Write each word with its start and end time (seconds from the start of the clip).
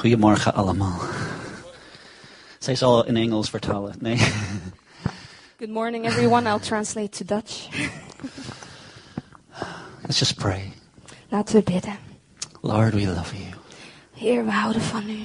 Goedemorgen 0.00 0.54
allemaal. 0.54 1.00
Zij 2.58 2.74
zal 2.74 3.06
in 3.06 3.16
Engels 3.16 3.50
vertalen. 3.50 3.94
Nee. 3.98 4.16
Good 5.58 5.68
morning, 5.70 6.06
everyone. 6.06 6.48
I'll 6.50 6.58
translate 6.60 7.08
to 7.08 7.34
Dutch. 7.34 7.68
Let's 10.02 10.18
just 10.18 10.34
pray. 10.36 10.72
Laten 11.28 11.54
we 11.56 11.62
bidden. 11.72 11.96
Lord, 12.60 12.94
we 12.94 13.06
love 13.06 13.36
you. 13.36 13.46
Heer, 14.14 14.44
we 14.44 14.50
houden 14.50 14.82
van 14.82 15.10
u. 15.10 15.18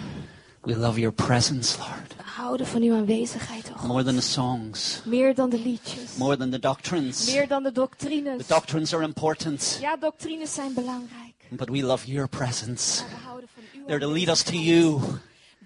We 0.61 0.77
love 0.77 0.99
your 0.99 1.13
presence, 1.15 1.77
Lord. 1.77 2.15
We 2.17 2.23
houden 2.23 2.67
van 2.67 2.81
uw 2.81 2.95
aanwezigheid, 2.95 3.69
oh 3.71 3.77
God. 3.77 3.87
More 3.87 4.03
than 4.03 4.15
the 4.15 4.21
songs, 4.21 5.01
Meer 5.05 5.35
dan 5.35 5.49
de 5.49 5.59
liedjes. 5.59 6.15
more 6.17 6.37
than 6.37 6.49
the 6.51 6.59
doctrines. 6.59 7.25
Meer 7.33 7.47
dan 7.47 7.63
de 7.63 7.71
The 7.71 7.79
doctrines. 7.79 8.47
doctrines 8.47 8.93
are 8.93 9.03
important, 9.03 9.77
Ja, 9.81 9.97
doctrines 9.97 10.53
zijn 10.53 10.73
belangrijk. 10.73 11.33
but 11.49 11.69
we 11.69 11.83
love 11.83 12.11
your 12.11 12.27
presence. 12.27 13.01
Maar 13.01 13.09
we 13.19 13.25
houden 13.25 13.47
van 13.53 13.54
uw 13.54 13.54
They're 13.87 13.99
to 13.99 14.11
lead 14.11 14.29
us 14.29 14.43
to 14.43 14.53
you. 14.55 14.99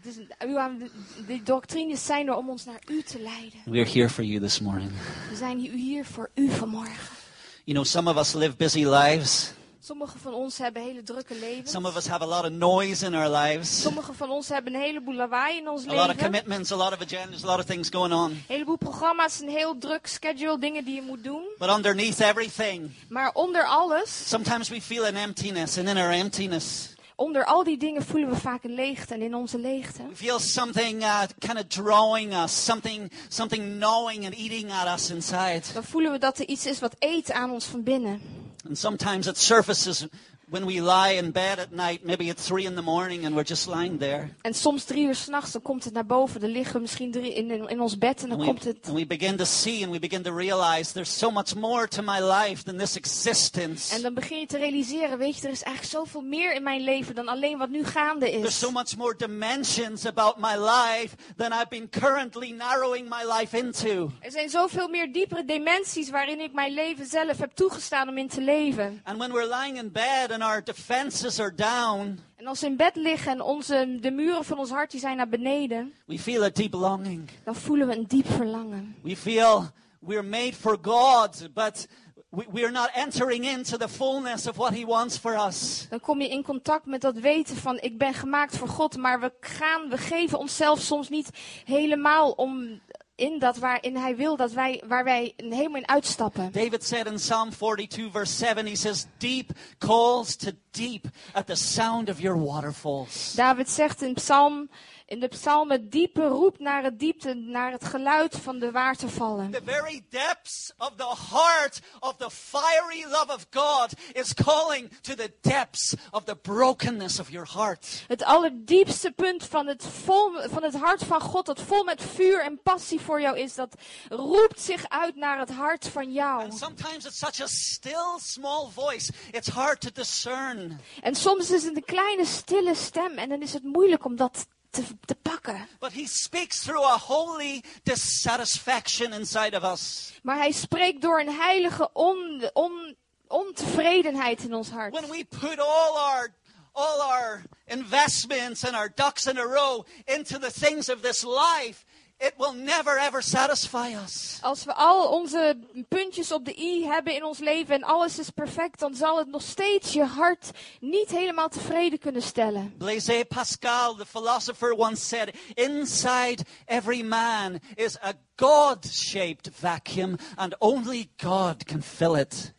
Dus 0.04 0.16
uw 0.48 0.58
aan- 0.60 0.90
de 1.28 1.44
doctrines 1.44 2.06
zijn 2.06 2.28
er 2.28 2.36
om 2.36 2.50
ons 2.50 2.66
naar 2.66 2.80
u 2.88 3.02
te 3.02 3.20
leiden. 3.20 3.60
We're 3.66 3.90
here 3.90 4.10
for 4.10 4.24
you 4.24 4.40
this 4.40 4.60
morning. 4.60 4.92
We 5.30 5.36
zijn 5.36 5.60
hier- 5.60 6.06
voor 6.06 6.30
u 6.36 6.50
vanmorgen. 6.52 7.18
You 7.64 7.78
know, 7.78 7.86
some 7.86 8.10
of 8.10 8.18
us 8.18 8.34
live 8.34 8.56
busy 8.56 8.86
lives. 8.86 9.52
Sommigen 9.82 10.20
van 10.20 10.34
ons 10.34 10.58
hebben 10.58 10.82
hele 10.84 11.04
drukke 11.04 11.34
levens. 11.40 11.72
Some 11.72 11.88
of 11.88 11.96
us 11.96 12.08
have 12.08 12.24
a 12.24 12.28
lot 12.28 12.44
of 12.44 12.50
noise 12.52 13.06
in 13.06 13.16
our 13.16 13.30
lives. 13.30 13.82
Sommigen 13.82 14.16
van 14.16 14.30
ons 14.30 14.48
hebben 14.50 14.74
een 14.74 14.80
heleboel 14.82 15.14
lawaai 15.16 15.58
in 15.58 15.70
ons 15.70 15.84
A 15.88 15.90
lot 15.92 16.00
of 16.00 16.06
leven. 16.08 16.24
commitments, 16.24 16.72
a 16.72 16.76
lot 16.76 16.92
of 16.94 17.02
agendas, 17.02 17.44
a 17.44 17.48
lot 17.48 17.60
of 17.60 17.66
things 17.66 17.90
going 17.90 18.14
on. 18.14 18.32
Een 18.32 18.44
heleboel 18.48 18.78
programma's, 18.78 19.40
een 19.42 19.50
heel 19.50 19.78
druk 19.78 20.08
schedule, 20.08 20.60
dingen 20.60 20.86
die 20.86 20.96
je 20.96 21.02
moet 21.02 21.24
doen. 21.24 21.44
But 21.58 21.70
underneath 21.70 22.20
everything, 22.20 22.92
Maar 23.10 23.32
onder 23.34 23.66
alles, 23.66 24.30
sometimes 24.30 24.70
we 24.70 24.82
feel 24.82 25.06
an 25.06 25.16
emptiness, 25.16 25.78
and 25.78 25.88
in 25.88 25.98
our 25.98 26.12
emptiness, 26.12 26.94
onder 27.20 27.46
al 27.46 27.64
die 27.64 27.78
dingen 27.78 28.06
voelen 28.06 28.30
we 28.30 28.36
vaak 28.36 28.64
een 28.64 28.74
leegte. 28.74 29.14
En 29.14 29.22
in 29.22 29.36
onze 29.36 29.60
leegte 29.60 30.04
we 30.10 30.16
feel 30.16 30.40
something 30.40 31.02
uh, 31.02 31.22
kind 31.40 31.58
of 31.58 31.68
drawing 31.68 32.34
us, 32.44 32.66
something, 32.66 33.12
something 33.28 33.64
gnawing 33.78 34.26
and 34.26 34.34
eating 34.34 34.72
at 34.72 35.00
us 35.00 35.10
inside. 35.10 35.62
dan 35.74 35.84
voelen 35.84 36.12
we 36.12 36.18
dat 36.18 36.40
er 36.40 36.48
iets 36.48 36.66
is 36.66 36.80
wat 36.80 36.96
eet 37.00 37.32
aan 37.32 37.52
ons 37.52 37.66
van 37.66 37.84
binnen. 37.84 38.22
And 38.68 38.78
sometimes 38.78 39.28
it 39.28 39.38
surfaces 39.38 40.06
when 40.50 40.66
we 40.66 40.82
lie 40.82 41.18
in 41.18 41.32
bed 41.32 41.60
at 41.60 41.72
night, 41.72 42.04
maybe 42.04 42.30
at 42.30 42.38
three 42.38 42.66
in 42.66 42.76
the 42.76 42.82
morning, 42.82 43.26
and 43.26 43.34
we're 43.36 43.48
just 43.48 43.68
lying 43.68 44.00
there. 44.00 44.30
En 44.42 44.54
soms 44.54 44.84
drie 44.84 45.06
uur 45.08 45.16
s'nachts, 45.16 45.52
dan 45.52 45.62
komt 45.62 45.84
het 45.84 45.94
naar 45.94 46.06
boven. 46.06 46.40
Dan 46.42 46.50
liggen 46.50 46.74
we 46.74 46.80
misschien 46.80 47.12
drie 47.12 47.34
in, 47.34 47.52
in, 47.52 47.68
in 47.68 47.80
ons 47.82 47.98
bed 47.98 48.22
en 48.24 48.30
dan 48.30 48.38
And 48.40 48.48
komt 48.48 48.64
we, 48.64 48.70
het. 48.70 48.88
and 48.88 48.96
we 48.96 49.06
begin 49.06 49.36
to 49.38 49.46
see 49.46 49.84
and 49.84 49.92
we 49.92 50.00
begin 50.00 50.22
to 50.24 50.32
realize 50.36 50.92
there's 50.94 51.18
so 51.18 51.32
much 51.32 51.56
more 51.56 51.88
to 51.88 52.02
my 52.02 52.20
life 52.22 52.64
than 52.64 52.78
this 52.78 52.96
existence. 52.96 53.96
En 53.96 54.02
dan 54.02 54.14
begin 54.14 54.40
je 54.40 54.46
te 54.46 54.58
realiseren, 54.58 55.18
weet 55.18 55.36
je, 55.38 55.46
er 55.48 55.52
is 55.54 55.64
eigenlijk 55.64 55.96
zoveel 55.96 56.22
meer 56.22 56.54
in 56.54 56.64
mijn 56.64 56.82
leven 56.82 57.16
dan 57.16 57.28
alleen 57.28 57.58
wat 57.58 57.70
nu 57.70 57.84
gaande 57.86 58.26
There's 58.30 58.46
is. 58.46 58.60
so 58.60 58.72
much 58.72 58.98
more 58.98 59.16
dimensions 59.18 60.06
about 60.06 60.38
my 60.38 60.56
life 60.56 61.16
than 61.38 61.52
I've 61.54 61.70
been 61.70 61.90
currently 61.90 62.52
narrowing 62.52 63.10
my 63.10 63.24
life 63.40 63.58
into. 63.58 64.12
Er 64.20 64.32
zijn 64.32 64.50
zoveel 64.50 64.88
meer 64.88 65.12
diepere 65.14 65.46
dimensies 65.46 66.10
waarin 66.10 66.40
ik 66.40 66.54
mijn 66.54 66.74
leven 66.74 67.06
zelf 67.06 67.38
heb 67.38 67.52
toegestaan 67.54 68.08
om 68.10 68.18
in 68.18 68.28
te 68.28 68.42
leven. 68.42 69.02
And 69.04 69.18
when 69.18 69.32
we're 69.32 69.56
lying 69.62 69.78
in 69.78 69.92
bed 69.92 70.32
and 70.42 70.52
our 70.52 70.62
defenses 70.64 71.40
are 71.40 71.54
down, 71.56 72.20
En 72.36 72.48
als 72.48 72.60
we 72.62 72.68
in 72.68 72.76
bed 72.76 72.96
liggen 72.96 73.32
en 73.32 73.42
onze, 73.42 73.98
de 74.02 74.12
muren 74.12 74.46
van 74.46 74.58
ons 74.58 74.70
hart 74.70 74.92
die 74.92 75.00
zijn 75.00 75.18
naar 75.18 75.30
beneden, 75.30 75.94
we 76.06 76.20
feel 76.20 76.44
a 76.44 76.50
deep 76.50 76.74
longing. 76.74 77.30
dan 77.44 77.56
voelen 77.56 77.88
we 77.88 77.96
een 77.96 78.06
diep 78.08 78.28
verlangen. 78.28 78.96
We 79.04 79.16
feel 79.16 79.64
we're 80.00 80.24
made 80.24 80.54
for 80.54 80.78
God, 80.82 81.48
but 81.54 81.88
we, 82.30 82.46
we're 82.52 82.72
not 82.72 82.90
entering 82.94 83.46
into 83.46 83.78
the 83.78 83.90
fullness 83.90 84.48
of 84.48 84.56
what 84.56 84.74
He 84.74 84.86
wants 84.86 85.18
for 85.18 85.48
us. 85.48 85.88
Dan 85.90 86.00
kom 86.00 86.22
je 86.22 86.30
in 86.30 86.44
contact 86.44 86.86
met 86.86 87.02
dat 87.02 87.16
weten 87.16 87.56
van 87.56 87.78
ik 87.80 87.98
ben 87.98 88.14
gemaakt 88.14 88.58
voor 88.58 88.68
God, 88.68 88.98
maar 88.98 89.20
we 89.20 89.32
gaan, 89.40 89.90
we 89.90 89.98
geven 89.98 90.40
onszelf 90.40 90.80
soms 90.80 91.10
niet 91.10 91.30
helemaal 91.66 92.32
om 92.32 92.80
in 93.20 93.40
dat 93.40 93.58
waarin 93.58 93.98
Hij 93.98 94.16
wil 94.16 94.36
dat 94.36 94.52
wij, 94.52 94.84
waar 94.88 95.04
wij 95.04 95.34
helemaal 95.38 95.78
in 95.78 95.88
uitstappen. 95.88 96.52
David 96.52 96.84
said 96.84 97.06
in 97.08 97.16
Psalm 97.16 97.50
42, 97.50 98.12
verse 98.12 98.34
7, 98.34 98.66
he 98.66 98.76
says, 98.76 99.06
Deep 99.18 99.52
calls 99.78 100.36
to 100.36 100.52
deep 100.72 101.06
at 101.34 101.48
the 101.48 101.56
sound 101.56 102.10
of 102.10 102.20
your 102.20 102.44
waterfalls. 102.44 103.34
David 103.36 103.70
zegt 103.70 104.02
in, 104.02 104.14
psalm, 104.14 104.70
in 105.10 105.20
de 105.20 105.28
psalm, 105.28 105.72
het 105.72 105.92
diepe 105.92 106.28
roept 106.28 106.60
naar 106.60 106.84
het 106.84 107.00
diepte, 107.00 107.34
naar 107.34 107.72
het 107.72 107.86
geluid 107.86 108.36
van 108.36 108.60
de 108.60 108.72
watervallen. 108.72 109.52
The 109.52 109.62
very 109.66 110.04
depths 110.10 110.74
of 110.78 110.92
the 110.96 111.16
heart 111.32 111.80
of 112.00 112.16
the 112.16 112.30
fiery 112.30 113.04
love 113.04 113.34
of 113.34 113.46
God 113.50 113.94
is 114.14 114.34
calling 114.34 114.92
to 115.02 115.16
the 115.16 115.34
depths 115.42 115.96
of 116.12 116.24
the 116.24 116.36
brokenness 116.36 117.20
of 117.20 117.30
your 117.30 117.50
heart. 117.54 118.04
Het 118.08 118.24
allerdiepste 118.24 119.12
punt 119.12 119.44
van 119.46 119.68
het, 119.68 119.86
vol, 120.04 120.32
van 120.42 120.64
het 120.64 120.76
hart 120.76 121.04
van 121.04 121.22
God, 121.22 121.46
dat 121.46 121.62
vol 121.62 121.84
met 121.84 122.02
vuur 122.02 122.44
en 122.44 122.60
passie 122.64 123.00
voor 123.00 123.22
jou 123.22 123.38
is, 123.38 123.56
dat 123.56 123.76
roept 124.10 124.62
zich 124.62 124.90
uit 124.90 125.16
naar 125.16 125.40
het 125.40 125.52
hart 125.52 125.88
van 125.88 126.12
jou. 126.12 126.44
And 126.44 126.58
sometimes 126.58 127.06
it's 127.06 127.18
such 127.18 127.42
a 127.42 127.48
still, 127.48 128.20
small 128.20 128.70
voice, 128.74 129.12
it's 129.32 129.48
hard 129.48 129.82
to 129.82 129.90
discern. 129.94 130.80
En 131.02 131.16
soms 131.16 131.52
is 131.52 131.64
het 131.64 131.76
een 131.76 131.86
kleine 131.86 132.26
stille 132.26 132.76
stem 132.76 133.18
en 133.18 133.30
dan 133.30 133.42
is 133.42 133.54
het 133.54 133.64
moeilijk 133.64 134.06
om 134.06 134.16
dat 134.16 134.48
te, 134.70 134.84
te 135.06 135.16
pakken. 135.16 135.68
But 135.80 135.94
He 135.94 136.08
speaks 136.08 136.64
through 136.64 136.86
a 136.86 136.98
holy 136.98 137.64
dissatisfaction 137.84 139.14
inside 139.14 139.58
of 139.58 139.64
us. 139.64 140.14
Maar 140.24 140.38
hij 140.38 140.52
spreekt 140.52 141.02
door 141.02 141.20
een 141.20 141.36
heilige 141.36 141.90
on, 141.94 142.50
on, 142.54 142.96
ontevredenheid 143.28 144.44
in 144.44 144.54
ons 144.54 144.70
hart. 144.70 144.94
When 144.94 145.10
we 145.10 145.26
put 145.40 145.60
all 145.60 145.98
our 145.98 146.34
all 146.74 147.02
our 147.02 147.44
investments 147.68 148.64
and 148.64 148.76
our 148.76 148.90
ducks 148.96 149.28
in 149.28 149.38
a 149.38 149.46
row 149.46 149.86
into 150.06 150.40
the 150.40 150.52
things 150.52 150.90
of 150.90 151.02
this 151.02 151.24
life, 151.24 151.86
it 152.20 152.34
will 152.38 152.54
never 152.54 152.98
ever 152.98 153.22
satisfy 153.22 153.94
us. 154.04 154.40
Als 154.42 154.66
we 154.66 154.74
al 154.74 155.08
onze 155.08 155.58
puntjes 155.88 156.32
op 156.32 156.46
de 156.46 156.60
i 156.60 156.86
hebben 156.86 157.16
in 157.16 157.24
ons 157.24 157.40
leven 157.40 157.76
en 157.76 157.84
alles 157.84 158.20
is 158.20 158.30
perfect, 158.30 158.80
dan 158.80 158.96
zal 158.96 159.18
het 159.18 159.28
nog 159.28 159.42
steeds 159.42 159.94
je 159.94 160.04
hart 160.04 160.52
niet 160.80 161.10
helemaal 161.10 161.50
tevreden 161.50 162.00
kunnen 162.00 162.22
stellen. 162.22 162.74
Blaise 162.78 163.26
Pascal, 163.28 163.96
the 163.96 164.06
philosopher, 164.06 164.72
once 164.74 165.08
said, 165.08 165.36
Inside 165.54 166.44
every 166.66 167.02
man 167.02 167.60
is 167.76 167.98
a 168.04 168.14
God 168.36 168.86
shaped 168.86 169.50
vacuum, 169.54 170.16
and 170.36 170.56
only 170.60 171.12
God 171.18 171.64
can 171.64 171.82
fill 171.82 172.16
it. 172.16 172.54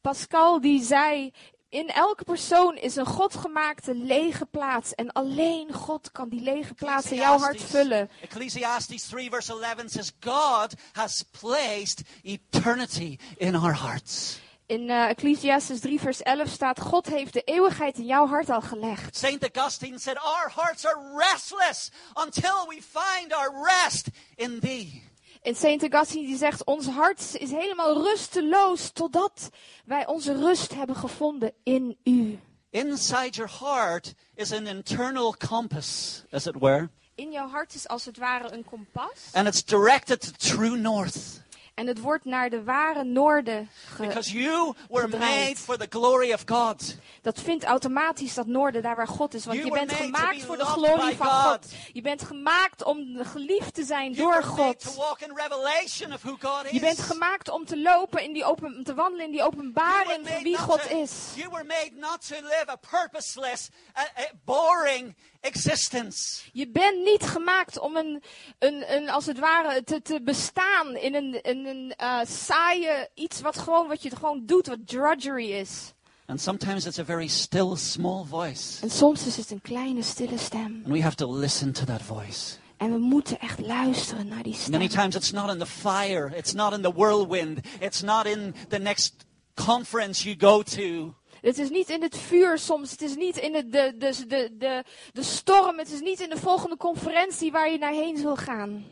Pascal 0.00 0.60
die 0.60 0.82
zei, 0.82 1.32
in 1.74 1.90
elke 1.90 2.24
persoon 2.24 2.76
is 2.76 2.96
een 2.96 3.06
godgemaakte 3.06 3.94
lege 3.94 4.46
plaats 4.46 4.94
en 4.94 5.12
alleen 5.12 5.72
God 5.72 6.12
kan 6.12 6.28
die 6.28 6.40
lege 6.40 6.74
plaats 6.74 7.10
in 7.10 7.16
jouw 7.16 7.38
hart 7.38 7.62
vullen. 7.62 8.10
Ecclesiastes 8.20 9.06
3, 9.06 9.30
verse 9.30 9.52
11 9.52 9.88
says, 9.88 10.12
God 10.20 10.74
has 10.92 11.24
placed 11.40 12.02
eternity 12.22 13.18
in 13.36 13.54
our 13.54 13.74
hearts. 13.74 14.40
In 14.66 14.90
eh, 14.90 15.08
Ecclesiastes 15.08 15.80
3 15.80 16.00
vers 16.00 16.22
11 16.22 16.48
staat, 16.48 16.80
God 16.80 17.06
heeft 17.06 17.32
de 17.32 17.42
eeuwigheid 17.42 17.98
in 17.98 18.06
jouw 18.06 18.26
hart 18.26 18.50
al 18.50 18.60
gelegd. 18.60 19.16
St. 19.16 19.42
Augustine 19.42 19.98
said, 19.98 20.16
Our 20.16 20.50
hearts 20.54 20.86
are 20.86 21.00
restless 21.16 21.90
until 22.14 22.66
we 22.68 22.80
find 22.80 23.32
our 23.32 23.52
rest 23.64 24.08
in 24.36 24.58
Thee. 24.60 25.02
En 25.44 25.54
Saint 25.54 25.82
Augustine 25.82 26.26
die 26.26 26.36
zegt, 26.36 26.64
ons 26.64 26.86
hart 26.86 27.36
is 27.38 27.50
helemaal 27.50 28.02
rusteloos 28.02 28.90
totdat 28.90 29.48
wij 29.84 30.06
onze 30.06 30.32
rust 30.32 30.74
hebben 30.74 30.96
gevonden 30.96 31.52
in 31.62 31.96
u. 32.04 32.38
Inside 32.70 33.30
your 33.30 33.50
heart 33.60 34.14
is 34.34 34.52
an 34.52 34.66
internal 34.66 35.34
compass, 35.48 36.22
as 36.30 36.46
it 36.46 36.54
were, 36.58 36.88
In 37.14 37.30
jouw 37.32 37.48
hart 37.48 37.74
is 37.74 37.88
als 37.88 38.04
het 38.04 38.18
ware 38.18 38.52
een 38.52 38.64
kompas. 38.64 39.30
and 39.32 39.46
it's 39.46 39.64
directed 39.64 40.20
to 40.20 40.30
true 40.56 40.76
north. 40.76 41.42
En 41.74 41.86
het 41.86 42.00
wordt 42.00 42.24
naar 42.24 42.50
de 42.50 42.62
ware 42.64 43.04
noorden 43.04 43.68
ge- 43.94 44.06
Because 44.06 44.32
you 44.38 44.74
were 44.88 45.02
gedraaid. 45.10 45.44
made 45.44 45.56
for 45.56 45.76
the 45.78 45.86
glory 45.90 46.32
of 46.32 46.42
God. 46.46 46.96
Dat 47.22 47.40
vindt 47.40 47.64
automatisch 47.64 48.34
dat 48.34 48.46
noorden 48.46 48.82
daar 48.82 48.96
waar 48.96 49.08
God 49.08 49.34
is. 49.34 49.44
Want 49.44 49.58
You 49.58 49.68
je 49.70 49.74
were 49.74 49.86
bent 49.86 50.00
made 50.00 50.12
to 50.12 50.16
gemaakt 50.18 50.38
be 50.40 50.46
voor 50.46 50.56
de 50.56 50.62
loved 50.62 50.84
glorie 50.84 51.10
by 51.10 51.16
van 51.16 51.26
God. 51.26 51.44
God. 51.50 51.72
Je 51.92 52.00
bent 52.02 52.22
gemaakt 52.22 52.84
om 52.84 53.16
geliefd 53.24 53.74
te 53.74 53.84
zijn 53.84 54.12
You 54.12 54.16
door 54.16 54.42
were 54.42 54.62
made 54.62 54.76
to 54.76 54.88
God. 54.90 54.96
walk 54.96 55.20
in 55.20 55.32
revelation 55.36 56.12
of 56.12 56.22
who 56.22 56.36
God 56.40 56.62
Je 56.70 56.74
is. 56.74 56.80
bent 56.80 56.98
gemaakt 56.98 57.48
om 57.48 57.64
te 57.64 57.78
lopen 57.80 58.22
in 58.22 58.32
die 58.32 58.44
open, 58.44 58.76
om 58.76 58.84
te 58.84 58.94
wandelen 58.94 59.24
in 59.24 59.30
die 59.30 59.40
You 59.40 59.50
were 59.50 59.62
openbaring 59.62 60.06
van 60.26 60.32
made 60.32 60.42
wie 60.42 60.52
not 60.56 60.60
God 60.60 60.82
to- 60.88 61.00
is. 61.00 61.12
You 61.34 61.50
were 61.50 61.64
made 61.64 61.90
not 61.94 62.26
to 62.28 62.34
live 62.34 62.64
a 62.68 62.76
purposeless, 62.90 63.70
a, 63.98 64.02
a 64.22 64.30
boring 64.44 65.14
existence. 65.44 66.40
Je 66.52 66.68
bent 66.68 67.04
niet 67.04 67.22
gemaakt 67.22 67.78
om 67.78 67.96
een, 67.96 68.22
een, 68.58 68.94
een 68.94 69.10
als 69.10 69.26
het 69.26 69.38
ware 69.38 69.84
te, 69.84 70.02
te 70.02 70.20
bestaan 70.22 70.96
in 70.96 71.14
een, 71.14 71.42
in 71.42 71.66
een 71.66 71.94
eh, 71.96 72.20
saaie 72.26 73.08
iets 73.14 73.40
wat 73.40 73.58
gewoon 73.58 73.88
wat 73.88 74.02
je 74.02 74.16
gewoon 74.16 74.42
doet, 74.46 74.66
wat 74.66 74.78
drudgery 74.86 75.50
is. 75.52 75.92
And 76.26 76.40
sometimes 76.40 76.86
it's 76.86 76.98
a 76.98 77.04
very 77.04 77.26
still, 77.26 77.76
small 77.76 78.24
voice. 78.24 78.82
En 78.82 78.90
soms 78.90 79.26
is 79.26 79.36
het 79.36 79.50
een 79.50 79.60
kleine 79.60 80.02
stille 80.02 80.38
stem. 80.38 80.82
And 80.84 80.92
we 80.92 81.02
have 81.02 81.16
to 81.16 81.32
listen 81.32 81.72
to 81.72 81.84
that 81.84 82.02
voice. 82.02 82.56
En 82.76 82.92
we 82.92 82.98
moeten 82.98 83.40
echt 83.40 83.58
luisteren 83.58 84.28
naar 84.28 84.42
die 84.42 84.54
stem. 84.54 84.70
Many 84.70 84.88
times 84.88 85.14
it's 85.14 85.30
not 85.30 85.50
in 85.50 85.58
the 85.58 85.66
fire, 85.66 86.36
it's 86.36 86.52
not 86.52 86.72
in 86.72 86.82
the 86.82 86.92
whirlwind, 86.92 87.58
it's 87.80 88.02
not 88.02 88.26
in 88.26 88.54
the 88.68 88.78
next 88.78 89.14
conference 89.54 90.24
you 90.24 90.36
go 90.38 90.62
to. 90.62 91.14
Het 91.44 91.58
is 91.58 91.70
niet 91.70 91.90
in 91.90 92.02
het 92.02 92.16
vuur 92.16 92.58
soms. 92.58 92.90
Het 92.90 93.02
is 93.02 93.16
niet 93.16 93.36
in 93.36 93.52
de, 93.52 93.68
de, 93.68 93.94
de, 93.98 94.26
de, 94.26 94.50
de, 94.58 94.84
de 95.12 95.22
storm. 95.22 95.78
Het 95.78 95.92
is 95.92 96.00
niet 96.00 96.20
in 96.20 96.30
de 96.30 96.36
volgende 96.36 96.76
conferentie 96.76 97.52
waar 97.52 97.70
je 97.70 97.78
naar 97.78 97.92
heen 97.92 98.16
wil 98.16 98.36
gaan. 98.36 98.84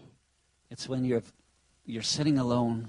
It's 0.69 0.87
when 0.87 1.05
you're, 1.05 1.25
you're 1.83 2.05
sitting 2.07 2.39
alone. 2.39 2.81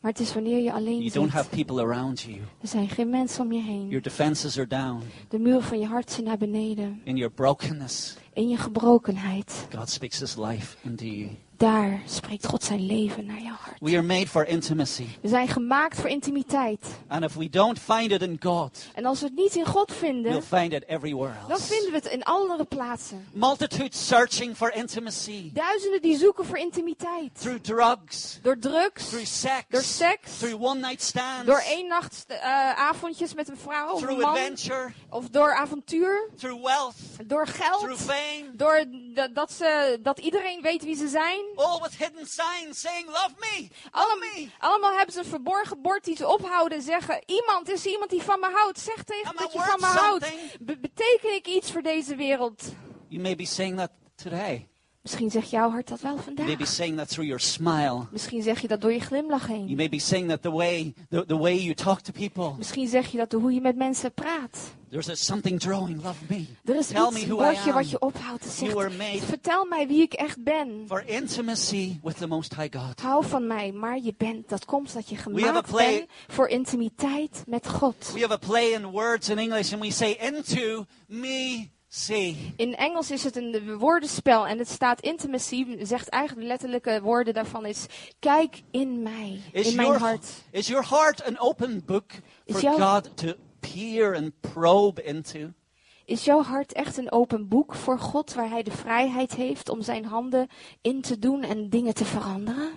Maar 0.00 0.10
het 0.10 0.20
is 0.20 0.34
wanneer 0.34 0.58
je 0.62 0.72
alleen 0.72 0.92
You 0.96 1.04
zit. 1.04 1.12
don't 1.14 1.30
have 1.30 1.48
people 1.48 1.80
around 1.82 2.20
you. 2.20 2.40
Er 2.60 2.68
zijn 2.68 2.88
geen 2.88 3.10
mensen 3.10 3.44
om 3.44 3.52
je 3.52 3.60
heen. 3.62 3.86
Your 3.88 4.02
defenses 4.02 4.58
are 4.58 4.66
down. 4.66 5.02
De 5.28 5.38
muren 5.38 5.62
van 5.62 5.78
je 5.80 5.86
hart 5.86 6.10
zijn 6.10 6.24
naar 6.26 6.38
beneden. 6.38 7.00
In 7.04 7.16
your 7.16 7.32
brokenness, 7.32 8.16
In 8.32 8.48
je 8.48 8.56
gebrokenheid. 8.56 9.66
God 9.76 9.90
speaks 9.90 10.18
His 10.18 10.36
life 10.36 10.76
into 10.82 11.04
you. 11.04 11.30
Daar 11.60 12.00
spreekt 12.06 12.46
God 12.46 12.62
zijn 12.64 12.86
leven 12.86 13.26
naar 13.26 13.40
jouw 13.40 13.54
hart. 13.60 13.76
We 13.80 13.90
are 13.90 14.02
made 14.02 14.26
for 14.26 14.46
intimacy. 14.46 15.04
We 15.20 15.28
zijn 15.28 15.48
gemaakt 15.48 16.00
voor 16.00 16.08
intimiteit. 16.10 16.86
And 17.08 17.24
if 17.24 17.34
we 17.34 17.48
don't 17.50 17.78
find 17.78 18.10
it 18.12 18.22
in 18.22 18.36
God, 18.42 18.78
En 18.94 19.04
als 19.04 19.20
we 19.20 19.26
het 19.26 19.34
niet 19.34 19.54
in 19.54 19.66
God 19.66 19.88
we'll 19.88 19.98
vinden, 19.98 20.42
find 20.42 20.72
it 20.72 20.84
everywhere 20.86 21.32
dan 21.40 21.50
else. 21.50 21.62
vinden 21.72 21.90
we 21.90 21.96
het 21.96 22.06
in 22.06 22.22
andere 22.22 22.64
plaatsen. 22.64 23.26
Multitudes 23.32 24.06
searching 24.06 24.56
for 24.56 24.72
intimacy 24.74 25.50
Duizenden 25.52 26.02
die 26.02 26.16
zoeken 26.18 26.44
voor 26.46 26.58
intimiteit. 26.58 27.30
through 27.40 27.60
drugs, 27.62 28.38
Door 28.42 28.58
drugs, 28.58 29.08
through 29.08 29.26
sex, 29.26 29.64
door 29.68 29.82
seks, 29.82 30.38
through 30.38 30.62
one 30.64 30.80
night 30.80 31.02
stands, 31.02 31.46
door 31.46 31.62
één 31.66 31.92
avondjes 32.76 33.34
met 33.34 33.48
een 33.48 33.56
vrouw 33.58 33.92
of 33.92 34.00
een 34.02 34.06
through 34.06 34.22
man. 34.22 34.30
adventure, 34.30 34.92
Of 35.10 35.28
door 35.28 35.54
avontuur, 35.54 36.28
through 36.36 36.62
wealth, 36.64 36.94
door 37.26 37.46
through 37.46 37.64
geld. 37.80 38.00
fame, 38.00 38.50
Door 38.52 38.84
dat, 39.32 39.52
ze, 39.52 39.98
dat 40.02 40.18
iedereen 40.18 40.62
weet 40.62 40.84
wie 40.84 40.96
ze 40.96 41.08
zijn. 41.08 41.48
All 41.56 41.80
with 41.82 41.96
hidden 41.98 42.26
signs 42.26 42.80
saying, 42.80 43.06
Love 43.06 43.34
me, 43.38 43.60
love 43.60 43.70
Allemaal, 43.90 44.16
me. 44.34 44.48
allemaal 44.58 44.92
hebben 44.96 45.12
ze 45.14 45.18
een 45.18 45.24
verborgen 45.26 45.82
bord 45.82 46.04
die 46.04 46.16
ze 46.16 46.28
ophouden 46.28 46.78
en 46.78 46.84
zeggen: 46.84 47.22
Iemand 47.26 47.68
is 47.70 47.86
iemand 47.86 48.10
die 48.10 48.22
van 48.22 48.40
me 48.40 48.50
houdt. 48.52 48.78
Zeg 48.78 49.02
tegen 49.04 49.28
Am 49.28 49.34
me 49.34 49.40
I 49.40 49.44
dat 49.44 49.52
je 49.52 49.58
van 49.60 49.80
me 49.80 49.86
houdt. 49.86 50.26
Be- 50.60 50.78
beteken 50.78 51.34
ik 51.34 51.46
iets 51.46 51.72
voor 51.72 51.82
deze 51.82 52.14
wereld? 52.16 52.62
You 53.08 53.22
may 53.22 53.36
be 53.36 53.46
saying 53.46 53.76
that 53.78 53.90
today. 54.14 54.68
Misschien 55.02 55.30
zegt 55.30 55.50
jouw 55.50 55.70
hart 55.70 55.88
dat 55.88 56.00
wel 56.00 56.14
You 56.14 56.24
may 56.26 56.34
be 56.44 56.46
vandaag. 56.46 56.68
saying 56.68 56.96
that 56.96 57.08
through 57.08 57.26
your 57.28 57.40
smile. 57.42 58.06
Misschien 58.12 58.42
zeg 58.42 58.60
je 58.60 58.68
dat 58.68 58.80
door 58.80 58.92
je 58.92 59.00
glimlach 59.00 59.46
You 59.48 59.58
heen. 59.58 59.76
may 59.76 59.88
be 59.88 59.98
saying 59.98 60.28
that 60.28 60.42
the 60.42 60.50
way 60.50 60.94
the, 61.08 61.24
the 61.26 61.38
way 61.38 61.54
you 61.58 61.74
talk 61.74 62.00
to 62.00 62.12
people. 62.12 62.52
Misschien 62.58 62.88
zeg 62.88 63.06
je 63.10 63.16
dat 63.18 63.30
door 63.30 63.40
hoe 63.40 63.52
je 63.54 63.60
met 63.60 63.76
mensen 63.76 64.12
praat. 64.12 64.58
There's 64.90 65.08
a, 65.08 65.14
something 65.14 65.60
drawing. 65.60 66.02
Love 66.02 66.24
me. 66.28 66.44
Er 66.64 66.76
is 66.76 66.86
Tell 66.86 67.06
iets, 67.06 67.12
me 67.12 67.26
who 67.26 67.42
I 67.52 67.56
am. 67.56 67.72
wat 67.74 67.90
je 67.90 67.98
ophoudt 67.98 68.44
en 68.60 68.66
You 68.66 68.80
zegt: 68.82 68.98
made 68.98 69.18
Vertel 69.18 69.64
mij 69.64 69.86
wie 69.86 70.02
ik 70.02 70.12
echt 70.12 70.42
ben. 70.44 70.84
for 70.86 71.02
intimacy 71.06 71.98
with 72.02 72.16
the 72.16 72.26
Most 72.26 72.54
High 72.56 72.76
God. 72.78 73.00
Hou 73.00 73.24
van 73.26 73.46
mij, 73.46 73.72
maar 73.72 73.98
je 74.02 74.14
bent, 74.16 74.48
dat 74.48 74.64
komt 74.64 74.92
dat 74.92 75.08
je 75.08 75.16
gemaakt 75.16 75.70
play- 75.70 75.96
bent 75.98 76.08
voor 76.28 76.48
intimiteit 76.48 77.42
met 77.46 77.68
God. 77.68 78.10
We 78.14 78.20
have 78.20 78.32
a 78.32 78.36
play 78.36 78.70
in 78.70 78.84
words 78.86 79.28
in 79.28 79.38
English, 79.38 79.72
and 79.72 79.82
we 79.82 79.90
say 79.90 80.10
into 80.20 80.84
me 81.06 81.68
In 82.56 82.76
Engels 82.76 83.10
is 83.10 83.24
het 83.24 83.36
een 83.36 83.78
woordenspel 83.78 84.46
en 84.46 84.58
het 84.58 84.68
staat 84.68 85.00
intimacy, 85.00 85.76
zegt 85.84 86.08
eigenlijk 86.08 86.42
de 86.42 86.52
letterlijke 86.52 87.00
woorden 87.02 87.34
daarvan 87.34 87.66
is 87.66 87.86
kijk 88.18 88.62
in 88.70 89.02
mij, 89.02 89.40
Is 89.52 89.68
in 89.68 89.76
mijn 89.76 89.88
your 89.88 90.02
hart. 90.02 90.26
is 90.50 90.66
your 90.66 90.88
heart 90.88 91.24
an 91.24 91.38
open 91.38 91.82
book 91.86 92.10
for 92.46 92.60
God 92.60 93.16
to 93.16 93.32
peer 93.60 94.16
and 94.16 94.32
probe 94.40 95.02
into? 95.02 95.38
Is 96.04 96.24
jouw 96.24 96.42
hart 96.42 96.72
echt 96.72 96.96
een 96.96 97.12
open 97.12 97.48
boek 97.48 97.74
voor 97.74 97.98
God 97.98 98.34
waar 98.34 98.48
hij 98.50 98.62
de 98.62 98.70
vrijheid 98.70 99.34
heeft 99.34 99.68
om 99.68 99.82
zijn 99.82 100.04
handen 100.04 100.48
in 100.80 101.00
te 101.00 101.18
doen 101.18 101.42
en 101.42 101.68
dingen 101.68 101.94
te 101.94 102.04
veranderen? 102.04 102.72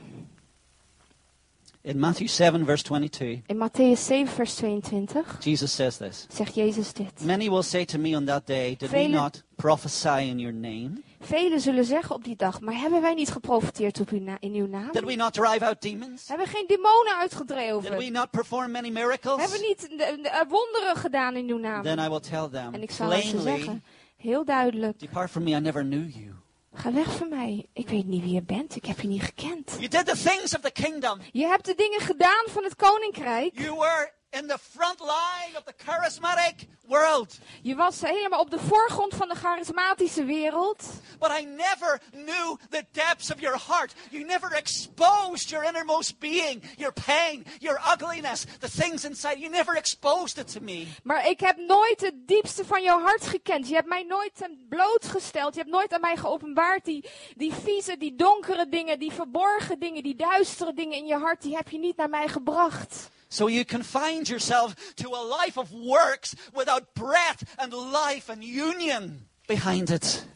In 1.85 1.99
Matthew 1.99 2.27
7, 2.29 2.65
verse 2.65 2.81
22, 2.83 3.41
In 3.47 3.57
Matthäus 3.57 3.99
7 4.05 4.27
vers 4.27 4.55
22 4.55 5.37
Jesus 5.43 5.75
says 5.75 5.97
this. 5.97 6.25
zegt 6.29 6.55
Jezus 6.55 6.93
dit. 6.93 7.11
Many 7.25 7.49
will 7.49 7.61
say 7.63 7.85
to 7.85 7.97
me 7.99 8.15
on 8.15 8.25
that 8.25 8.47
day, 8.47 8.69
Did 8.77 8.89
we 8.89 8.97
Velen- 8.97 9.11
not 9.11 9.43
prophesy 9.55 10.19
in 10.29 10.39
your 10.39 10.53
name? 10.53 10.91
Velen 11.19 11.59
zullen 11.59 11.85
zeggen 11.85 12.15
op 12.15 12.23
die 12.23 12.35
dag, 12.35 12.61
maar 12.61 12.73
hebben 12.79 13.01
wij 13.01 13.13
niet 13.13 13.29
geprofiteerd 13.29 13.99
op 13.99 14.09
uw 14.09 14.37
in 14.39 14.53
uw 14.53 14.67
naam? 14.67 14.89
Did 14.91 15.03
we 15.03 15.15
not 15.15 15.33
drive 15.33 15.65
out 15.65 15.81
demons? 15.81 16.27
Hebben 16.27 16.45
we 16.45 16.51
geen 16.51 16.67
demonen 16.67 17.03
Did 17.03 17.13
we 17.13 17.19
uitgedreven? 17.21 18.13
not 18.13 18.29
perform 18.31 18.71
many 18.71 18.89
miracles? 18.89 19.41
Hebben 19.41 19.59
we 19.59 19.65
niet 19.67 19.81
de- 19.89 20.19
de- 20.21 20.29
eh, 20.29 20.49
wonderen 20.49 20.95
gedaan 20.95 21.35
in 21.35 21.49
uw 21.49 21.57
naam? 21.59 21.83
Then 21.83 21.99
I 21.99 22.07
will 22.09 22.19
tell 22.19 22.47
them 22.51 22.73
En 22.73 22.81
ik 22.81 22.91
zal 22.91 23.11
aan 23.13 23.21
ze 23.21 23.29
plainly, 23.35 23.57
zeggen, 23.57 23.83
heel 24.17 24.45
duidelijk, 24.45 24.99
Depart 24.99 25.29
from 25.29 25.43
me, 25.43 25.49
I 25.51 25.59
never 25.59 25.83
knew 25.83 26.09
you. 26.15 26.31
Ga 26.73 26.93
weg 26.93 27.17
van 27.17 27.29
mij. 27.29 27.65
Ik 27.73 27.89
weet 27.89 28.05
niet 28.05 28.23
wie 28.23 28.33
je 28.33 28.43
bent, 28.43 28.75
ik 28.75 28.85
heb 28.85 28.99
je 28.99 29.07
niet 29.07 29.23
gekend. 29.23 29.71
You 29.77 29.87
did 29.87 30.05
the 30.05 30.29
things 30.29 30.55
of 30.55 30.61
the 30.61 30.71
kingdom. 30.71 31.19
Je 31.31 31.45
hebt 31.45 31.65
de 31.65 31.75
dingen 31.75 31.99
gedaan 31.99 32.45
van 32.49 32.63
het 32.63 32.75
koninkrijk. 32.75 33.59
You 33.59 33.75
were 33.75 34.11
in 34.33 34.47
the 34.47 34.57
front 34.57 34.99
line 34.99 35.55
of 35.57 35.63
the 35.65 35.73
charismatic 35.85 36.67
world. 36.87 37.37
Je 37.61 37.75
was 37.75 38.01
helemaal 38.01 38.39
op 38.39 38.51
de 38.51 38.59
voorgrond 38.59 39.15
van 39.15 39.27
de 39.27 39.35
charismatische 39.35 40.23
wereld. 40.25 40.83
But 41.19 41.31
I 41.39 41.45
never 41.45 41.99
knew 42.11 42.57
the 42.69 42.85
depths 42.91 43.31
of 43.31 43.39
your 43.39 43.59
heart. 43.67 43.93
You 44.09 44.25
never 44.25 44.51
exposed 44.53 45.49
your 45.49 45.65
innermost 45.65 46.19
being, 46.19 46.63
your 46.77 46.93
pain, 47.05 47.45
your 47.59 47.79
ugliness, 47.93 48.45
the 48.59 48.69
things 48.69 49.05
inside. 49.05 49.39
You 49.39 49.49
never 49.49 49.75
exposed 49.75 50.37
it 50.37 50.51
to 50.53 50.61
me. 50.61 50.87
Maar 51.03 51.27
ik 51.27 51.39
heb 51.39 51.57
nooit 51.57 52.01
het 52.01 52.27
diepste 52.27 52.65
van 52.65 52.83
jouw 52.83 53.01
hart 53.01 53.27
gekend. 53.27 53.67
Je 53.67 53.75
hebt 53.75 53.87
mij 53.87 54.03
nooit 54.03 54.35
ten 54.35 54.65
blootgesteld. 54.69 55.53
Je 55.53 55.59
hebt 55.59 55.71
nooit 55.71 55.93
aan 55.93 56.01
mij 56.01 56.17
geopenbaard. 56.17 56.85
Die, 56.85 57.09
die 57.35 57.53
vieze, 57.53 57.97
die 57.97 58.15
donkere 58.15 58.69
dingen, 58.69 58.99
die 58.99 59.11
verborgen 59.11 59.79
dingen, 59.79 60.03
die 60.03 60.15
duistere 60.15 60.73
dingen 60.73 60.97
in 60.97 61.05
je 61.05 61.17
hart, 61.17 61.41
die 61.41 61.55
heb 61.55 61.69
je 61.69 61.79
niet 61.79 61.97
naar 61.97 62.09
mij 62.09 62.27
gebracht. 62.27 63.11
So 63.33 63.47
you 63.49 63.63
confined 63.65 64.27
yourself 64.27 64.75
to 64.93 65.15
a 65.15 65.23
life 65.43 65.57
of 65.57 65.71
works 65.71 66.35
without 66.53 66.93
breath 66.93 67.43
and 67.57 67.73
life 67.73 68.31
and 68.31 68.43
union 68.43 69.27
behind 69.47 69.89
it. 69.89 70.27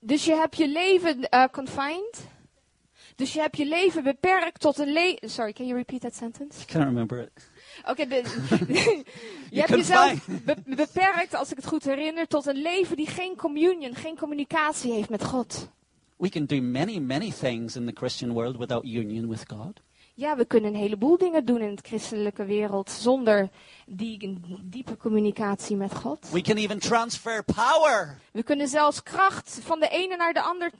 Dus 0.00 0.24
je 0.24 0.34
hebt 0.34 0.56
je 0.56 0.68
leven 0.68 1.28
eh, 1.28 1.44
confined. 1.52 2.26
Dus 3.16 3.32
je 3.32 3.40
hebt 3.40 3.56
je 3.56 3.66
leven 3.66 4.02
beperkt 4.02 4.60
tot 4.60 4.78
een 4.78 4.92
leven. 4.92 5.30
Sorry, 5.30 5.52
can 5.52 5.66
you 5.66 5.78
repeat 5.78 6.00
that 6.00 6.14
sentence? 6.14 6.60
I 6.62 6.64
can't 6.64 6.84
remember 6.84 7.18
it. 7.22 7.50
Oké, 7.86 8.06
de- 8.06 8.22
je 9.50 9.60
hebt 9.60 9.68
jezelf 9.68 10.26
be- 10.44 10.62
beperkt, 10.64 11.34
als 11.34 11.50
ik 11.50 11.56
het 11.56 11.66
goed 11.66 11.84
herinner, 11.84 12.26
tot 12.26 12.46
een 12.46 12.62
leven 12.62 12.96
die 12.96 13.06
geen 13.06 13.36
communion, 13.36 13.94
geen 13.94 14.16
communicatie 14.16 14.92
heeft 14.92 15.08
met 15.08 15.24
God. 15.24 15.68
We 16.16 16.28
can 16.28 16.46
do 16.46 16.60
many, 16.60 16.98
many 16.98 17.32
things 17.32 17.76
in 17.76 17.86
the 17.86 17.92
Christian 17.94 18.32
world 18.32 18.56
without 18.56 18.84
union 18.84 19.28
with 19.28 19.44
God. 19.46 19.80
Ja, 20.18 20.36
we 20.36 20.44
kunnen 20.44 20.74
een 20.74 20.80
heleboel 20.80 21.18
dingen 21.18 21.44
doen 21.44 21.60
in 21.60 21.70
het 21.70 21.86
christelijke 21.86 22.44
wereld 22.44 22.90
zonder 22.90 23.48
die 23.86 24.40
diepe 24.62 24.96
communicatie 24.96 25.76
met 25.76 25.94
God. 25.94 26.30
We 26.30 26.40
can 26.40 26.56
even 26.56 26.78
transfer 26.78 27.44
power. 27.44 28.18
We 28.32 28.42
kunnen 28.42 28.68
zelfs 28.68 29.02
kracht 29.02 29.58
van 29.62 29.80
de 29.80 29.88
ene 29.88 30.16
naar 30.16 30.32
de 30.32 30.42
ander 30.42 30.70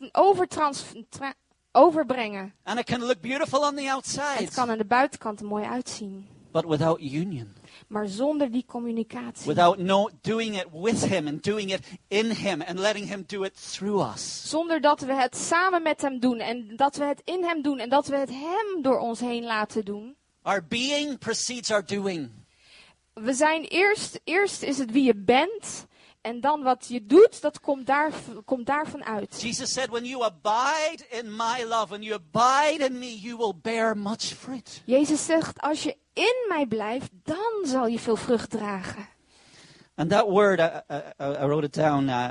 overbrengen. 1.72 2.54
And 2.62 2.78
it 2.78 2.84
can 2.84 3.00
look 3.00 3.20
beautiful 3.20 3.60
on 3.60 3.74
the 3.74 4.00
Het 4.16 4.54
kan 4.54 4.70
aan 4.70 4.78
de 4.78 4.84
buitenkant 4.84 5.40
er 5.40 5.46
mooi 5.46 5.64
uitzien. 5.64 6.26
but 6.52 6.64
without 6.64 7.00
union. 7.00 7.57
Maar 7.88 8.08
zonder 8.08 8.50
die 8.50 8.64
communicatie. 8.66 9.46
Without 9.46 9.78
no, 9.78 10.10
doing 10.20 10.56
it 10.56 10.66
with 10.72 11.04
Him 11.04 11.26
and 11.26 11.42
doing 11.42 11.70
it 11.70 11.80
in 12.08 12.30
Him 12.30 12.62
and 12.62 12.78
letting 12.78 13.08
Him 13.08 13.24
do 13.26 13.44
it 13.44 13.72
through 13.72 14.12
us. 14.12 14.50
Zonder 14.50 14.80
dat 14.80 15.00
we 15.00 15.14
het 15.14 15.36
samen 15.36 15.82
met 15.82 16.00
hem 16.00 16.20
doen 16.20 16.38
en 16.38 16.76
dat 16.76 16.96
we 16.96 17.04
het 17.04 17.20
in 17.24 17.44
hem 17.44 17.62
doen 17.62 17.78
en 17.78 17.88
dat 17.88 18.06
we 18.06 18.16
het 18.16 18.30
hem 18.30 18.82
door 18.82 18.98
ons 18.98 19.20
heen 19.20 19.44
laten 19.44 19.84
doen. 19.84 20.16
Our 20.42 20.66
being 20.68 21.18
precedes 21.18 21.70
our 21.70 21.86
doing. 21.86 22.30
We 23.14 23.32
zijn 23.32 23.64
eerst, 23.64 24.20
eerst 24.24 24.62
is 24.62 24.78
het 24.78 24.90
wie 24.90 25.04
je 25.04 25.16
bent 25.16 25.86
en 26.20 26.40
dan 26.40 26.62
wat 26.62 26.86
je 26.88 27.06
doet, 27.06 27.40
dat 27.40 27.60
komt, 27.60 27.86
daar, 27.86 28.12
komt 28.44 28.66
daarvan 28.66 29.04
uit. 29.04 29.40
Jesus 29.40 29.72
said, 29.72 29.88
When 29.88 30.04
you 30.04 30.24
abide 30.24 31.06
in 31.10 31.36
my 31.36 31.64
love, 31.64 31.86
when 31.88 32.02
you 32.02 32.14
abide 32.14 32.84
in 32.84 32.98
me, 32.98 33.20
you 33.20 33.36
will 33.36 33.54
bear 33.62 33.96
much 33.96 34.22
fruit. 34.22 34.82
Jezus 34.84 35.24
zegt, 35.24 35.60
als 35.60 35.82
je 35.82 35.96
in 36.18 36.44
mij 36.48 36.66
blijft, 36.66 37.10
dan 37.22 37.60
zal 37.62 37.86
je 37.86 37.98
veel 37.98 38.16
vrucht 38.16 38.50
dragen. 38.50 39.06
And 39.94 40.10
that 40.10 40.28
word, 40.28 40.60
I, 40.60 40.82
I, 40.90 41.24
I 41.24 41.46
wrote 41.46 41.64
it 41.64 41.74
down, 41.74 42.08
uh, 42.08 42.30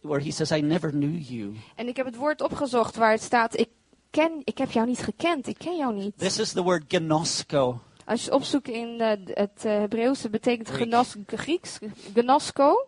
where 0.00 0.20
he 0.20 0.30
says, 0.30 0.50
I 0.50 0.60
never 0.60 0.90
knew 0.90 1.18
you. 1.18 1.54
En 1.74 1.88
ik 1.88 1.96
heb 1.96 2.06
het 2.06 2.16
woord 2.16 2.40
opgezocht 2.40 2.96
waar 2.96 3.10
het 3.10 3.22
staat, 3.22 3.58
ik, 3.58 3.68
ken, 4.10 4.40
ik 4.44 4.58
heb 4.58 4.70
jou 4.70 4.86
niet 4.86 4.98
gekend, 4.98 5.46
ik 5.46 5.58
ken 5.58 5.76
jou 5.76 5.94
niet. 5.94 6.18
This 6.18 6.38
is 6.38 6.52
the 6.52 6.62
word 6.62 6.84
gnosko. 6.88 7.80
Als 8.04 8.20
je 8.20 8.24
het 8.24 8.34
opzoekt 8.34 8.68
in 8.68 9.00
eh, 9.00 9.10
het 9.24 9.64
uh, 9.64 9.72
Hebreeuwse 9.72 10.30
betekent 10.30 10.70
genos, 10.70 11.14
Grieks, 11.26 11.78
gnosko. 12.14 12.86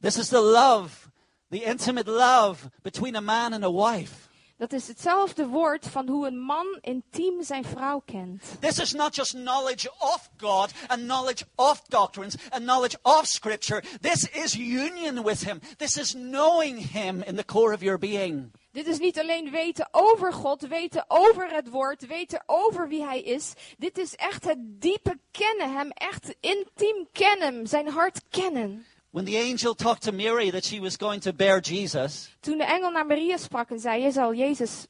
This 0.00 0.18
is 0.18 0.28
the 0.28 0.40
love, 0.40 1.10
the 1.48 1.62
intimate 1.62 2.10
love 2.10 2.68
between 2.82 3.16
a 3.16 3.20
man 3.20 3.52
and 3.52 3.64
a 3.64 3.72
wife. 3.72 4.29
Dat 4.60 4.72
is 4.72 4.88
hetzelfde 4.88 5.46
woord 5.46 5.86
van 5.86 6.08
hoe 6.08 6.26
een 6.26 6.38
man 6.38 6.78
intiem 6.80 7.42
zijn 7.42 7.64
vrouw 7.64 8.02
kent. 8.04 8.42
This 8.60 8.78
is 8.78 8.92
not 8.92 9.14
just 9.14 9.30
knowledge 9.30 9.90
of 9.98 10.30
God 10.36 10.72
and 10.86 11.00
knowledge 11.00 11.44
of 11.54 11.82
doctrines 11.88 12.36
and 12.50 12.62
knowledge 12.62 12.96
of 13.02 13.26
Scripture. 13.26 13.82
This 14.00 14.28
is 14.28 14.54
union 14.54 15.22
with 15.22 15.44
Him. 15.44 15.60
This 15.76 15.96
is 15.96 16.12
knowing 16.12 16.90
Him 16.92 17.22
in 17.22 17.36
the 17.36 17.44
core 17.44 17.74
of 17.74 17.82
your 17.82 17.98
being. 17.98 18.50
Dit 18.72 18.86
is 18.86 18.98
niet 18.98 19.18
alleen 19.20 19.50
weten 19.50 19.88
over 19.90 20.32
God, 20.32 20.68
weten 20.68 21.04
over 21.08 21.50
het 21.50 21.68
woord, 21.68 22.06
weten 22.06 22.42
over 22.46 22.88
wie 22.88 23.04
hij 23.04 23.20
is. 23.20 23.52
Dit 23.78 23.98
is 23.98 24.14
echt 24.14 24.44
het 24.44 24.58
diepe 24.60 25.18
kennen, 25.30 25.72
hem 25.72 25.90
echt 25.90 26.34
intiem 26.40 27.08
kennen, 27.12 27.66
zijn 27.66 27.88
hart 27.88 28.20
kennen. 28.30 28.86
When 29.12 29.24
the 29.24 29.36
angel 29.36 29.74
talked 29.74 30.02
to 30.02 30.12
Mary 30.12 30.50
that 30.50 30.64
she 30.64 30.78
was 30.80 30.96
going 30.96 31.20
to 31.20 31.32
bear 31.32 31.60
Jesus, 31.60 32.28
Toen 32.40 32.58
de 32.58 32.64
engel 32.64 32.90
naar 32.90 33.06
Maria 33.06 33.36
sprak 33.36 33.70
en 33.70 33.80
zei, 33.80 34.02
je 34.02 34.10
zal 34.10 34.34
Jezus, 34.34 34.86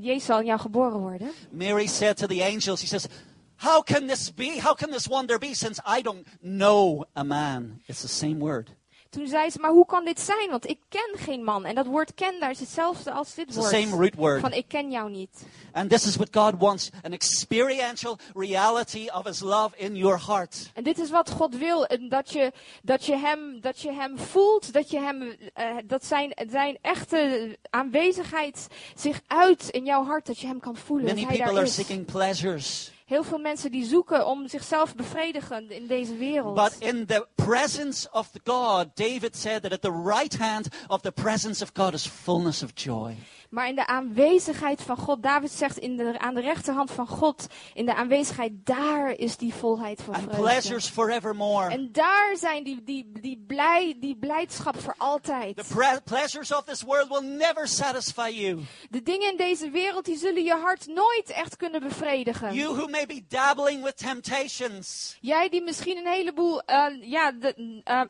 Jezus 0.00 0.24
zal 0.24 0.42
jou 0.42 0.60
geboren 0.60 1.00
worden. 1.00 1.32
Mary 1.50 1.86
said 1.86 2.16
to 2.16 2.26
the 2.26 2.42
angel, 2.42 2.76
she 2.76 2.86
says, 2.86 3.08
How 3.56 3.82
can 3.82 4.06
this 4.08 4.34
be? 4.34 4.58
How 4.58 4.74
can 4.74 4.90
this 4.90 5.06
wonder 5.06 5.38
be 5.38 5.54
since 5.54 5.80
I 5.86 6.02
don't 6.02 6.26
know 6.40 7.04
a 7.14 7.22
man? 7.22 7.80
It's 7.86 8.02
the 8.02 8.08
same 8.08 8.40
word. 8.40 8.70
Toen 9.12 9.26
zei 9.26 9.50
ze, 9.50 9.58
maar 9.58 9.70
hoe 9.70 9.86
kan 9.86 10.04
dit 10.04 10.20
zijn? 10.20 10.50
Want 10.50 10.68
ik 10.68 10.78
ken 10.88 11.18
geen 11.18 11.44
man. 11.44 11.64
En 11.64 11.74
dat 11.74 11.86
woord 11.86 12.14
ken, 12.14 12.40
daar 12.40 12.50
is 12.50 12.60
hetzelfde 12.60 13.10
als 13.12 13.34
dit 13.34 13.54
woord. 13.54 13.70
same 13.70 13.96
root 13.96 14.14
word. 14.14 14.40
Van 14.40 14.52
ik 14.52 14.68
ken 14.68 14.90
jou 14.90 15.10
niet. 15.10 15.44
And 15.72 15.90
this 15.90 16.06
is 16.06 16.16
what 16.16 16.28
God 16.32 16.54
wants 16.58 16.90
an 17.02 17.12
experiential 17.12 18.18
reality 18.34 19.08
of 19.14 19.24
his 19.24 19.40
love 19.40 19.76
in 19.76 19.96
your 19.96 20.26
heart. 20.26 20.70
En 20.74 20.82
dit 20.82 20.98
is 20.98 21.10
wat 21.10 21.30
God 21.30 21.56
wil. 21.56 21.86
en 21.86 22.08
Dat 22.08 22.32
je, 22.32 22.52
dat 22.82 23.04
je, 23.04 23.16
hem, 23.16 23.60
dat 23.60 23.80
je 23.80 23.92
hem 23.92 24.18
voelt, 24.18 24.72
dat, 24.72 24.90
je 24.90 24.98
hem, 24.98 25.36
eh, 25.54 25.66
dat 25.84 26.04
zijn, 26.04 26.32
zijn 26.50 26.78
echte 26.80 27.58
aanwezigheid 27.70 28.66
zich 28.94 29.20
uit 29.26 29.68
in 29.68 29.84
jouw 29.84 30.04
hart. 30.04 30.26
Dat 30.26 30.38
je 30.38 30.46
hem 30.46 30.60
kan 30.60 30.76
voelen. 30.76 31.14
Many 31.14 31.26
people 31.26 31.58
are 31.58 31.66
seeking 31.66 32.04
pleasures. 32.04 32.92
Heel 33.12 33.24
veel 33.24 33.38
mensen 33.38 33.70
die 33.70 33.84
zoeken 33.84 34.26
om 34.26 34.48
zichzelf 34.48 34.94
bevredigen 34.94 35.70
in 35.70 35.86
deze 35.86 36.16
wereld. 36.16 36.54
But 36.54 36.76
in 36.78 37.06
the 37.06 37.26
presence 37.34 38.08
of 38.12 38.30
God, 38.44 38.86
David 38.94 39.36
said 39.36 39.62
that 39.62 39.72
at 39.72 39.82
the 39.82 40.02
right 40.04 40.38
hand 40.38 40.68
of 40.88 41.00
the 41.00 41.10
presence 41.10 41.62
of 41.62 41.70
God 41.74 41.94
is 41.94 42.06
fullness 42.06 42.62
of 42.62 42.70
joy. 42.74 43.14
Maar 43.52 43.68
in 43.68 43.74
de 43.74 43.86
aanwezigheid 43.86 44.82
van 44.82 44.96
God, 44.96 45.22
David 45.22 45.50
zegt 45.50 45.78
in 45.78 45.96
de, 45.96 46.18
aan 46.18 46.34
de 46.34 46.40
rechterhand 46.40 46.90
van 46.90 47.06
God, 47.06 47.46
in 47.74 47.86
de 47.86 47.94
aanwezigheid, 47.94 48.52
daar 48.64 49.10
is 49.10 49.36
die 49.36 49.54
volheid 49.54 50.02
van 50.02 50.14
And 50.14 50.22
vreugde. 50.22 50.42
pleasures 50.42 50.88
forevermore. 50.88 51.70
En 51.70 51.92
daar 51.92 52.36
zijn 52.36 52.64
die, 52.64 52.82
die, 52.82 53.10
die, 53.20 53.44
blij, 53.46 53.96
die 54.00 54.16
blijdschap 54.16 54.80
voor 54.80 54.94
altijd. 54.98 55.56
The 55.56 56.00
pleasures 56.04 56.54
of 56.54 56.64
this 56.64 56.82
world 56.82 57.08
will 57.08 57.36
never 57.36 57.68
satisfy 57.68 58.28
you. 58.28 58.60
De 58.90 59.02
dingen 59.02 59.30
in 59.30 59.36
deze 59.36 59.70
wereld, 59.70 60.04
die 60.04 60.16
zullen 60.16 60.44
je 60.44 60.56
hart 60.56 60.86
nooit 60.86 61.30
echt 61.34 61.56
kunnen 61.56 61.80
bevredigen. 61.80 62.54
You 62.54 62.74
who 62.76 62.86
may 62.88 63.06
be 63.06 63.24
dabbling 63.28 63.82
with 63.84 63.96
temptations. 63.96 65.16
Jij 65.20 65.48
die 65.48 65.62
misschien 65.62 65.96
een 65.96 66.12
heleboel, 66.12 66.62
eh, 66.62 66.86
ja, 67.00 67.32
de, 67.32 67.80
eh, 67.84 68.00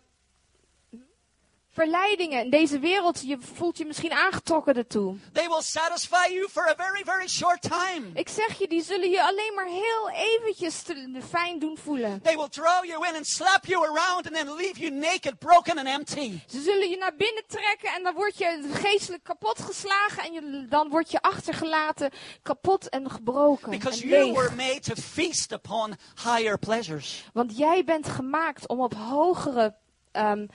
verleidingen 1.72 2.44
in 2.44 2.50
deze 2.50 2.78
wereld, 2.78 3.22
je 3.26 3.38
voelt 3.54 3.78
je 3.78 3.84
misschien 3.84 4.12
aangetrokken 4.12 4.74
ertoe. 4.74 5.16
They 5.32 5.48
will 5.48 5.62
satisfy 5.62 6.32
you 6.32 6.48
for 6.48 6.68
a 6.68 6.74
very, 6.76 7.02
very 7.04 7.28
short 7.28 7.62
time. 7.62 8.06
Ik 8.14 8.28
zeg 8.28 8.58
je, 8.58 8.68
die 8.68 8.82
zullen 8.82 9.10
je 9.10 9.22
alleen 9.22 9.52
maar 9.54 9.66
heel 9.66 10.10
eventjes 10.10 10.82
te, 10.82 11.20
fijn 11.28 11.58
doen 11.58 11.78
voelen. 11.78 12.22
They 12.22 12.36
will 12.36 12.48
draw 12.48 12.84
you 12.84 13.08
in 13.08 13.14
and 13.14 13.26
slap 13.26 13.64
you 13.64 13.84
around 13.84 14.26
and 14.26 14.34
then 14.34 14.54
leave 14.54 14.80
you 14.80 14.90
naked, 14.90 15.38
broken, 15.38 15.78
and 15.78 15.86
empty. 15.88 16.38
Ze 16.46 16.60
zullen 16.60 16.88
je 16.90 16.96
naar 16.96 17.16
binnen 17.16 17.42
trekken 17.46 17.88
en 17.94 18.02
dan 18.02 18.14
word 18.14 18.38
je 18.38 18.68
geestelijk 18.72 19.24
kapot 19.24 19.60
geslagen 19.60 20.22
en 20.24 20.32
je, 20.32 20.66
dan 20.68 20.88
word 20.88 21.10
je 21.10 21.20
achtergelaten, 21.20 22.10
kapot 22.42 22.88
en 22.88 23.10
gebroken 23.10 23.70
Because 23.70 24.02
en 24.02 24.08
you 24.08 24.32
were 24.32 24.54
made 24.56 24.80
to 24.80 24.94
feast 24.94 25.52
upon 25.52 25.94
higher 26.24 26.58
pleasures. 26.58 27.24
Want 27.32 27.56
jij 27.56 27.84
bent 27.84 28.08
gemaakt 28.08 28.68
om 28.68 28.80
op 28.80 28.94
hogere 28.94 29.74
ehm, 30.12 30.46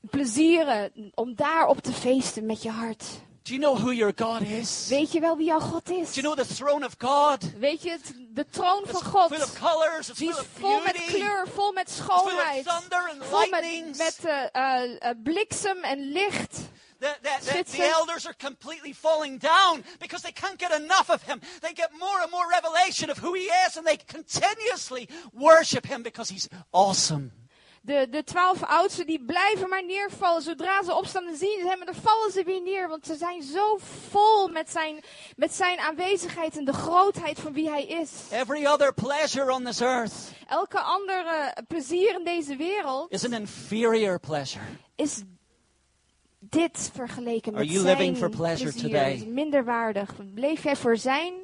plezieren, 0.00 1.12
om 1.14 1.34
daarop 1.34 1.80
te 1.80 1.92
feesten 1.92 2.46
met 2.46 2.62
je 2.62 2.70
hart. 2.70 3.04
Do 3.42 3.56
you 3.56 3.58
know 3.58 3.74
who 3.74 3.92
your 3.92 4.12
God 4.12 4.42
is? 4.42 4.88
Do 4.88 4.96
Weet 4.96 5.12
je 5.12 5.20
wel 5.20 5.36
wie 5.36 5.46
jouw 5.46 5.60
God 5.60 5.90
is? 5.90 6.14
you 6.14 6.22
know 6.22 6.46
the 6.46 6.54
throne 6.54 6.84
of 6.84 6.94
God? 6.98 7.58
Weet 7.58 7.82
je, 7.82 7.90
het, 7.90 8.12
de 8.28 8.46
troon 8.46 8.82
van 8.86 9.02
full 9.02 9.42
of 9.42 9.56
God, 9.56 9.58
colors, 9.58 10.06
die 10.06 10.28
is 10.28 10.36
vol 10.58 10.80
met 10.80 11.04
kleur, 11.06 11.46
vol 11.48 11.72
met 11.72 11.88
it's 11.88 12.00
full 12.00 12.14
of 12.14 12.20
schoonheid, 12.20 12.66
vol 13.18 13.48
met, 13.48 13.96
met 13.96 14.24
eh, 14.24 15.08
eh, 15.08 15.16
bliksem 15.22 15.82
en 15.82 16.12
licht. 16.12 16.58
The, 16.98 17.16
the, 17.22 17.64
the, 17.64 17.82
elders 17.82 18.26
are 18.26 18.34
completely 18.34 18.92
falling 18.92 19.38
down 19.38 19.82
because 19.98 20.22
they 20.22 20.32
can't 20.32 20.58
get 20.58 20.70
enough 20.70 21.08
of 21.08 21.22
him. 21.22 21.40
They 21.60 21.72
get 21.72 21.90
more 21.98 22.20
and 22.20 22.30
more 22.30 22.46
revelation 22.46 23.10
of 23.10 23.18
who 23.18 23.32
he 23.32 23.48
is, 23.66 23.76
and 23.76 23.86
they 23.86 23.96
continuously 23.96 25.08
worship 25.32 25.86
him 25.86 26.02
because 26.02 26.28
he's 26.28 26.48
awesome. 26.72 27.32
De, 27.82 28.06
de 28.10 28.24
twaalf 28.24 28.62
oudsten 28.64 29.06
die 29.06 29.24
blijven 29.24 29.68
maar 29.68 29.84
neervallen. 29.84 30.42
Zodra 30.42 30.82
ze 30.82 30.94
opstaan 30.94 31.26
en 31.26 31.36
zien 31.36 31.58
ze 31.60 31.68
hem, 31.68 31.84
dan 31.84 31.94
vallen 31.94 32.30
ze 32.32 32.42
weer 32.44 32.62
neer. 32.62 32.88
Want 32.88 33.06
ze 33.06 33.14
zijn 33.14 33.42
zo 33.42 33.78
vol 34.10 34.48
met 34.48 34.70
zijn, 34.70 35.00
met 35.36 35.54
zijn 35.54 35.78
aanwezigheid 35.78 36.56
en 36.56 36.64
de 36.64 36.72
grootheid 36.72 37.38
van 37.40 37.52
wie 37.52 37.68
hij 37.68 37.84
is. 37.84 38.10
Every 38.32 38.66
other 38.66 38.94
pleasure 38.94 39.52
on 39.52 39.64
this 39.64 39.80
earth 39.80 40.12
Elke 40.48 40.80
andere 40.80 41.56
plezier 41.68 42.14
in 42.14 42.24
deze 42.24 42.56
wereld 42.56 43.12
is 43.12 43.24
an 43.24 43.32
inferior 43.32 44.20
pleasure. 44.20 44.64
is 44.96 45.22
dit 46.38 46.90
vergeleken 46.94 47.52
Are 47.54 47.64
met 47.64 47.72
you 47.72 47.84
zijn 47.84 47.96
living 47.96 48.16
for 48.16 48.30
pleasure 48.30 48.70
plezier. 48.70 48.90
today? 48.90 49.14
Is 49.14 49.24
minderwaardig. 49.24 50.10
Leef 50.34 50.62
jij 50.62 50.76
voor 50.76 50.96
zijn 50.96 51.34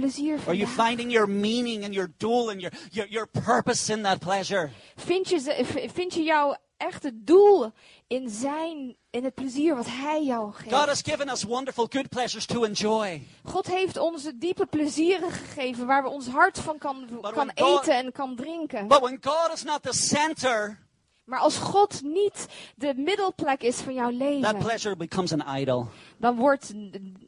plezier 0.00 0.38
Are 0.46 0.56
you 0.56 0.66
finding 0.66 1.10
your 1.10 1.28
meaning 1.28 1.84
and 1.84 1.94
your 1.94 2.08
dual 2.18 2.50
and 2.50 2.60
your, 2.60 2.72
your, 2.90 3.06
your 3.08 3.26
purpose 3.26 3.92
in 3.92 4.02
that 4.02 4.18
pleasure? 4.20 4.70
Vind 4.96 5.28
je, 5.28 5.64
vind 5.94 6.14
je 6.14 6.22
jouw 6.22 6.56
echte 6.76 7.10
doel 7.14 7.72
in 8.06 8.28
zijn, 8.30 8.96
in 9.10 9.24
het 9.24 9.34
plezier 9.34 9.76
wat 9.76 9.86
hij 9.86 10.22
jou 10.24 10.52
geeft? 10.52 10.74
God 10.74 10.86
has 10.86 11.00
given 11.02 11.28
us 11.28 11.42
wonderful, 11.44 11.86
good 11.90 12.08
pleasures 12.08 12.46
to 12.46 12.64
enjoy. 12.64 13.22
God 13.44 13.66
heeft 13.66 13.96
ons 13.96 14.30
diepe 14.34 14.66
plezieren 14.66 15.30
gegeven 15.30 15.86
waar 15.86 16.02
we 16.02 16.08
ons 16.08 16.26
hart 16.26 16.58
van 16.58 16.78
kan, 16.78 17.08
But 17.20 17.32
kan 17.32 17.50
God- 17.54 17.80
eten 17.80 17.94
en 17.96 18.12
kan 18.12 18.36
drinken. 18.36 18.88
But 18.88 19.00
when 19.00 19.18
God 19.20 19.52
is 19.52 19.64
not 19.64 19.82
the 19.82 19.92
center, 19.92 20.78
Maar 21.26 21.38
als 21.38 21.58
God 21.58 22.02
niet 22.02 22.46
de 22.74 22.94
middelplek 22.96 23.62
is 23.62 23.76
van 23.76 23.94
jouw 23.94 24.10
that 24.10 24.18
leven, 24.18 24.58
pleasure 24.58 24.96
becomes 24.96 25.32
an 25.32 25.58
idol. 25.58 25.88
dan 26.16 26.36
wordt, 26.36 26.72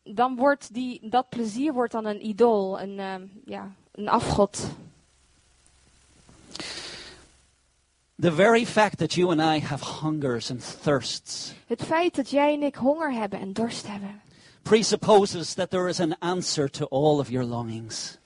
dan 0.05 0.37
wordt 0.37 0.75
die, 0.75 1.09
dat 1.09 1.29
plezier 1.29 1.73
wordt 1.73 1.93
dan 1.93 2.05
een 2.05 2.27
idool, 2.27 2.81
een, 2.81 2.99
eh, 2.99 3.15
ja, 3.45 3.73
een 3.93 4.09
afgod. 4.09 4.69
The 8.21 8.33
very 8.33 8.67
fact 8.67 8.99
that 8.99 9.15
you 9.15 9.31
and 9.31 9.41
I 9.41 9.67
have 9.67 10.05
hungers 10.05 10.51
and 10.51 10.79
thirsts 10.83 11.53
Het 11.67 11.83
feit 11.83 12.15
dat 12.15 12.31
jij 12.31 12.55
en 12.55 12.63
ik 12.63 12.75
honger 12.75 13.13
hebben 13.13 13.41
en 13.41 13.53
dorst 13.53 13.87
hebben, 13.87 14.21
presupposes 14.63 15.55
that 15.55 15.71
there 15.71 15.89
is 15.89 16.01
an 16.01 16.19
answer 16.19 16.71
to 16.71 16.87
all 16.87 17.19
of 17.19 17.29
your 17.29 17.47
longings. 17.47 18.19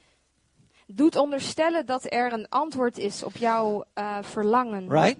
doet 0.86 1.16
onderstellen 1.16 1.86
dat 1.86 2.12
er 2.12 2.32
een 2.32 2.48
antwoord 2.48 2.98
is 2.98 3.22
op 3.22 3.36
jouw 3.36 3.84
eh, 3.92 4.18
verlangen. 4.22 4.88
Right? 4.88 5.16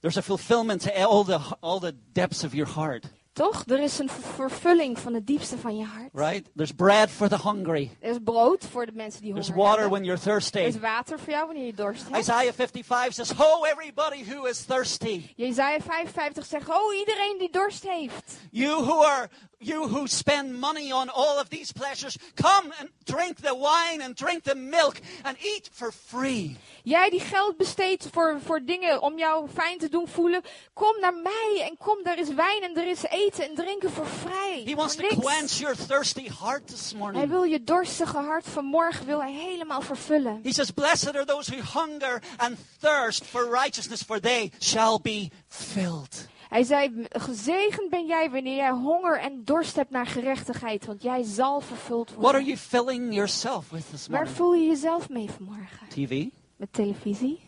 There's 0.00 0.16
a 0.16 0.22
fulfillment 0.22 0.82
to 0.82 0.90
all 1.06 1.24
the, 1.24 1.38
all 1.60 1.80
the 1.80 1.92
depths 2.12 2.44
of 2.44 2.52
your 2.54 2.70
heart. 2.74 3.04
Toch? 3.32 3.64
Er 3.66 3.78
is 3.80 3.98
een 3.98 4.08
vervulling 4.10 4.98
van 4.98 5.14
het 5.14 5.26
diepste 5.26 5.58
van 5.58 5.76
je 5.76 5.84
hart. 5.84 6.08
Right? 6.12 6.50
There's 6.56 6.72
bread 6.72 7.10
for 7.10 7.28
the 7.28 7.36
hungry. 7.36 7.90
Er 8.00 8.10
is 8.10 8.16
brood 8.24 8.64
voor 8.70 8.86
de 8.86 8.92
mensen 8.92 9.22
die 9.22 9.32
There's 9.32 9.46
honger 9.48 9.62
water 9.62 9.80
hebben. 9.80 9.98
when 9.98 10.04
you're 10.08 10.20
Er 10.20 10.32
thirsty. 10.32 10.58
is 10.58 10.78
water 10.78 11.18
voor 11.18 11.32
jou 11.32 11.46
wanneer 11.46 11.66
je 11.66 11.74
dorst 11.74 12.02
hebt. 12.08 12.16
Isaiah 12.18 12.52
55 12.54 13.14
says, 13.14 13.30
Ho, 13.30 13.64
everybody 13.64 14.24
who 14.30 14.44
is 14.46 14.64
thirsty. 14.64 15.22
Jezaja 15.36 15.80
55 15.80 16.46
zegt, 16.46 16.68
oh 16.68 16.94
iedereen 16.98 17.36
die 17.38 17.50
dorst 17.50 17.82
heeft. 17.88 18.38
You 18.50 18.82
who 18.84 19.04
are 19.04 19.28
you 19.60 19.88
who 19.88 20.06
spend 20.06 20.58
money 20.60 20.92
on 20.92 21.08
all 21.08 21.38
of 21.38 21.48
these 21.48 21.72
pleasures, 21.72 22.16
come 22.36 22.72
and 22.78 22.88
drink 23.04 23.36
the 23.40 23.54
wine 23.54 24.00
and 24.00 24.14
drink 24.14 24.44
the 24.44 24.54
milk 24.54 25.00
and 25.24 25.36
eat 25.40 25.68
for 25.72 25.92
free. 25.92 26.56
Jij 26.82 27.10
die 27.10 27.20
geld 27.20 27.56
besteedt 27.56 28.08
voor, 28.12 28.38
voor 28.44 28.60
dingen 28.64 29.02
om 29.02 29.18
jou 29.18 29.48
fijn 29.54 29.78
te 29.78 29.88
doen 29.88 30.08
voelen. 30.08 30.42
Kom 30.72 31.00
naar 31.00 31.14
mij 31.14 31.66
en 31.68 31.76
kom, 31.76 32.02
daar 32.02 32.18
is 32.18 32.28
wijn 32.28 32.62
en 32.62 32.76
er 32.76 32.86
is 32.88 33.02
eten 33.02 33.44
en 33.44 33.54
drinken 33.54 33.90
voor 33.90 34.06
vrij. 34.06 34.62
He 34.64 34.74
wants 34.74 34.94
to 34.94 35.06
quench 35.06 35.50
your 35.50 35.76
thirsty 35.86 36.28
heart 36.40 36.66
this 36.66 36.90
Hij 36.90 36.98
morning. 36.98 37.30
wil 37.30 37.42
je 37.42 37.64
dorstige 37.64 38.16
hart 38.16 38.46
vanmorgen 38.48 39.06
wil 39.06 39.20
hij 39.20 39.32
helemaal 39.32 39.80
vervullen. 39.80 40.40
He 40.42 40.52
says, 40.52 40.70
Blessed 40.70 41.16
are 41.16 41.24
those 41.24 41.54
who 41.54 41.80
hunger 41.80 42.22
and 42.36 42.56
thirst 42.80 43.24
for 43.24 43.50
righteousness, 43.50 44.02
for 44.02 44.20
they 44.20 44.52
shall 44.60 44.98
be 45.02 45.30
filled. 45.48 46.26
Hij 46.48 46.62
zei, 46.62 47.06
gezegend 47.08 47.90
ben 47.90 48.06
jij 48.06 48.30
wanneer 48.30 48.56
jij 48.56 48.70
honger 48.70 49.18
en 49.20 49.44
dorst 49.44 49.76
hebt 49.76 49.90
naar 49.90 50.06
gerechtigheid, 50.06 50.86
want 50.86 51.02
jij 51.02 51.22
zal 51.22 51.60
vervuld 51.60 52.08
What 52.10 52.16
are 52.24 52.32
worden. 52.32 52.44
you 52.44 52.56
filling 52.56 53.14
yourself 53.14 53.70
with 53.70 53.90
this 53.90 54.06
Waar 54.06 54.16
morning? 54.18 54.36
voel 54.36 54.54
je 54.54 54.66
jezelf 54.66 55.08
mee 55.08 55.30
vanmorgen? 55.30 55.88
TV, 55.88 56.24
Met 56.56 56.72
televisie, 56.72 57.40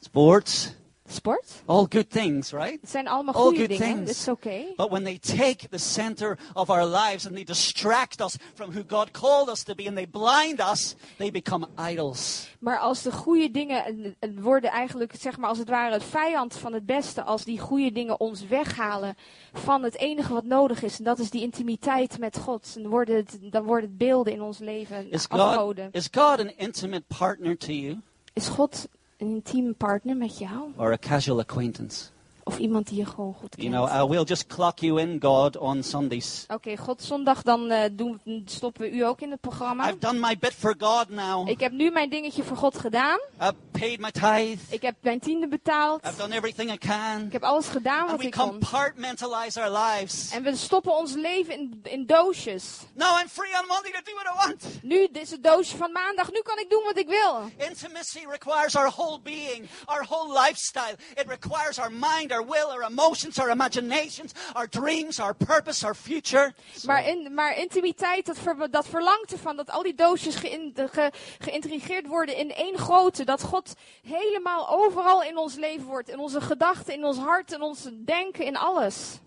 sports, 0.00 0.74
Sport. 1.10 1.62
All 1.66 1.86
good 1.88 2.10
things, 2.10 2.52
right? 2.52 2.80
Het 2.80 2.90
zijn 2.90 3.08
allemaal 3.08 3.34
All 3.34 3.42
goede 3.42 3.56
good 3.58 3.68
dingen. 3.68 3.94
things. 3.94 4.06
Dat 4.06 4.16
is 4.16 4.28
oké. 4.28 4.64
But 4.76 4.90
when 4.90 5.04
they 5.04 5.18
take 5.18 5.68
the 5.68 5.78
center 5.78 6.38
of 6.52 6.70
our 6.70 6.84
lives 6.84 7.26
and 7.26 7.34
they 7.34 7.44
distract 7.44 8.20
us 8.20 8.36
from 8.54 8.70
who 8.70 8.82
God 8.86 9.10
called 9.10 9.48
us 9.48 9.62
to 9.62 9.74
be 9.74 9.86
and 9.86 9.96
they 9.96 10.06
blind 10.06 10.60
us, 10.60 10.94
they 11.16 11.30
become 11.30 11.66
idols. 11.90 12.48
Maar 12.58 12.78
als 12.78 13.02
de 13.02 13.12
goede 13.12 13.50
dingen 13.50 13.84
eh, 13.84 14.12
eh, 14.18 14.30
worden 14.40 14.70
eigenlijk, 14.70 15.12
zeg 15.18 15.36
maar 15.36 15.48
als 15.48 15.58
het 15.58 15.68
ware, 15.68 15.92
het 15.92 16.04
vijand 16.04 16.56
van 16.56 16.72
het 16.72 16.86
beste. 16.86 17.22
Als 17.22 17.44
die 17.44 17.58
goede 17.58 17.92
dingen 17.92 18.20
ons 18.20 18.46
weghalen 18.46 19.16
van 19.52 19.82
het 19.82 19.96
enige 19.96 20.32
wat 20.32 20.44
nodig 20.44 20.82
is. 20.82 20.98
En 20.98 21.04
dat 21.04 21.18
is 21.18 21.30
die 21.30 21.42
intimiteit 21.42 22.18
met 22.18 22.38
God. 22.38 22.74
En 22.76 22.88
worden 22.88 23.16
het, 23.16 23.38
dan 23.40 23.64
worden 23.64 23.88
het 23.88 23.98
beelden 23.98 24.32
in 24.32 24.42
ons 24.42 24.58
leven 24.58 25.10
Is 25.10 25.26
God, 25.30 25.76
is 25.90 26.08
God 26.10 26.40
an 26.40 26.52
intimate 26.56 27.04
partner 27.18 27.56
to 27.56 27.72
you 27.72 28.00
Is 28.32 28.48
God 28.48 28.88
een 29.20 29.28
intieme 29.28 29.72
partner 29.72 30.16
met 30.16 30.38
jou? 30.38 30.72
or 30.76 30.92
a 30.92 30.96
casual 30.96 31.38
acquaintance? 31.38 32.10
Of 32.50 32.58
iemand 32.58 32.88
die 32.88 32.98
je 32.98 33.06
gewoon 33.06 33.34
goed 33.34 33.54
You 33.56 33.70
kent? 33.70 33.84
know, 33.90 34.02
uh, 34.02 34.08
we'll 34.10 34.24
just 34.24 34.46
clock 34.46 34.78
you 34.78 35.00
in, 35.00 35.16
God, 35.22 35.56
on 35.56 35.82
Sundays. 35.82 36.44
Oké, 36.48 36.76
God 36.76 37.02
zondag, 37.02 37.42
dan 37.42 37.70
eh, 37.70 37.90
doen, 37.92 38.20
stoppen 38.44 38.82
we 38.82 38.90
u 38.90 39.04
ook 39.04 39.20
in 39.20 39.30
het 39.30 39.40
programma. 39.40 39.88
I've 39.88 39.98
done 39.98 40.18
my 40.18 40.36
bit 40.38 40.52
for 40.54 40.74
God 40.78 41.08
now. 41.08 41.48
Ik 41.48 41.60
heb 41.60 41.72
nu 41.72 41.90
mijn 41.90 42.10
dingetje 42.10 42.42
voor 42.42 42.56
God 42.56 42.78
gedaan. 42.78 43.18
I've 43.40 43.54
paid 43.70 44.00
my 44.00 44.10
tithe. 44.10 44.58
Ik 44.68 44.82
heb 44.82 44.94
mijn 45.00 45.20
tiende 45.20 45.48
betaald. 45.48 46.04
I've 46.06 46.16
done 46.16 46.34
everything 46.34 46.72
I 46.72 46.78
can. 46.78 47.26
Ik 47.26 47.32
heb 47.32 47.42
alles 47.42 47.66
gedaan 47.66 48.00
And 48.00 48.10
wat 48.10 48.20
we 48.20 48.26
ik 48.26 48.32
kon. 48.32 48.48
compartmentalize 48.48 49.60
our 49.62 49.70
lives. 49.78 50.30
En 50.30 50.42
we 50.42 50.56
stoppen 50.56 50.96
ons 50.96 51.14
leven 51.14 51.54
in, 51.54 51.80
in 51.82 52.06
doosjes. 52.06 52.64
Now 52.94 53.18
I'm 53.20 53.28
free 53.28 53.52
on 53.60 53.66
Monday 53.66 53.90
to 53.92 54.00
do 54.04 54.12
what 54.14 54.26
I 54.34 54.46
want. 54.46 54.82
Nu 54.82 55.08
is 55.12 55.30
het 55.30 55.42
doosje 55.42 55.76
van 55.76 55.92
maandag. 55.92 56.30
Nu 56.32 56.40
kan 56.42 56.58
ik 56.58 56.70
doen 56.70 56.82
wat 56.84 56.98
ik 56.98 57.08
wil. 57.08 57.50
Intimacy 57.68 58.20
requires 58.30 58.76
our 58.76 58.90
whole 58.90 59.18
being, 59.22 59.68
our 59.84 60.04
whole 60.08 60.40
lifestyle. 60.46 60.96
It 61.14 61.24
requires 61.26 61.78
our 61.78 61.90
mind, 61.92 62.32
our 62.32 62.39
will, 62.44 62.70
our 62.70 62.82
emotions, 62.82 63.38
our 63.38 63.50
imaginations, 63.50 64.32
our 64.52 64.68
dreams, 64.68 65.20
our 65.20 65.34
purpose, 65.34 65.86
our 65.86 65.94
future. 65.94 66.52
Maar, 66.84 67.06
in, 67.08 67.34
maar 67.34 67.58
intimiteit, 67.58 68.26
dat, 68.26 68.38
ver, 68.38 68.70
dat 68.70 68.86
verlangt 68.86 69.32
ervan 69.32 69.56
dat 69.56 69.70
al 69.70 69.82
die 69.82 69.94
doosjes 69.94 70.34
geïn- 70.34 70.72
ge, 70.74 71.12
geïntegreerd 71.38 72.06
worden 72.06 72.36
in 72.36 72.52
één 72.52 72.78
grote. 72.78 73.24
Dat 73.24 73.42
God 73.42 73.74
helemaal 74.02 74.68
overal 74.68 75.22
in 75.22 75.36
ons 75.36 75.54
leven 75.54 75.86
wordt. 75.86 76.08
In 76.08 76.18
onze 76.18 76.40
gedachten, 76.40 76.94
in 76.94 77.04
ons 77.04 77.18
hart, 77.18 77.52
in 77.52 77.62
ons 77.62 77.88
denken, 78.04 78.44
in 78.44 78.56
alles. 78.56 79.18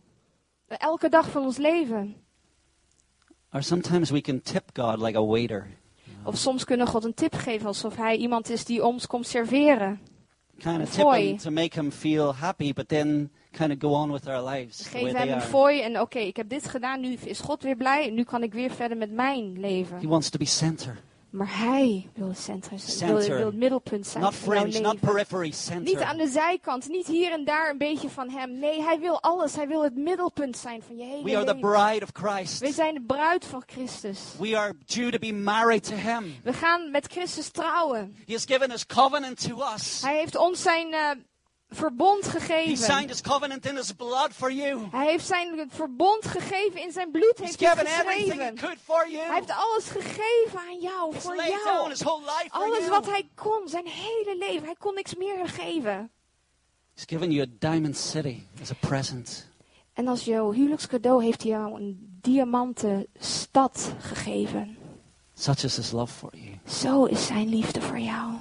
Elke 0.68 1.10
dag 1.10 1.30
van 1.30 1.44
ons 1.44 1.58
leven. 1.58 2.16
Or 3.54 3.64
sometimes 3.64 4.10
we 4.10 4.22
can 4.22 4.42
tip 4.42 4.64
God 4.74 5.02
like 5.02 5.18
a 5.18 5.26
waiter. 5.26 5.68
Of 6.26 6.38
soms 6.38 6.64
kunnen 6.64 6.86
we 6.86 6.92
God 6.92 7.04
een 7.04 7.14
tip 7.14 7.34
geven 7.34 7.68
alsof 7.68 7.96
hij 7.96 8.16
iemand 8.16 8.50
is 8.50 8.66
die 8.66 8.86
ons 8.86 9.08
komt 9.08 9.28
serveren. 9.28 10.02
Kind 10.60 10.82
of 10.82 10.90
tip 10.92 11.06
him 11.14 11.38
to 11.38 11.52
make 11.52 11.74
him 11.76 11.92
feel 11.92 12.34
happy, 12.34 12.74
but 12.74 12.88
then 12.88 13.30
kind 13.52 13.72
of 13.72 13.80
go 13.80 13.94
on 13.94 14.12
with 14.12 14.28
our 14.28 14.42
lives 14.42 14.88
Geef 14.88 15.12
hem 15.12 15.30
een 15.30 15.42
fooi 15.42 15.82
en 15.82 16.00
oké, 16.00 16.20
ik 16.20 16.36
heb 16.36 16.50
dit 16.50 16.68
gedaan, 16.68 17.02
nu 17.02 17.18
is 17.24 17.40
God 17.40 17.64
weer 17.64 17.76
blij 17.76 18.10
nu 18.10 18.24
kan 18.24 18.44
ik 18.44 18.54
weer 18.54 18.72
verder 18.72 18.98
met 18.98 19.12
mijn 19.12 19.54
He 19.54 19.60
leven. 19.62 20.08
wants 20.08 20.30
to 20.30 20.38
be 20.38 20.46
center, 20.46 20.98
Maar 21.34 21.58
hij 21.60 22.10
wil 22.14 22.28
het 22.28 22.38
centrum 22.40 22.78
zijn, 22.78 23.16
wil, 23.16 23.28
wil 23.28 23.46
het 23.46 23.56
middelpunt 23.56 24.08
zijn 24.08 24.24
not 24.24 24.36
van 24.36 24.54
jouw 24.54 24.64
fringe, 24.64 24.80
not 24.80 24.94
leven. 24.94 25.08
periphery, 25.08 25.54
Niet 25.84 26.00
aan 26.02 26.18
de 26.18 26.28
zijkant, 26.28 26.88
niet 26.88 27.08
hier 27.08 27.32
en 27.32 27.44
daar 27.46 27.70
een 27.70 27.78
beetje 27.78 28.10
van 28.10 28.30
hem. 28.30 28.60
Nee, 28.60 28.82
hij 28.82 29.00
wil 29.00 29.22
alles. 29.22 29.56
Hij 29.56 29.68
wil 29.68 29.84
het 29.84 29.96
middelpunt 29.96 30.58
zijn 30.58 30.82
van 30.82 30.98
je 30.98 31.04
hele 31.04 31.24
We 31.24 31.36
are 31.36 31.46
the 31.46 31.54
leven. 31.54 31.70
bride 31.70 32.04
of 32.06 32.10
We 32.14 32.20
Christ. 32.60 32.74
zijn 32.76 32.94
de 32.94 33.02
bruid 33.02 33.46
van 33.46 33.64
Christus. 33.66 34.20
We 34.40 34.58
are 34.58 34.74
due 34.86 35.12
to 35.12 35.18
be 35.18 35.34
married 35.34 35.84
to 35.84 35.96
Him. 35.96 36.36
We 36.44 36.54
gaan 36.54 36.92
met 36.92 37.08
Christus 37.12 37.50
trouwen. 37.50 38.16
He 38.26 38.34
has 38.34 38.46
given 38.46 38.72
His 38.72 38.86
covenant 38.86 39.48
to 39.48 39.62
us. 39.76 40.02
Hij 40.02 40.18
heeft 40.18 40.36
ons 40.36 40.62
zijn 40.62 40.94
eh, 40.94 41.10
verbond 41.76 42.28
gegeven. 42.28 42.88
Hij 44.92 45.06
heeft 45.08 45.26
zijn 45.26 45.70
verbond 45.70 46.26
gegeven 46.26 46.82
in 46.82 46.92
zijn 46.92 47.12
bloed. 47.12 47.34
Heeft 47.36 47.60
hij 47.60 47.76
geschreven. 47.76 48.58
for 48.84 49.08
Hij 49.08 49.36
heeft 49.36 49.52
alles 49.52 49.86
gegeven 49.86 50.60
aan 50.60 50.80
jou, 50.80 51.14
voor 51.18 51.36
jou. 51.36 51.94
Alles 52.50 52.88
wat 52.88 53.06
hij 53.06 53.30
kon, 53.36 53.62
zijn 53.66 53.88
hele 53.88 54.36
leven. 54.38 54.64
Hij 54.64 54.76
kon 54.80 54.94
niks 54.94 55.16
meer 55.16 55.50
geven. 55.50 56.12
He's 56.94 57.06
given 57.08 57.32
you 57.32 57.48
a 57.48 57.52
diamond 57.60 57.98
city 57.98 58.44
as 58.62 58.72
a 58.72 58.76
present. 58.80 59.48
En 59.94 60.08
als 60.08 60.24
jouw 60.24 60.52
huwelijkscadeau 60.52 61.24
heeft 61.24 61.42
hij 61.42 61.52
jou 61.52 61.82
een 61.82 62.18
diamanten 62.22 63.08
stad 63.20 63.94
gegeven. 64.00 64.78
Such 65.34 65.64
is 65.64 65.76
His 65.76 65.92
love 65.92 66.14
for 66.14 66.30
you. 66.34 66.60
Zo 66.66 67.06
is 67.06 67.26
zijn 67.26 67.48
liefde 67.48 67.82
voor 67.82 68.00
jou. 68.00 68.34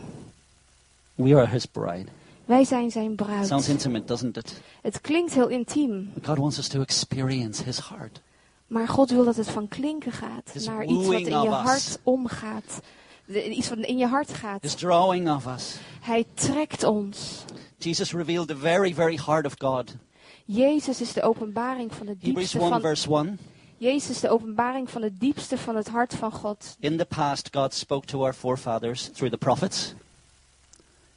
We 1.15 1.37
are 1.37 1.47
His 1.47 1.67
bride. 1.67 2.07
Wij 2.53 2.65
zijn 2.65 2.91
zijn 2.91 3.15
bruid. 3.15 3.47
Sounds 3.47 3.69
intimate, 3.69 4.05
doesn't 4.05 4.37
it? 4.37 4.61
Het 4.83 5.01
klinkt 5.01 5.35
heel 5.35 5.49
intiem, 5.49 6.13
God 6.23 6.39
wants 6.39 6.59
us 6.59 6.69
to 6.69 6.81
experience 6.81 7.63
His 7.63 7.89
heart. 7.89 8.21
maar 8.67 8.89
God 8.89 9.11
wil 9.11 9.25
dat 9.25 9.37
het 9.37 9.49
van 9.49 9.69
klinken 9.69 10.13
gaat 10.13 10.51
His 10.53 10.67
naar 10.67 10.85
iets 10.85 11.07
wat 11.07 11.15
in 11.15 11.25
je 11.25 11.37
of 11.37 11.47
us. 11.47 11.53
hart 11.53 11.99
omgaat. 12.03 12.81
Iets 13.27 13.69
wat 13.69 13.79
in 13.79 13.99
je 13.99 14.07
hart 14.07 14.33
gaat. 14.33 14.63
His 14.63 14.75
drawing 14.75 15.31
of 15.31 15.47
us. 15.47 15.77
Hij 16.01 16.25
trekt 16.35 16.85
ons. 16.85 17.45
Jesus 17.79 18.13
revealed 18.13 18.49
the 18.49 18.57
very, 18.57 18.95
very 18.95 19.21
heart 19.27 19.47
of 19.47 19.55
God. 19.59 19.97
Jezus 20.45 21.01
is 21.01 21.13
de 21.13 21.23
openbaring 21.23 21.95
van 21.95 22.07
het 22.07 22.21
diepste 22.21 22.59
1, 22.59 22.69
van 22.69 22.81
verse 22.81 23.15
1. 23.15 23.39
Jezus 23.77 24.11
is 24.11 24.21
de 24.21 24.31
openbaring 24.31 24.91
van 24.91 25.03
het 25.03 25.21
diepste 25.21 25.59
van 25.59 25.77
het 25.77 25.89
hart 25.89 26.15
van 26.15 26.33
God. 26.33 26.77
In 26.81 26.97
the 26.97 27.05
past, 27.05 27.49
God 27.51 27.75
spoke 27.75 28.07
to 28.07 28.23
our 28.23 28.35
forefathers 28.35 29.09
through 29.13 29.33
the 29.33 29.39
prophets. 29.39 29.95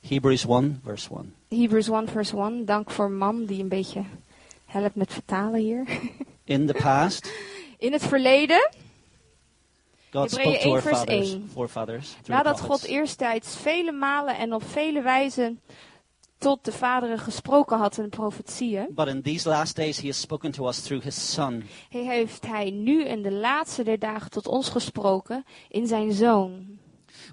Hebrews 0.07 0.45
1, 0.45 0.81
verse 0.83 1.09
1. 1.09 1.33
Hebrews 1.49 1.89
1 1.89 2.07
verse 2.07 2.37
1. 2.37 2.65
Dank 2.65 2.91
voor 2.91 3.11
Mam 3.11 3.45
die 3.45 3.61
een 3.61 3.69
beetje 3.69 4.03
helpt 4.65 4.95
met 4.95 5.13
vertalen 5.13 5.59
hier. 5.59 5.87
In 6.43 6.67
the 6.67 6.73
past, 6.73 7.31
In 7.77 7.91
het 7.91 8.03
verleden, 8.03 8.69
God 10.11 10.31
spoke 10.31 10.57
to 10.59 10.63
1, 10.63 10.71
our 10.71 10.81
vers 10.81 10.97
fathers, 10.97 11.31
1. 11.31 11.49
forefathers 11.53 12.15
nadat 12.25 12.59
God 12.59 12.67
prophets. 12.67 12.87
eersttijds 12.91 13.55
vele 13.55 13.91
malen 13.91 14.37
en 14.37 14.53
op 14.53 14.63
vele 14.63 15.01
wijzen 15.01 15.59
tot 16.37 16.65
de 16.65 16.71
vaderen 16.71 17.19
gesproken 17.19 17.77
had 17.77 17.97
in 17.97 18.09
profetieën, 18.09 18.87
But 18.89 19.07
in 19.07 19.21
these 19.21 19.49
last 19.49 19.75
days, 19.75 19.99
He 19.99 20.07
has 20.07 20.19
spoken 20.19 20.51
to 20.51 20.67
us 20.67 20.81
through 20.81 21.03
His 21.03 21.33
Son, 21.33 21.63
hij 21.89 22.03
heeft 22.03 22.45
hij 22.45 22.69
nu 22.69 23.03
in 23.05 23.21
de 23.21 23.31
laatste 23.31 23.83
der 23.83 23.99
dagen 23.99 24.31
tot 24.31 24.47
ons 24.47 24.69
gesproken 24.69 25.45
in 25.69 25.87
zijn 25.87 26.11
Zoon. 26.11 26.79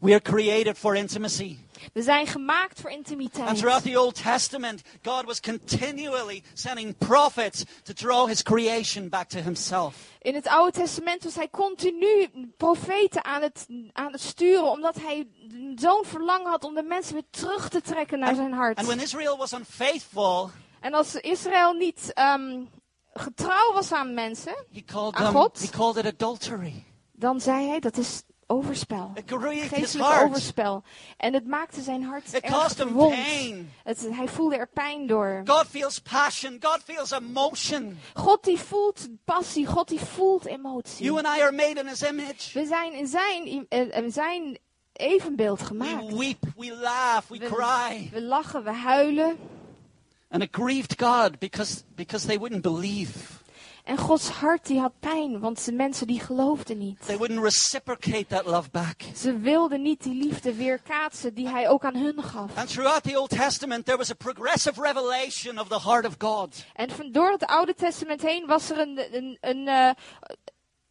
We 0.00 0.11
are 0.11 0.22
created 0.22 0.78
for 0.78 0.96
intimacy. 0.96 1.56
We 1.92 2.03
zijn 2.03 2.27
gemaakt 2.27 2.81
voor 2.81 2.90
And 2.90 3.05
throughout 3.07 3.31
intimiteit. 3.40 3.83
the 3.83 4.01
Old 4.01 4.23
Testament, 4.23 4.83
God 5.03 5.25
was 5.25 5.40
continually 5.40 6.42
sending 6.53 6.97
prophets 6.99 7.64
to 7.83 7.92
draw 7.92 8.27
His 8.29 8.42
creation 8.42 9.09
back 9.09 9.29
to 9.29 9.38
Himself. 9.38 9.95
In 10.21 10.35
het 10.35 10.47
Oude 10.47 10.79
Testament 10.79 11.25
was 11.25 11.35
hij 11.35 11.49
continu 11.51 12.31
profeten 12.57 13.25
aan 13.25 13.42
het, 13.42 13.66
aan 13.92 14.12
het 14.12 14.21
sturen, 14.21 14.71
omdat 14.71 14.95
hij 15.01 15.27
zo'n 15.75 16.05
verlangen 16.05 16.51
had 16.51 16.64
om 16.64 16.75
de 16.75 16.83
mensen 16.83 17.14
weer 17.14 17.27
terug 17.31 17.68
te 17.68 17.81
trekken 17.81 18.18
naar 18.18 18.35
zijn 18.35 18.53
hart. 18.53 18.79
And 18.79 18.87
when 18.87 19.01
Israel 19.01 19.37
was 19.37 19.53
unfaithful, 19.53 20.51
En 20.81 20.95
als 20.95 21.14
Israël 21.14 21.73
niet 21.73 22.12
ehm, 22.12 22.64
getrouw 23.12 23.73
was 23.73 23.92
aan 23.92 24.14
mensen, 24.14 24.55
Aan 25.12 25.33
God? 25.33 25.61
he 25.61 25.68
called 25.68 25.97
it 25.97 26.07
adultery. 26.07 26.85
dan 27.12 27.40
zei 27.40 27.68
hij 27.68 27.81
dat 27.81 27.97
is 27.97 28.23
overspel. 28.52 29.12
Geestelijk 29.26 30.22
overspel. 30.22 30.82
En 31.16 31.34
het 31.34 31.46
maakte 31.46 31.80
zijn 31.82 32.02
hart 32.02 32.26
It 32.26 32.34
erg 32.34 32.52
caused 32.52 32.78
him 32.78 32.86
verwond. 32.86 33.14
pain. 33.14 33.70
Het, 33.84 34.08
hij 34.10 34.28
voelde 34.28 34.56
er 34.56 34.68
pijn 34.68 35.06
door. 35.06 35.42
God 35.44 35.66
feels 35.66 35.98
passion. 35.98 36.56
God 36.60 36.80
feels 36.84 37.10
emotion. 37.10 37.98
God 38.14 38.44
die 38.44 38.58
voelt 38.58 39.08
passie, 39.24 39.66
God 39.66 39.88
die 39.88 40.00
voelt 40.00 40.44
emotie. 40.46 41.04
You 41.04 41.16
and 41.24 41.36
I 41.36 41.40
are 41.42 41.52
made 41.52 41.80
in 41.80 41.86
His 41.86 42.02
image. 42.02 42.50
We 42.58 42.66
zijn 42.66 42.92
in 42.92 43.06
zijn, 43.06 43.46
i- 43.46 43.66
eh, 43.68 43.96
in 43.96 44.12
zijn 44.12 44.58
evenbeeld 44.92 45.58
We 45.60 45.64
gemaakt. 45.66 46.16
weep, 46.16 46.44
we 46.56 46.74
laugh, 46.76 47.28
we 47.28 47.38
We, 47.38 47.46
cry. 47.46 48.08
we 48.12 48.22
lachen, 48.22 48.64
we 48.64 48.70
huilen. 48.72 49.36
And 50.30 50.42
it 50.42 50.48
grieved 50.52 50.94
God 51.02 51.38
because, 51.38 51.82
because 51.94 52.26
they 52.26 52.38
wouldn't 52.38 52.62
believe. 52.62 53.40
En 53.85 53.99
Gods 53.99 54.29
hart 54.29 54.66
die 54.66 54.81
had 54.81 54.92
pijn, 55.01 55.40
want 55.40 55.64
de 55.64 55.73
mensen 55.73 56.07
die 56.07 56.21
geloofden 56.21 56.79
niet. 56.79 57.07
They 57.07 57.16
wouldn't 57.16 57.42
reciprocate 57.42 58.27
that 58.27 58.47
love 58.47 58.71
back. 58.71 59.03
Ze 59.16 59.38
wilden 59.38 59.83
niet 59.83 60.03
die 60.03 60.14
liefde 60.14 60.55
weerkaatsen 60.55 61.35
die 61.35 61.49
hij 61.49 61.68
ook 61.68 61.85
aan 61.85 61.97
hun 61.97 62.23
gaf. 62.23 62.57
And 62.57 62.68
throughout 62.68 63.03
the 63.03 63.21
Old 63.21 63.31
Testament, 63.31 63.85
there 63.85 63.97
was 63.97 64.11
a 64.11 64.14
progressive 64.14 64.81
revelation 64.83 65.59
of 65.59 65.68
the 65.68 65.81
heart 65.81 66.07
of 66.07 66.14
God. 66.18 66.64
En 66.75 66.90
van 66.90 67.12
door 67.12 67.31
het 67.31 67.47
Oude 67.47 67.75
Testament 67.75 68.23
heen 68.23 68.47
was 68.47 68.71
er 68.71 68.79
een, 68.79 69.16
een, 69.16 69.38
een, 69.40 69.68
eh, 69.68 69.90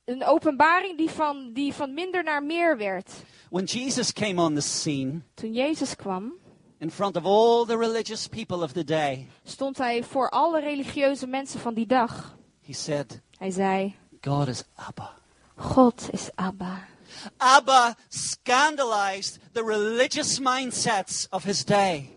een 0.05 0.25
openbaring 0.25 0.97
die 0.97 1.09
van, 1.09 1.53
die 1.53 1.73
van 1.73 1.93
minder 1.93 2.23
naar 2.23 2.43
meer 2.43 2.77
werd. 2.77 3.11
When 3.49 3.63
Jesus 3.63 4.13
came 4.13 4.41
on 4.41 4.55
the 4.55 4.61
scene, 4.61 5.21
Toen 5.33 5.53
Jezus 5.53 5.95
kwam, 5.95 6.33
in 6.77 6.91
front 6.91 7.15
of 7.17 7.25
all 7.25 7.65
the 7.65 7.77
religious 7.77 8.27
people 8.27 8.63
of 8.63 8.71
the 8.71 8.83
day, 8.83 9.27
stond 9.43 9.77
hij 9.77 10.03
voor 10.03 10.29
alle 10.29 10.59
religieuze 10.59 11.27
mensen 11.27 11.59
van 11.59 11.73
die 11.73 11.85
dag. 11.85 12.39
He 12.61 12.73
said, 12.73 13.21
Hij 13.37 13.51
zei, 13.51 13.95
God 14.21 14.47
is 14.47 14.63
Abba. 14.75 15.09
God 15.55 16.09
is 16.11 16.29
Abba. 16.35 16.87
Abba 17.37 17.95
scandalized 18.09 19.39
the 19.53 19.63
religious 19.63 20.39
mindsets 20.39 21.27
of 21.31 21.43
his 21.43 21.63
day. 21.63 22.09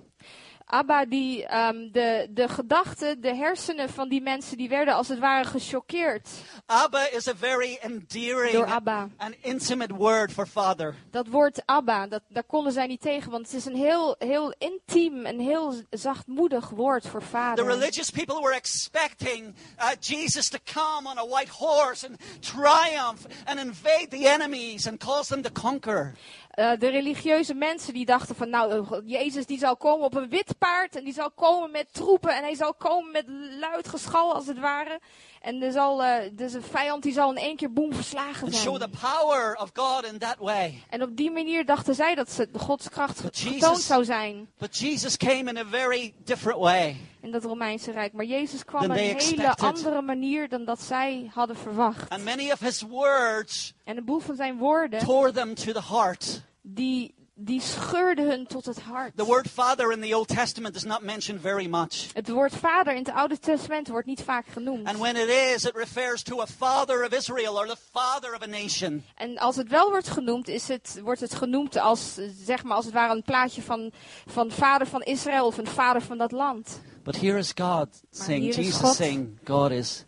Abba, 0.66 1.04
die, 1.04 1.46
ehm, 1.46 1.90
de, 1.92 2.26
de 2.30 2.48
gedachten, 2.48 3.20
de 3.20 3.34
hersenen 3.34 3.88
van 3.88 4.08
die 4.08 4.20
mensen, 4.22 4.56
die 4.56 4.68
werden 4.68 4.94
als 4.94 5.08
het 5.08 5.18
ware 5.18 5.48
gechoqueerd 5.48 6.28
Abba 6.66 7.08
is 7.10 7.28
a 7.28 7.34
very 7.34 7.78
endearing 7.82 8.52
door 8.52 8.66
Abba. 8.66 9.08
and 9.16 9.34
intimate 9.40 9.94
word 9.94 10.32
for 10.32 10.46
father. 10.46 10.94
Dat 11.10 11.26
woord 11.28 11.62
Abba, 11.66 12.06
dat, 12.06 12.22
daar 12.28 12.44
konden 12.44 12.72
zij 12.72 12.86
niet 12.86 13.00
tegen, 13.00 13.30
want 13.30 13.46
het 13.46 13.54
is 13.54 13.64
een 13.64 13.76
heel, 13.76 14.14
heel 14.18 14.54
intiem 14.58 15.26
en 15.26 15.38
heel 15.38 15.74
zachtmoedig 15.90 16.68
woord 16.68 17.08
voor 17.08 17.20
The 17.20 17.26
vader. 17.26 17.66
religious 17.66 18.10
people 18.10 18.40
were 18.40 18.54
expecting 18.54 19.54
uh, 19.78 19.86
Jesus 20.00 20.48
to 20.48 20.58
come 20.64 21.08
on 21.08 21.18
a 21.18 21.26
white 21.26 21.50
horse 21.50 22.06
and 22.08 22.16
triumph 22.40 23.26
and 23.44 23.58
invade 23.58 24.06
the 24.10 24.28
enemies 24.28 24.86
and 24.86 24.98
cause 24.98 25.28
them 25.28 25.42
to 25.42 25.50
conquer. 25.50 26.14
Eh, 26.54 26.72
de 26.78 26.88
religieuze 26.88 27.54
mensen 27.54 27.94
die 27.94 28.04
dachten 28.04 28.34
van, 28.34 28.50
nou, 28.50 28.72
eh, 28.72 28.98
Jezus 29.04 29.46
die 29.46 29.58
zal 29.58 29.76
komen 29.76 30.04
op 30.04 30.14
een 30.14 30.28
wit 30.28 30.58
paard 30.58 30.96
en 30.96 31.04
die 31.04 31.12
zal 31.12 31.30
komen 31.30 31.70
met 31.70 31.92
troepen 31.92 32.36
en 32.36 32.42
hij 32.42 32.54
zal 32.54 32.74
komen 32.74 33.12
met 33.12 33.24
luid 33.60 33.88
geschal 33.88 34.34
als 34.34 34.46
het 34.46 34.58
ware. 34.58 35.00
En 35.44 35.62
er 35.62 35.72
zal, 35.72 36.02
eh, 36.02 36.30
dus 36.32 36.52
een 36.52 36.62
vijand 36.62 37.02
die 37.02 37.12
zal 37.12 37.30
in 37.30 37.36
één 37.36 37.56
keer 37.56 37.72
boem 37.72 37.92
verslagen 37.94 38.52
show 38.54 38.74
the 38.74 38.78
zijn. 38.78 39.12
power 39.14 39.54
of 39.56 39.70
God 39.74 40.04
in 40.12 40.18
that 40.18 40.36
way. 40.38 40.82
En 40.90 41.02
op 41.02 41.16
die 41.16 41.30
manier 41.30 41.64
dachten 41.64 41.94
zij 41.94 42.14
dat 42.14 42.30
ze 42.30 42.48
Gods 42.56 42.88
kracht 42.88 43.22
But 43.22 43.38
getoond 43.38 43.60
Jesus- 43.60 43.86
zou 43.86 44.04
zijn 44.04 44.48
But 44.58 44.78
Jesus 44.78 45.16
came 45.16 45.50
in 45.50 45.56
a 45.56 45.64
very 45.64 46.14
different 46.24 46.58
way. 46.58 46.96
in 47.20 47.30
dat 47.30 47.44
Romeinse 47.44 47.90
Rijk. 47.90 48.12
Maar 48.12 48.24
Jezus 48.24 48.64
kwam 48.64 48.82
op 48.84 48.90
een 48.90 48.96
hele 48.96 49.54
andere 49.56 50.02
manier 50.02 50.48
dan 50.48 50.64
dat 50.64 50.82
zij 50.82 51.30
hadden 51.34 51.56
verwacht. 51.56 52.08
And 52.10 52.24
many 52.24 52.50
of 52.50 52.58
his 52.60 52.82
words 52.82 53.74
En 53.84 53.96
een 53.96 54.04
boel 54.04 54.20
van 54.20 54.36
zijn 54.36 54.56
woorden, 54.58 54.98
tore 55.04 55.32
them 55.32 55.54
to 55.54 55.72
the 55.72 55.82
heart. 55.88 56.42
die, 56.62 57.14
die 57.36 57.60
scheurden 57.60 58.28
hun 58.28 58.46
tot 58.46 58.64
het 58.64 58.80
hart. 58.80 59.16
The 59.16 59.24
word 59.24 59.48
father 59.48 59.92
in 59.92 60.00
the 60.00 60.16
Old 60.16 60.28
Testament 60.28 60.76
is 60.76 60.84
not 60.84 61.02
mentioned 61.02 61.40
very 61.40 61.66
much. 61.66 62.12
Het 62.12 62.28
woord 62.28 62.54
vader 62.54 62.92
in 62.92 62.98
het 62.98 63.10
Oude 63.10 63.38
Testament 63.38 63.88
wordt 63.88 64.06
niet 64.06 64.22
vaak 64.22 64.46
genoemd. 64.46 64.86
And 64.86 64.98
when 64.98 65.16
it 65.16 65.28
is, 65.28 65.64
it 65.64 65.74
refers 65.74 66.22
to 66.22 66.40
a 66.40 66.46
father 66.46 67.04
of 67.04 67.12
Israel 67.12 67.56
or 67.56 67.66
the 67.66 67.76
father 67.92 68.34
of 68.34 68.42
a 68.42 68.46
nation. 68.46 69.04
En 69.14 69.38
als 69.38 69.56
het 69.56 69.68
wel 69.68 69.90
wordt 69.90 70.08
genoemd, 70.08 70.48
is 70.48 70.68
het, 70.68 71.00
wordt 71.02 71.20
het 71.20 71.34
genoemd 71.34 71.76
als, 71.76 72.18
zeg 72.44 72.62
maar, 72.62 72.76
als 72.76 72.84
het 72.84 72.94
ware 72.94 73.14
een 73.14 73.22
plaatje 73.22 73.62
van, 73.62 73.92
van 74.26 74.50
vader 74.50 74.86
van 74.86 75.02
Israël 75.02 75.46
of 75.46 75.58
een 75.58 75.66
vader 75.66 76.02
van 76.02 76.18
dat 76.18 76.32
land. 76.32 76.80
But 77.02 77.20
here 77.20 77.38
is 77.38 77.52
God 77.54 77.88
saying, 78.10 78.42
hier 78.42 78.50
is 78.50 78.56
Jesus 78.56 78.80
God. 78.80 78.94
saying, 78.94 79.38
God 79.44 79.70
is 79.70 80.04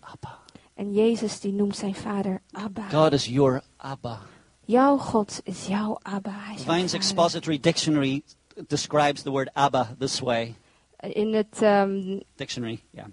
Abba. 0.00 0.38
En 0.74 0.92
Jezus 0.92 1.40
die 1.40 1.52
noemt 1.52 1.76
zijn 1.76 1.94
vader 1.94 2.42
Abba. 2.50 2.88
God 2.88 3.12
is 3.12 3.26
your 3.26 3.62
Abba. 3.76 4.20
Jouw 4.66 4.96
God 4.96 5.40
is 5.44 5.66
jouw 5.66 5.98
Abba. 6.02 6.34
Vine's. 6.56 6.94
Expository 6.94 7.58
Dictionary 7.58 8.22
describes 8.68 9.22
the 9.22 9.30
word 9.30 9.50
Abba 9.54 9.94
this 9.98 10.20
way. 10.20 10.54
In 11.00 11.34
het 11.34 11.62
ehm, 11.62 12.20
Dictionary, 12.36 12.82
yeah. 12.90 13.06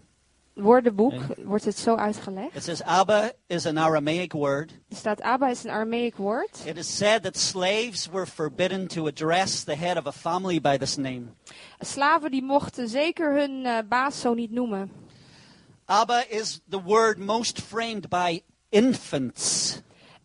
woordenboek 0.53 1.13
Ja. 1.13 1.43
wordt 1.43 1.65
het 1.65 1.77
zo 1.77 1.95
uitgelegd. 1.95 2.55
It 2.55 2.63
says 2.63 2.83
Abba 2.83 3.31
is 3.47 3.65
an 3.65 3.77
Aramaic 3.77 4.33
word. 4.33 4.71
Er 4.89 4.95
staat 4.95 5.21
Abba 5.21 5.49
is 5.49 5.63
een 5.63 5.71
Aramaic 5.71 6.15
woord. 6.15 6.59
It 6.65 6.77
is 6.77 6.97
said 6.97 7.23
that 7.23 7.37
slaves 7.37 8.07
were 8.11 8.25
forbidden 8.25 8.87
to 8.87 9.07
address 9.07 9.63
the 9.63 9.75
head 9.75 9.97
of 9.97 10.07
a 10.07 10.11
family 10.11 10.61
by 10.61 10.77
this 10.77 10.97
name. 10.97 11.23
Slaven 11.79 12.31
die 12.31 12.43
mochten 12.43 12.87
zeker 12.87 13.33
hun 13.39 13.65
eh, 13.65 13.77
baas 13.89 14.19
zo 14.19 14.33
niet 14.33 14.51
noemen. 14.51 14.91
Abba 15.85 16.23
is 16.29 16.61
the 16.69 16.81
word 16.81 17.17
most 17.17 17.61
framed 17.61 18.09
by 18.09 18.41
infants 18.69 19.81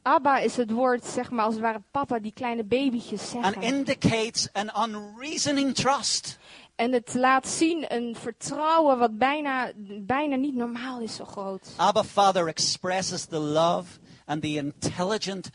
Abba 0.07 0.39
is 0.39 0.57
het 0.57 0.71
woord, 0.71 1.05
zeg 1.05 1.31
maar, 1.31 1.45
als 1.45 1.55
het 1.55 1.63
ware 1.63 1.83
papa 1.91 2.19
die 2.19 2.33
kleine 2.33 2.65
babytjes 2.65 3.35
and 3.35 3.45
zeggen. 3.45 3.63
indicates 3.63 4.49
an 4.53 4.71
unreasoning 4.89 5.75
trust. 5.75 6.39
En 6.75 6.93
het 6.93 7.15
laat 7.15 7.49
zien 7.49 7.95
een 7.95 8.17
vertrouwen 8.21 8.99
wat 8.99 9.19
bijna, 9.19 9.73
bijna 10.01 10.37
niet 10.37 10.55
normaal 10.55 11.01
is 11.01 11.15
zo 11.15 11.25
groot. 11.25 11.73
Abba 11.77 12.05
Father 12.05 12.49
expresses 12.49 13.25
the 13.25 13.39
love 13.39 13.99
and 14.25 14.43
the 14.43 14.49
intelligent 14.57 15.51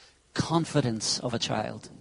confidence 0.47 1.21
of 1.21 1.33
a 1.33 1.37
child. 1.37 1.91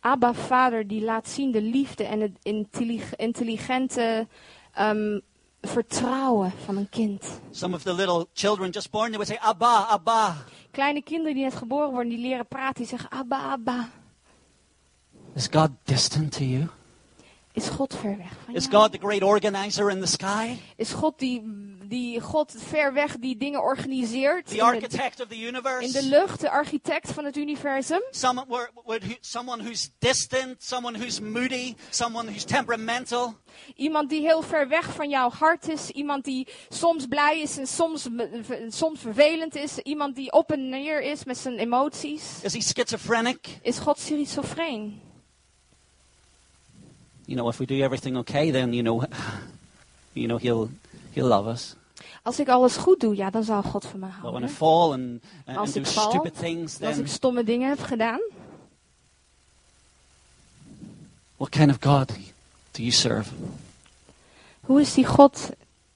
Abba 0.00 0.34
vader 0.34 0.86
die 0.86 1.04
laat 1.04 1.28
zien 1.28 1.50
de 1.52 1.62
liefde 1.62 2.04
en 2.04 2.20
het 2.20 2.38
intellig- 2.42 3.16
intelligente 3.16 4.26
ehm, 4.72 5.20
vertrouwen 5.66 6.52
van 6.64 6.76
een 6.76 6.88
kind. 6.88 7.40
Some 7.50 7.74
of 7.74 7.82
the 7.82 7.94
little 7.94 8.26
children 8.32 8.70
just 8.70 8.90
born, 8.90 9.10
they 9.10 9.18
would 9.18 9.28
say, 9.28 9.38
Abba, 9.40 9.86
Abba. 9.88 10.36
Kleine 10.70 11.02
kinderen 11.02 11.34
die 11.34 11.44
net 11.44 11.54
geboren 11.54 11.90
worden, 11.90 12.08
die 12.08 12.18
leren 12.18 12.46
praten, 12.46 12.74
die 12.74 12.86
zeggen 12.86 13.10
Abba, 13.10 13.38
Abba. 13.38 13.88
Is 15.34 15.48
God 15.52 15.70
distant 15.84 16.32
to 16.32 16.44
you? 16.44 16.68
Is 17.52 17.68
God 17.68 17.94
ver 17.94 18.16
weg 18.16 18.32
van 18.44 18.54
Is 18.54 18.64
jou? 18.64 18.74
God 18.74 18.92
the 18.92 18.98
great 18.98 19.22
organizer 19.22 19.90
in 19.90 20.00
the 20.00 20.06
sky? 20.06 20.58
Is 20.76 20.92
God 20.92 21.18
die, 21.18 21.42
die 21.88 22.20
God 22.20 22.54
ver 22.56 22.92
weg 22.92 23.16
die 23.18 23.36
dingen 23.36 23.62
organiseert 23.62 24.46
The 24.46 24.52
in 24.52 24.58
de, 24.58 24.64
architect 24.64 25.20
of 25.20 25.28
the 25.28 25.36
in 25.80 25.92
de 25.92 26.02
lucht, 26.02 26.40
de 26.40 26.50
architect 26.50 27.12
van 27.12 27.24
het 27.24 27.36
universum? 27.36 28.02
Someone, 28.10 28.46
where- 28.48 28.70
where- 28.84 29.06
who- 29.06 29.16
someone 29.20 29.62
who's 29.62 29.90
distant, 29.98 30.62
someone 30.62 30.98
who's 30.98 31.20
moody, 31.20 31.74
someone 31.90 32.28
who's 32.28 32.44
temperamental? 32.44 33.34
Iemand 33.76 34.08
die 34.10 34.20
heel 34.20 34.42
ver 34.42 34.68
weg 34.68 34.92
van 34.94 35.08
jouw 35.08 35.30
hart 35.30 35.68
is. 35.68 35.90
Iemand 35.90 36.24
die 36.24 36.48
soms 36.68 37.06
blij 37.06 37.40
is 37.40 37.58
en 37.58 37.66
soms, 37.66 38.08
soms 38.68 39.00
vervelend 39.00 39.54
is. 39.56 39.78
Iemand 39.78 40.14
die 40.16 40.32
op 40.32 40.52
en 40.52 40.68
neer 40.68 41.02
is 41.02 41.24
met 41.24 41.38
zijn 41.38 41.58
emoties. 41.58 42.40
Is 42.42 42.52
he 42.52 42.60
schizophrenic? 42.60 43.58
Is 43.62 43.78
God 43.78 43.98
schizofreen? 43.98 45.00
You 47.26 47.36
know, 47.36 47.48
if 47.48 47.58
we 47.58 47.66
do 47.66 47.82
everything 47.82 48.16
okay, 48.16 48.50
then 48.52 48.72
you 48.72 48.82
know, 48.82 49.02
you 50.12 50.26
know, 50.28 50.38
he'll 50.38 50.68
he'll 51.16 51.28
love 51.28 51.50
us. 51.50 51.74
Als 52.22 52.40
ik 52.40 52.48
alles 52.48 52.76
goed 52.76 53.00
doe, 53.00 53.16
ja, 53.16 53.30
dan 53.30 53.44
zal 53.44 53.62
God 53.62 53.86
van 53.86 54.00
me 54.00 54.06
But 54.06 54.14
when 54.32 54.42
I 54.42 54.46
houden. 54.46 54.48
fall 54.48 54.92
and, 54.92 55.22
and, 55.46 55.56
Als 55.58 55.66
and 55.66 55.74
do 55.74 55.80
ik 55.80 55.86
val, 55.86 56.10
stupid 56.10 56.38
things, 56.38 56.80
Als 56.82 56.96
ik 56.98 57.06
stomme 57.06 57.44
dingen 57.44 57.68
heb 57.68 57.80
gedaan. 57.80 58.20
what 61.36 61.50
kind 61.50 61.70
of 61.70 61.78
God 61.80 62.08
do 62.72 62.82
you 62.82 62.90
serve? 62.90 63.30
Hoe 64.60 64.80
is 64.80 64.94
die 64.94 65.04
God 65.06 65.50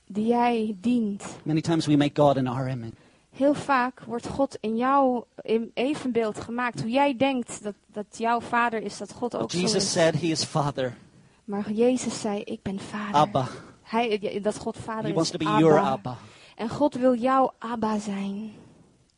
die 0.07 0.27
jij 0.27 0.77
dient? 0.81 1.23
Many 1.43 1.61
times 1.61 1.87
we 1.87 1.97
make 1.97 2.21
God 2.23 2.37
in 2.37 2.47
our 2.47 2.69
image. 2.69 2.93
Heel 3.31 3.55
vaak 3.55 4.01
wordt 4.07 4.27
God 4.27 4.57
in 4.61 4.77
jouw 4.77 5.27
in 5.43 5.71
evenbeeld 5.75 6.41
gemaakt. 6.41 6.81
Hoe 6.81 6.91
jij 6.91 7.17
denkt 7.17 7.63
dat, 7.63 7.75
dat 7.87 8.05
jouw 8.11 8.41
vader 8.41 8.83
is, 8.83 8.99
dat 8.99 9.13
God 9.13 9.35
ook 9.35 9.41
But 9.41 9.51
zo 9.53 9.59
Jesus 9.59 9.83
is. 9.83 9.93
said 9.93 10.15
he 10.21 10.27
is 10.27 10.45
Father, 10.45 10.97
Maar 11.45 11.73
Jezus 11.73 12.21
zei, 12.21 12.43
ik 12.43 12.63
ben 12.63 12.81
vader. 12.81 13.15
Abba. 13.15 13.49
Hij, 13.91 14.39
dat 14.43 14.57
God 14.59 14.77
vader 14.77 15.03
He 15.03 15.09
is. 15.09 15.15
wants 15.15 15.31
to 15.31 15.39
be 15.39 15.47
Abba. 15.47 15.59
your 15.59 15.79
Abba. 15.79 16.17
En 16.57 16.69
God 16.69 16.95
wil 16.95 17.15
jouw 17.15 17.53
Abba 17.59 17.99
zijn. 17.99 18.53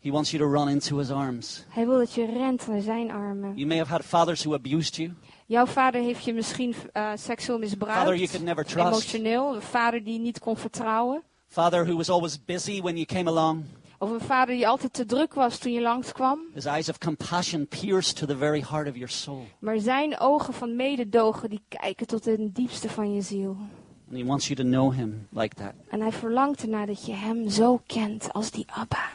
He 0.00 0.10
wants 0.10 0.30
you 0.30 0.42
to 0.42 0.58
run 0.58 0.68
into 0.68 0.98
his 0.98 1.10
arms. 1.10 1.64
Hij 1.68 1.86
wil 1.86 1.98
dat 1.98 2.12
je 2.12 2.26
rent 2.26 2.66
naar 2.66 2.80
zijn 2.80 3.10
armen. 3.10 3.52
You 3.54 3.66
may 3.66 3.78
have 3.78 3.90
had 3.90 4.04
fathers 4.04 4.44
who 4.44 4.54
abused 4.54 4.96
you. 4.96 5.14
Jouw 5.46 5.66
vader 5.66 6.02
heeft 6.02 6.24
je 6.24 6.32
misschien 6.32 6.74
eh, 6.92 7.10
seksueel 7.14 7.58
misbruikt. 7.58 7.98
Father 7.98 8.16
you 8.16 8.28
could 8.28 8.44
never 8.44 8.64
trust. 8.64 8.86
Emotioneel. 8.86 9.54
Een 9.54 9.62
vader 9.62 10.04
die 10.04 10.12
je 10.12 10.18
niet 10.18 10.38
kon 10.38 10.56
vertrouwen. 10.56 11.22
Father 11.48 11.84
who 11.86 11.96
was 11.96 12.10
always 12.10 12.44
busy 12.44 12.80
when 12.80 12.94
you 12.94 13.04
came 13.04 13.30
along. 13.30 13.64
Of 13.98 14.10
een 14.10 14.20
vader 14.20 14.54
die 14.54 14.68
altijd 14.68 14.92
te 14.92 15.04
druk 15.04 15.34
was 15.34 15.58
toen 15.58 15.72
je 15.72 15.80
langskwam. 15.80 16.38
His 16.54 16.64
eyes 16.64 16.88
of 16.88 16.98
compassion 16.98 17.66
pierced 17.66 18.16
to 18.16 18.26
the 18.26 18.36
very 18.36 18.64
heart 18.68 18.88
of 18.88 18.94
your 18.94 19.10
soul. 19.10 19.44
Maar 19.58 19.78
zijn 19.78 20.18
ogen 20.18 20.54
van 20.54 20.76
mededogen 20.76 21.50
die 21.50 21.62
kijken 21.68 22.06
tot 22.06 22.26
in 22.26 22.42
het 22.42 22.54
diepste 22.54 22.88
van 22.88 23.12
je 23.14 23.20
ziel. 23.20 23.56
And 24.12 24.20
he 24.20 24.26
wants 24.26 24.48
you 24.48 24.56
to 24.56 24.62
know 24.62 24.90
him 24.90 25.26
like 25.30 25.54
that. 25.54 25.74
En 25.88 26.00
hij 26.00 26.12
verlangt 26.12 26.62
ernaar 26.62 26.86
dat 26.86 27.06
je 27.06 27.12
hem 27.12 27.48
zo 27.50 27.80
kent 27.86 28.32
als 28.32 28.50
die 28.50 28.66
Abba. 28.68 29.10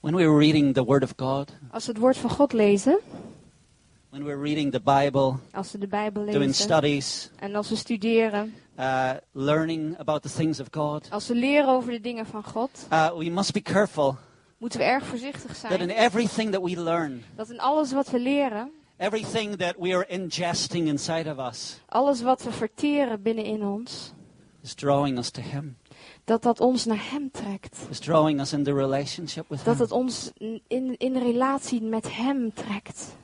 When 0.00 0.14
we 0.14 0.26
were 0.26 0.38
reading 0.38 0.74
the 0.74 0.84
Word 0.84 1.02
of 1.02 1.14
God, 1.16 1.52
Als 1.70 1.86
we 1.86 1.92
het 1.92 2.00
woord 2.00 2.16
van 2.16 2.30
God 2.30 2.52
lezen, 2.52 2.98
when 4.10 4.24
we 4.24 4.28
were 4.28 4.42
reading 4.42 4.72
the 4.72 4.80
Bible, 4.80 5.38
als 5.52 5.72
we 5.72 5.78
de 5.78 5.86
Bijbel 5.86 6.24
doing 6.24 6.38
lezen 6.38 6.54
studies, 6.54 7.30
en 7.38 7.54
als 7.54 7.68
we 7.68 7.76
studeren, 7.76 8.54
uh, 8.78 9.10
learning 9.32 9.98
about 9.98 10.22
the 10.22 10.28
things 10.28 10.60
of 10.60 10.66
God, 10.70 11.08
als 11.10 11.28
we 11.28 11.34
leren 11.34 11.68
over 11.68 11.90
de 11.92 12.00
dingen 12.00 12.26
van 12.26 12.44
God, 12.44 12.70
uh, 12.92 13.12
we 13.16 13.30
must 13.30 13.52
be 13.52 13.60
careful 13.62 14.16
moeten 14.58 14.78
we 14.78 14.84
erg 14.84 15.04
voorzichtig 15.04 15.58
that 15.60 15.70
in 15.70 15.78
zijn. 15.78 15.90
everything 15.90 16.52
that 16.52 16.62
we 16.62 16.80
learn, 16.80 17.22
Dat 17.36 17.50
in 17.50 17.60
alles 17.60 17.92
wat 17.92 18.10
we 18.10 18.18
leren, 18.18 18.70
everything 18.96 19.56
that 19.56 19.74
we 19.78 19.94
are 19.94 20.06
ingesting 20.08 20.86
inside 20.88 21.30
of 21.30 21.38
us, 21.48 21.80
alles 21.88 22.22
wat 22.22 22.42
we 22.42 22.52
verteren 22.52 23.22
binnenin 23.22 23.62
ons, 23.62 24.12
is 24.62 24.74
drawing 24.74 25.18
us 25.18 25.30
to 25.30 25.40
Him, 25.42 25.76
dat 26.24 26.42
dat 26.42 26.60
ons 26.60 26.84
naar 26.84 27.10
hem 27.10 27.30
trekt. 27.30 27.76
is 27.90 27.98
drawing 27.98 28.40
us 28.40 28.52
into 28.52 28.74
relationship 28.76 29.44
with 29.48 29.64
Dat 29.64 29.74
Him. 29.74 29.82
het 29.82 29.92
ons 29.92 30.30
in, 30.68 30.94
in 30.98 31.16
relatie 31.16 31.82
met 31.82 32.16
hem 32.16 32.52
trekt. 32.54 33.16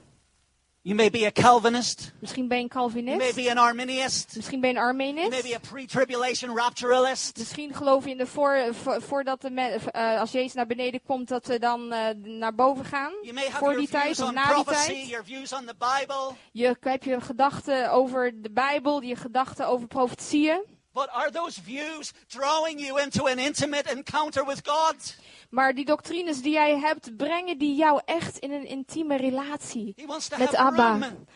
You 0.89 0.95
may 1.01 1.11
be 1.11 1.27
a 1.27 1.31
Calvinist. 1.33 2.13
Misschien 2.21 2.49
ben 2.49 2.59
je 2.59 2.63
een 2.63 2.71
You 2.71 2.91
may 2.93 3.03
Calvinist. 3.05 3.35
be 3.35 3.51
an 3.51 3.59
Arminianist. 3.67 4.33
Misschien 4.37 4.61
ben 4.61 4.71
je 4.71 4.77
een 4.77 4.83
You 4.83 4.97
may 4.97 5.07
Armenist. 5.09 5.43
be 5.43 5.55
a 5.55 5.59
pre-tribulation 5.59 6.57
rapturalist. 6.57 7.37
Misschien 7.39 7.75
geloof 7.75 8.05
je 8.05 8.11
in 8.11 8.17
de 8.17 8.27
voor, 8.27 8.59
voor- 8.83 9.03
voordat 9.03 9.41
de 9.41 9.51
me- 9.51 9.79
eh, 9.91 10.21
als 10.21 10.33
Jezus 10.33 10.53
naar 10.53 10.67
beneden 10.67 11.01
komt, 11.07 11.29
dat 11.29 11.47
we 11.47 11.59
dan 11.59 11.93
eh, 11.93 12.15
naar 12.25 12.55
boven 12.55 12.85
gaan. 12.85 13.13
You 13.23 13.35
may 13.35 13.45
have 13.47 13.59
Voor 13.59 13.77
die 13.77 13.89
tijd 13.89 14.21
of 14.21 14.33
na 14.33 14.55
die 14.55 14.65
tijd. 14.65 15.09
your 15.09 15.25
views 15.25 15.53
on 15.53 15.65
the 15.65 15.75
Bible. 15.79 16.33
Je 16.53 16.77
heb 16.81 17.03
je 17.05 17.21
gedachten 17.21 17.91
over 17.91 18.43
de 18.43 18.51
Bijbel, 18.51 19.03
je 19.03 19.17
gedachten 19.17 19.67
over 19.67 19.87
profetieën. 19.87 20.77
But 20.93 21.09
are 21.11 21.31
those 21.31 21.63
views 21.63 22.13
drawing 22.27 22.81
you 22.81 23.01
into 23.01 23.27
an 23.27 23.39
intimate 23.39 23.91
encounter 23.91 24.47
with 24.47 24.61
God? 24.65 25.15
Maar 25.49 25.75
die 25.75 25.85
doctrines 25.85 26.43
die 26.43 26.53
jij 26.53 26.79
hebt, 26.79 27.17
brengen 27.17 27.59
die 27.59 27.75
jou 27.75 28.01
echt 28.05 28.39
in 28.39 28.53
een 28.53 28.67
intieme 28.67 29.17
relatie. 29.17 29.95
Met 30.39 30.57
Abba. 30.57 30.91
room. 30.91 31.27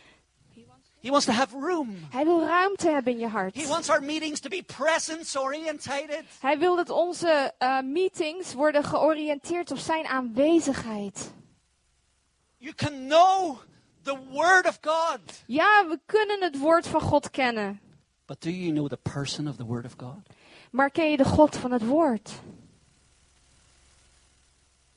He 1.02 1.10
wants 1.10 1.26
to 1.26 1.32
have 1.32 1.58
room. 1.58 1.96
Hij 2.10 2.24
wil 2.24 2.40
ruimte 2.46 2.90
hebben 2.90 3.12
in 3.12 3.18
je 3.18 3.26
hart. 3.26 3.54
He 3.54 3.66
wants 3.66 3.88
our 3.88 4.02
meetings 4.02 4.40
to 4.40 4.48
be 4.48 4.62
presence 4.62 5.40
orientated. 5.40 6.24
Hij 6.40 6.58
wil 6.58 6.76
dat 6.76 6.90
onze 6.90 7.54
eh, 7.58 7.80
meetings 7.80 8.52
worden 8.52 8.84
georiënteerd 8.84 9.70
op 9.70 9.78
zijn 9.78 10.06
aanwezigheid. 10.06 11.32
You 12.56 12.74
can 12.74 13.06
know 13.06 13.58
the 14.02 14.18
Word 14.30 14.68
of 14.68 14.78
God. 14.80 15.20
Ja, 15.46 15.86
we 15.88 16.00
kunnen 16.06 16.42
het 16.42 16.58
woord 16.58 16.86
van 16.86 17.00
God 17.00 17.30
kennen. 17.30 17.80
But 18.26 18.42
do 18.42 18.50
you 18.50 18.72
know 18.72 18.88
the 18.88 18.98
person 19.12 19.48
of 19.48 19.56
the 19.56 19.64
Word 19.64 19.84
of 19.84 19.94
God? 19.96 20.34
Maar 20.70 20.90
ken 20.90 21.10
je 21.10 21.16
de 21.16 21.24
God 21.24 21.56
van 21.56 21.72
het 21.72 21.86
woord? 21.86 22.30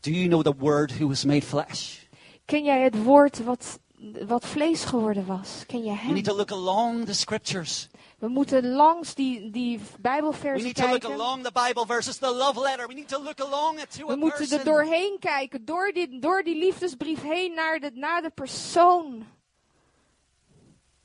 Do 0.05 0.11
you 0.11 0.27
know 0.27 0.43
the 0.43 0.53
Word 0.53 0.91
who 0.91 1.07
was 1.07 1.25
made 1.25 1.41
flesh? 1.43 1.97
Ken 2.45 2.63
jij 2.63 2.81
het 2.81 3.03
woord 3.03 3.43
wat, 3.43 3.79
wat 4.27 4.45
vlees 4.45 4.83
geworden 4.83 5.25
was? 5.25 5.63
Ken 5.67 5.83
je 5.83 5.91
We 5.91 5.97
hem? 5.97 6.13
need 6.13 6.25
to 6.25 6.35
look 6.35 6.51
along 6.51 7.05
the 7.05 7.13
scriptures. 7.13 7.89
We 8.19 8.27
moeten 8.27 8.67
langs 8.71 9.15
die, 9.15 9.49
die 9.51 9.79
We 9.79 10.01
bijbelversen 10.01 10.63
need 10.65 10.75
to 10.75 10.87
look 10.87 11.01
kijken. 11.01 11.19
along 11.19 11.43
the 11.43 11.51
Bible 11.67 11.85
verses, 11.85 12.17
the 12.17 12.31
love 12.33 12.59
letter. 12.59 12.87
We 12.87 12.93
need 12.93 13.07
to 13.07 13.19
look 13.23 13.39
along 13.39 13.79
it 13.79 13.91
to 13.91 14.05
We 14.05 14.13
a 14.13 14.15
moeten 14.15 14.59
er 14.59 14.63
doorheen 14.63 15.17
kijken, 15.19 15.65
door 15.65 15.91
die, 15.93 16.19
door 16.19 16.43
die 16.43 16.57
liefdesbrief 16.57 17.21
heen 17.21 17.53
naar 17.53 17.79
de, 17.79 17.91
naar 17.93 18.21
de 18.21 18.29
persoon 18.29 19.25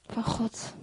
van 0.07 0.25
God. 0.25 0.75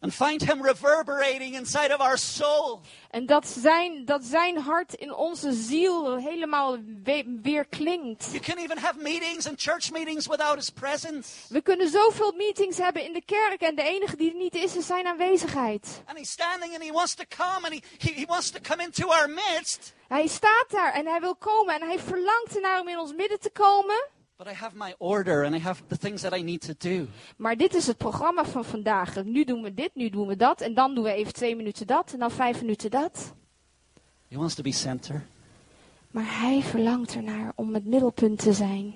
And 0.00 0.14
find 0.14 0.42
Him 0.42 0.62
reverberating 0.62 1.54
inside 1.54 1.94
of 1.94 2.00
our 2.00 2.18
soul. 2.18 2.80
En 3.10 3.26
dat 3.26 3.46
zijn, 3.46 4.04
dat 4.04 4.24
zijn 4.24 4.58
hart 4.58 4.94
in 4.94 5.14
onze 5.14 5.52
ziel 5.52 6.16
helemaal 6.16 6.78
we- 7.04 7.38
weer 7.42 7.66
klinkt. 7.66 8.26
You 8.32 8.40
can 8.40 8.56
even 8.56 8.78
have 8.78 8.98
meetings 8.98 9.46
and 9.48 9.60
church 9.60 9.90
meetings 9.90 10.26
without 10.26 10.54
His 10.56 10.70
presence. 10.70 11.28
We 11.48 11.60
kunnen 11.62 11.88
zoveel 11.88 12.32
meetings 12.32 12.78
hebben 12.78 13.04
in 13.04 13.12
de 13.12 13.22
kerk 13.24 13.60
en 13.60 13.74
de 13.74 13.82
enige 13.82 14.16
die 14.16 14.30
er 14.30 14.36
niet 14.36 14.54
is, 14.54 14.76
is 14.76 14.86
zijn 14.86 15.06
aanwezigheid. 15.06 16.02
And 16.06 16.18
He's 16.18 16.30
standing 16.30 16.74
and 16.74 16.82
He 16.82 16.92
wants 16.92 17.14
to 17.14 17.24
come 17.36 17.66
and 17.66 17.72
He, 17.72 17.80
he, 17.98 18.12
he 18.20 18.24
wants 18.26 18.50
to 18.50 18.58
come 18.62 18.82
into 18.82 19.08
our 19.08 19.28
midst. 19.30 19.94
Hij 20.08 20.26
staat 20.26 20.66
daar 20.68 20.92
en 20.92 21.06
hij 21.06 21.20
wil 21.20 21.36
komen 21.36 21.74
en 21.74 21.86
hij 21.88 21.98
verlangt 21.98 22.54
ernaar 22.54 22.80
om 22.80 22.88
in 22.88 22.98
ons 22.98 23.14
midden 23.14 23.40
te 23.40 23.50
komen. 23.50 24.08
But 24.38 24.48
I 24.48 24.54
have 24.54 24.76
my 24.76 24.94
order 24.98 25.44
and 25.44 25.54
I 25.54 25.58
have 25.58 25.82
the 25.88 25.96
things 25.96 26.20
that 26.20 26.34
I 26.34 26.42
need 26.42 26.60
to 26.60 26.74
do. 26.78 27.06
Maar 27.36 27.56
dit 27.56 27.74
is 27.74 27.86
het 27.86 27.96
programma 27.96 28.44
van 28.44 28.64
vandaag. 28.64 29.24
Nu 29.24 29.44
doen 29.44 29.62
we 29.62 29.74
dit, 29.74 29.90
nu 29.94 30.10
doen 30.10 30.26
we 30.26 30.36
dat. 30.36 30.60
En 30.60 30.74
dan 30.74 30.94
doen 30.94 31.04
we 31.04 31.12
even 31.12 31.32
twee 31.32 31.56
minuten 31.56 31.86
dat 31.86 32.12
en 32.12 32.18
dan 32.18 32.30
vijf 32.30 32.60
minuten 32.60 32.90
dat. 32.90 33.34
He 34.28 34.36
wants 34.36 34.54
to 34.54 34.62
be 34.62 34.72
center. 34.72 35.26
Maar 36.10 36.40
hij 36.40 36.62
verlangt 36.62 37.14
ernaar 37.14 37.52
om 37.54 37.74
het 37.74 37.84
middelpunt 37.84 38.38
te 38.38 38.52
zijn. 38.52 38.94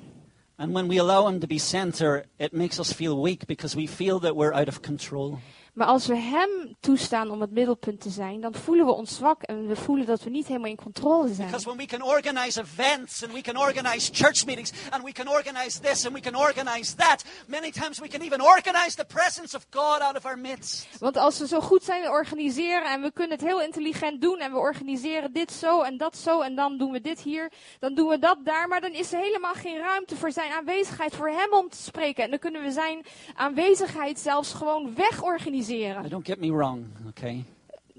And 0.57 0.73
when 0.73 0.89
we 0.89 1.01
allow 1.01 1.29
Him 1.29 1.39
to 1.39 1.47
be 1.47 1.59
center, 1.59 2.25
it 2.37 2.53
makes 2.53 2.79
us 2.79 2.93
feel 2.93 3.23
weak 3.23 3.47
because 3.47 3.77
we 3.77 3.89
feel 3.89 4.19
that 4.19 4.35
we're 4.35 4.53
out 4.53 4.69
of 4.69 4.81
control. 4.81 5.39
Maar 5.75 5.87
als 5.87 6.07
we 6.07 6.17
hem 6.17 6.77
toestaan 6.81 7.31
om 7.31 7.41
het 7.41 7.51
middelpunt 7.51 8.01
te 8.01 8.11
zijn, 8.11 8.41
dan 8.41 8.55
voelen 8.55 8.87
we 8.87 8.93
ons 8.93 9.17
zwak 9.17 9.43
en 9.43 9.67
we 9.67 9.77
voelen 9.77 10.07
dat 10.07 10.23
we 10.23 10.31
niet 10.31 10.47
helemaal 10.47 10.71
in 10.71 10.77
controle 10.77 11.35
zijn. 11.35 11.47
Because 11.47 11.65
when 11.65 11.77
we 11.77 11.87
can 11.87 12.03
organize 12.03 12.61
events 12.61 13.25
and 13.25 13.33
we 13.33 13.41
can 13.41 13.57
organize 13.57 14.11
church 14.13 14.47
meetings 14.47 14.73
and 14.91 15.05
we 15.05 15.13
can 15.13 15.29
organize 15.29 15.81
this 15.81 16.07
and 16.07 16.15
we 16.15 16.21
can 16.21 16.37
organize 16.37 16.95
that, 16.95 17.25
many 17.47 17.71
times 17.71 17.99
we 17.99 18.09
can 18.09 18.21
even 18.21 18.41
organize 18.41 18.97
the 18.97 19.05
presence 19.05 19.57
of 19.57 19.67
God 19.71 20.01
out 20.01 20.17
of 20.17 20.25
our 20.25 20.39
midst. 20.39 20.89
Want 20.99 21.17
als 21.17 21.39
we 21.39 21.47
zo 21.47 21.61
goed 21.61 21.83
zijn 21.83 22.03
in 22.03 22.11
organiseren 22.11 22.91
en 22.91 23.03
we 23.03 23.13
kunnen 23.13 23.37
het 23.39 23.47
heel 23.47 23.63
intelligent 23.63 24.21
doen 24.21 24.39
en 24.39 24.53
we 24.53 24.59
organiseren 24.59 25.33
dit 25.33 25.53
zo 25.53 25.83
en 25.83 25.97
dat 25.97 26.17
zo 26.17 26.41
en 26.41 26.55
dan 26.55 26.79
doen 26.79 26.91
we 26.91 27.01
dit 27.01 27.21
hier, 27.21 27.53
dan 27.79 27.95
doen 27.95 28.09
we 28.09 28.19
dat 28.19 28.39
daar, 28.45 28.69
maar 28.69 28.81
dan 28.81 28.93
is 28.93 29.13
er 29.13 29.21
helemaal 29.21 29.55
geen 29.55 29.79
ruimte 29.79 30.17
voor 30.17 30.33
zijn 30.33 30.53
aanwezigheid, 30.53 31.15
voor 31.15 31.29
hem 31.29 31.53
om 31.53 31.69
te 31.69 31.83
spreken. 31.83 32.25
En 32.25 32.31
dan 32.31 32.39
kunnen 32.39 32.63
we 32.63 32.71
zijn 32.71 33.07
aanwezigheid 33.35 34.19
zelfs 34.19 34.53
gewoon 34.53 34.95
wegorganiseren. 34.95 35.59
Now, 36.03 36.11
don't 36.11 36.27
get 36.27 36.39
me 36.41 36.51
wrong, 36.51 36.85
okay? 37.09 37.45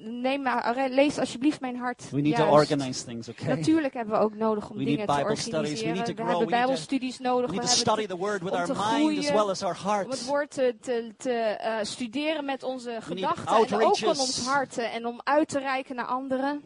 Neem 0.04 0.42
maar, 0.42 0.90
lees 0.90 1.18
alsjeblieft 1.20 1.62
mijn 1.62 1.76
hart. 1.76 2.10
We 2.10 2.22
need 2.22 2.36
to 2.36 2.42
juist. 2.44 2.72
organize 2.72 3.06
things, 3.06 3.30
okay? 3.30 3.48
Natuurlijk 3.56 3.94
hebben 3.94 4.14
we 4.18 4.24
ook 4.24 4.36
nodig 4.36 4.70
om 4.70 4.78
We 4.78 4.84
dingen 4.84 5.06
te 5.06 5.12
studies. 5.14 5.46
We 5.46 5.52
organiseren. 5.58 5.94
need 5.94 6.06
to 6.06 6.12
We 6.14 6.14
grow. 6.14 6.28
hebben 6.28 6.46
We 6.48 6.52
to- 6.52 6.58
bijbelstudies 6.58 7.20
nodig. 7.20 7.50
We 7.50 7.56
We 7.56 7.62
to 7.62 7.68
hebben 7.68 7.78
study 7.78 8.02
te- 8.02 8.08
the 8.08 8.18
Word 8.18 8.42
with 8.42 8.52
om 8.52 8.58
our 8.58 8.66
te 8.66 8.72
mind 8.74 8.84
as 8.86 8.96
groeien, 9.00 9.34
well 9.34 9.50
as 9.50 9.64
our 9.64 10.04
om 10.04 10.10
het 10.12 10.26
woord 10.26 10.52
te, 10.52 10.76
te, 10.82 11.14
te 11.18 11.32
eh, 11.32 11.78
studeren 11.82 12.46
met 12.46 12.64
onze 12.64 12.98
gedachten 13.02 13.56
en 13.68 13.86
ook 13.86 13.98
van 13.98 14.20
ons 14.20 14.46
harten 14.48 14.92
en 14.92 15.06
om 15.06 15.22
uit 15.24 15.48
te 15.48 15.60
reiken 15.60 15.96
naar 15.96 16.06
anderen. 16.06 16.62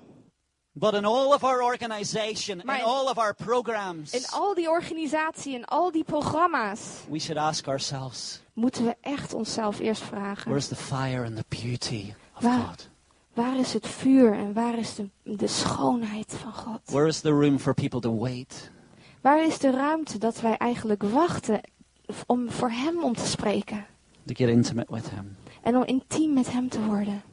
But 0.78 0.94
in 0.94 1.06
all 1.06 1.34
of 1.34 1.44
our 1.44 1.64
organization, 1.64 2.60
in 2.60 2.66
Maar 2.66 2.78
in- 2.80 2.84
all 2.84 3.08
of 3.10 3.18
our 3.18 3.34
programs, 3.36 4.12
In 4.14 4.26
al 4.30 4.54
die 4.54 4.70
organisatie 4.70 5.56
en 5.56 5.66
al 5.66 5.92
die 5.92 6.04
programma's 6.04 6.80
we 7.10 7.20
should 7.20 7.38
ask 7.42 7.68
ourselves, 7.68 8.42
moeten 8.54 8.86
we 8.86 8.96
echt 9.02 9.34
onszelf 9.34 9.80
eerst 9.80 10.02
vragen. 10.02 10.44
where's 10.52 10.68
the 10.68 10.76
fire 10.76 11.26
and 11.26 11.36
the 11.36 11.46
beauty 11.62 12.14
of 12.36 12.42
Waar? 12.44 12.60
God? 12.60 12.90
Waar 13.34 13.58
is 13.60 13.74
het 13.74 13.88
vuur 13.88 14.34
en 14.34 14.54
waar 14.54 14.78
is 14.78 14.96
de, 14.96 15.10
de 15.24 15.48
schoonheid 15.48 16.34
van 16.42 16.54
God? 16.54 16.80
Where 16.86 17.08
is 17.08 17.20
the 17.20 17.30
room 17.32 17.60
for 17.60 17.74
people 17.74 18.00
to 18.00 18.18
wait? 18.20 18.72
Waar 19.22 19.44
is 19.46 19.58
de 19.58 19.72
ruimte 19.72 20.18
dat 20.18 20.42
wij 20.42 20.58
eigenlijk 20.58 21.04
wachten 21.04 21.62
om 22.26 22.52
voor 22.52 22.70
Hem 22.72 23.04
om 23.04 23.16
te 23.16 23.26
spreken? 23.28 23.86
To 24.26 24.34
get 24.34 24.50
intimate 24.50 24.94
with 24.94 25.10
Him. 25.10 25.36
En 25.62 25.76
om 25.76 25.84
intiem 25.84 26.34
met 26.34 26.52
Hem 26.52 26.70
te 26.70 26.82
worden. 26.86 27.24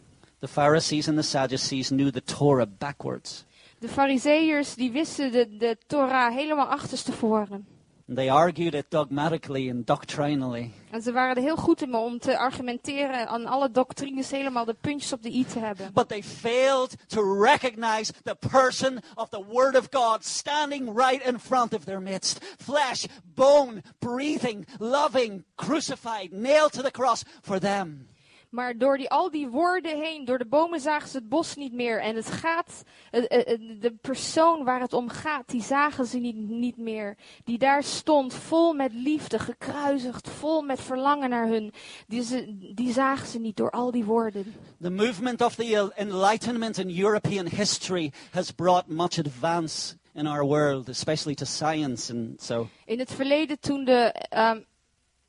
The 0.42 0.48
Pharisees 0.48 1.09
and 1.09 1.16
the 1.16 1.22
Sadducees 1.22 1.90
knew 1.90 2.11
the 2.11 2.20
Torah 2.20 2.66
backwards. 2.66 3.44
De 3.78 3.88
fariseërs 3.88 4.74
die 4.74 4.90
wisten 4.90 5.31
de, 5.31 5.57
de 5.57 5.76
Torah 5.87 6.35
helemaal 6.35 6.66
achterstevoren. 6.66 7.66
They 8.09 8.28
argued 8.28 8.74
it 8.74 8.90
dogmatically 8.90 9.70
and 9.70 9.87
doctrinally. 9.87 10.72
En 10.90 11.02
ze 11.02 11.12
waren 11.12 11.37
er 11.37 11.42
heel 11.42 11.57
goed 11.57 11.83
in 11.83 11.94
om 11.94 12.18
te 12.18 12.38
argumenteren 12.38 13.28
aan 13.28 13.46
alle 13.46 13.70
doctrines 13.70 14.31
helemaal 14.31 14.64
de 14.64 14.76
puntjes 14.81 15.12
op 15.12 15.22
de 15.22 15.31
i 15.31 15.44
te 15.44 15.59
hebben. 15.59 15.92
But 15.92 16.09
they 16.09 16.22
failed 16.22 16.96
to 17.07 17.42
recognize 17.42 18.12
the 18.22 18.37
person 18.50 19.00
of 19.14 19.28
the 19.28 19.44
Word 19.48 19.76
of 19.76 19.88
God 19.90 20.24
standing 20.24 20.96
right 20.96 21.26
in 21.26 21.38
front 21.38 21.74
of 21.74 21.85
their 21.85 22.00
midst. 22.00 22.38
Flesh, 22.59 23.07
bone, 23.35 23.83
breathing, 23.98 24.66
loving, 24.78 25.44
crucified, 25.55 26.33
nailed 26.33 26.72
to 26.72 26.83
the 26.83 26.90
cross 26.90 27.22
for 27.42 27.61
them. 27.61 28.07
Maar 28.52 28.78
door 28.78 28.96
die, 28.96 29.10
al 29.10 29.30
die 29.30 29.48
woorden 29.48 30.00
heen, 30.00 30.24
door 30.24 30.38
de 30.38 30.46
bomen 30.46 30.80
zagen 30.80 31.08
ze 31.08 31.16
het 31.16 31.28
bos 31.28 31.56
niet 31.56 31.72
meer. 31.72 32.00
En 32.00 32.16
het 32.16 32.26
gaat, 32.30 32.82
de 33.10 33.94
persoon 34.00 34.64
waar 34.64 34.80
het 34.80 34.92
om 34.92 35.08
gaat, 35.08 35.48
die 35.48 35.62
zagen 35.62 36.06
ze 36.06 36.18
niet, 36.18 36.36
niet 36.36 36.76
meer. 36.76 37.16
Die 37.44 37.58
daar 37.58 37.82
stond, 37.82 38.34
vol 38.34 38.72
met 38.72 38.92
liefde, 38.92 39.38
gekruisigd, 39.38 40.28
vol 40.28 40.62
met 40.62 40.80
verlangen 40.80 41.30
naar 41.30 41.46
hun. 41.46 41.72
Die, 42.06 42.22
ze, 42.22 42.56
die 42.74 42.92
zagen 42.92 43.26
ze 43.26 43.38
niet 43.38 43.56
door 43.56 43.70
al 43.70 43.90
die 43.90 44.04
woorden. 44.04 44.54
The 44.80 44.90
movement 44.90 45.40
of 45.40 45.54
the 45.54 45.92
Enlightenment 45.94 46.78
in 46.78 46.98
European 46.98 47.46
history 47.48 48.12
has 48.30 48.50
brought 48.50 48.86
much 48.86 49.18
advance 49.18 49.96
in 50.14 50.26
our 50.26 50.44
world, 50.46 50.88
especially 50.88 51.34
to 51.34 51.44
science 51.44 52.12
and 52.12 52.42
so. 52.42 52.68
In 52.84 52.98
het 52.98 53.12
verleden, 53.12 53.60
toen 53.60 53.84
de, 53.84 54.12
ehm, 54.28 54.60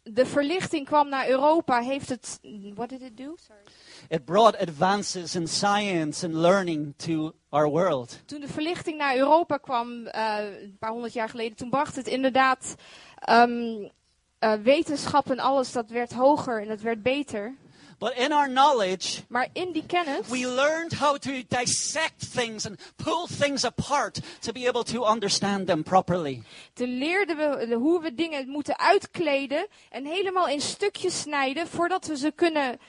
de 0.04 0.26
verlichting 0.26 0.86
kwam 0.86 1.10
naar 1.10 1.28
Europa, 1.28 1.82
heeft 1.82 2.10
het. 2.10 2.40
What 2.74 2.90
did 2.90 3.02
it 3.02 3.18
do? 3.18 3.36
Sorry. 3.36 3.62
It 4.10 4.26
brought 4.26 4.58
advances 4.58 5.36
in 5.36 5.48
science 5.48 6.26
and 6.26 6.34
learning 6.34 6.94
to 6.96 7.34
our 7.50 7.70
world. 7.70 8.22
Toen 8.26 8.40
de 8.40 8.48
verlichting 8.48 8.98
naar 8.98 9.16
Europa 9.16 9.58
kwam, 9.58 10.06
eh, 10.06 10.38
een 10.62 10.78
paar 10.80 10.92
honderd 10.92 11.14
jaar 11.14 11.30
geleden, 11.30 11.58
toen 11.58 11.70
bracht 11.70 11.96
het 11.96 12.08
inderdaad 12.08 12.76
ehm, 13.16 13.90
eh, 14.40 14.54
wetenschap 14.54 15.30
en 15.30 15.40
alles, 15.40 15.72
dat 15.72 15.90
werd 15.90 16.14
hoger 16.14 16.62
en 16.62 16.68
dat 16.68 16.82
werd 16.82 17.02
beter. 17.02 17.56
But 18.00 18.14
in 18.18 18.32
our 18.32 18.48
knowledge, 18.48 19.22
Maar 19.28 19.48
in 19.54 19.72
die 19.72 19.86
kennis 19.86 20.28
we 20.28 20.48
learned 20.48 20.94
how 20.94 21.18
to 21.18 21.32
dissect 21.48 22.32
things 22.34 22.66
and 22.66 22.94
pull 22.96 23.28
things 23.40 23.64
apart 23.66 24.20
to 24.40 24.52
be 24.52 24.68
able 24.68 24.84
to 24.84 25.04
understand 25.06 25.68
them 25.68 25.84
properly. 25.84 26.44
toen 26.74 26.98
leerden 26.98 27.38
we 27.38 27.76
hoe 27.76 28.02
we 28.02 28.14
dingen 28.14 28.48
moeten 28.50 28.78
uitkleden 28.80 29.68
en 29.90 30.06
helemaal 30.06 30.48
in 30.48 30.62
stukjes 30.62 31.20
snijden 31.20 31.68
voordat 31.68 32.06
we 32.08 32.18
ze 32.18 32.32
kunnen 32.36 32.80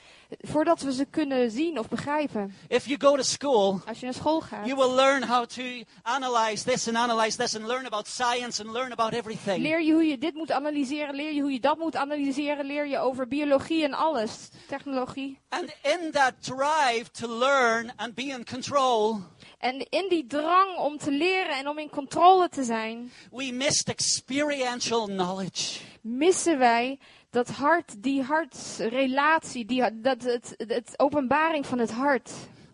voordat 0.40 0.80
we 0.80 0.92
ze 0.92 1.04
kunnen 1.04 1.50
zien 1.50 1.78
of 1.78 1.88
begrijpen. 1.88 2.54
If 2.68 2.86
you 2.86 3.00
go 3.00 3.16
to 3.16 3.22
school, 3.22 3.80
Als 3.86 3.98
je 3.98 4.04
naar 4.04 4.14
school 4.14 4.40
gaat, 4.40 4.66
you 4.66 4.76
will 4.76 4.94
learn 4.94 5.22
how 5.22 5.46
to 5.46 5.62
analyze 6.02 6.64
this 6.64 6.88
and 6.88 6.96
analyze 6.96 7.36
this 7.36 7.56
and 7.56 7.66
learn 7.66 7.86
about 7.86 8.06
science 8.08 8.62
and 8.62 8.72
learn 8.72 8.92
about 8.92 9.12
everything. 9.12 9.58
leer 9.62 9.82
je 9.82 9.92
hoe 9.92 10.04
je 10.04 10.18
dit 10.18 10.34
moet 10.34 10.52
analyseren, 10.52 11.14
leer 11.14 11.32
je 11.32 11.40
hoe 11.40 11.52
je 11.52 11.60
dat 11.60 11.78
moet 11.78 11.96
analyseren, 11.96 12.64
leer 12.66 12.86
je 12.86 12.98
over 12.98 13.28
biologie 13.28 13.84
en 13.84 13.94
alles, 13.94 14.48
technologie. 14.68 15.38
And 15.48 15.74
in 15.82 16.10
that 16.10 16.32
drive 16.40 17.10
to 17.10 17.38
learn 17.38 17.92
and 17.96 18.14
be 18.14 18.22
in 18.22 18.44
control, 18.44 19.16
En 19.58 19.86
in 19.90 20.08
die 20.08 20.26
drang 20.26 20.76
om 20.76 20.98
te 20.98 21.10
leren 21.10 21.56
en 21.56 21.68
om 21.68 21.78
in 21.78 21.90
controle 21.90 22.48
te 22.48 22.64
zijn, 22.64 23.12
we 23.30 23.52
missed 23.52 23.88
experiential 23.88 25.04
knowledge. 25.04 25.80
missen 26.00 26.58
wij 26.58 26.98
dat 27.30 27.48
hart, 27.48 28.02
die 28.02 28.22
hartsrelatie, 28.22 29.64
die, 29.64 30.00
dat 30.00 30.22
het, 30.22 30.54
het 30.56 30.94
openbaring 30.96 31.66
van 31.66 31.78
het 31.78 31.90
hart. 31.90 32.30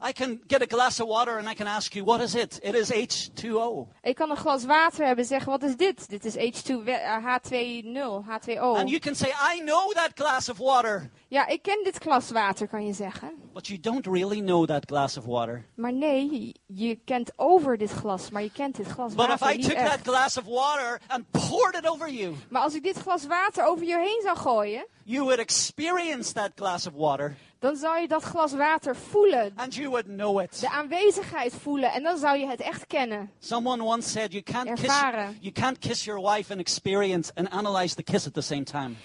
I 0.08 0.12
can 0.12 0.40
get 0.46 0.62
a 0.62 0.66
glass 0.66 1.00
of 1.00 1.08
water 1.08 1.36
and 1.38 1.48
I 1.48 1.54
can 1.54 1.66
ask 1.66 1.94
you, 1.94 2.04
what 2.04 2.20
is 2.20 2.34
it? 2.34 2.58
It 2.62 2.74
is 2.74 2.90
H2O. 2.90 3.88
Ik 4.02 4.14
kan 4.14 4.30
een 4.30 4.36
glas 4.36 4.64
water 4.64 5.06
hebben 5.06 5.24
en 5.24 5.28
zeggen, 5.30 5.50
wat 5.50 5.62
is 5.62 5.76
dit? 5.76 6.08
Dit 6.08 6.24
is 6.24 6.36
H2, 6.36 6.84
we- 6.84 6.90
eh, 6.92 7.24
H2O, 7.24 8.24
H2O. 8.24 8.74
And 8.76 8.88
you 8.88 8.98
can 8.98 9.14
say, 9.14 9.28
I 9.54 9.60
know 9.60 9.92
that 9.92 10.10
glass 10.14 10.48
of 10.48 10.58
water. 10.58 11.10
Ja, 11.28 11.46
ik 11.46 11.62
ken 11.62 11.80
dit 11.84 11.96
glas 11.98 12.30
water, 12.30 12.68
kan 12.68 12.86
je 12.86 12.92
zeggen. 12.92 13.30
But 13.52 13.66
you 13.66 13.80
don't 13.80 14.06
really 14.06 14.40
know 14.40 14.66
that 14.66 14.84
glass 14.86 15.16
of 15.16 15.24
water. 15.24 15.64
Maar 15.74 15.92
nee, 15.92 16.54
je 16.66 16.94
kent 17.04 17.32
over 17.36 17.78
dit 17.78 17.90
glas, 17.90 18.30
maar 18.30 18.42
je 18.42 18.52
kent 18.52 18.76
dit 18.76 18.86
glas 18.86 19.14
But 19.14 19.24
if 19.28 19.38
water 19.38 19.50
I 19.54 19.56
niet 19.56 19.66
took 19.68 19.78
that 19.78 19.86
echt. 19.94 20.06
glass 20.06 20.36
of 20.38 20.44
water 20.44 21.00
and 21.08 21.24
poured 21.30 21.74
it 21.74 21.88
over 21.88 22.10
you, 22.10 22.34
Maar 22.48 22.62
als 22.62 22.74
ik 22.74 22.82
dit 22.82 22.96
glas 22.96 23.26
water 23.26 23.64
over 23.66 23.86
je 23.86 23.96
heen 23.98 24.20
zou 24.22 24.36
gooien, 24.36 24.86
you 25.04 25.22
would 25.24 25.38
experience 25.38 26.32
that 26.32 26.50
glass 26.54 26.86
of 26.86 26.92
water 26.94 27.36
dan 27.60 27.76
zou 27.76 28.00
je 28.00 28.08
dat 28.08 28.22
glas 28.22 28.52
water 28.52 28.96
voelen. 28.96 29.52
and 29.56 29.74
you 29.74 29.88
would 29.88 30.06
know 30.06 30.40
it. 30.40 30.60
De 30.60 30.70
aanwezigheid 30.70 31.54
voelen 31.54 31.92
en 31.92 32.02
dan 32.02 32.18
zou 32.18 32.38
je 32.38 32.46
het 32.46 32.60
echt 32.60 32.86
kennen. 32.86 33.30
Someone 33.38 33.82
once 33.82 34.08
said 34.10 34.32
you 34.32 34.42
can't 34.42 34.68
kiss 34.68 34.82
Ervaren. 34.82 35.36
you 35.40 35.52
can't 35.52 35.78
kiss 35.78 36.04
your 36.04 36.20
wife 36.30 36.50
and 36.52 36.60
experience 36.60 37.32
and 37.34 37.48
analyze 37.50 37.94
the 37.94 38.02
kiss 38.02 38.26
at 38.26 38.34
the 38.34 38.40
same 38.40 38.64
time. 38.64 38.96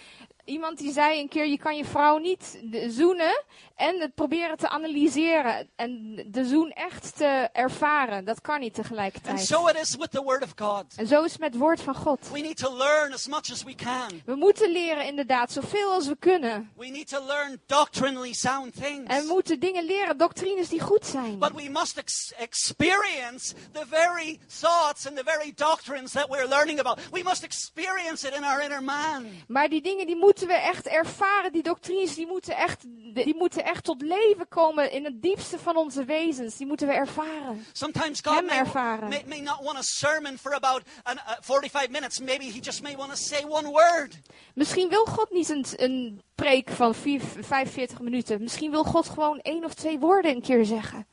Iemand 0.46 0.78
die 0.78 0.92
zei 0.92 1.20
een 1.20 1.28
keer, 1.30 1.48
je 1.48 1.58
kan 1.58 1.78
je 1.78 1.86
vrouw 1.86 2.18
niet 2.18 2.60
zoenen 2.88 3.44
en 3.76 4.00
het 4.00 4.16
proberen 4.16 4.58
te 4.58 4.70
analyseren. 4.70 5.70
En 5.76 6.24
de 6.28 6.46
zoen 6.46 6.72
echt 6.72 7.18
te 7.18 7.50
ervaren. 7.54 8.26
Dat 8.26 8.42
kan 8.42 8.60
niet 8.60 8.78
And 8.78 8.88
tegelijkertijd. 8.88 9.40
so 9.46 9.68
it 9.68 9.76
is 9.80 9.96
with 9.96 10.12
the 10.12 10.22
word 10.24 10.44
of 10.44 10.52
God. 10.56 10.86
En 10.96 11.08
zo 11.08 11.24
is 11.24 11.32
het 11.32 11.40
met 11.42 11.50
het 11.54 11.60
woord 11.62 11.82
van 11.82 11.96
God. 11.96 12.30
We 12.32 12.40
need 12.40 12.58
to 12.58 12.78
learn 12.78 13.14
as 13.14 13.28
much 13.28 13.52
as 13.52 13.64
we 13.64 13.76
can. 13.76 14.22
We 14.26 14.36
moeten 14.36 14.72
leren 14.72 15.06
inderdaad, 15.06 15.52
zoveel 15.52 15.92
als 15.92 16.08
we 16.08 16.16
kunnen. 16.20 16.72
We 16.78 16.88
need 16.88 17.08
to 17.08 17.26
learn 17.26 17.62
doctrinally 17.66 18.34
sound 18.34 18.74
things. 18.82 19.04
En 19.08 19.22
we 19.22 19.28
moeten 19.28 19.60
dingen 19.60 19.84
leren, 19.86 20.18
doctrines 20.18 20.70
die 20.70 20.80
goed 20.80 21.06
zijn. 21.06 21.40
But 21.40 21.52
we 21.54 21.70
must 21.70 21.98
ex- 21.98 22.34
experience 22.38 23.54
the 23.72 23.84
very 23.90 24.40
thoughts 24.60 25.08
and 25.08 25.16
the 25.18 25.24
very 25.26 25.52
doctrines 25.56 26.12
that 26.12 26.28
we're 26.30 26.48
learning 26.48 26.80
about. 26.80 27.00
We 27.12 27.22
must 27.24 27.44
experience 27.44 28.28
it 28.28 28.36
in 28.36 28.44
our 28.44 28.62
inner 28.64 28.84
man. 28.84 29.26
Maar 29.48 29.70
die 29.70 29.82
dingen 29.82 30.06
die 30.06 30.16
moeten 30.16 30.34
we 30.44 30.54
echt 30.54 30.88
ervaren, 30.88 31.52
die 31.52 31.64
doctrines, 31.64 32.16
die 32.16 32.28
moeten 32.28 32.56
echt, 32.56 32.82
die 33.14 33.36
moeten 33.36 33.66
echt 33.66 33.84
tot 33.84 34.02
leven 34.02 34.48
komen 34.48 34.92
in 34.92 35.06
het 35.06 35.22
diepste 35.22 35.60
van 35.60 35.76
onze 35.76 36.06
wezens. 36.06 36.58
Die 36.58 36.68
moeten 36.68 36.88
we 36.88 36.94
ervaren. 36.94 37.66
Sometimes 37.72 38.22
God 38.22 38.36
Hem 38.36 38.46
may, 38.46 38.58
ervaren. 38.58 39.10
may, 39.10 39.24
may 39.28 39.42
not 39.42 39.64
want 39.64 39.78
a 39.78 39.82
sermon 39.82 40.38
for 40.38 40.54
about 40.54 40.82
an, 41.04 41.16
uh, 41.16 41.32
45 41.40 41.90
minutes. 41.90 42.20
Maybe 42.20 42.44
he 42.44 42.60
just 42.60 42.82
may 42.82 42.96
want 42.96 43.10
to 43.10 43.16
say 43.16 43.44
one 43.48 43.70
word. 43.70 44.20
Misschien 44.54 44.90
wil 44.90 45.06
God 45.06 45.32
niet 45.32 45.50
een, 45.50 45.66
een 45.76 46.22
preek 46.36 46.70
van 46.70 46.96
vier, 46.96 47.22
45 47.40 48.00
minuten. 48.00 48.42
Misschien 48.42 48.72
wil 48.72 48.84
God 48.84 49.10
gewoon 49.10 49.40
één 49.40 49.64
of 49.64 49.74
twee 49.74 50.00
woorden 50.00 50.32
een 50.32 50.42
keer 50.42 50.66
zeggen. 50.66 51.08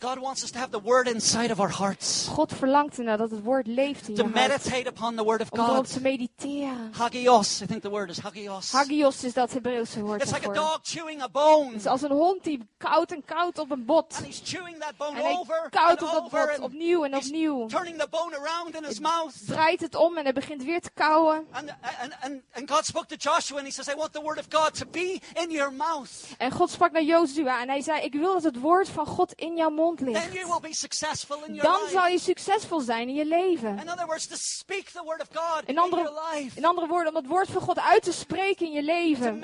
God 0.00 0.18
wants 0.20 0.44
us 0.44 0.50
to 0.50 0.58
have 0.58 0.70
the 0.70 0.80
word 0.82 1.08
inside 1.08 1.50
of 1.50 1.58
our 1.60 1.70
hearts. 1.70 2.28
God 2.28 2.52
verlangt 2.54 2.98
ernaar 2.98 3.16
dat 3.16 3.30
het 3.30 3.42
woord 3.42 3.66
leeft 3.66 4.08
in 4.08 4.14
To 4.14 4.22
je 4.22 4.28
hart. 4.32 4.48
meditate 4.48 4.88
upon 4.88 5.16
the 5.16 5.24
word 5.24 5.40
of 5.40 5.50
Om 5.50 5.58
erop 5.58 5.74
God. 5.76 5.92
te 5.92 6.00
mediteren. 6.00 6.90
Hagios, 6.92 7.60
I 7.62 7.66
think 7.66 7.82
the 7.82 7.90
word 7.90 8.10
is 8.10 8.18
hagios. 8.18 8.72
Hagios 8.72 9.24
is 9.24 9.32
dat 9.32 9.52
Hebreeuwse 9.52 10.00
woord 10.00 10.22
It's 10.22 10.32
like 10.32 10.48
a 10.48 10.52
dog 10.52 10.78
chewing 10.82 11.22
a 11.22 11.28
bone. 11.28 11.66
Het 11.66 11.74
is 11.80 11.86
als 11.86 12.02
een 12.02 12.10
hond 12.10 12.44
die 12.44 12.68
koud 12.76 13.10
en 13.12 13.24
koud 13.24 13.58
op 13.58 13.70
een 13.70 13.84
bot. 13.84 14.14
And 14.16 14.24
he's 14.26 14.40
chewing 14.44 14.78
that 14.78 14.96
bone 14.96 15.16
En 15.18 15.24
hij 15.24 15.36
over 15.36 15.66
koudt 15.70 16.02
and 16.02 16.10
op 16.16 16.30
dat 16.30 16.30
bot 16.30 16.50
and 16.56 16.60
opnieuw 16.60 17.04
en 17.04 17.14
opnieuw. 17.14 17.66
turning 17.66 17.98
the 17.98 18.08
bone 18.10 18.36
around 18.36 18.74
in 18.76 18.84
his 18.84 19.00
mouth. 19.00 19.46
Draait 19.46 19.80
het 19.80 19.94
om 19.94 20.16
en 20.16 20.24
hij 20.24 20.32
begint 20.32 20.64
weer 20.64 20.80
te 20.80 20.90
kauwen. 20.94 21.46
And, 21.52 21.74
and, 22.02 22.16
and, 22.20 22.42
and 22.54 22.70
God 22.70 22.84
spoke 22.86 23.06
to 23.06 23.16
Joshua 23.30 23.56
and 23.58 23.66
he 23.66 23.72
says, 23.72 23.88
I 23.88 23.94
want 23.96 24.12
the 24.12 24.22
word 24.22 24.38
of 24.38 24.46
God 24.50 24.74
to 24.78 24.86
be 24.90 25.20
in 25.34 25.50
your 25.50 25.72
mouth. 25.72 26.10
En 26.38 26.50
God 26.50 26.70
sprak 26.70 26.92
naar 26.92 27.02
Jozua 27.02 27.60
en 27.60 27.68
hij 27.68 27.80
zei, 27.80 28.00
ik 28.00 28.12
wil 28.12 28.32
dat 28.32 28.42
het 28.42 28.60
woord 28.60 28.88
van 28.88 29.06
God 29.06 29.32
in 29.32 29.56
jouw 29.56 29.70
mond 29.70 29.86
Ligt. 29.96 31.62
Dan 31.62 31.80
zal 31.90 32.06
je 32.06 32.18
succesvol 32.18 32.80
zijn 32.80 33.08
in 33.08 33.14
je 33.14 33.26
leven. 33.26 33.78
In 35.66 35.78
andere, 35.78 36.12
in 36.54 36.64
woorden, 36.88 37.08
om 37.08 37.14
het 37.14 37.26
woord 37.26 37.48
van 37.50 37.62
God 37.62 37.80
uit 37.80 38.02
te 38.02 38.12
spreken 38.12 38.66
in 38.66 38.72
je 38.72 38.82
leven. 38.82 39.40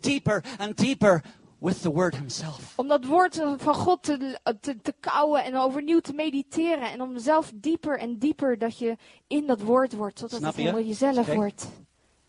deeper 0.00 0.44
and 0.58 0.76
deeper 0.76 1.22
with 1.58 1.82
the 1.82 1.90
word 1.90 2.16
himself. 2.16 2.72
Om 2.76 2.88
dat 2.88 3.04
woord 3.04 3.42
van 3.56 3.74
God 3.74 4.02
te, 4.02 4.38
te, 4.60 4.80
te 4.82 4.94
kauwen 5.00 5.44
en 5.44 5.56
overnieuw 5.56 6.00
te 6.00 6.12
mediteren. 6.12 6.90
En 6.90 7.00
om 7.00 7.18
zelf 7.18 7.52
dieper 7.54 7.98
en 7.98 8.18
dieper 8.18 8.58
dat 8.58 8.78
je 8.78 8.96
in 9.26 9.46
dat 9.46 9.60
woord 9.60 9.92
wordt. 9.92 10.16
Totdat 10.16 10.38
Snap 10.38 10.52
het 10.52 10.60
je? 10.62 10.68
helemaal 10.68 10.88
jezelf 10.88 11.26
Oké. 11.26 11.34
wordt. 11.34 11.66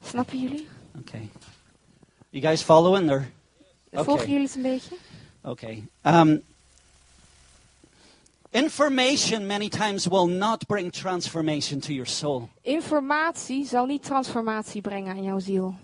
Snappen 0.02 0.40
jullie? 0.40 0.68
Okay. 1.00 1.30
You 2.32 2.42
guys 2.42 2.62
following 2.62 3.10
or? 3.10 3.28
Volgen 3.92 4.14
Okay. 4.14 4.28
jullie 4.28 4.46
het 4.48 4.56
een 4.56 4.62
beetje? 4.62 4.96
Okay. 5.42 5.84
Um, 6.04 6.44
information 8.52 9.48
many 9.48 9.70
times 9.70 10.08
will 10.08 10.28
not 10.28 10.68
bring 10.68 10.92
transformation 10.92 11.80
to 11.80 11.94
your 11.94 12.06
soul. 12.10 12.50
Informatie 12.62 13.66
zal 13.66 13.86
niet 13.86 14.04
transformatie 14.04 14.82
brengen 14.82 15.16
aan 15.16 15.24
jouw 15.24 15.40
ziel. 15.40 15.76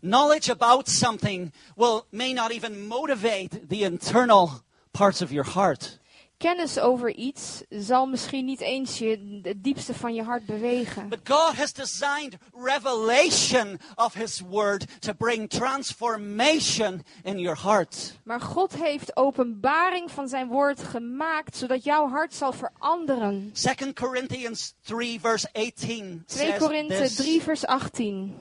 Knowledge 0.00 0.50
about 0.50 0.88
something 0.88 1.52
will 1.74 2.04
may 2.10 2.32
not 2.32 2.50
even 2.50 2.86
motivate 2.86 3.66
the 3.68 3.82
internal 3.82 4.50
parts 4.90 5.22
of 5.22 5.30
your 5.30 5.50
heart. 5.50 5.98
Kennis 6.38 6.78
over 6.78 7.14
iets 7.14 7.62
zal 7.68 8.06
misschien 8.06 8.44
niet 8.44 8.60
eens 8.60 8.98
je, 8.98 9.40
het 9.42 9.64
diepste 9.64 9.94
van 9.94 10.14
je 10.14 10.22
hart 10.22 10.46
bewegen. 10.46 11.08
But 11.08 11.20
God 11.24 11.54
has 11.56 11.72
designed 11.72 12.36
revelation 12.52 13.78
of 13.94 14.14
His 14.14 14.40
Word 14.40 15.02
to 15.02 15.12
bring 15.12 15.50
transformation 15.50 17.02
in 17.22 17.38
your 17.38 17.62
heart. 17.62 18.12
Maar 18.22 18.40
God 18.40 18.74
heeft 18.74 19.16
openbaring 19.16 20.10
van 20.10 20.28
zijn 20.28 20.48
woord 20.48 20.82
gemaakt, 20.82 21.56
zodat 21.56 21.84
jouw 21.84 22.08
hart 22.08 22.34
zal 22.34 22.52
veranderen. 22.52 23.50
2 23.52 23.92
Corinthians 23.92 24.74
3, 24.82 25.20
verse 25.20 25.48
18 25.52 26.22
2 26.26 26.46
says 26.46 26.58
Korinthe 26.58 26.96
this. 26.96 27.14
3 27.14 27.42
vers 27.42 27.66
18. 27.66 28.34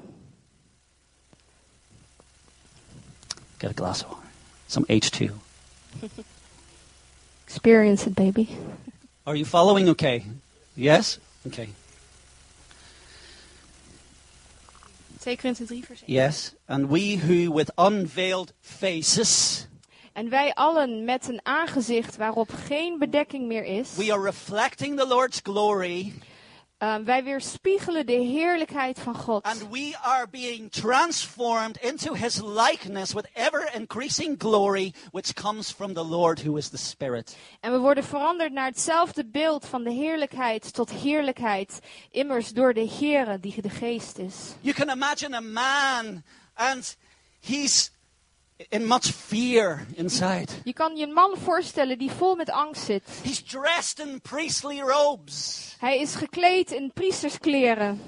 Get 3.57 3.69
a 3.69 3.73
glass 3.73 4.03
of 4.03 4.09
water. 4.09 4.23
Some 4.67 4.85
H2. 4.87 5.31
Experience 7.47 8.07
it, 8.07 8.15
baby. 8.15 8.49
Are 9.25 9.35
you 9.35 9.45
following 9.45 9.89
okay? 9.89 10.23
Yes? 10.75 11.19
Okay. 11.47 11.69
2 15.21 15.37
Korinthe 15.37 15.65
3 15.65 15.81
vers 15.81 16.01
1. 16.01 16.05
Yes. 16.07 16.55
And 16.67 16.89
we 16.89 17.15
who 17.15 17.51
with 17.51 17.71
unveiled 17.77 18.53
faces, 18.61 19.67
En 20.15 20.29
wij 20.29 20.53
allen 20.53 21.03
met 21.03 21.27
een 21.27 21.39
aangezicht 21.43 22.17
waarop 22.17 22.51
geen 22.65 22.99
bedekking 22.99 23.47
meer 23.47 23.63
is, 23.63 23.95
we 23.95 24.11
are 24.13 24.21
reflecting 24.21 24.99
the 24.99 25.07
Lord's 25.07 25.39
glory, 25.43 26.13
uh, 26.79 26.95
wij 26.95 27.23
weerspiegelen 27.23 28.05
de 28.05 28.11
heerlijkheid 28.13 28.99
van 28.99 29.15
God. 29.15 29.43
and 29.43 29.69
we 29.69 29.97
are 30.01 30.27
being 30.31 30.71
transformed 30.71 31.77
into 31.77 32.13
His 32.13 32.41
likeness 32.41 33.13
with 33.13 33.27
ever 33.33 33.69
increasing 33.73 34.35
glory, 34.37 34.93
which 35.11 35.33
comes 35.33 35.71
from 35.71 35.93
the 35.93 36.05
Lord 36.05 36.41
who 36.41 36.57
is 36.57 36.69
the 36.69 36.77
Spirit. 36.77 37.37
En 37.59 37.71
we 37.71 37.77
worden 37.77 38.03
veranderd 38.03 38.51
naar 38.51 38.65
hetzelfde 38.65 39.25
beeld 39.25 39.65
van 39.65 39.83
de 39.83 39.91
heerlijkheid 39.91 40.73
tot 40.73 40.89
heerlijkheid, 40.91 41.79
immers 42.11 42.49
door 42.49 42.73
de 42.73 42.89
Heere 42.99 43.39
die 43.39 43.61
de 43.61 43.69
geest 43.69 44.17
is. 44.17 44.35
You 44.61 44.75
can 44.75 44.89
imagine 44.89 45.35
a 45.35 45.41
man, 45.41 46.23
and 46.53 46.97
he's 47.39 47.91
in 48.69 48.87
much 48.87 49.05
fear 49.05 49.85
inside. 49.95 50.47
Je 50.63 50.73
kan 50.73 50.95
je 50.95 51.03
een 51.05 51.13
man 51.13 51.37
voorstellen 51.37 51.97
die 51.97 52.11
vol 52.11 52.35
met 52.35 52.49
angst 52.49 52.83
zit. 52.83 53.03
He's 53.23 53.41
dressed 53.41 53.99
in 53.99 54.21
priestly 54.21 54.79
robes. 54.79 55.75
Hij 55.79 55.99
is 55.99 56.15
gekleed 56.15 56.71
in 56.71 56.91
priesterskleren. 56.93 58.01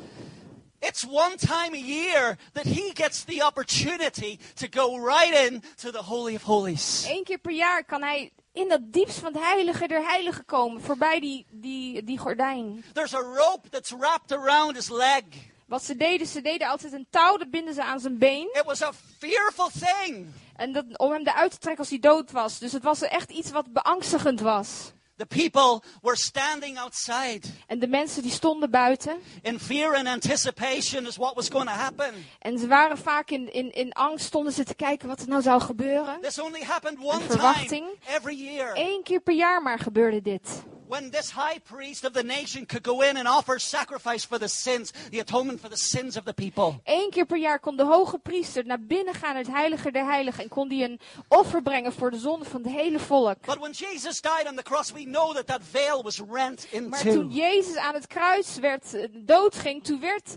It's 0.79 1.05
one 1.05 1.35
time 1.35 1.73
a 1.73 1.85
year 1.85 2.37
that 2.53 2.63
he 2.63 2.91
gets 2.93 3.23
the 3.23 3.43
opportunity 3.45 4.39
to 4.53 4.67
go 4.69 4.97
right 4.97 5.51
in 5.51 5.63
to 5.75 5.91
the 5.91 6.03
Holy 6.03 6.35
of 6.35 6.43
Holies. 6.43 7.05
Eén 7.09 7.23
keer 7.23 7.39
per 7.39 7.51
jaar 7.51 7.83
kan 7.83 8.01
hij 8.01 8.31
in 8.53 8.69
dat 8.69 8.81
diepst 8.83 9.17
van 9.17 9.33
het 9.33 9.43
heilige 9.43 9.87
der 9.87 10.03
heiligen 10.03 10.45
komen. 10.45 10.81
Voorbij 10.81 11.19
die, 11.19 11.45
die, 11.49 12.03
die 12.03 12.17
gordijn. 12.17 12.83
There's 12.93 13.13
a 13.13 13.21
rope 13.21 13.69
that's 13.69 13.89
wrapped 13.89 14.31
around 14.31 14.75
his 14.75 14.89
leg. 14.89 15.23
Wat 15.67 15.83
ze 15.83 15.95
deden, 15.95 16.27
ze 16.27 16.41
deden 16.41 16.67
altijd 16.67 16.93
een 16.93 17.07
touw, 17.09 17.37
dat 17.37 17.49
binden 17.49 17.73
ze 17.73 17.83
aan 17.83 17.99
zijn 17.99 18.17
been. 18.17 18.49
It 18.53 18.63
was 18.65 18.81
a 18.81 18.91
fearful 19.19 19.69
thing. 19.79 20.27
En 20.55 20.71
dat, 20.73 20.85
om 20.97 21.11
hem 21.11 21.27
eruit 21.27 21.51
te 21.51 21.57
trekken 21.57 21.79
als 21.81 21.89
hij 21.89 21.99
dood 21.99 22.31
was. 22.31 22.59
Dus 22.59 22.71
het 22.71 22.83
was 22.83 23.01
echt 23.01 23.29
iets 23.31 23.51
wat 23.51 23.73
beangstigend 23.73 24.39
was. 24.39 24.91
The 25.17 25.25
people 25.25 25.81
were 26.01 26.15
standing 26.17 26.79
outside 26.79 27.41
En 27.67 27.79
de 27.79 27.87
mensen 27.87 28.21
die 28.21 28.31
stonden 28.31 28.69
buiten. 28.71 29.17
in 29.41 29.59
fear 29.59 29.95
and 29.95 30.07
anticipation 30.07 31.07
as 31.07 31.15
what 31.17 31.35
was 31.35 31.49
going 31.49 31.65
to 31.69 31.75
happen. 31.75 32.13
En 32.39 32.57
ze 32.59 32.67
waren 32.67 32.97
vaak 32.97 33.29
in, 33.29 33.53
in, 33.53 33.71
in 33.71 33.93
angst, 33.93 34.25
stonden 34.25 34.53
ze 34.53 34.63
te 34.63 34.75
kijken 34.75 35.07
wat 35.07 35.19
er 35.21 35.27
nou 35.27 35.41
zou 35.41 35.61
gebeuren. 35.61 36.21
This 36.21 36.39
only 36.39 36.61
happened 36.63 36.99
one 36.99 37.21
verwachting. 37.21 37.69
time 37.69 38.17
every 38.17 38.35
year. 38.35 38.71
Eén 38.73 39.03
keer 39.03 39.19
per 39.21 39.33
jaar 39.35 39.61
maar 39.61 39.79
gebeurde 39.79 40.21
dit. 40.21 40.63
When 40.87 41.09
this 41.09 41.31
high 41.31 41.59
priest 41.59 42.05
of 42.05 42.13
the 42.13 42.23
nation 42.23 42.65
could 42.65 42.83
go 42.83 43.01
in 43.01 43.17
and 43.17 43.27
offer 43.27 43.59
sacrifice 43.59 44.25
for 44.25 44.39
the 44.39 44.47
sins, 44.47 44.93
the 45.11 45.19
atonement 45.19 45.59
for 45.59 45.69
the 45.69 45.77
sins 45.77 46.17
of 46.17 46.23
the 46.23 46.33
people. 46.33 46.79
Eén 46.85 47.09
keer 47.09 47.25
per 47.25 47.37
jaar 47.37 47.59
kon 47.59 47.75
de 47.75 47.83
hoge 47.83 48.17
priester 48.17 48.65
naar 48.65 48.81
binnen 48.81 49.13
gaan 49.13 49.35
het 49.35 49.47
heilige 49.47 49.91
der 49.91 50.05
heiligen. 50.05 50.43
En 50.43 50.49
kon 50.49 50.69
hij 50.69 50.83
een 50.83 50.99
offer 51.27 51.61
brengen 51.61 51.93
voor 51.93 52.11
de 52.11 52.17
zonde 52.17 52.45
van 52.45 52.63
het 52.63 52.71
hele 52.71 52.99
volk. 52.99 53.45
But 53.45 53.57
when 53.57 53.71
Jesus 53.71 54.21
died 54.21 54.47
on 54.49 54.55
the 54.55 54.63
cross, 54.63 54.91
we 54.91 55.03
know 55.03 55.35
that 55.35 55.47
that 55.47 55.61
veil 55.71 56.03
was 56.03 56.21
rent 56.31 56.67
in 56.71 56.89
Maar 56.89 57.01
toen 57.01 57.29
Jezus 57.29 57.75
aan 57.75 57.93
het 57.93 58.07
kruis 58.07 58.57
werd, 58.57 58.93
eh, 58.93 59.07
doodging, 59.13 59.83
toen 59.83 59.99
werd, 59.99 60.35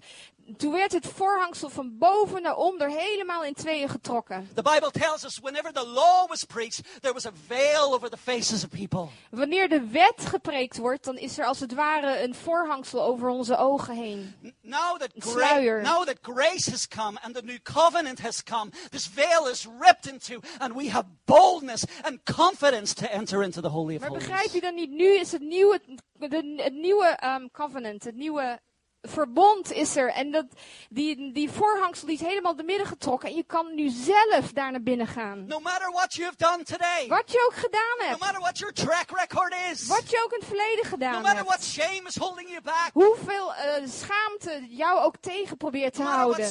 toen 0.57 0.73
werd 0.73 0.93
het 0.93 1.07
voorhangsel 1.07 1.71
van 1.71 1.99
boven 1.99 2.43
naar 2.43 2.57
onder 2.57 2.91
helemaal 2.91 3.45
in 3.45 3.55
tweeën 3.55 3.89
getrokken. 3.89 4.49
The 4.55 4.63
Bible 4.63 4.91
tells 4.91 5.25
us 5.25 5.39
whenever 5.43 5.73
the 5.73 5.87
law 5.87 6.29
was 6.29 6.45
preached, 6.45 7.01
there 7.01 7.13
was 7.13 7.27
a 7.27 7.33
veil 7.47 7.95
over 7.95 8.11
the 8.11 8.17
faces 8.17 8.65
of 8.65 8.71
people. 8.71 9.09
Wanneer 9.31 9.69
de 9.69 9.81
wet 9.81 10.27
gepreekt 10.27 10.77
wordt, 10.77 11.05
dan 11.05 11.17
is 11.17 11.39
er 11.39 11.45
als 11.45 11.61
het 11.61 11.75
ware 11.75 12.23
een 12.23 12.35
voorhangsel 12.35 13.03
over 13.03 13.29
onze 13.29 13.57
ogen 13.57 13.95
heen. 13.95 14.35
Now 14.63 14.99
that, 14.99 15.11
sluier. 15.17 15.83
now 15.83 16.05
that 16.07 16.19
grace 16.23 16.71
has 16.71 16.89
come 16.89 17.19
and 17.23 17.35
the 17.35 17.43
new 17.43 17.59
covenant 17.63 18.21
has 18.21 18.43
come, 18.43 18.71
this 18.91 19.07
veil 19.07 19.49
is 19.49 19.67
ripped 19.81 20.07
into, 20.07 20.41
and 20.59 20.75
we 20.75 20.91
have 20.91 21.07
boldness 21.25 21.85
and 22.03 22.23
confidence 22.37 22.95
to 22.95 23.07
enter 23.07 23.43
into 23.43 23.61
the 23.61 23.69
Holy 23.69 23.95
of 23.95 24.01
Maar 24.01 24.09
Holies. 24.09 24.27
begrijp 24.27 24.53
je 24.53 24.61
dan 24.61 24.75
niet? 24.75 24.91
Nu 24.91 25.19
is 25.19 25.33
het 25.33 25.43
nieuwe, 25.43 25.81
de, 26.13 26.55
het 26.57 26.75
nieuwe 26.75 27.07
ehm, 27.07 27.47
covenant, 27.53 28.05
het 28.05 28.17
nieuwe 28.17 28.61
verbond 29.03 29.73
is 29.73 29.97
er. 29.97 30.09
En 30.13 30.31
dat, 30.31 30.45
die, 30.89 31.33
die 31.33 31.51
voorhangsel 31.51 32.09
is 32.09 32.21
helemaal 32.21 32.57
de 32.57 32.63
midden 32.63 32.87
getrokken. 32.87 33.29
En 33.29 33.35
je 33.37 33.45
kan 33.45 33.75
nu 33.75 33.89
zelf 33.89 34.53
daar 34.53 34.71
naar 34.71 34.83
binnen 34.83 35.07
gaan. 35.07 35.47
No 35.47 35.61
matter 35.61 35.91
what 35.93 36.15
you 36.15 36.25
have 36.25 36.37
done 36.37 36.65
today, 36.65 37.07
Wat 37.09 37.33
je 37.33 37.45
ook 37.47 37.55
gedaan 37.55 37.97
no 37.99 38.05
hebt. 38.07 38.21
matter 38.21 38.41
what 38.41 38.59
your 38.59 38.75
track 38.75 39.11
record 39.19 39.55
is, 39.73 39.87
Wat 39.87 40.11
je 40.11 40.23
ook 40.25 40.33
in 40.33 40.39
het 40.39 40.49
verleden 40.49 40.83
no 40.85 40.89
gedaan 40.91 41.23
matter 41.23 41.45
what 41.45 41.53
hebt. 41.53 41.65
shame 41.65 42.03
is 42.09 42.17
holding 42.17 42.49
you 42.49 42.61
back, 42.63 42.91
Hoeveel 42.93 43.53
schaamte 43.85 44.20
jou 44.69 44.99
ook 44.99 45.17
tegen 45.21 45.57
probeert 45.57 45.95
te 45.95 46.03
houden. 46.03 46.45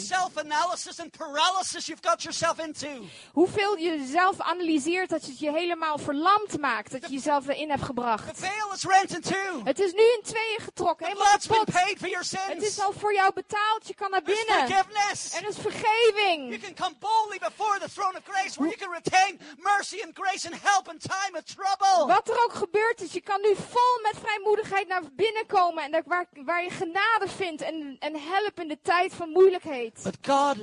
and 1.00 1.18
paralysis 1.18 1.88
you've 1.88 2.02
got 2.02 2.22
yourself 2.24 2.60
into, 2.60 2.88
Hoeveel 3.34 3.78
je 3.78 3.90
jezelf 4.00 4.42
analyseert 4.42 5.10
dat 5.10 5.26
het 5.26 5.40
je 5.40 5.52
helemaal 5.52 5.98
verlamd 5.98 6.60
maakt. 6.60 6.92
Dat 6.92 7.02
je 7.02 7.14
jezelf 7.14 7.48
erin 7.48 7.70
hebt 7.70 7.84
gebracht. 7.84 8.42
Het 9.64 9.80
is 9.80 9.94
nu 9.94 10.02
in 10.02 10.22
tweeën 10.24 10.60
getrokken. 10.60 11.06
Helemaal 11.06 11.38
kapot. 11.38 11.74
Het 12.32 12.62
is 12.62 12.80
al 12.80 12.92
voor 12.92 13.14
jou 13.14 13.34
betaald. 13.34 13.88
Je 13.88 13.94
kan 13.94 14.12
naar 14.12 14.22
binnen. 14.22 14.68
forgiveness. 14.68 15.34
Er 15.34 15.48
is 15.48 15.56
You 15.56 15.72
vergeving. 15.72 16.62
can 16.62 16.74
come 16.74 16.96
boldly 17.00 17.40
before 17.40 17.80
the 17.80 17.90
throne 17.90 18.18
of 18.18 18.24
grace 18.24 18.56
where 18.58 18.70
you 18.70 18.78
can 18.78 18.92
retain 18.92 19.40
mercy 19.58 20.02
and 20.04 20.12
grace 20.14 20.48
and 20.48 20.56
help 20.62 20.92
in 20.92 20.98
time 21.00 21.34
of 21.38 21.44
trouble. 21.44 22.08
Wat 22.08 22.30
er 22.30 22.44
ook 22.44 22.54
gebeurd 22.54 23.02
is, 23.02 23.12
je 23.12 23.22
kan 23.22 23.42
nu 23.42 23.56
vol 23.56 24.02
met 24.02 24.16
vrijmoedigheid 24.22 24.88
naar 24.88 25.04
binnen 25.12 25.46
komen. 25.46 25.84
En 25.84 25.92
daar, 25.92 26.04
waar, 26.06 26.26
waar 26.46 26.64
je 26.64 26.70
genade 26.70 27.28
vindt 27.28 27.62
en, 27.62 27.79
en 28.00 28.16
help 28.16 28.60
in 28.60 28.68
de 28.68 28.80
tijd 28.82 29.14
van 29.14 29.30
moeilijkheid. 29.30 30.00
But 30.04 30.18
God, 30.22 30.56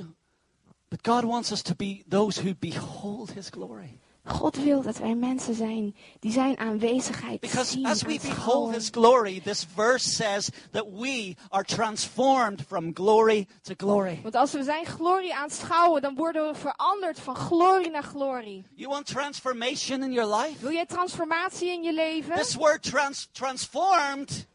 but 0.89 0.99
God 1.07 1.23
wants 1.23 1.51
us 1.51 1.61
to 1.61 1.73
be 1.75 2.03
those 2.09 2.41
who 2.41 2.53
behold 2.59 3.33
His 3.33 3.49
glory. 3.49 3.99
God 4.29 4.55
wil 4.63 4.81
dat 4.81 4.97
wij 4.97 5.15
mensen 5.15 5.53
zijn 5.53 5.95
die 6.19 6.31
zijn 6.31 6.57
aanwezigheid 6.57 7.39
Because 7.39 7.71
zien. 7.71 7.85
as 7.85 8.01
we 8.01 8.19
behold 8.21 8.73
His 8.73 8.89
glory, 8.89 9.39
this 9.39 9.65
verse 9.75 10.09
says 10.09 10.49
that 10.71 10.85
we 10.91 11.35
are 11.49 11.63
transformed 11.63 12.61
from 12.67 12.91
glory 12.93 13.47
to 13.61 13.73
glory. 13.77 14.19
Want 14.23 14.35
als 14.35 14.51
we 14.51 14.63
zijn 14.63 14.85
glorie 14.85 15.35
aanschouwen, 15.35 16.01
dan 16.01 16.15
worden 16.15 16.47
we 16.51 16.55
veranderd 16.59 17.19
van 17.19 17.35
glorie 17.35 17.89
naar 17.89 18.03
glorie. 18.03 18.65
You 18.75 18.89
want 18.89 19.05
transformation 19.05 20.03
in 20.03 20.11
your 20.11 20.35
life? 20.35 20.59
Wil 20.61 20.71
jij 20.71 20.85
transformatie 20.85 21.69
in 21.69 21.83
je 21.83 21.93
leven? 21.93 22.35
This 22.35 22.55
word 22.55 22.83
trans- 22.83 23.29
transformed 23.31 24.47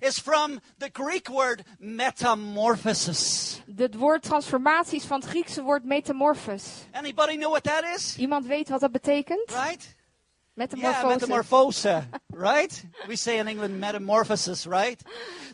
is 0.00 0.18
from 0.18 0.60
the 0.78 0.88
Greek 0.92 1.28
word 1.28 1.62
metamorphosis. 1.78 3.60
Het 3.76 3.94
woord 3.94 4.22
transformatie 4.22 4.96
is 4.98 5.04
van 5.04 5.20
het 5.20 5.28
Griekse 5.28 5.62
woord 5.62 5.84
metamorphos. 5.84 6.64
Anybody 6.92 7.36
know 7.36 7.50
what 7.50 7.62
that 7.62 7.84
is? 7.96 8.16
Iemand 8.16 8.46
weet 8.46 8.68
wat 8.68 8.80
dat 8.80 8.92
betekent? 8.92 9.50
Right? 9.50 9.96
Yeah, 10.58 10.66
Metamorfose. 10.66 11.06
metamorphose, 11.06 12.02
right? 12.34 12.84
We 13.06 13.16
say 13.16 13.38
in 13.38 13.46
England 13.46 13.78
metamorphosis, 13.78 14.66
right? 14.66 15.00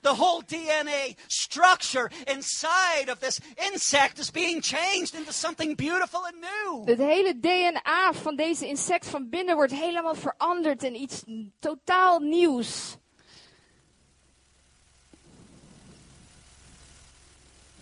The 0.01 0.15
whole 0.15 0.41
DNA 0.47 1.15
structure 1.29 2.11
inside 2.27 3.11
of 3.11 3.19
this 3.21 3.39
insect 3.71 4.19
is 4.19 4.31
being 4.31 4.63
changed 4.63 5.15
into 5.15 5.33
something 5.33 5.77
beautiful 5.77 6.25
and 6.25 6.41
new. 6.41 6.85
Het 6.87 6.99
hele 6.99 7.39
DNA 7.41 8.13
van 8.13 8.37
deze 8.37 8.67
insect 8.67 9.07
van 9.07 9.29
binnen 9.29 9.57
wordt 9.57 9.73
helemaal 9.73 10.15
veranderd 10.15 10.83
in 10.83 10.95
iets 10.95 11.23
totaal 11.61 12.19
nieuws. 12.19 12.97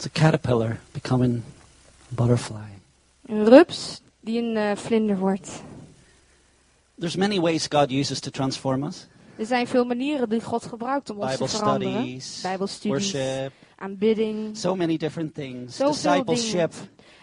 It's 0.03 0.19
a 0.19 0.21
caterpillar 0.21 0.81
becoming 0.93 1.45
a 2.11 2.15
butterfly. 2.15 2.69
Een 3.27 3.45
rups 3.45 4.01
die 4.21 4.43
een 4.43 4.57
eh, 4.57 4.77
vlinder 4.77 5.19
wordt. 5.19 5.63
There's 6.99 7.17
many 7.17 7.41
ways 7.41 7.67
God 7.71 7.91
uses 7.91 8.21
to 8.21 8.31
transform 8.31 8.85
us. 8.85 9.07
Er 9.37 9.47
zijn 9.47 9.67
veel 9.67 9.85
manieren 9.85 10.29
die 10.29 10.41
God 10.41 10.65
gebruikt 10.65 11.11
om 11.11 11.19
ons 11.19 11.31
Bible 11.31 11.47
te 11.47 11.57
veranderen. 11.57 11.93
studies, 11.93 12.41
Bijbelstudies, 12.43 13.13
worship, 13.13 13.53
aanbidding, 13.77 14.57
so 14.57 14.77
many 14.77 14.97
different 14.97 15.35
things. 15.35 15.77
Discipleship, 15.77 16.73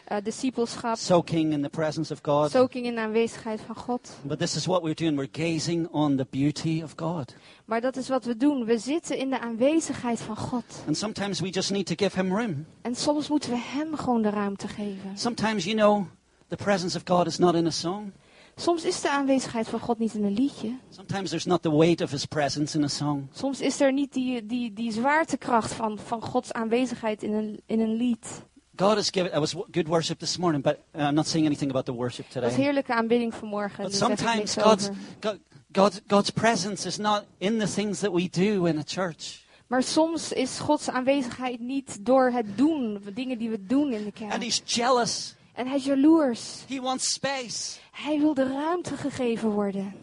eh 0.09 0.23
discipelschap, 0.23 0.97
soaking 0.97 1.53
in 1.53 1.61
the 1.61 1.69
presence 1.69 2.13
of 2.13 2.19
God. 2.21 2.51
soaking 2.51 2.85
in 2.85 2.95
de 2.95 3.01
aanwezigheid 3.01 3.61
van 3.65 3.75
God. 3.75 4.09
But 4.21 4.39
this 4.39 4.55
is 4.55 4.65
what 4.65 4.81
we're 4.81 4.95
doing. 4.95 5.17
We're 5.17 5.29
gazing 5.31 5.87
on 5.91 6.15
the 6.15 6.27
beauty 6.29 6.81
of 6.83 6.93
God. 6.95 7.35
Maar 7.65 7.81
dat 7.81 7.95
is 7.95 8.09
wat 8.09 8.25
we 8.25 8.37
doen. 8.37 8.65
We 8.65 8.77
zitten 8.77 9.17
in 9.17 9.29
de 9.29 9.39
aanwezigheid 9.39 10.19
van 10.19 10.37
God. 10.37 10.63
And 10.87 10.97
sometimes 10.97 11.39
we 11.39 11.49
just 11.49 11.71
need 11.71 11.85
to 11.85 11.93
give 11.95 12.19
Him 12.19 12.37
room. 12.37 12.65
En 12.81 12.95
soms 12.95 13.27
moeten 13.29 13.49
we 13.49 13.57
Hem 13.57 13.95
gewoon 13.95 14.21
de 14.21 14.29
ruimte 14.29 14.67
geven. 14.67 15.11
Sometimes, 15.17 15.63
you 15.63 15.75
know, 15.75 16.05
the 16.47 16.55
presence 16.55 16.97
of 16.97 17.03
God 17.05 17.27
is 17.27 17.37
not 17.37 17.55
in 17.55 17.65
a 17.65 17.71
song. 17.71 18.11
Soms 18.55 18.83
is 18.83 19.01
de 19.01 19.09
aanwezigheid 19.09 19.67
van 19.67 19.79
God 19.79 19.99
niet 19.99 20.13
in 20.13 20.23
een 20.23 20.33
liedje. 20.33 20.77
Sometimes 20.89 21.29
there's 21.29 21.45
not 21.45 21.61
the 21.61 21.75
weight 21.75 22.01
of 22.01 22.11
His 22.11 22.25
presence 22.25 22.77
in 22.77 22.83
a 22.83 22.87
song. 22.87 23.27
Soms 23.31 23.61
is 23.61 23.79
er 23.79 23.93
niet 23.93 24.13
die, 24.13 24.45
die, 24.45 24.73
die 24.73 24.91
zwaartekracht 24.91 25.73
van, 25.73 25.97
van 25.97 26.21
Gods 26.21 26.53
aanwezigheid 26.53 27.23
in 27.23 27.33
een, 27.33 27.59
in 27.65 27.79
een 27.79 27.93
lied. 27.95 28.47
God 28.79 28.95
has 28.95 29.09
given, 29.11 29.31
that 29.31 29.41
was 29.41 29.55
good 29.71 29.87
worship 29.87 30.19
this 30.19 30.37
morning, 30.37 30.61
but 30.61 30.85
uh, 30.95 31.01
I'm 31.01 31.15
not 31.15 31.27
saying 31.27 31.45
anything 31.45 31.69
about 31.69 31.85
the 31.85 31.93
worship 31.93 32.25
Dat 32.29 32.43
was 32.43 32.53
today. 32.53 32.65
heerlijke 32.65 32.93
aanbidding 32.93 33.33
vanmorgen. 33.33 33.83
But 33.83 33.91
ik 33.91 33.97
sometimes 33.97 34.55
God's. 34.55 34.89
God, 35.19 35.39
God, 35.71 36.01
God's 36.07 36.29
presence 36.29 36.87
is 36.87 36.97
not 36.97 37.25
in 37.37 37.59
the 37.59 37.67
things 37.67 37.99
that 37.99 38.13
we 38.13 38.29
do 38.29 38.65
in 38.65 38.77
a 38.77 38.83
church. 38.85 39.47
Maar 39.67 39.83
soms 39.83 40.31
is 40.31 40.59
Gods 40.59 40.89
aanwezigheid 40.89 41.59
niet 41.59 42.05
door 42.05 42.31
het 42.31 42.57
doen, 42.57 43.01
de 43.03 43.13
dingen 43.13 43.37
die 43.37 43.49
we 43.49 43.65
doen 43.65 43.93
in 43.93 44.03
de 44.03 44.03
And 44.05 44.13
kerk. 44.13 44.43
He's 44.43 44.61
jealous. 44.65 45.35
En 45.53 45.67
hij 45.67 45.77
is 45.77 45.85
jaloers. 45.85 46.63
He 46.67 46.81
wants 46.81 47.13
space. 47.13 47.79
Hij 47.91 48.19
wil 48.19 48.33
de 48.33 48.47
ruimte 48.47 48.97
gegeven 48.97 49.49
worden. 49.49 49.93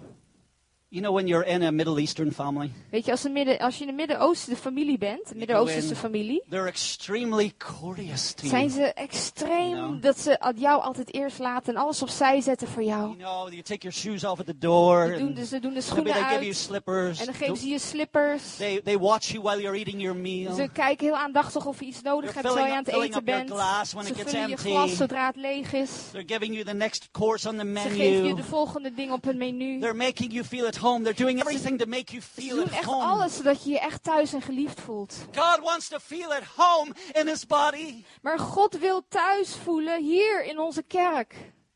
You 0.88 1.02
know, 1.02 1.12
when 1.14 1.26
you're 1.26 1.46
in 1.46 1.62
a 1.62 1.70
Middle 1.70 1.98
Eastern 2.00 2.32
family, 2.32 2.70
Weet 2.90 3.04
je, 3.04 3.10
als, 3.10 3.24
een 3.24 3.32
midden, 3.32 3.58
als 3.58 3.74
je 3.74 3.80
in 3.80 3.86
de 3.86 3.92
Midden-Oosten 3.96 4.50
de 4.54 4.58
familie 4.60 4.98
bent, 4.98 5.30
een 5.30 5.38
Midden-Oosterse 5.38 5.96
familie, 5.96 6.42
they're 6.48 6.66
extremely 6.66 7.52
courteous 7.58 8.32
to 8.32 8.46
zijn 8.46 8.66
you. 8.68 8.70
ze 8.70 8.92
extreem 8.92 9.70
Nou. 9.76 10.00
dat 10.00 10.18
ze 10.18 10.52
jou 10.56 10.82
altijd 10.82 11.14
eerst 11.14 11.38
laten 11.38 11.74
en 11.74 11.80
alles 11.80 12.02
opzij 12.02 12.40
zetten 12.40 12.68
voor 12.68 12.82
jou. 12.82 13.00
You 13.02 13.16
know, 13.16 13.48
you 13.50 13.62
take 13.62 13.80
your 13.80 13.96
shoes 13.96 14.24
off 14.24 14.40
at 14.40 14.46
the 14.46 14.58
door. 14.58 15.06
Ze 15.12 15.18
doen, 15.18 15.34
de- 15.34 15.46
ze 15.46 15.58
doen 15.60 15.60
de 15.60 15.66
maybe 15.68 15.80
schoenen 15.80 16.12
they 16.12 16.22
give 16.22 16.34
you 16.34 16.46
uit 16.46 16.56
slippers. 16.56 17.18
en 17.18 17.24
dan 17.24 17.34
geven 17.34 17.56
ze 17.56 17.68
je 17.68 17.78
slippers. 17.78 18.56
They, 18.56 18.80
they 18.82 18.98
watch 18.98 19.28
you 19.30 19.42
while 19.42 19.60
you're 19.60 19.78
eating 19.78 20.00
your 20.02 20.16
meal. 20.16 20.54
Ze 20.54 20.68
kijken 20.72 21.06
heel 21.06 21.16
aandachtig 21.16 21.66
of 21.66 21.80
je 21.80 21.86
iets 21.86 22.02
nodig 22.02 22.32
hebt 22.34 22.46
terwijl 22.46 22.66
je 22.66 22.72
aan 22.72 22.84
het 22.84 22.94
eten 22.94 23.24
bent. 23.24 23.48
Ze 23.48 24.14
vullen 24.14 24.48
je 24.48 24.56
glas 24.56 24.96
zodra 24.96 25.26
het 25.26 25.36
leeg 25.36 25.72
is. 25.72 25.90
They're 26.12 26.28
giving 26.28 26.52
you 26.52 26.64
the 26.64 26.74
next 26.74 27.08
course 27.10 27.48
on 27.48 27.56
the 27.56 27.64
Ze 27.82 27.88
geven 27.88 28.06
je 28.16 28.22
menu. 28.22 28.34
de 28.34 28.44
volgende 28.44 28.92
ding 28.92 29.12
op 29.12 29.24
het 29.24 29.36
menu. 29.36 29.80
They're 29.80 29.94
making 29.94 30.32
you 30.32 30.44
feel 30.44 30.66
at 30.76 30.82
home. 30.82 31.02
They're 31.04 31.24
doing 31.24 31.40
everything 31.40 31.78
to 31.78 31.86
make 31.86 32.12
you 32.12 32.22
Ze 32.22 32.40
feel 32.40 32.54
doen 32.56 32.64
at 32.64 32.70
echt 32.72 32.84
home. 32.84 33.04
alles 33.04 33.36
zodat 33.36 33.64
je 33.64 33.70
je 33.70 33.80
echt 33.80 34.02
thuis 34.02 34.32
en 34.32 34.42
geliefd 34.42 34.80
voelt. 34.80 35.14
God 35.34 35.58
wants 35.62 35.88
to 35.88 35.98
feel 35.98 36.32
at 36.34 36.42
home 36.56 36.92
in 37.12 37.26
his 37.26 37.46
body. 37.46 38.04
Maar 38.22 38.38
God 38.38 38.78
wil 38.78 39.02
thuis 39.08 39.56
voelen 39.64 40.02
hier 40.02 40.44
in 40.44 40.58
onze 40.58 40.82
kerk. 40.82 41.34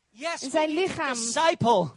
Yes, 0.09 0.41
In 0.43 0.49
zijn 0.51 0.69
lichaam. 0.69 1.13
disciple 1.13 1.91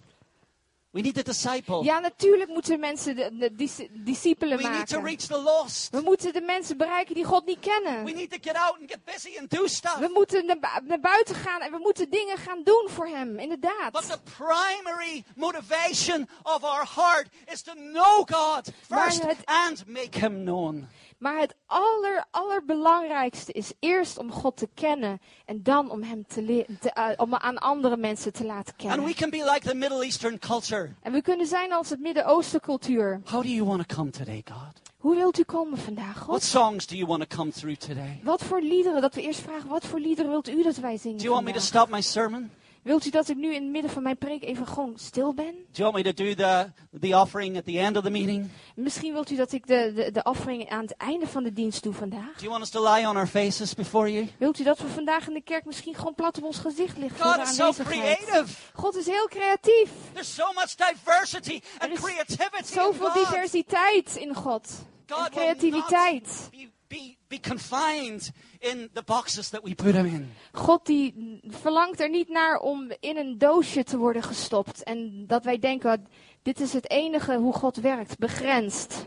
We 0.95 1.01
need 1.01 1.14
to 1.14 1.22
disciple. 1.22 1.82
Ja, 1.84 1.99
natuurlijk 1.99 2.51
moeten 2.51 2.80
mensen 2.80 3.16
de, 3.16 3.30
de 3.38 3.55
dis- 3.55 3.86
discipelen 3.92 4.57
we 4.59 4.62
need 4.68 4.86
to 4.88 5.01
maken. 5.01 5.16
reach 5.16 5.26
the 5.26 5.42
lost. 5.42 5.90
We 5.90 6.01
moeten 6.01 6.32
de 6.32 6.40
mensen 6.40 6.76
bereiken 6.76 7.14
die 7.14 7.24
God 7.24 7.47
niet 7.47 7.59
kennen. 7.61 8.05
We 8.05 8.11
need 8.12 8.30
to 8.30 8.36
get 8.40 8.55
out 8.57 8.76
and 8.80 8.90
get 8.90 9.05
busy 9.05 9.38
and 9.38 9.51
do 9.51 9.66
stuff. 9.66 9.99
We 9.99 10.11
moeten 10.14 10.47
naar, 10.47 10.59
bu- 10.59 10.86
naar 10.86 11.01
buiten 11.01 11.34
gaan 11.34 11.61
en 11.61 11.70
we 11.70 11.78
moeten 11.78 12.11
dingen 12.11 12.36
gaan 12.38 12.62
doen 12.64 12.88
voor 12.90 13.07
hem, 13.07 13.32
But 13.32 13.40
inderdaad. 13.42 13.92
the 13.92 14.18
primary 14.36 15.24
motivation 15.36 16.28
of 16.42 16.62
our 16.64 16.86
heart 16.95 17.26
is 17.53 17.62
to 17.62 17.72
know 17.72 18.24
God 18.30 18.68
first 18.88 19.22
het- 19.22 19.45
and 19.45 19.84
make 19.86 20.18
Him 20.18 20.45
known. 20.45 20.88
Maar 21.25 21.41
het 21.41 21.55
aller, 21.66 22.25
allerbelangrijkste 22.31 23.53
is 23.53 23.72
eerst 23.79 24.18
om 24.18 24.31
God 24.33 24.57
te 24.57 24.68
kennen 24.75 25.20
en 25.45 25.62
dan 25.62 25.91
om 25.91 26.03
hem 26.03 26.25
te 26.27 26.66
te, 26.81 26.91
eh, 26.91 27.09
om 27.16 27.35
aan 27.35 27.59
andere 27.59 27.97
mensen 27.97 28.33
te 28.33 28.45
laten 28.45 28.75
And 28.77 28.83
we 28.83 28.89
kennen. 28.89 29.14
can 29.14 29.31
be 29.31 29.51
like 29.53 29.68
the 29.68 29.75
Middle 29.75 30.05
Eastern 30.05 30.39
culture. 30.39 30.91
En 31.03 31.12
we 31.12 31.22
kunnen 31.22 31.47
zijn 31.47 31.72
als 31.72 31.91
het 31.91 32.01
Midden-Oosten 32.01 32.61
cultuur. 32.61 33.20
How 33.25 33.43
do 33.43 33.49
you 33.49 33.64
want 33.64 33.89
to 33.89 33.95
come 33.97 34.11
today, 34.11 34.43
God? 34.53 34.81
Hoe 34.99 35.16
wilt 35.16 35.39
u 35.39 35.43
komen 35.43 35.79
vandaag, 35.79 36.14
What 36.14 36.27
God? 36.27 36.43
songs 36.43 36.87
do 36.87 36.95
you 36.95 37.07
want 37.07 37.31
to 37.31 37.37
come 37.37 37.51
through 37.51 37.79
today? 37.81 38.20
Wat 38.22 38.43
voor 38.43 38.61
liederen, 38.61 39.01
dat 39.01 39.14
we 39.14 39.22
eerst 39.22 39.41
vragen, 39.41 39.68
wat 39.68 39.85
voor 39.87 40.01
liederen 40.01 40.31
wilt 40.31 40.49
u 40.49 40.62
dat 40.62 40.77
wij 40.77 40.97
zingen 40.97 41.16
Do 41.18 41.22
you 41.22 41.35
want 41.35 41.47
me 41.47 41.53
to 41.53 41.61
stop 41.61 41.89
my 41.89 42.01
sermon? 42.01 42.51
Wilt 42.85 43.07
u 43.07 43.11
dat 43.11 43.28
ik 43.28 43.37
nu 43.37 43.55
in 43.55 43.62
het 43.62 43.70
midden 43.70 43.91
van 43.91 44.03
mijn 44.03 44.18
preek 44.18 44.43
even 44.43 44.66
gewoon 44.66 44.93
stil 44.97 45.35
ben? 45.35 45.53
Do 45.53 45.82
you 45.82 45.93
want 45.93 46.05
me 46.05 46.12
to 46.12 46.24
do 46.24 46.35
the, 46.35 46.70
the 47.01 47.16
offering 47.16 47.57
at 47.57 47.64
the 47.64 47.78
end 47.78 47.97
of 47.97 48.03
the 48.03 48.11
meeting? 48.11 48.49
Misschien 48.74 49.12
wilt 49.12 49.30
u 49.30 49.37
dat 49.37 49.53
ik 49.53 49.66
de, 49.66 49.93
de, 49.95 50.11
de 50.11 50.22
offering 50.22 50.68
aan 50.68 50.80
het 50.80 50.97
einde 50.97 51.26
van 51.26 51.43
de 51.43 51.53
dienst 51.53 51.82
doe 51.82 51.93
vandaag? 51.93 52.32
Do 52.35 52.41
you 52.41 52.49
want 52.51 52.62
us 52.62 52.70
to 52.70 52.93
lie 52.95 53.09
on 53.09 53.16
our 53.16 53.26
faces 53.26 53.74
before 53.74 54.12
you? 54.12 54.28
Wilt 54.39 54.59
u 54.59 54.64
dat 54.64 54.78
we 54.78 54.89
vandaag 54.89 55.26
in 55.26 55.35
de 55.35 55.43
kerk 55.43 55.64
misschien 55.64 55.95
gewoon 55.95 56.14
plat 56.14 56.37
op 56.37 56.45
ons 56.45 56.59
gezicht 56.59 56.97
liggen 56.99 57.18
voor 57.18 57.32
God 57.32 57.43
is 57.49 57.57
so 57.57 57.72
creative. 57.72 58.47
God 58.74 58.97
is 58.97 59.07
heel 59.07 59.26
creatief. 59.28 59.91
There's 60.12 60.35
so 60.35 60.53
much 60.55 60.74
diversity 60.74 61.61
Er 61.78 61.89
and 61.89 61.93
is 61.93 62.01
creativity 62.01 62.59
in 62.59 62.64
Zoveel 62.64 63.12
diversiteit 63.12 64.16
in 64.16 64.35
God. 64.35 64.68
En 65.07 65.14
God 65.16 65.35
will 65.35 65.43
creativiteit. 65.43 66.26
not 66.26 66.51
be, 66.51 66.70
be, 66.95 67.16
be 67.28 67.38
confined 67.38 68.32
in 68.61 68.88
the 68.92 69.03
boxes 69.03 69.49
that 69.51 69.62
we 69.62 69.74
put 69.74 69.95
him 69.95 70.07
in. 70.07 70.32
God 70.53 70.86
die 70.86 71.40
verlangt 71.49 72.01
er 72.01 72.11
niet 72.11 72.28
naar 72.28 72.59
om 72.59 72.92
in 73.01 73.16
een 73.16 73.38
doosje 73.38 73.84
te 73.84 73.97
worden 73.97 74.22
gestopt. 74.22 74.82
En 74.82 75.24
dat 75.26 75.45
wij 75.45 75.59
denken, 75.59 76.07
dit 76.42 76.61
is 76.61 76.72
het 76.72 76.90
enige 76.90 77.36
hoe 77.36 77.53
God 77.53 77.76
werkt, 77.76 78.18
begrensd. 78.18 79.07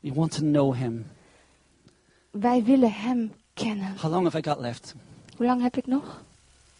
We 0.00 0.12
want 0.12 0.32
to 0.32 0.40
know 0.40 0.74
him. 0.74 1.06
Wij 2.30 2.64
willen 2.64 2.92
Hem 2.92 3.32
kennen. 3.54 3.96
How 3.96 4.10
long 4.10 4.24
have 4.24 4.38
I 4.38 4.42
got 4.42 4.58
left? 4.60 4.94
Hoe 5.36 5.46
lang 5.46 5.62
heb 5.62 5.76
ik 5.76 5.86
nog? 5.86 6.22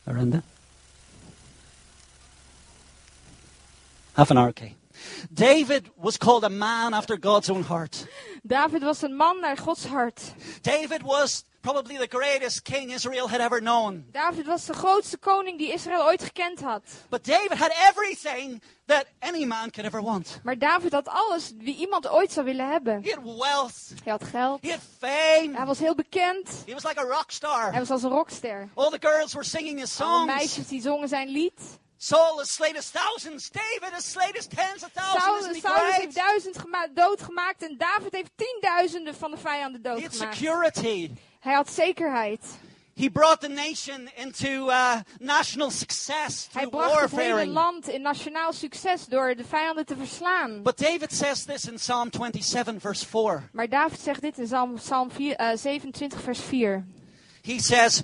Arenda? 0.04 0.42
Half 4.12 4.30
an 4.30 4.36
hour, 4.36 4.48
okay. 4.48 4.76
David 5.30 5.90
was 5.96 6.16
called 6.16 6.44
a 6.44 6.48
man 6.48 6.92
after 6.92 7.18
God's 7.20 7.48
own 7.48 7.62
heart. 7.62 8.06
David 8.42 8.82
was 8.82 9.02
een 9.02 9.16
man 9.16 9.40
naar 9.40 9.56
Gods 9.56 9.84
hart. 9.86 10.20
David 10.62 11.02
was 11.02 11.44
probably 11.60 11.96
the 12.06 12.16
greatest 12.18 12.62
king 12.62 12.92
Israel 12.92 13.28
had 13.28 13.40
ever 13.40 13.58
known. 13.60 14.08
David 14.12 14.46
was 14.46 14.64
de 14.66 14.72
grootste 14.72 15.16
koning 15.18 15.58
die 15.58 15.72
Israël 15.72 16.04
ooit 16.04 16.22
gekend 16.22 16.60
had. 16.60 16.82
But 17.08 17.24
David 17.24 17.58
had 17.58 17.70
everything 17.90 18.62
that 18.86 19.04
any 19.18 19.44
man 19.44 19.70
could 19.70 19.86
ever 19.86 20.02
want. 20.02 20.40
Maar 20.42 20.58
David 20.58 20.92
had 20.92 21.08
alles 21.08 21.52
wie 21.58 21.76
iemand 21.76 22.08
ooit 22.08 22.32
zou 22.32 22.46
willen 22.46 22.68
hebben. 22.70 23.02
He 23.02 23.10
had 23.14 23.24
wealth, 23.38 23.74
Hij 24.04 24.12
had 24.12 24.24
geld. 24.24 24.62
he 24.62 24.70
had 24.70 24.80
fame, 24.98 25.50
Hij 25.56 25.66
was 25.66 25.78
heel 25.78 25.94
bekend. 25.94 26.62
he 26.66 26.72
was 26.72 26.84
like 26.84 27.00
a 27.00 27.04
rock 27.04 27.30
Hij 27.70 27.78
was 27.78 27.90
als 27.90 28.02
een 28.02 28.10
rockster. 28.10 28.68
All 28.74 28.90
the 28.90 29.08
girls 29.08 29.32
were 29.32 29.44
singing 29.44 29.78
his 29.78 30.00
Alle 30.00 30.10
songs. 30.10 30.26
meisjes 30.34 30.68
die 30.68 30.80
zongen 30.82 31.08
zijn 31.08 31.28
lied. 31.28 31.60
Saul 32.02 32.38
has 32.38 32.50
slayed 32.50 32.76
his 32.76 32.90
thousands, 32.90 33.50
David 33.50 33.92
has 33.92 34.04
slayed 34.04 34.34
his 34.34 34.46
tens 34.46 34.82
of 34.82 34.90
thousands. 34.92 35.54
He 35.54 35.60
Saulus 35.60 35.96
heeft 35.96 36.14
duizend 36.14 36.58
gema- 36.58 36.88
doodgemaakt 36.94 37.62
en 37.62 37.76
David 37.78 38.12
heeft 38.12 38.30
tienduizenden 38.36 39.14
van 39.14 39.30
de 39.30 39.36
vijanden 39.36 39.82
doodgemaakt. 39.82 40.34
security. 40.36 41.10
Hij 41.40 41.54
had 41.54 41.70
zekerheid. 41.70 42.40
He 42.94 43.10
brought 43.10 43.40
the 43.40 43.48
nation 43.48 44.08
into 44.16 44.68
uh, 44.70 45.00
national 45.18 45.70
success 45.70 46.48
Hij 46.52 46.66
bracht 46.66 47.00
het 47.00 47.20
hele 47.20 47.46
land 47.46 47.88
in 47.88 48.02
nationaal 48.02 48.52
succes 48.52 49.06
door 49.06 49.34
de 49.34 49.44
vijanden 49.44 49.86
te 49.86 49.96
verslaan. 49.96 50.62
But 50.62 50.78
David 50.78 51.12
says 51.12 51.44
this 51.44 51.64
in 51.64 51.74
Psalm 51.74 52.08
27, 52.10 52.80
verse 52.80 53.06
4. 53.06 53.48
Maar 53.52 53.68
David 53.68 54.00
zegt 54.00 54.20
dit 54.20 54.38
in 54.38 54.44
Psalm, 54.44 54.74
Psalm 54.74 55.10
4, 55.10 55.36
eh, 55.36 55.56
27, 55.56 56.20
vers 56.20 56.40
4. 56.40 56.86
He 57.42 57.58
says, 57.58 58.02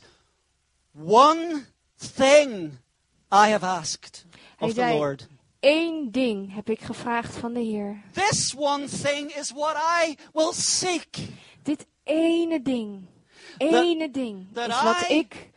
One 0.92 1.64
thing 2.16 2.78
I 3.33 3.49
have 3.51 3.66
asked 3.66 4.24
of 4.59 4.74
the 4.74 4.87
Lord. 4.95 5.29
Eén 5.61 6.11
ding 6.11 6.55
heb 6.55 6.70
ik 6.70 6.81
gevraagd 6.81 7.37
van 7.37 7.53
de 7.53 7.61
Heer. 7.61 8.03
This 8.12 8.55
one 8.57 8.87
thing 8.87 9.31
is 9.35 9.51
what 9.51 9.77
I 10.07 10.16
will 10.33 10.53
seek. 10.53 11.16
Dit 11.62 11.87
ene 12.05 12.62
ding, 12.62 13.07
ene 13.59 14.11
ding 14.11 14.47
that 14.53 14.68
is 14.68 14.83
wat 14.83 15.11
I- 15.11 15.14
ik 15.14 15.51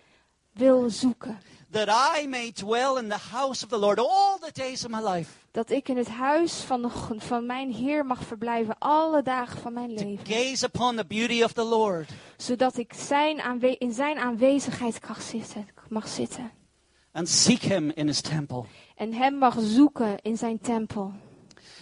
wil 0.54 0.90
zoeken. 0.90 1.40
That 1.72 2.18
I 2.22 2.28
may 2.28 2.52
dwell 2.52 2.98
in 2.98 3.10
the 3.10 3.18
house 3.32 3.64
of 3.64 3.70
the 3.70 3.78
Lord 3.78 4.00
all 4.00 4.38
the 4.40 4.52
days 4.54 4.86
of 4.86 4.92
my 4.92 5.10
life. 5.10 5.32
Dat 5.52 5.70
ik 5.70 5.90
in 5.90 5.98
het 5.98 6.08
huis 6.10 6.54
van, 6.54 6.82
de, 6.82 6.90
van 7.18 7.46
mijn 7.46 7.72
Heer 7.74 8.06
mag 8.06 8.24
verblijven 8.24 8.76
alle 8.80 9.22
dagen 9.22 9.62
van 9.62 9.74
mijn 9.74 9.96
To 9.96 10.04
leven. 10.04 10.26
gaze 10.26 10.66
upon 10.66 10.96
the 10.96 11.06
beauty 11.06 11.44
of 11.44 11.54
the 11.54 11.64
Lord 11.64 12.10
Zodat 12.38 12.78
ik 12.78 12.94
zijn 12.94 13.62
in 13.78 13.94
zijn 13.94 14.18
aanwezigheid 14.18 15.00
mag 15.90 16.08
zitten. 16.08 16.52
And 17.12 17.30
seek 17.30 17.62
him 17.62 17.92
in 17.96 18.08
his 18.08 18.22
temple. 18.22 18.66
En 18.96 19.14
hem 19.14 19.36
mag 19.38 19.56
zoeken 19.60 20.18
in 20.22 20.38
zijn 20.38 20.60
tempel. 20.60 21.14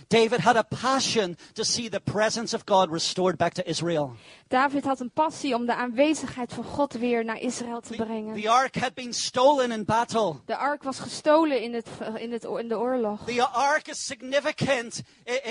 David 0.10 0.40
had 0.40 0.56
a 0.56 0.64
passion 0.64 1.38
to 1.54 1.64
see 1.64 1.90
the 1.90 2.00
presence 2.00 2.56
of 2.56 2.64
God 2.66 2.92
restored 2.92 3.38
back 3.38 3.54
to 3.54 3.62
Israel. 3.66 4.16
David 4.48 4.86
had 4.86 5.00
een 5.00 5.12
passie 5.12 5.56
om 5.56 5.66
de 5.66 5.76
aanwezigheid 5.76 6.54
van 6.54 6.64
God 6.64 6.94
weer 6.94 7.26
naar 7.26 7.40
Israël 7.40 7.82
te 7.82 7.96
The, 7.96 8.04
brengen. 8.06 8.42
the 8.42 8.50
ark 8.50 8.76
had 8.76 8.94
been 8.94 9.14
stolen 9.14 9.72
in 9.72 9.86
battle. 9.86 10.36
De 10.46 10.56
ark 10.56 10.84
was 10.84 11.00
gestolen 11.00 11.62
in, 11.62 11.74
het, 11.74 11.88
in, 12.16 12.32
het, 12.32 12.44
in 12.44 12.68
de 12.68 12.78
oorlog. 12.78 13.26
The 13.26 13.48
ark 13.48 13.88
is 13.88 14.06
significant 14.06 15.02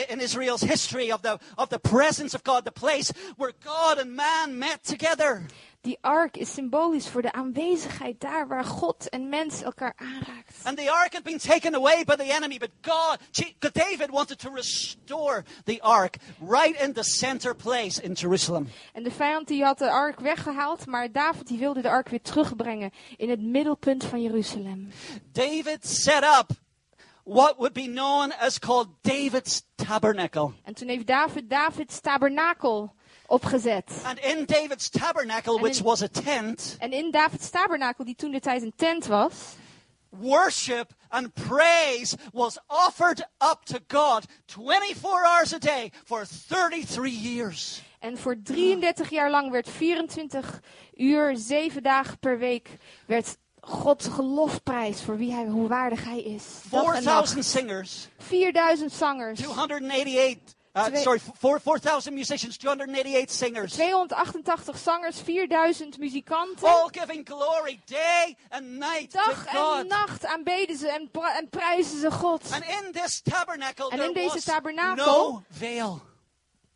in 0.08 0.20
Israel's 0.20 0.62
history 0.62 1.10
of 1.12 1.20
the, 1.20 1.38
of 1.54 1.68
the 1.68 1.78
presence 1.78 2.34
of 2.36 2.40
God, 2.44 2.64
the 2.64 2.70
place 2.80 3.12
where 3.36 3.52
God 3.64 3.98
and 3.98 4.14
man 4.14 4.58
met 4.58 4.78
together. 4.84 5.46
Die 5.86 5.98
ark 6.00 6.36
is 6.36 6.52
symbolisch 6.52 7.08
voor 7.08 7.22
de 7.22 7.32
aanwezigheid 7.32 8.20
daar 8.20 8.48
waar 8.48 8.64
God 8.64 9.08
en 9.08 9.28
mens 9.28 9.62
elkaar 9.62 9.92
aanraakt. 9.96 10.60
And 10.62 10.76
the 10.76 10.90
ark 10.90 11.12
had 11.12 11.22
been 11.22 11.38
taken 11.38 11.74
away 11.74 12.04
by 12.04 12.14
the 12.14 12.32
enemy, 12.34 12.58
but 12.58 12.70
God, 12.82 13.18
David 13.72 14.10
wanted 14.10 14.38
to 14.38 14.50
restore 14.54 15.44
the 15.64 15.82
ark 15.82 16.16
right 16.48 16.80
in 16.80 16.92
the 16.92 17.02
center 17.02 17.56
place 17.56 18.02
in 18.02 18.12
Jerusalem. 18.12 18.68
En 18.92 19.02
de 19.02 19.10
vijand 19.10 19.48
die 19.48 19.64
had 19.64 19.78
de 19.78 19.90
ark 19.90 20.20
weggehaald, 20.20 20.86
maar 20.86 21.12
David 21.12 21.46
die 21.46 21.58
wilde 21.58 21.80
de 21.82 21.88
ark 21.88 22.08
weer 22.08 22.22
terugbrengen 22.22 22.90
in 23.16 23.30
het 23.30 23.42
middelpunt 23.42 24.04
van 24.04 24.22
Jeruzalem. 24.22 24.92
David 25.32 25.88
set 25.88 26.22
up 26.22 26.50
what 27.22 27.56
would 27.56 27.72
be 27.72 27.86
known 27.86 28.32
as 28.32 28.58
called 28.58 28.88
David's 29.00 29.62
tabernacle. 29.74 30.52
En 30.64 30.74
toen 30.74 30.88
heeft 30.88 31.06
David 31.06 31.50
Davids 31.50 32.00
tabernakel 32.00 32.94
opgezet. 33.26 33.90
And 34.04 34.18
in 34.18 34.44
David's 34.44 34.88
tabernacle, 34.88 35.60
which 35.60 35.80
was 35.80 36.02
a 36.02 36.08
tent, 36.08 36.76
En 36.78 36.92
in 36.92 37.10
Davids 37.10 37.50
tabernakel, 37.50 38.04
die 38.04 38.14
toen 38.14 38.30
de 38.30 38.40
tijd 38.40 38.62
een 38.62 38.72
tent 38.76 39.06
was, 39.06 39.32
worship 40.10 40.94
and 41.08 41.34
praise 41.34 42.16
was 42.32 42.58
offered 42.66 43.20
up 43.50 43.64
to 43.64 43.78
God 43.88 44.26
24 44.46 45.24
hours 45.24 45.52
a 45.52 45.58
day 45.58 45.92
for 46.04 46.24
33 46.48 47.12
years. 47.22 47.82
En 47.98 48.18
voor 48.18 48.36
33 48.42 49.10
jaar 49.10 49.30
lang 49.30 49.50
werd 49.50 49.70
24 49.70 50.60
uur, 50.94 51.36
7 51.36 51.82
dagen 51.82 52.18
per 52.18 52.38
week, 52.38 52.68
werd 53.06 53.36
God 53.60 54.04
gelofprijs 54.04 55.02
voor 55.02 55.16
wie 55.16 55.32
hij, 55.32 55.46
hoe 55.46 55.68
waardig 55.68 56.04
hij 56.04 56.22
is. 56.22 56.44
Dag 56.70 56.84
en 56.84 57.02
4,000 57.02 57.36
nacht. 57.36 57.50
singers, 57.50 58.08
4000 58.18 58.92
zangers, 58.92 59.38
288, 59.38 60.54
uh, 60.76 60.94
sorry, 60.96 61.18
four- 61.38 61.60
4,000 61.60 62.14
musicians, 62.14 62.56
288 62.58 63.30
singers, 63.30 63.72
288 63.72 64.76
zangers, 64.78 65.20
4000 65.20 65.98
muzikanten. 65.98 66.68
all 66.68 66.88
giving 66.92 67.24
glory 67.26 67.80
day 67.86 68.36
and 68.50 68.78
night 68.78 69.10
to 69.10 69.18
Dag 69.18 69.46
en 69.46 69.54
God. 69.54 69.88
nacht 69.88 70.24
aanbeden 70.26 70.76
ze 70.76 70.88
en, 70.88 71.10
en 71.36 71.48
prijzen 71.48 72.00
ze 72.00 72.10
God. 72.10 72.42
And 72.52 72.64
in 72.64 72.92
this 72.92 73.20
tabernacle, 73.22 73.90
En 73.90 74.00
in 74.02 74.12
deze 74.12 74.42
tabernakel- 74.42 75.04
no 75.06 75.42
veil. 75.50 76.02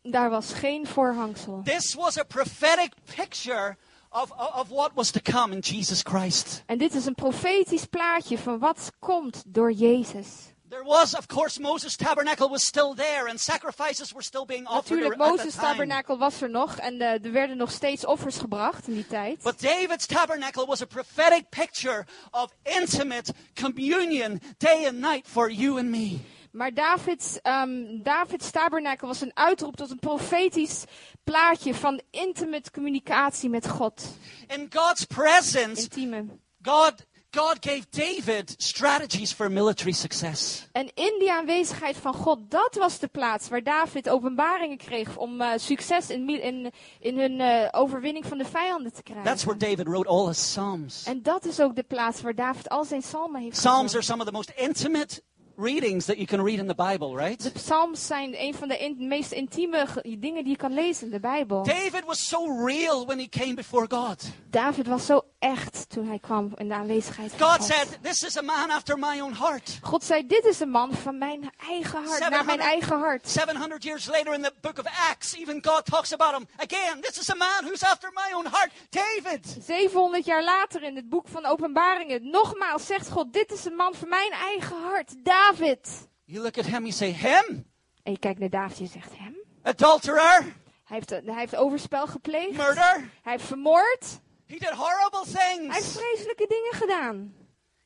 Daar 0.03 0.29
was 0.29 0.53
geen 0.53 0.87
voorhangsel. 0.87 1.61
This 1.63 1.93
was 1.93 2.17
a 2.17 2.23
prophetic 2.23 2.91
picture 3.15 3.77
of, 4.09 4.31
of 4.55 4.67
what 4.69 4.91
was 4.93 5.11
to 5.11 5.19
come 5.31 5.53
in 5.53 5.59
Jesus 5.59 6.01
Christ. 6.03 6.63
En 6.65 6.77
dit 6.77 6.93
is 6.95 7.05
een 7.05 7.15
profetisch 7.15 7.85
plaatje 7.85 8.37
van 8.37 8.59
wat 8.59 8.91
komt 8.99 9.43
door 9.47 9.71
Jezus. 9.71 10.50
There 10.71 10.83
was, 10.85 11.13
of 11.13 11.27
course, 11.27 11.59
Moses' 11.59 11.97
tabernacle 11.97 12.47
was 12.49 12.63
still 12.63 12.93
there, 12.93 13.27
and 13.27 13.37
sacrifices 13.37 14.13
were 14.13 14.21
still 14.21 14.45
being 14.45 14.65
offered 14.67 14.99
Natuurlijk, 14.99 15.17
Mozes 15.17 15.55
time. 15.55 15.65
tabernakel 15.65 16.17
was 16.17 16.41
er 16.41 16.49
nog 16.49 16.77
en 16.77 17.01
eh, 17.01 17.25
er 17.25 17.31
werden 17.31 17.57
nog 17.57 17.71
steeds 17.71 18.05
offers 18.05 18.37
gebracht 18.37 18.87
in 18.87 18.93
die 18.93 19.07
tijd. 19.07 19.43
But 19.43 19.59
David's 19.59 20.05
tabernacle 20.05 20.65
was 20.65 20.81
a 20.81 20.85
prophetic 20.85 21.49
picture 21.49 22.05
of 22.31 22.53
intimate 22.63 23.33
communion 23.53 24.39
day 24.57 24.87
and 24.87 24.99
night 24.99 25.27
for 25.27 25.49
you 25.49 25.77
and 25.77 25.89
me. 25.89 26.19
Maar 26.51 26.73
Davids, 26.73 27.41
ehm 27.41 28.01
Davids 28.03 28.51
tabernakel 28.51 29.07
was 29.07 29.21
een 29.21 29.31
uitroep 29.33 29.75
tot 29.75 29.89
een 29.89 29.99
profetisch 29.99 30.83
plaatje 31.23 31.73
van 31.75 32.01
intimate 32.11 32.71
communicatie 32.71 33.49
met 33.49 33.67
God. 33.67 34.15
In 34.47 34.67
God's 34.73 35.05
presence, 35.05 35.81
Intieme. 35.81 36.25
God, 36.61 36.93
God 37.35 37.57
gave 37.59 37.85
David 37.89 38.53
strategies 38.57 39.33
for 39.33 39.51
military 39.51 39.91
success. 39.91 40.67
En 40.71 40.91
in 40.93 41.15
die 41.19 41.31
aanwezigheid 41.31 41.97
van 41.97 42.13
God, 42.13 42.39
dat 42.49 42.75
was 42.75 42.99
de 42.99 43.07
plaats 43.07 43.49
waar 43.49 43.63
David 43.63 44.09
openbaringen 44.09 44.77
kreeg 44.77 45.17
om 45.17 45.41
eh, 45.41 45.49
succes 45.55 46.09
in, 46.09 46.29
in, 46.41 46.71
in 46.99 47.19
hun 47.19 47.39
eh, 47.41 47.67
overwinning 47.71 48.25
van 48.25 48.37
de 48.37 48.45
vijanden 48.45 48.93
te 48.93 49.03
krijgen. 49.03 49.25
That's 49.25 49.43
where 49.43 49.59
David 49.59 49.87
wrote 49.87 50.09
all 50.09 50.27
his 50.27 50.37
Psalms. 50.39 51.03
En 51.05 51.21
dat 51.21 51.45
is 51.45 51.59
ook 51.59 51.75
de 51.75 51.83
plaats 51.83 52.21
waar 52.21 52.35
David 52.35 52.69
al 52.69 52.83
zijn 52.83 53.01
psalmen 53.01 53.41
heeft 53.41 53.57
Psalms 53.57 53.93
are 53.93 54.03
some 54.03 54.19
of 54.21 54.25
the 54.25 54.31
most 54.33 54.51
intimate 54.55 55.21
readings 55.57 56.05
that 56.05 56.15
you 56.15 56.25
can 56.27 56.43
read 56.45 56.59
in 56.59 56.67
the 56.67 56.75
Bible, 56.75 57.15
right? 57.15 57.43
De 57.43 57.51
psalms 57.51 58.05
zijn 58.07 58.41
een 58.43 58.53
van 58.53 58.67
de 58.67 58.77
in- 58.77 59.07
meest 59.07 59.31
intieme 59.31 59.87
ge- 59.87 60.15
dingen 60.19 60.43
die 60.43 60.51
je 60.51 60.57
kan 60.57 60.73
lezen 60.73 61.05
in 61.05 61.11
de 61.11 61.19
Bijbel. 61.19 61.63
David 61.63 62.03
was 62.05 62.27
so 62.27 62.65
real 62.65 63.05
when 63.05 63.17
he 63.19 63.27
came 63.29 63.53
before 63.53 63.85
God. 63.89 64.23
David 64.49 64.87
was 64.87 65.05
zo 65.05 65.21
echt 65.41 65.89
toen 65.89 66.07
hij 66.07 66.19
kwam 66.19 66.51
in 66.55 66.67
de 66.67 66.73
aanwezigheid 66.73 67.31
van 67.31 67.47
God 67.47 67.57
God. 67.57 67.67
said, 67.67 67.97
This 68.01 68.23
is 68.23 68.37
a 68.37 68.41
man 68.41 68.69
after 68.69 68.97
my 68.97 69.19
own 69.21 69.33
heart. 69.33 69.79
God 69.81 70.03
zei, 70.03 70.27
dit 70.27 70.45
is 70.45 70.59
een 70.59 70.69
man 70.69 70.93
van 70.93 71.17
mijn 71.17 71.51
eigen 71.67 72.03
hart, 72.03 72.19
naar 72.19 72.45
mijn 72.45 72.59
700 72.59 72.59
eigen 72.59 72.99
hart. 72.99 73.29
700 73.29 73.83
years 73.83 74.05
later 74.05 74.33
in 74.33 74.41
the 74.41 74.53
book 74.61 74.79
of 74.79 74.85
Acts, 75.09 75.35
even 75.35 75.65
God 75.65 75.85
talks 75.85 76.13
about 76.13 76.33
him. 76.33 76.47
Again, 76.57 77.01
this 77.01 77.19
is 77.19 77.29
a 77.29 77.35
man 77.35 77.63
who's 77.63 77.83
after 77.83 78.11
my 78.13 78.33
own 78.33 78.45
heart. 78.51 78.71
David. 78.89 79.57
700 79.65 80.25
jaar 80.25 80.43
later 80.43 80.83
in 80.83 80.95
het 80.95 81.09
boek 81.09 81.27
van 81.27 81.45
Openbaringen, 81.45 82.29
nogmaals 82.29 82.85
zegt 82.85 83.09
God, 83.09 83.33
dit 83.33 83.51
is 83.51 83.65
een 83.65 83.75
man 83.75 83.93
van 83.93 84.09
mijn 84.09 84.31
eigen 84.31 84.81
hart, 84.83 85.25
David. 85.25 86.07
You 86.25 86.43
look 86.43 86.57
at 86.57 86.65
him, 86.65 86.79
you 86.79 86.91
say, 86.91 87.11
Him? 87.11 87.65
En 88.03 88.11
je 88.11 88.19
kijkt 88.19 88.39
naar 88.39 88.49
David 88.49 88.77
en 88.77 88.83
je 88.83 88.89
zegt, 88.89 89.17
hem? 89.17 89.35
Adulterer? 89.63 90.59
Hij 90.83 90.99
heeft, 90.99 91.09
hij 91.09 91.39
heeft 91.39 91.55
overspel 91.55 92.07
gepleegd. 92.07 92.57
Murder? 92.57 93.09
Hij 93.21 93.31
heeft 93.31 93.45
vermoord. 93.45 94.19
He 94.51 94.57
did 94.57 94.69
horrible 94.69 95.23
Hij 95.33 95.57
heeft 95.59 95.71
things. 95.71 95.97
vreselijke 95.97 96.45
dingen 96.47 96.73
gedaan. 96.73 97.33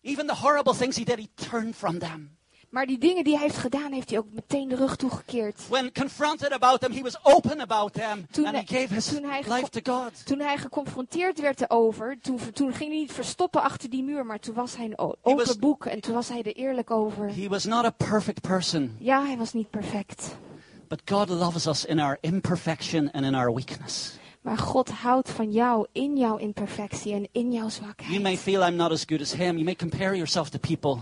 Even 0.01 0.27
the 0.27 0.35
horrible 0.35 0.75
things 0.75 0.97
he 0.97 1.03
did, 1.03 1.17
he 1.17 1.27
turned 1.49 1.75
from 1.75 1.99
them. 1.99 2.37
Maar 2.69 2.85
die 2.85 2.97
dingen 2.97 3.23
die 3.23 3.33
hij 3.33 3.43
heeft 3.43 3.57
gedaan, 3.57 3.91
heeft 3.91 4.09
hij 4.09 4.19
ook 4.19 4.25
meteen 4.31 4.67
de 4.67 4.75
rug 4.75 4.95
toegekeerd. 4.95 5.67
When 5.69 5.91
confronted 5.93 6.51
about 6.51 6.79
them, 6.81 6.91
he 6.91 7.01
was 7.01 7.17
open 7.23 7.59
about 7.61 7.93
them. 7.93 8.27
Toen 8.31 8.45
and 8.45 8.55
he 8.55 8.61
hij- 8.65 8.79
gave 8.81 8.93
his 8.93 9.05
toen 9.05 9.23
hij 9.23 9.43
life 9.47 9.69
to 9.81 9.93
God. 9.93 10.25
Toen 10.25 10.39
hij 10.39 10.57
geconfronteerd 10.57 11.39
werd 11.39 11.61
erover, 11.61 12.17
toen, 12.21 12.39
toen 12.53 12.73
ging 12.73 12.89
hij 12.89 12.99
niet 12.99 13.11
verstoppen 13.11 13.61
achter 13.61 13.89
die 13.89 14.03
muur, 14.03 14.25
maar 14.25 14.39
toen 14.39 14.55
was 14.55 14.75
hij 14.75 14.85
een 14.85 14.97
open 14.97 15.35
was- 15.35 15.57
boek 15.59 15.85
en 15.85 15.99
toen 16.01 16.13
was 16.13 16.29
hij 16.29 16.43
er 16.43 16.55
eerlijk 16.55 16.91
over. 16.91 17.35
He 17.35 17.47
was 17.47 17.63
not 17.65 17.85
a 17.85 17.89
perfect 17.91 18.41
person, 18.41 18.95
Ja, 18.99 19.25
hij 19.25 19.37
was 19.37 19.53
niet 19.53 19.69
perfect. 19.69 20.35
but 20.87 21.01
God 21.05 21.29
loves 21.29 21.65
us 21.67 21.85
in 21.85 21.99
our 21.99 22.17
imperfection 22.21 23.11
and 23.11 23.25
in 23.25 23.35
our 23.35 23.53
weakness. 23.53 24.11
Maar 24.45 24.57
God 24.57 24.89
houdt 24.89 25.29
van 25.29 25.51
jou 25.51 25.87
in 25.91 26.17
jouw 26.17 26.37
imperfectie 26.37 27.13
en 27.13 27.27
in 27.31 27.51
jouw 27.51 27.67
You 27.67 27.71
zwakheid. 27.71 28.21
may 28.21 28.37
feel 28.37 28.67
I'm 28.67 28.75
not 28.75 28.91
as 28.91 29.03
good 29.07 29.21
as 29.21 29.33
him. 29.33 29.51
You 29.53 29.63
may 29.63 29.75
compare 29.75 30.15
yourself 30.15 30.49
to 30.49 30.57
people. 30.59 30.97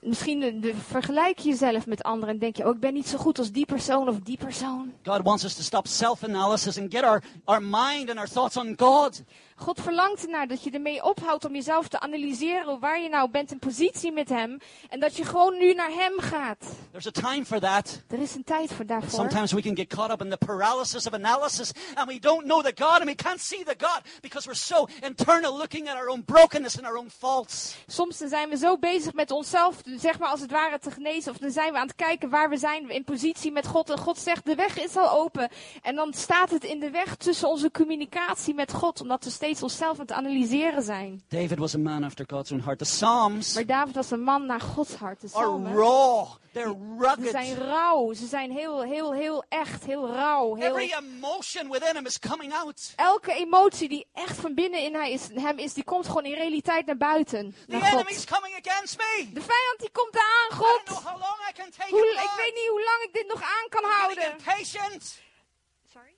Misschien 0.00 0.40
de, 0.40 0.58
de- 0.60 0.74
vergelijk 0.74 1.38
je 1.38 1.48
jezelf 1.48 1.86
met 1.86 2.02
anderen 2.02 2.34
en 2.34 2.40
denk 2.40 2.56
je, 2.56 2.64
oh, 2.68 2.74
ik 2.74 2.80
ben 2.80 2.94
niet 2.94 3.08
zo 3.08 3.18
goed 3.18 3.38
als 3.38 3.50
die 3.52 3.66
persoon 3.66 4.08
of 4.08 4.18
die 4.18 4.36
persoon. 4.36 4.92
God 5.04 5.20
wants 5.22 5.44
us 5.44 5.54
to 5.54 5.62
stop 5.62 5.86
self-analysis 5.86 6.78
and 6.78 6.92
get 6.94 7.02
our, 7.04 7.22
our 7.44 7.62
mind 7.62 8.10
and 8.10 8.18
our 8.18 8.28
thoughts 8.28 8.56
on 8.56 8.74
God. 8.76 9.22
God 9.56 9.80
verlangt 9.80 10.24
ernaar 10.24 10.46
dat 10.46 10.62
je 10.62 10.70
ermee 10.70 11.04
ophoudt 11.04 11.44
om 11.44 11.54
jezelf 11.54 11.88
te 11.88 12.00
analyseren 12.00 12.80
waar 12.80 13.00
je 13.00 13.08
nou 13.08 13.30
bent 13.30 13.50
in 13.50 13.58
positie 13.58 14.12
met 14.12 14.28
Hem. 14.28 14.58
En 14.88 15.00
dat 15.00 15.16
je 15.16 15.24
gewoon 15.24 15.58
nu 15.58 15.74
naar 15.74 15.90
Hem 15.90 16.20
gaat. 16.20 16.66
There's 16.90 17.06
a 17.06 17.10
time 17.10 17.44
for 17.44 17.60
that. 17.60 18.02
Er 18.08 18.20
is 18.20 18.34
een 18.34 18.44
tijd 18.44 18.72
voor 18.72 18.86
daarvoor. 18.86 19.10
Sometimes 19.10 19.52
we 19.52 19.62
can 19.62 19.76
get 19.76 19.86
caught 19.86 20.10
up 20.10 20.22
in 20.22 20.30
the 20.30 20.46
paralysis 20.46 21.06
of 21.06 21.12
analysis 21.12 21.72
and 21.94 22.08
we 22.08 22.18
don't 22.18 22.44
know 22.44 22.64
the 22.64 22.84
God 22.84 22.98
and 23.00 23.04
we 23.04 23.14
can't 23.14 23.40
see 23.40 23.64
the 23.64 23.74
God 23.78 24.00
because 24.20 24.46
we're 24.46 24.58
so 24.58 24.88
internal 25.00 25.56
looking 25.56 25.88
at 25.88 25.96
our 25.96 26.08
own 26.08 26.24
brokenness 26.24 26.76
and 26.78 26.86
our 26.86 26.96
own 26.96 27.10
faults. 27.18 27.76
Soms 27.86 28.18
dan 28.18 28.28
zijn 28.28 28.48
we 28.48 28.56
zo 28.56 28.78
bezig 28.78 29.12
met 29.12 29.30
onszelf, 29.30 29.76
zeg 29.96 30.18
maar 30.18 30.28
als 30.28 30.40
het 30.40 30.50
ware 30.50 30.78
te 30.78 30.90
genezen. 30.90 31.32
Of 31.32 31.38
dan 31.38 31.50
zijn 31.50 31.72
we 31.72 31.78
aan 31.78 31.86
het 31.86 31.96
kijken 31.96 32.28
waar 32.28 32.48
we 32.48 32.56
zijn 32.56 32.90
in 32.90 33.04
positie 33.04 33.52
met 33.52 33.66
God. 33.66 33.90
En 33.90 33.98
God 33.98 34.18
zegt, 34.18 34.44
de 34.44 34.54
weg 34.54 34.78
is 34.78 34.96
al 34.96 35.10
open. 35.10 35.48
En 35.82 35.94
dan 35.94 36.12
staat 36.12 36.50
het 36.50 36.64
in 36.64 36.80
de 36.80 36.90
weg 36.90 37.16
tussen 37.16 37.48
onze 37.48 37.70
communicatie 37.70 38.54
met 38.54 38.72
God. 38.72 39.00
Omdat 39.00 39.24
we 39.24 39.30
steeds 39.44 39.62
onszelf 39.62 39.92
aan 39.98 40.06
het 40.06 40.12
analyseren 40.12 40.82
zijn. 40.82 41.22
David 41.28 41.58
was 41.58 41.74
a 41.74 41.78
man 41.78 42.04
after 42.04 42.24
God's 42.28 42.50
own 42.52 42.60
heart. 42.60 42.78
The 42.78 42.84
Psalms 42.84 43.54
Maar 43.54 43.66
David 43.66 43.94
was 43.94 44.10
een 44.10 44.22
man 44.22 44.46
naar 44.46 44.60
Gods 44.60 44.94
hart. 44.94 45.20
De 45.20 45.28
are 45.32 45.44
psalmen, 45.44 45.74
raw. 45.74 46.26
They're 46.52 46.76
ze 47.22 47.28
zijn 47.30 47.46
rugged. 47.54 47.58
rauw. 47.68 48.12
Ze 48.12 48.26
zijn 48.26 48.50
heel, 48.50 48.82
heel, 48.82 49.12
heel 49.12 49.44
echt. 49.48 49.84
Heel 49.84 50.08
rauw. 50.12 50.54
Heel... 50.54 50.78
Every 50.78 50.94
emotion 51.04 51.70
within 51.70 51.94
him 51.96 52.06
is 52.06 52.18
coming 52.18 52.52
out. 52.54 52.92
Elke 52.96 53.32
emotie 53.32 53.88
die 53.88 54.06
echt 54.12 54.36
van 54.36 54.54
binnen 54.54 54.80
in 54.80 54.94
hij 54.94 55.12
is, 55.12 55.28
hem 55.34 55.58
is, 55.58 55.72
die 55.74 55.84
komt 55.84 56.06
gewoon 56.06 56.24
in 56.24 56.34
realiteit 56.34 56.86
naar 56.86 56.96
buiten. 56.96 57.54
The 57.68 57.76
Naar 57.76 57.92
enemy's 57.92 58.16
God. 58.16 58.38
coming 58.38 58.54
against 58.66 58.96
me. 58.98 59.28
De 59.32 59.40
vijand 59.40 59.78
die 59.78 59.90
komt 59.92 60.16
aan, 60.16 60.58
I 60.58 60.62
don't 60.62 60.84
know 60.84 60.96
God. 60.96 61.04
how 61.04 61.18
long 61.20 61.38
I 61.50 61.52
can 61.52 61.70
take 61.78 61.90
Hoe, 61.90 62.06
it. 62.06 62.22
ik 62.24 62.34
weet 62.36 62.54
niet 62.54 62.68
hoe 62.68 62.84
lang 62.90 63.00
ik 63.06 63.12
dit 63.12 63.26
nog 63.28 63.42
aan 63.42 63.68
kan 63.68 63.82
I'm 63.82 63.90
houden. 63.90 64.24
impatient. 64.30 65.22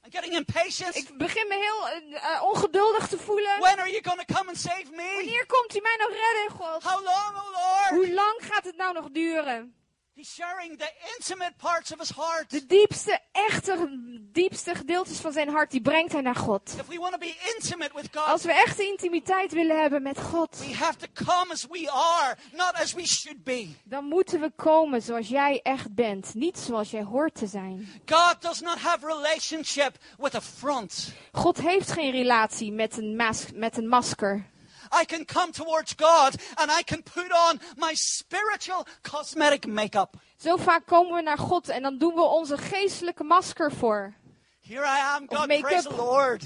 Sorry? 0.06 0.22
I'm 0.22 0.22
getting 0.22 0.36
impatient. 0.36 0.96
Ik 0.96 1.18
begin 1.18 1.48
me 1.48 1.54
heel 1.54 1.88
eh, 1.88 2.34
eh, 2.34 2.42
ongeduldig 2.42 3.08
te 3.08 3.18
voelen. 3.18 3.60
When 3.60 3.78
are 3.78 3.90
you 3.90 4.02
going 4.02 4.26
to 4.26 4.34
come 4.34 4.48
and 4.48 4.58
save 4.58 4.84
me? 4.90 5.12
Wanneer 5.14 5.46
komt 5.46 5.76
u 5.76 5.80
mij 5.80 5.96
nog 5.98 6.10
redden, 6.10 6.50
God? 6.50 6.82
How 6.82 7.04
long, 7.04 7.36
oh 7.36 7.50
Lord? 7.52 7.88
Hoe 7.90 8.14
lang 8.14 8.40
gaat 8.40 8.64
het 8.64 8.76
nou 8.76 8.92
nog 8.94 9.10
duren? 9.10 9.74
He's 10.16 10.34
sharing 10.34 10.78
the 10.78 10.90
intimate 11.18 11.52
parts 11.58 11.92
of 11.92 11.98
his 11.98 12.10
heart. 12.10 12.50
De 12.50 12.66
diepste, 12.66 13.18
echte, 13.32 13.88
diepste 14.32 14.74
gedeeltes 14.74 15.18
van 15.18 15.32
zijn 15.32 15.48
hart, 15.48 15.70
die 15.70 15.80
brengt 15.80 16.12
hij 16.12 16.20
naar 16.20 16.34
God. 16.34 16.74
If 16.78 16.86
we 16.86 16.98
want 16.98 17.12
to 17.12 17.18
be 17.18 17.34
intimate 17.54 17.90
with 17.94 18.08
God, 18.12 18.26
Als 18.26 18.42
we 18.42 18.52
echte 18.52 18.82
intimiteit 18.84 19.52
willen 19.52 19.80
hebben 19.80 20.02
met 20.02 20.20
God, 20.20 20.58
we 20.58 20.74
have 20.74 20.96
to 20.98 21.06
come 21.24 21.52
as 21.52 21.66
we 21.70 21.90
are, 21.90 22.36
not 22.52 22.72
as 22.72 22.92
we 22.92 23.06
should 23.06 23.44
be. 23.44 23.68
dan 23.84 24.04
moeten 24.04 24.40
we 24.40 24.50
komen 24.56 25.02
zoals 25.02 25.28
jij 25.28 25.60
echt 25.62 25.94
bent. 25.94 26.34
Niet 26.34 26.58
zoals 26.58 26.90
jij 26.90 27.02
hoort 27.02 27.34
te 27.34 27.46
zijn. 27.46 27.88
God 28.06 28.36
does 28.40 28.60
not 28.60 28.78
have 28.78 29.06
relationship 29.06 29.96
with 30.18 30.34
a 30.34 30.40
front. 30.40 31.12
God 31.32 31.60
heeft 31.60 31.92
geen 31.92 32.10
relatie 32.10 32.72
met 32.72 32.96
een, 32.96 33.16
mas 33.16 33.46
met 33.54 33.76
een 33.76 33.88
masker. 33.88 34.46
I 34.90 35.04
can 35.04 35.24
come 35.24 35.52
towards 35.52 35.94
God 35.94 36.34
and 36.54 36.70
I 36.70 36.82
can 36.82 37.02
put 37.02 37.32
on 37.32 37.60
my 37.76 37.94
spiritual 37.94 38.86
cosmetic 39.02 39.66
makeup. 39.66 40.16
Zo 40.36 40.56
vaak 40.56 40.86
komen 40.86 41.14
we 41.14 41.22
naar 41.22 41.38
God 41.38 41.68
en 41.68 41.82
dan 41.82 41.98
doen 41.98 42.14
we 42.14 42.22
onze 42.22 42.56
geestelijke 42.58 43.24
masker 43.24 43.72
voor. 43.72 44.14
Here 44.60 44.84
I 44.84 45.00
am, 45.14 45.26
God, 45.28 45.60
praise 45.60 45.88
the 45.88 45.94
Lord. 45.94 46.42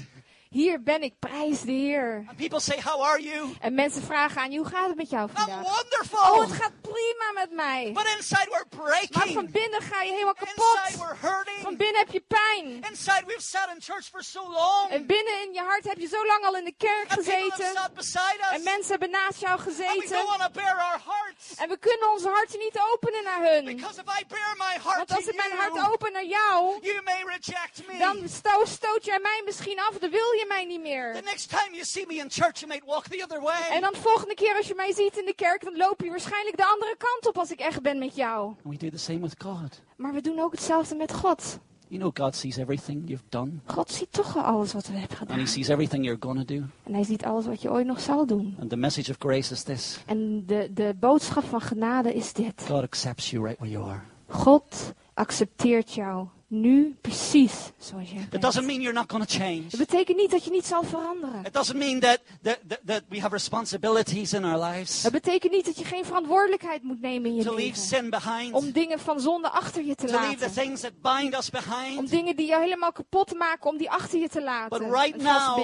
Hier 0.51 0.83
ben 0.83 1.01
ik, 1.03 1.13
prijs 1.19 1.61
de 1.61 1.71
Heer. 1.71 2.23
And 2.27 2.37
people 2.37 2.59
say, 2.59 2.79
How 2.83 3.01
are 3.01 3.21
you? 3.21 3.55
En 3.61 3.73
mensen 3.73 4.03
vragen 4.03 4.41
aan 4.41 4.51
je, 4.51 4.57
hoe 4.57 4.67
gaat 4.67 4.87
het 4.87 4.95
met 4.97 5.09
jou 5.09 5.29
I'm 5.29 5.35
vandaag? 5.35 5.63
wonderful. 5.77 6.19
Oh, 6.33 6.39
het 6.41 6.51
gaat 6.61 6.71
prima 6.81 7.27
met 7.33 7.51
mij. 7.51 7.91
But 7.93 8.07
inside 8.17 8.47
we're 8.49 8.65
Maar 8.77 9.09
van 9.09 9.23
breaking. 9.23 9.51
binnen 9.51 9.81
ga 9.81 10.01
je 10.01 10.11
helemaal 10.11 10.35
Inside 10.39 10.53
kapot. 10.55 10.97
we're 11.07 11.15
Van 11.21 11.29
hurting. 11.31 11.77
binnen 11.77 11.97
heb 12.03 12.11
je 12.11 12.23
pijn. 12.27 12.65
Inside 12.89 13.23
we've 13.25 13.41
sat 13.53 13.67
in 13.75 13.81
church 13.81 14.05
for 14.13 14.23
so 14.23 14.41
long. 14.51 14.89
En 14.89 15.05
binnen 15.05 15.33
in 15.45 15.53
je 15.53 15.61
hart 15.61 15.83
heb 15.83 15.97
je 15.97 16.07
zo 16.07 16.25
lang 16.25 16.45
al 16.45 16.55
in 16.55 16.65
de 16.65 16.73
kerk 16.77 17.07
And 17.07 17.09
have 17.09 17.23
gezeten. 17.23 17.71
sat 17.75 17.93
beside 17.93 18.39
En 18.51 18.57
us. 18.59 18.63
mensen 18.63 18.89
hebben 18.95 19.09
naast 19.09 19.39
jou 19.39 19.53
And 19.59 19.63
we 19.63 19.69
gezeten. 19.71 20.09
don't 20.17 20.27
want 20.37 20.41
to 20.41 20.49
bare 20.61 20.79
our 20.89 20.99
hearts. 21.11 21.45
En 21.55 21.69
we 21.69 21.77
kunnen 21.77 22.11
onze 22.11 22.29
harten 22.29 22.59
niet 22.59 22.77
openen 22.91 23.23
naar 23.23 23.41
hun. 23.51 23.65
Because 23.65 23.99
if 24.03 24.07
I 24.19 24.25
bare 24.27 24.55
my 24.57 24.73
heart 24.83 24.97
Want 24.97 25.11
als 25.15 25.25
ik 25.27 25.35
mijn 25.35 25.51
hart 25.61 25.91
open 25.91 26.11
naar 26.11 26.25
jou, 26.39 26.77
you 26.81 27.01
may 27.03 27.21
reject 27.25 27.77
me. 27.87 27.97
dan 27.97 28.15
sto- 28.39 28.65
stoot 28.65 29.05
jij 29.05 29.19
mij 29.19 29.41
misschien 29.45 29.79
af. 29.79 29.93
Dan 29.99 30.09
wil 30.09 30.31
je 30.31 30.40
mij 30.47 30.65
niet 30.65 30.81
The 30.83 30.87
meer. 30.89 31.21
next 31.23 31.49
time 31.49 31.71
you 31.71 31.83
see 31.83 32.05
me 32.07 32.13
in 32.15 32.29
church, 32.29 32.59
you 32.59 32.67
walk 32.85 33.03
the 33.07 33.23
other 33.23 33.41
way. 33.41 33.61
En 33.71 33.81
dan 33.81 33.91
de 33.93 33.99
volgende 33.99 34.33
keer 34.33 34.55
als 34.57 34.67
je 34.67 34.75
mij 34.75 34.93
ziet 34.93 35.17
in 35.17 35.25
de 35.25 35.35
kerk, 35.35 35.63
dan 35.63 35.77
loop 35.77 36.01
je 36.01 36.09
waarschijnlijk 36.09 36.57
de 36.57 36.65
andere 36.65 36.95
kant 36.97 37.27
op 37.27 37.37
als 37.37 37.51
ik 37.51 37.59
echt 37.59 37.81
ben 37.81 37.99
met 37.99 38.15
jou. 38.15 38.45
And 38.47 38.57
we 38.63 38.77
do 38.77 38.89
the 38.89 38.97
same 38.97 39.19
with 39.19 39.35
God. 39.37 39.81
Maar 39.95 40.13
we 40.13 40.21
doen 40.21 40.39
ook 40.39 40.51
hetzelfde 40.51 40.95
met 40.95 41.13
God. 41.13 41.59
You 41.87 42.03
know, 42.03 42.15
God 42.25 42.35
sees 42.35 42.57
everything 42.57 43.01
you've 43.07 43.23
done, 43.29 43.51
God 43.65 43.91
ziet 43.91 44.11
toch 44.11 44.33
wel 44.33 44.43
alles 44.43 44.73
wat 44.73 44.87
we 44.87 44.93
hebben 44.97 45.17
and 45.17 45.27
He 45.29 45.33
gedaan. 45.33 45.47
sees 45.47 45.67
everything 45.67 46.03
you're 46.05 46.19
to 46.19 46.45
do. 46.45 46.63
En 46.83 46.93
hij 46.93 47.03
ziet 47.03 47.25
alles 47.25 47.45
wat 47.45 47.61
je 47.61 47.71
ooit 47.71 47.85
nog 47.85 47.99
zal 47.99 48.25
doen. 48.25 48.55
And 48.59 48.69
the 48.69 48.75
message 48.75 49.11
of 49.11 49.15
grace 49.19 49.51
is 49.53 49.63
this 49.63 49.99
En 50.05 50.45
de, 50.45 50.69
de 50.73 50.95
boodschap 50.99 51.43
van 51.43 51.61
genade 51.61 52.13
is 52.13 52.33
dit. 52.33 52.63
God 52.67 52.83
accepts 52.83 53.29
you 53.29 53.43
right 53.43 53.59
where 53.59 53.73
you 53.73 53.89
are. 53.89 54.01
God 54.27 54.93
accepteert 55.13 55.93
jou 55.93 56.27
nu 56.53 56.95
precies 57.01 57.53
zoals 57.77 58.09
jij 58.11 58.21
It 58.21 58.29
bent. 58.29 58.43
doesn't 58.43 58.65
mean 58.65 58.81
you're 58.81 58.97
not 58.99 59.11
going 59.11 59.25
to 59.27 59.37
change. 59.37 59.61
Het 59.69 59.77
betekent 59.77 60.17
niet 60.17 60.31
dat 60.31 60.43
je 60.43 60.51
niet 60.51 60.65
zal 60.65 60.83
veranderen. 60.83 61.45
It 61.45 61.53
doesn't 61.53 61.77
mean 61.77 61.99
that, 61.99 62.19
that, 62.41 62.59
that, 62.67 62.79
that 62.85 63.01
we 63.09 63.19
have 63.19 63.33
responsibilities 63.33 64.33
in 64.33 64.43
our 64.45 64.63
lives 64.63 65.03
Het 65.03 65.11
betekent 65.11 65.51
niet 65.53 65.65
dat 65.65 65.77
je 65.77 65.85
geen 65.85 66.05
verantwoordelijkheid 66.05 66.83
moet 66.83 67.01
nemen 67.01 67.29
in 67.29 67.35
je 67.35 67.43
to 67.43 67.49
leave 67.55 67.65
leven. 67.65 67.81
sin 67.81 68.09
behind, 68.09 68.53
Om 68.53 68.71
dingen 68.71 68.99
van 68.99 69.19
zonde 69.19 69.49
achter 69.49 69.83
je 69.83 69.95
te 69.95 70.05
to 70.05 70.11
leave 70.19 70.35
the 70.35 70.39
laten. 70.45 70.63
things 70.63 70.81
that 70.81 70.91
bind 71.01 71.37
us 71.37 71.49
Om 71.53 71.59
behind. 71.63 72.09
dingen 72.09 72.35
die 72.35 72.47
jou 72.47 72.61
helemaal 72.63 72.91
kapot 72.91 73.33
maken, 73.37 73.69
om 73.69 73.77
die 73.77 73.89
achter 73.91 74.19
je 74.19 74.27
te 74.29 74.33
But 74.39 74.43
laten. 74.43 74.91
right 74.91 75.17
en 75.17 75.23
now, 75.23 75.57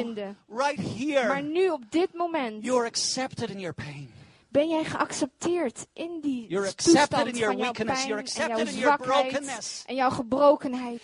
right 0.49 1.07
Maar 1.07 1.35
here, 1.35 1.41
nu 1.41 1.69
op 1.69 1.81
dit 1.89 2.13
moment 2.13 2.63
you're 2.63 2.85
accepted 2.85 3.49
in 3.49 3.59
your 3.59 3.73
pain. 3.73 4.09
Ben 4.49 4.69
jij 4.69 4.83
geaccepteerd 4.83 5.87
in 5.93 6.19
die 6.21 6.47
You're 6.47 6.75
toestand 6.75 7.07
van 7.07 7.29
jouw 7.29 7.55
weakness. 7.55 8.05
pijn 8.05 8.07
You're 8.07 8.23
en 8.49 8.75
jouw 8.75 8.97
zwakheid 8.97 9.83
en 9.85 9.95
jouw 9.95 10.09
gebrokenheid? 10.09 11.01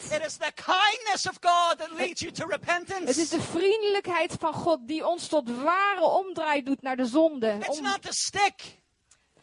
Het 3.05 3.17
is 3.17 3.29
de 3.29 3.41
vriendelijkheid 3.41 4.35
van 4.39 4.53
God 4.53 4.87
die 4.87 5.07
ons 5.07 5.27
tot 5.27 5.61
ware 5.61 6.05
omdraai 6.05 6.63
doet 6.63 6.81
naar 6.81 6.95
de 6.95 7.05
zonde. 7.05 7.57
Om 7.67 7.85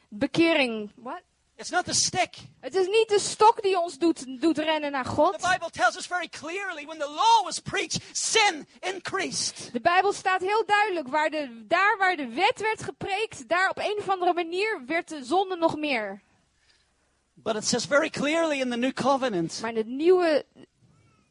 bekering. 0.08 0.90
What? 0.96 1.22
It's 1.60 1.70
not 1.70 1.84
the 1.84 1.94
stick. 1.94 2.36
Het 2.60 2.74
is 2.74 2.86
niet 2.86 3.08
de 3.08 3.18
stok 3.18 3.62
die 3.62 3.80
ons 3.80 3.98
doet, 3.98 4.40
doet 4.40 4.58
rennen 4.58 4.92
naar 4.92 5.04
The 5.04 5.10
God. 5.10 5.36
Bible 5.36 5.70
tells 5.70 5.96
us 5.96 6.06
very 6.06 6.28
clearly 6.28 6.86
when 6.86 6.98
the 6.98 7.08
law 7.08 7.44
was 7.44 7.58
preached, 7.58 8.00
sin 8.12 8.66
increased. 8.78 9.72
De 9.72 9.80
Bijbel 9.80 10.12
staat 10.12 10.40
heel 10.40 10.64
duidelijk, 10.66 11.08
waar 11.08 11.30
de, 11.30 11.64
daar 11.68 11.96
waar 11.98 12.16
de 12.16 12.28
wet 12.28 12.60
werd 12.60 12.82
gepreekt, 12.82 13.48
daar 13.48 13.70
op 13.70 13.78
een 13.78 13.96
of 13.98 14.08
andere 14.08 14.32
manier 14.32 14.82
werd 14.86 15.08
de 15.08 15.24
zonde 15.24 15.56
nog 15.56 15.76
meer. 15.76 16.22
But 17.34 17.56
it 17.56 17.64
says 17.64 17.84
very 17.84 18.10
clearly 18.10 18.60
in 18.60 18.70
the 18.70 18.76
new 18.76 18.92
covenant, 18.92 19.58
Maar 19.60 19.70
in 19.70 19.76
het 19.76 19.86
Nieuwe 19.86 20.44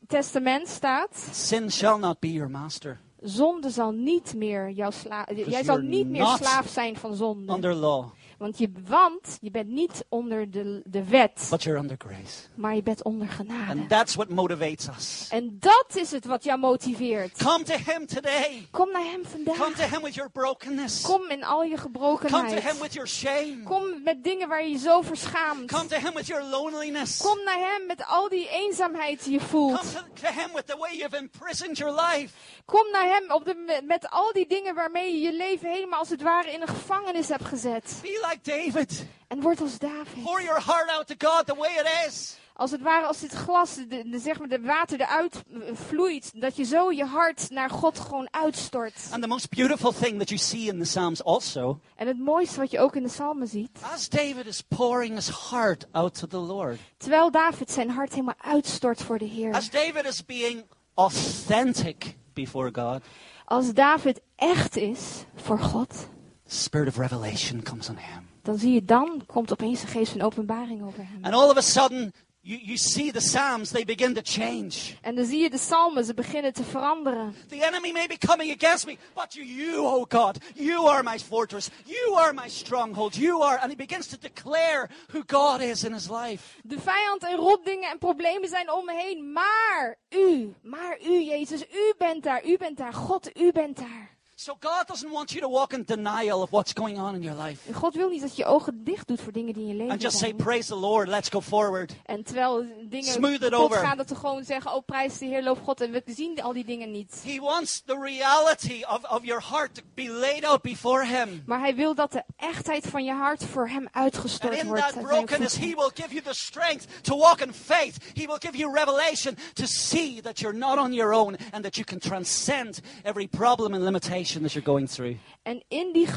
Testament 0.08 0.68
staat, 0.68 1.30
sin 1.32 1.72
shall 1.72 1.98
not 1.98 2.20
be 2.20 2.32
your 2.32 2.50
master 2.50 3.00
zonde 3.22 3.70
zal 3.70 3.92
niet 3.92 4.34
meer 4.34 4.70
jouw 4.70 4.92
slaaf, 4.92 5.26
jij 5.36 5.64
zal 5.64 5.78
niet 5.78 6.08
meer 6.08 6.26
slaaf 6.26 6.68
zijn 6.68 6.98
van 6.98 7.16
zonde. 7.16 7.54
under 7.54 7.74
law, 7.74 8.06
Want 8.40 8.58
je, 8.58 8.72
want 8.88 9.38
je 9.42 9.52
bent 9.52 9.68
niet 9.70 10.06
onder 10.10 10.52
de, 10.52 10.82
de 10.86 11.04
wet, 11.04 11.48
but 11.50 11.64
you're 11.64 11.80
under 11.80 11.96
grace. 11.98 12.48
maar 12.56 12.76
je 12.76 12.84
bent 12.84 13.04
onder 13.04 13.28
genade. 13.28 13.80
And 13.80 13.90
that's 13.90 14.16
what 14.16 14.30
motivates 14.30 14.88
us. 14.88 15.28
En 15.30 15.58
dat 15.60 15.86
is 15.96 16.12
het 16.12 16.26
wat 16.26 16.44
jou 16.44 16.60
motiveert. 16.60 17.38
Come 17.38 17.64
to 17.64 17.76
Him 17.86 18.06
today. 18.06 18.68
Kom 18.72 18.92
naar 18.92 19.04
hem 19.04 19.22
Come 19.32 19.44
to 19.44 19.54
vandaag. 19.54 19.90
Him 19.92 20.02
with 20.02 20.14
your 20.14 20.30
brokenness. 20.32 21.02
Kom 21.02 21.30
in 21.30 21.44
al 21.44 21.64
je 21.64 21.76
Come 21.76 21.92
to 21.92 22.00
Him 22.00 22.18
gebrokenheid. 22.20 22.80
with 22.82 22.94
your 22.94 23.08
shame. 23.08 23.58
Kom 23.64 24.04
met 24.04 24.24
dingen 24.24 24.48
waar 24.48 24.64
je 24.64 24.70
je 24.70 24.78
zo 24.78 25.02
verschaamt. 25.02 25.72
Come 25.72 25.86
to 25.86 25.96
Him 25.98 26.14
with 26.14 26.28
your 26.28 26.44
loneliness. 26.44 27.18
Kom 27.22 27.44
naar 27.44 27.60
hem 27.60 27.86
met 27.88 28.06
al 28.06 28.30
die 28.30 28.50
eenzaamheid 28.50 29.24
die 29.24 29.32
je 29.32 29.38
Come 29.38 29.50
voelt. 29.50 29.92
to, 29.92 30.00
to 30.22 30.28
Him 30.42 30.50
with 30.54 30.66
the 30.68 30.78
way 30.78 30.98
you've 30.98 31.18
imprisoned 31.18 31.78
your 31.78 32.02
life. 32.02 32.34
Kom 32.66 32.92
naar 32.92 33.06
hem 33.08 33.32
op 33.32 33.46
de, 33.46 33.56
met, 33.56 33.86
met 33.86 34.10
al 34.10 34.32
die 34.34 34.48
dingen 34.48 34.76
waarmee 34.76 35.14
je 35.14 35.20
je 35.22 35.34
leven 35.34 35.70
helemaal 35.70 36.00
als 36.00 36.10
het 36.10 36.22
ware 36.22 36.52
in 36.52 36.62
een 36.62 36.68
gevangenis 36.68 37.28
hebt 37.30 37.46
gezet. 37.46 38.00
Be 38.02 38.28
like 38.30 38.42
David. 38.44 39.06
En 39.28 39.42
word 39.42 39.62
als 39.62 39.78
David. 39.78 40.24
Pour 40.24 40.42
your 40.42 40.62
heart 40.66 40.90
out 40.90 41.08
to 41.08 41.16
God 41.28 41.46
the 41.46 41.56
way 41.56 41.70
it 41.80 42.08
is. 42.08 42.38
Als 42.54 42.72
het 42.72 42.82
ware 42.82 43.06
als 43.06 43.20
dit 43.20 43.32
glas, 43.32 43.76
de, 43.76 44.10
de, 44.10 44.20
zeg 44.20 44.40
maar 44.40 44.48
de 44.48 44.62
water 44.62 45.02
eruit 45.02 45.44
eh, 45.54 45.60
vloeit. 45.74 46.32
Dat 46.42 46.56
je 46.56 46.64
zo 46.64 46.92
je 46.92 47.06
hart 47.06 47.50
naar 47.50 47.70
God 47.70 48.00
gewoon 48.00 48.28
uitstort. 48.32 48.94
And 49.12 49.22
the 49.22 49.28
most 49.28 49.50
beautiful 49.50 49.92
thing 49.92 50.18
that 50.18 50.30
you 50.30 50.40
see 50.40 50.60
in 50.68 50.78
the 50.78 50.84
Psalms 50.84 51.24
also, 51.24 51.80
En 51.96 52.08
het 52.08 52.20
mooiste 52.20 52.60
wat 52.60 52.72
je 52.72 52.80
ook 52.80 52.96
in 52.96 53.04
de 53.04 53.10
psalmen 53.10 53.48
ziet. 53.48 53.80
as 53.94 54.10
David 54.10 54.46
is 54.46 54.62
pouring 54.62 55.16
his 55.16 55.50
heart 55.50 55.86
out 55.92 56.20
to 56.20 56.28
the 56.28 56.38
Lord, 56.38 56.78
Terwijl 56.98 57.32
David 57.32 57.72
zijn 57.72 57.90
hart 57.90 58.10
helemaal 58.12 58.36
uitstort 58.42 59.04
voor 59.04 59.18
de 59.18 59.26
Heer. 59.26 59.54
as 59.54 59.70
David 59.70 60.06
is 60.06 60.26
being 60.26 60.64
authentic 60.94 62.16
before 62.34 62.70
God, 62.74 63.02
Als 63.46 63.74
David 63.74 64.20
echt 64.36 64.76
is 64.78 65.00
voor 65.36 65.60
God. 65.60 66.08
Spirit 66.50 66.88
of 66.88 66.98
revelation 66.98 67.64
comes 67.64 67.90
on 67.90 67.98
him. 67.98 68.28
Dan 68.42 68.58
zie 68.58 68.74
je 68.74 68.86
dan, 68.86 69.22
komt 69.26 69.52
opeens 69.52 69.82
de 69.82 69.88
geest 69.88 70.12
van 70.12 70.22
openbaring 70.22 70.84
over 70.84 71.08
hem. 71.08 71.24
And 71.26 71.34
all 71.34 71.50
of 71.50 71.58
a 71.58 71.62
sudden, 71.62 72.14
you, 72.42 72.60
you 72.64 72.78
see 72.78 73.12
the 73.12 73.20
Psalms, 73.20 73.72
they 73.72 73.86
begin 73.86 74.14
to 74.14 74.22
change. 74.24 74.96
En 75.02 75.16
dan 75.16 75.26
zie 75.26 75.42
je 75.42 75.50
de 75.50 75.58
psalmen, 75.58 76.06
ze 76.06 76.14
beginnen 76.14 76.54
te 76.54 76.64
veranderen. 76.64 77.36
The 77.48 77.66
enemy 77.66 77.92
may 77.92 78.08
be 78.08 78.18
coming 78.18 78.52
against 78.62 78.86
me, 78.86 78.98
but 79.14 79.34
you, 79.34 79.46
you, 79.46 79.78
oh 79.78 80.06
God, 80.10 80.38
you 80.56 80.88
are 80.88 81.04
my 81.04 81.20
fortress. 81.20 81.70
You 81.86 82.16
are 82.16 82.34
my 82.34 82.50
stronghold. 82.50 83.16
You 83.16 83.44
are. 83.44 83.60
And 83.60 83.70
he 83.70 83.76
begins 83.76 84.08
to 84.08 84.18
declare 84.20 84.90
who 85.12 85.22
God 85.28 85.62
is 85.62 85.84
in 85.84 85.94
his 85.94 86.10
life. 86.10 86.44
De 86.64 86.80
vijand 86.80 87.24
en 87.24 87.36
rotdingen 87.36 87.90
en 87.90 87.98
problemen 87.98 88.50
zijn 88.50 88.72
om 88.72 88.86
me 88.86 88.94
heen. 88.94 89.32
Maar 89.32 89.98
u, 90.10 90.54
maar 90.62 90.98
u, 91.04 91.24
Jezus, 91.24 91.62
u 91.62 91.94
bent 91.98 92.24
daar, 92.24 92.46
u 92.46 92.58
bent 92.58 92.78
daar. 92.78 92.94
God, 92.94 93.38
u 93.38 93.52
bent 93.52 93.78
daar. 93.78 94.18
So 94.42 94.56
God 94.60 94.88
doesn't 94.88 95.12
want 95.12 95.34
you 95.34 95.42
to 95.42 95.50
walk 95.50 95.74
in 95.74 95.84
denial 95.84 96.42
of 96.42 96.52
what's 96.54 96.72
going 96.72 96.98
on 96.98 97.14
in 97.14 97.22
your 97.22 97.36
life. 97.36 97.74
God 97.74 97.96
wil 97.96 98.10
niet 98.10 98.22
dat 98.22 98.36
je 98.36 98.46
ogen 98.46 98.84
dicht 98.84 99.08
doet 99.08 99.22
voor 99.22 99.32
dingen 99.32 99.54
die 99.54 99.64
in 99.64 99.70
je 99.70 99.76
leven 99.76 99.92
And 99.92 100.02
just 100.02 100.18
say, 100.18 100.28
zijn. 100.28 100.42
praise 100.42 100.68
the 100.68 100.76
Lord, 100.76 101.08
let's 101.08 101.30
go 101.30 101.42
forward. 101.42 101.94
En 102.06 102.24
terwijl 102.24 102.66
dingen 102.90 103.12
Smooth 103.12 103.44
it 103.44 103.54
over. 103.54 103.78
gaan, 103.78 103.98
dat 103.98 104.10
we 104.10 104.16
gewoon 104.16 104.44
zeggen, 104.44 104.74
oh 104.74 104.86
prijs 104.86 105.18
de 105.18 105.26
Heer, 105.26 105.44
loof 105.44 105.60
God. 105.60 105.82
En 105.82 105.92
we 105.92 106.04
zien 106.06 106.42
al 106.42 106.54
die 106.54 106.66
dingen 106.66 106.92
niet. 106.92 107.22
He 107.26 107.40
wants 107.40 107.82
the 107.86 107.98
reality 108.02 108.84
of, 108.90 109.12
of 109.12 109.26
your 109.26 109.44
heart 109.50 109.76
to 109.76 109.82
be 109.94 110.10
laid 110.10 110.46
out 110.46 110.62
before 110.62 111.06
him. 111.06 111.44
Maar 111.46 111.60
hij 111.60 111.76
wil 111.76 111.96
dat 111.96 112.12
de 112.12 112.24
echtheid 112.38 112.88
van 112.88 113.04
je 113.04 113.14
hart 113.14 113.46
voor 113.46 113.68
hem 113.68 113.88
And 113.92 113.96
uitgestort 113.96 114.58
in 114.58 114.68
wordt. 114.68 114.82
that 114.82 115.02
brokenness. 115.04 115.58
He 115.58 115.76
will 115.76 115.92
give 115.94 116.14
you 116.14 116.22
the 116.22 116.34
strength 116.34 117.04
to 117.04 117.18
walk 117.18 117.42
in 117.42 117.54
faith. 117.54 117.98
He 118.14 118.26
will 118.26 118.40
give 118.40 118.58
you 118.58 118.74
revelation 118.74 119.38
to 119.54 119.66
see 119.66 120.22
that 120.22 120.40
you're 120.40 120.58
not 120.58 120.78
on 120.78 120.94
your 120.94 121.14
own 121.14 121.36
and 121.52 121.64
that 121.64 121.76
you 121.76 121.86
can 121.86 122.00
transcend 122.00 122.80
every 123.04 123.28
problem 123.28 123.74
and 123.74 123.84
limitation 123.84 124.28
that 124.38 124.54
you're 124.54 124.62
going 124.66 124.90
through. 124.90 125.18
En 125.42 125.64
in 125.68 125.94
die 125.94 126.08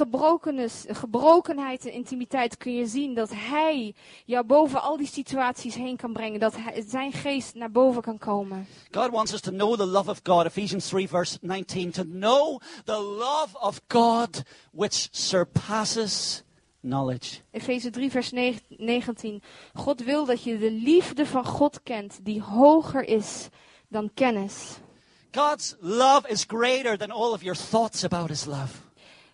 gebrokenheid 0.86 1.86
en 1.86 1.92
intimiteit 1.92 2.56
kun 2.56 2.74
je 2.74 2.86
zien 2.86 3.14
dat 3.14 3.30
hij 3.34 3.94
jou 4.24 4.46
boven 4.46 4.82
al 4.82 4.96
die 4.96 5.06
situaties 5.06 5.74
heen 5.74 5.96
kan 5.96 6.12
brengen. 6.12 6.40
Dat 6.40 6.56
hij, 6.56 6.84
zijn 6.88 7.12
geest 7.12 7.54
naar 7.54 7.70
boven 7.70 8.02
kan 8.02 8.18
komen. 8.18 8.66
God 8.90 9.10
wants 9.10 9.32
us 9.32 9.40
to 9.40 9.50
know 9.50 9.76
the 9.76 9.86
love 9.86 10.10
of 10.10 10.20
God. 10.22 10.46
Ephesians 10.46 10.88
3, 10.88 11.08
verse 11.08 11.38
19. 11.40 11.90
To 11.90 12.04
know 12.04 12.60
the 12.84 13.00
love 13.00 13.58
of 13.60 13.80
God 13.88 14.42
which 14.72 15.08
surpasses 15.10 16.42
knowledge. 16.80 17.40
Efeze 17.50 17.90
3, 17.90 18.10
vers 18.10 18.30
9 18.30 18.60
19. 18.68 19.42
God 19.74 20.04
wil 20.04 20.24
dat 20.24 20.42
je 20.42 20.58
de 20.58 20.70
liefde 20.70 21.26
van 21.26 21.44
God 21.44 21.82
kent, 21.82 22.18
die 22.22 22.42
hoger 22.42 23.04
is 23.04 23.48
dan 23.88 24.10
kennis. 24.14 24.78
God's 25.32 25.76
love 25.80 26.26
is 26.28 26.44
greater 26.44 26.96
than 26.96 27.10
all 27.10 27.32
of 27.34 27.42
your 27.42 27.54
thoughts 27.54 28.04
about 28.04 28.30
His 28.30 28.46
love. 28.46 28.80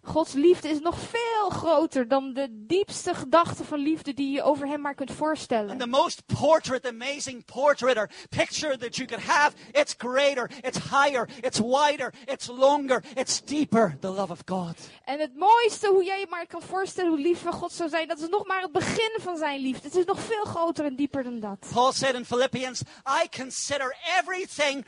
Gods 0.09 0.33
liefde 0.33 0.69
is 0.69 0.81
nog 0.81 0.99
veel 0.99 1.51
groter 1.51 2.09
dan 2.09 2.33
de 2.33 2.49
diepste 2.51 3.15
gedachte 3.15 3.65
van 3.65 3.79
liefde 3.79 4.15
die 4.15 4.31
je 4.31 4.43
over 4.43 4.67
hem 4.67 4.81
maar 4.81 4.95
kunt 4.95 5.11
And 5.11 5.19
voorstellen. 5.19 5.79
the 5.79 5.87
most 5.87 6.23
portrait, 6.27 6.87
amazing 6.87 7.45
portrait 7.45 7.97
or 7.97 8.09
picture 8.29 8.77
that 8.77 8.97
you 8.97 9.09
could 9.09 9.25
have, 9.25 9.53
it's 9.73 9.95
greater, 9.99 10.51
it's 10.63 10.79
higher, 10.79 11.29
it's 11.43 11.59
wider, 11.59 12.13
it's 12.27 12.49
longer, 12.49 13.03
it's 13.15 13.45
deeper, 13.45 13.97
the 14.01 14.09
love 14.09 14.33
of 14.33 14.43
God. 14.47 14.77
En 15.05 15.19
het 15.21 15.37
mooiste 15.37 15.89
hoe 15.89 16.05
jij 16.05 16.21
je 16.21 16.27
maar 16.31 16.47
kan 16.47 16.63
voorstellen 16.63 17.11
hoe 17.11 17.21
lief 17.21 17.41
van 17.41 17.53
God 17.53 17.73
zou 17.73 17.89
zijn, 17.89 18.09
dat 18.09 18.19
is 18.19 18.29
nog 18.29 18.47
maar 18.47 18.63
het 18.63 18.73
begin 18.73 19.19
van 19.21 19.37
zijn 19.37 19.61
liefde. 19.61 19.87
Het 19.89 19.97
is 19.97 20.05
nog 20.05 20.21
veel 20.21 20.45
groter 20.45 20.85
en 20.85 20.97
dieper 20.97 21.23
dan 21.23 21.41
dat. 21.41 21.67
Paul 21.73 21.93
said 21.93 22.15
in 22.15 22.25
Philippians, 22.25 22.81
I 23.23 23.29
consider 23.37 23.97
everything 24.19 24.85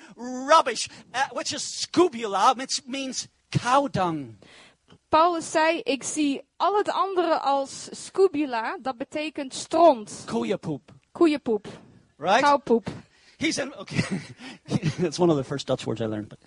rubbish, 0.48 0.86
uh, 1.12 1.20
which 1.32 1.52
is 1.52 1.80
scubula, 1.80 2.54
which 2.54 2.80
means 2.86 3.26
cow 3.62 3.88
dung. 3.90 4.36
Paulus 5.10 5.50
zei, 5.50 5.80
ik 5.80 6.02
zie 6.02 6.42
al 6.56 6.76
het 6.76 6.90
andere 6.90 7.38
als 7.38 7.88
scubula, 8.04 8.78
dat 8.82 8.96
betekent 8.96 9.54
stront, 9.54 10.22
Koeiepoep. 10.26 10.90
koeienpoep, 11.12 11.66
Right? 12.18 12.58
He's 13.36 13.58
in, 13.58 13.72
okay. 13.78 14.20
That's 15.00 15.18
one 15.18 15.30
of 15.30 15.36
the 15.38 15.44
first 15.44 15.66
Dutch 15.66 15.84
words 15.84 16.00
I 16.00 16.06
learned, 16.06 16.28
but 16.28 16.38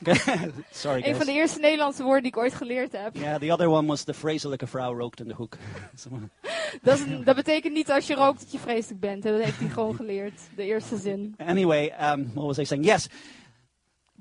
okay. 0.02 0.50
sorry 0.70 0.98
Een 1.02 1.14
van 1.14 1.14
guys. 1.14 1.26
de 1.26 1.32
eerste 1.32 1.60
Nederlandse 1.60 2.02
woorden 2.02 2.22
die 2.22 2.32
ik 2.32 2.38
ooit 2.38 2.54
geleerd 2.54 2.92
heb. 2.92 3.16
Yeah, 3.16 3.40
the 3.40 3.52
other 3.52 3.68
one 3.68 3.86
was 3.86 4.04
the 4.04 4.14
vreselijke 4.14 4.66
vrouw 4.66 4.98
rookt 4.98 5.20
in 5.20 5.28
de 5.28 5.34
hoek. 5.34 5.56
Dat, 6.82 6.98
is 6.98 7.24
dat 7.24 7.36
betekent 7.36 7.74
niet 7.74 7.90
als 7.90 8.06
je 8.06 8.14
rookt 8.14 8.40
dat 8.40 8.52
je 8.52 8.58
vreselijk 8.58 9.00
bent. 9.00 9.22
Dat 9.22 9.42
heeft 9.42 9.58
hij 9.58 9.68
gewoon 9.68 9.94
geleerd, 9.94 10.40
de 10.56 10.62
eerste 10.64 10.96
zin. 10.96 11.34
Anyway, 11.38 11.92
um, 12.12 12.30
what 12.34 12.46
was 12.46 12.58
I 12.58 12.64
saying? 12.64 12.86
Yes, 12.86 13.08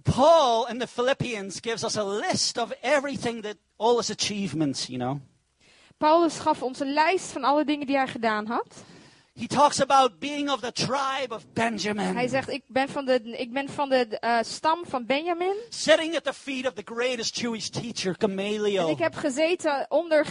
Paul 0.04 0.68
in 0.70 0.80
the 0.80 0.88
Philippians 0.88 1.60
gives 1.62 1.84
us 1.84 1.98
a 1.98 2.04
list 2.04 2.58
of 2.58 2.74
everything 2.82 3.42
that 3.42 3.58
all 3.78 3.98
his 3.98 4.10
achievements, 4.10 4.88
you 4.90 4.98
know. 4.98 5.20
Paulus 5.98 6.40
gaf 6.40 6.62
ons 6.62 6.80
een 6.80 6.94
lijst 6.94 7.32
van 7.32 7.44
alle 7.44 7.66
dingen 7.66 7.88
die 7.88 7.96
hij 7.96 8.08
gedaan 8.08 8.46
had. 8.46 8.84
He 9.34 9.48
talks 9.48 9.82
about 9.82 10.20
being 10.20 10.50
of 10.50 10.60
the 10.60 10.72
tribe 10.72 11.34
of 11.36 11.44
Benjamin, 11.54 12.14
Hij 12.16 12.28
zegt, 12.28 12.50
ik 12.50 12.64
ben 12.68 12.90
van 12.90 13.06
de, 13.06 13.22
ik 13.38 13.54
ben 13.54 13.70
van 13.70 13.90
de 13.90 14.20
eh, 14.20 14.38
stam 14.42 14.86
van 14.88 15.06
Benjamin. 15.06 15.54
sitting 15.70 16.16
at 16.16 16.24
the 16.24 16.34
feet 16.34 16.68
of 16.68 16.74
the 16.74 16.82
greatest 16.86 17.38
Jewish 17.40 17.68
teacher, 17.68 18.16
Gamaliel. 18.18 18.86
En 18.88 18.94
ik 18.94 19.00
heb 19.00 19.16
gezeten 19.16 19.86
onder 19.90 20.26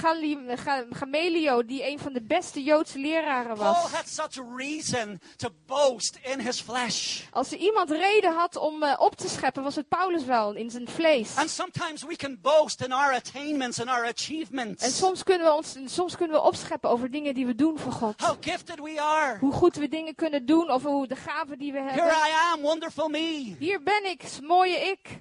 Gamaliel, 0.90 1.66
die 1.66 1.90
een 1.90 1.98
van 1.98 2.12
de 2.12 2.22
beste 2.22 2.62
Joodse 2.62 2.98
leraren 2.98 3.56
Paul 3.56 3.72
was. 3.72 3.92
had 3.92 4.08
such 4.08 4.44
reason 4.56 5.20
to 5.36 5.48
boast 5.66 6.18
in 6.22 6.40
his 6.40 6.60
flesh. 6.60 7.22
Als 7.30 7.52
er 7.52 7.58
iemand 7.58 7.90
reden 7.90 8.34
had 8.34 8.56
om 8.56 8.82
eh, 8.82 9.00
op 9.00 9.16
te 9.16 9.28
scheppen, 9.28 9.62
was 9.62 9.76
het 9.76 9.88
Paulus 9.88 10.24
wel, 10.24 10.54
in 10.54 10.70
zijn 10.70 10.88
vlees. 10.88 11.36
And 11.36 11.50
sometimes 11.50 12.02
we 12.04 12.16
can 12.16 12.38
boast 12.42 12.82
in 12.82 12.92
our 12.92 13.14
attainments 13.14 13.80
and 13.80 13.88
our 13.88 14.04
En 14.04 14.10
achievements. 14.16 14.96
soms 14.98 15.22
kunnen, 15.22 15.46
we 15.46 15.52
ons, 15.52 15.76
soms 15.86 16.16
kunnen 16.16 16.36
we 16.36 16.42
opscheppen 16.42 16.90
over 16.90 17.10
dingen 17.10 17.34
die 17.34 17.46
we 17.46 17.54
doen 17.54 17.78
voor 17.78 17.92
God. 17.92 18.20
How 18.20 18.36
gifted 18.40 18.78
we 18.80 18.87
are. 18.96 19.38
Hoe 19.40 19.52
goed 19.52 19.76
we 19.76 19.88
dingen 19.88 20.14
kunnen 20.14 20.46
doen, 20.46 20.70
of 20.70 20.82
hoe 20.82 21.06
de 21.06 21.16
gaven 21.16 21.58
die 21.58 21.72
we 21.72 21.78
Here 21.78 21.90
hebben. 21.90 22.12
I 22.12 22.30
am, 22.54 22.60
wonderful 22.60 23.08
me. 23.08 23.54
Hier 23.58 23.82
ben 23.82 24.04
ik, 24.04 24.22
mooie 24.42 24.76
ik. 24.76 25.20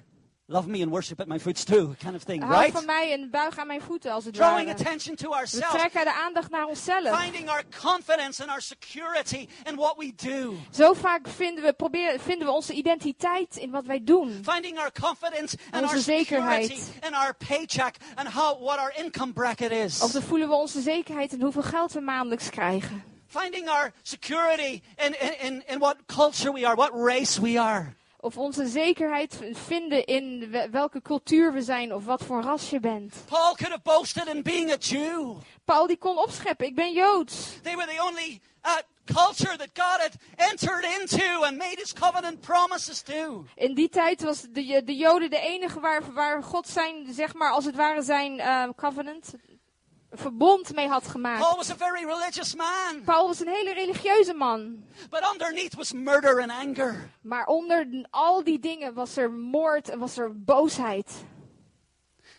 love 0.50 0.68
me 0.68 0.80
and 0.82 0.90
worship 0.90 1.20
at 1.20 1.26
my 1.26 1.38
footstool 1.40 1.94
kind 1.98 2.14
of 2.14 2.22
thing, 2.24 2.42
Hou 2.42 2.54
right? 2.54 2.72
van 2.72 2.84
mij 2.86 3.12
en 3.12 3.30
buig 3.30 3.58
aan 3.58 3.66
mijn 3.66 3.80
voeten 3.80 4.12
als 4.12 4.24
het 4.24 4.34
Drawing 4.34 4.66
ware. 4.68 4.78
attention 4.84 5.16
to 5.16 5.28
We 5.28 5.34
ourselves, 5.34 5.70
trekken 5.78 6.04
de 6.04 6.12
aandacht 6.14 6.50
naar 6.50 6.66
onszelf. 6.66 7.20
finding 7.20 7.48
our 7.50 7.62
confidence 7.82 8.42
and 8.42 8.50
our 8.50 8.60
security 8.62 9.48
in 9.64 9.76
what 9.76 9.94
we 9.96 10.12
do, 10.16 10.54
Zo 10.70 10.92
vaak 10.92 11.28
vinden 11.28 11.64
we, 11.64 11.72
proberen, 11.72 12.20
vinden 12.20 12.46
we 12.46 12.52
onze 12.52 12.72
identiteit 12.72 13.56
in 13.56 13.70
wat 13.70 13.84
wij 13.86 14.04
doen. 14.04 14.40
finding 14.44 14.78
our 14.78 14.92
confidence 15.00 15.56
and 15.70 15.82
Onze 15.82 15.94
our 15.94 16.02
security 16.02 16.74
zekerheid. 16.74 16.92
in 17.06 17.14
our 17.14 17.34
paycheck 17.48 17.96
and 18.14 18.28
how 18.28 18.62
what 18.62 18.78
our 18.78 18.94
income 18.96 19.32
bracket 19.32 19.70
is. 19.70 20.02
Of 20.02 20.10
dan 20.12 20.22
voelen 20.22 20.48
we 20.48 20.54
onze 20.54 20.80
zekerheid 20.80 21.32
in 21.32 21.40
hoeveel 21.42 21.62
geld 21.62 21.92
we 21.92 22.00
maandelijks 22.00 22.50
krijgen. 22.50 23.02
Finding 23.30 23.68
our 23.68 23.92
security 24.02 24.82
in, 24.96 25.14
in, 25.40 25.62
in, 25.66 25.78
what 25.78 25.96
culture 26.06 26.52
we 26.52 26.64
are, 26.66 26.74
what 26.74 26.90
race 26.94 27.40
we 27.40 27.58
are. 27.60 27.94
Of 28.20 28.36
onze 28.36 28.66
zekerheid 28.66 29.38
vinden 29.52 30.04
in 30.04 30.48
we- 30.50 30.68
welke 30.70 31.02
cultuur 31.02 31.52
we 31.52 31.62
zijn 31.62 31.94
of 31.94 32.04
wat 32.04 32.22
voor 32.24 32.42
ras 32.42 32.70
je 32.70 32.80
bent. 32.80 33.14
Paul 33.28 33.54
could 33.54 33.68
have 33.70 33.82
boasted 33.82 34.26
in 34.26 34.42
being 34.42 34.70
a 34.72 34.76
Jew. 34.76 35.36
Paul 35.64 35.86
die 35.86 35.96
kon 35.96 36.18
opscheppen, 36.18 36.66
ik 36.66 36.74
ben 36.74 36.92
Joods. 36.92 37.58
They 37.62 37.76
were 37.76 37.86
the 37.86 38.02
only 38.02 38.40
uh, 38.64 38.76
culture 39.04 39.56
that 39.56 39.70
God 39.74 40.00
had 40.00 40.12
entered 40.36 40.84
into 41.00 41.44
and 41.44 41.56
made 41.56 41.76
his 41.78 41.92
covenant 41.92 42.40
promises 42.40 43.02
to. 43.02 43.44
In 43.54 43.74
die 43.74 43.88
tijd 43.88 44.22
was 44.22 44.40
de, 44.42 44.82
de 44.84 44.96
Joden 44.96 45.30
de 45.30 45.40
enige 45.40 45.80
waar, 45.80 46.12
waar 46.12 46.42
God 46.42 46.68
zijn, 46.68 47.12
zeg 47.12 47.34
maar, 47.34 47.50
als 47.52 47.64
het 47.64 47.74
ware 47.76 48.02
zijn 48.02 48.40
eh, 48.40 48.68
covenant, 48.76 49.34
verbond 50.10 50.74
mee 50.74 50.88
had 50.88 51.06
gemaakt. 51.08 51.40
Paul 51.40 51.56
was 51.56 51.70
a 51.70 51.76
very 51.76 52.04
religious 52.04 52.54
man, 52.54 53.02
Paul 53.04 53.26
was 53.26 53.40
een 53.40 53.48
hele 53.48 53.74
religieuze 53.74 54.34
man. 54.34 54.84
but 55.10 55.22
underneath 55.32 55.74
was 55.76 55.92
murder 55.92 56.40
and 56.40 56.50
anger. 56.50 57.10
Maar 57.20 57.46
onder 57.46 58.06
al 58.10 58.44
die 58.44 58.58
dingen 58.58 58.94
was 58.94 59.16
er 59.16 59.30
moord 59.32 59.88
en 59.88 59.98
was 59.98 60.18
er 60.18 60.44
boosheid. 60.44 61.10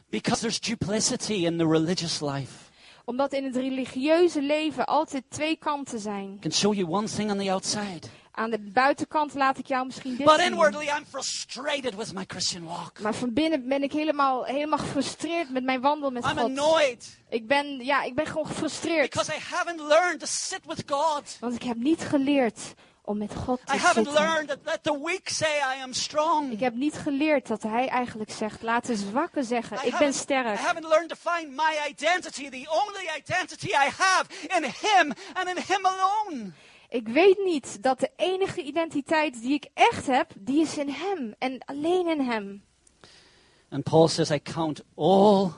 Because 0.10 0.42
there's 0.42 0.60
duplicity 0.60 1.46
in 1.46 1.58
the 1.58 1.68
religious 1.68 2.22
life. 2.22 2.68
Omdat 3.06 3.34
in 3.34 3.44
het 3.44 3.56
religieuze 3.56 4.42
leven 4.42 4.86
altijd 4.86 5.24
twee 5.28 5.56
kanten 5.56 6.00
zijn. 6.00 6.38
Can 6.40 6.52
show 6.52 6.74
you 6.74 6.88
one 6.90 7.08
thing 7.08 7.32
on 7.32 7.38
the 7.38 7.52
outside, 7.52 8.00
Aan 8.40 8.50
de 8.50 8.60
buitenkant 8.60 9.34
laat 9.34 9.58
ik 9.58 9.66
jou 9.68 9.86
misschien 9.86 10.16
dit 10.16 10.26
but 10.26 10.36
zien. 10.40 10.46
inwardly 10.52 10.86
I'm 10.86 11.06
frustrated 11.10 11.96
with 11.96 12.14
my 12.14 12.24
Christian 12.28 12.66
walk. 12.66 13.00
Maar 13.00 13.14
van 13.14 13.34
binnen 13.34 13.68
ben 13.68 13.84
ik 13.84 13.92
helemaal, 13.92 14.44
helemaal 14.44 14.78
gefrustreerd 14.80 15.50
met 15.50 15.64
mijn 15.64 15.82
wandel 15.82 16.12
met 16.12 16.24
I'm 16.24 16.30
God. 16.30 16.40
annoyed 16.40 17.20
Ik 17.30 17.48
ben, 17.48 17.86
ja, 17.86 18.04
ik 18.04 18.16
ben 18.16 18.26
gewoon 18.26 18.46
gefrustreerd. 18.48 19.10
because 19.10 19.32
I 19.36 19.40
haven't 19.50 19.80
learned 19.82 20.20
to 20.20 20.26
sit 20.30 20.60
with 20.68 20.84
God. 20.88 21.38
Want 21.40 21.54
ik 21.56 21.64
heb 21.64 21.78
niet 21.78 22.02
geleerd 22.02 22.60
om 23.02 23.18
met 23.18 23.36
God 23.36 23.60
te 23.66 23.74
I 23.74 23.78
haven't 23.78 24.06
zitten. 24.08 24.24
learned 24.26 24.58
that 24.64 24.80
the 24.84 25.00
weak 25.04 25.28
say 25.30 25.58
I 25.78 25.82
am 25.82 25.94
strong. 25.94 26.52
Ik 26.52 26.60
heb 26.60 26.74
niet 26.74 26.94
geleerd 26.96 27.48
dat 27.48 27.64
hij 27.64 27.88
eigenlijk 27.88 28.32
zegt, 28.32 28.62
laat 28.62 28.86
de 28.86 28.96
zwakken 28.96 29.44
zeggen, 29.44 29.78
I 29.78 29.80
ik 29.80 29.84
ben 29.84 29.92
haven't- 29.92 30.16
I 30.16 30.18
sterk. 30.20 30.58
haven't 30.60 30.88
learned 30.88 31.10
to 31.10 31.32
find 31.32 31.50
my 31.56 31.74
identity, 31.90 32.50
the 32.50 32.70
only 32.86 33.10
identity 33.18 33.68
I 33.68 33.90
have 33.98 34.26
in 34.48 34.64
Him 34.64 35.14
and 35.34 35.48
in 35.48 35.64
Him 35.68 35.86
alone. 35.86 36.52
Ik 36.90 37.08
weet 37.08 37.38
niet 37.44 37.84
dat 37.84 38.00
de 38.00 38.12
enige 38.16 38.64
identiteit 38.64 39.42
die 39.42 39.54
ik 39.54 39.68
echt 39.74 40.08
heb, 40.08 40.32
die 40.40 40.62
is 40.62 40.78
in 40.78 40.90
hem 40.90 41.36
en 41.38 41.60
alleen 41.66 42.08
in 42.08 42.20
hem. 42.20 42.64
And 43.70 43.84
Paul 43.84 44.08
says, 44.08 44.32
I 44.32 44.40
count 44.40 44.82
all 44.96 45.52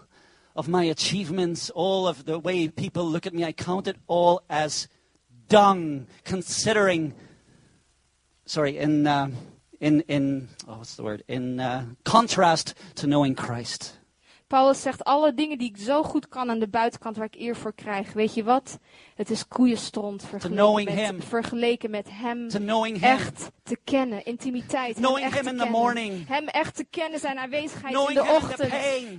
of 0.54 0.68
my 0.68 0.90
achievements, 0.90 1.72
all 1.74 2.08
of 2.08 2.24
the 2.24 2.42
way 2.42 2.70
people 2.70 3.04
look 3.04 3.26
at 3.26 3.34
me, 3.34 3.48
I 3.48 3.54
count 3.54 3.88
it 3.88 3.96
all 4.06 4.42
as 4.48 4.88
dung, 5.48 6.08
considering, 6.24 7.14
sorry, 8.46 8.78
in, 8.78 9.08
uh, 9.08 9.30
in, 9.80 10.02
in 10.08 10.50
oh, 10.68 10.78
what's 10.78 10.96
the 10.96 11.04
word? 11.04 11.24
In 11.28 11.60
uh, 11.60 11.86
contrast 12.04 12.74
to 12.96 13.08
knowing 13.08 13.36
Christ. 13.36 14.01
Paulus 14.52 14.82
zegt 14.82 15.04
alle 15.04 15.34
dingen 15.34 15.58
die 15.58 15.70
ik 15.70 15.78
zo 15.78 16.04
goed 16.04 16.28
kan 16.28 16.50
aan 16.50 16.60
de 16.60 16.68
buitenkant 16.68 17.18
waar 17.18 17.26
ik 17.26 17.40
eer 17.40 17.56
voor 17.56 17.74
krijg. 17.74 18.14
Weet 18.14 18.34
je 18.34 18.44
wat? 18.44 18.80
Het 19.16 19.30
is 19.30 19.48
koeienstront 19.48 20.24
vergeleken 20.26 21.16
met, 21.16 21.26
vergeleken 21.26 21.90
met 21.90 22.08
hem 22.12 22.48
echt 23.02 23.50
te 23.64 23.78
kennen. 23.84 24.26
Intimiteit. 24.26 24.96
Hem 24.96 25.04
Knowing 25.04 25.26
echt 25.26 25.36
him 25.36 25.44
te 25.44 25.50
in 25.50 25.58
the 25.58 25.64
kennen. 25.64 25.82
morning. 25.82 26.28
Hem 26.28 26.48
echt 26.48 26.76
te 26.76 26.86
kennen, 26.90 27.20
zijn 27.20 27.38
aanwezigheid 27.38 27.94
Knowing 27.94 28.20
in 28.20 28.26
de 28.26 28.32
ochtend. 28.32 28.74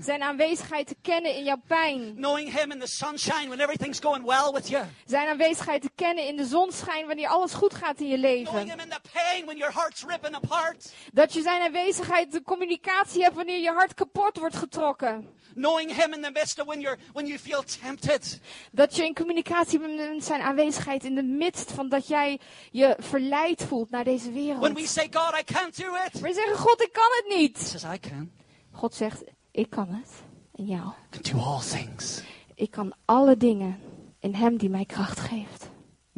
Zijn 0.05 0.23
aanwezigheid 0.23 0.87
te 0.87 0.97
kennen 1.03 1.37
in 1.37 1.45
jouw 1.45 1.61
pijn. 1.67 2.15
knowing 2.15 2.59
Him 2.59 2.71
in 2.73 2.79
the 2.79 2.87
sunshine 2.87 3.47
when 3.47 3.61
everything's 3.61 4.01
going 4.01 4.25
well 4.25 4.53
with 4.53 4.69
you, 4.69 4.85
Zijn 5.05 5.29
aanwezigheid 5.29 5.83
te 5.83 5.91
kennen 5.95 6.27
in 6.27 6.37
de 6.37 6.45
zonschijn 6.45 7.07
wanneer 7.07 7.29
alles 7.29 7.53
goed 7.53 7.75
gaat 7.75 8.01
in 8.01 8.09
je 8.09 8.19
knowing 8.19 8.47
leven. 8.47 8.69
Him 8.71 8.81
in 8.81 8.89
the 8.89 9.01
pain 9.13 9.45
when 9.45 9.57
your 9.57 9.73
heart's 9.75 10.05
ripping 10.07 10.35
apart, 10.35 10.93
Dat 11.13 11.33
je 11.33 11.43
zijn 11.43 11.63
aanwezigheid, 11.63 12.33
de 12.33 12.43
communicatie 12.43 13.23
hebt 13.23 13.37
wanneer 13.37 13.61
je 13.61 13.73
hart 13.73 13.95
kapot 13.95 14.39
wordt 14.39 14.57
getrokken. 14.57 15.22
Knowing 15.55 15.91
Him 15.91 16.13
in 16.13 16.23
the 16.23 16.31
midst 16.31 16.61
of 16.61 16.67
when, 16.67 16.81
you're, 16.81 16.99
when 17.13 17.27
you 17.27 17.39
feel 17.39 17.63
tempted. 17.81 18.41
Dat 18.73 18.97
je 18.97 19.05
in 19.05 19.15
communicatie 19.15 19.79
bent 19.79 19.97
met 20.15 20.25
zijn 20.25 20.41
aanwezigheid 20.41 21.05
in 21.05 21.15
de 21.15 21.23
midst 21.23 21.73
van 21.73 21.89
dat 21.89 22.07
jij 22.09 22.41
je 22.71 22.97
verleid 22.99 23.65
voelt 23.65 23.91
naar 23.91 24.05
deze 24.05 24.33
wereld. 24.33 24.61
When 24.61 24.75
we 24.75 24.87
say, 24.87 25.09
God, 25.11 25.35
I 25.41 25.45
can't 25.53 25.77
do 25.77 25.95
it, 26.07 26.21
We 26.21 26.33
zeggen, 26.33 26.57
God, 26.57 26.83
ik 26.83 26.93
kan 26.93 27.11
het 27.11 27.25
He 27.29 27.41
niet. 27.41 27.59
says, 27.59 27.85
I 27.95 27.99
can. 28.09 28.31
God 28.71 28.95
zegt, 28.95 29.23
ik 29.51 29.71
kan 29.71 29.89
het. 29.89 30.11
En 30.55 30.65
jou. 30.65 30.89
I 30.89 31.19
can 31.21 31.33
do 31.39 31.45
all 31.45 31.61
things. 31.61 32.23
Ik 32.55 32.71
kan 32.71 32.95
alle 33.05 33.37
dingen 33.37 33.79
in 34.21 34.35
hem 34.35 34.57
die 34.57 34.71
mij 34.71 34.85
kracht 34.85 35.21
geeft. 35.21 35.71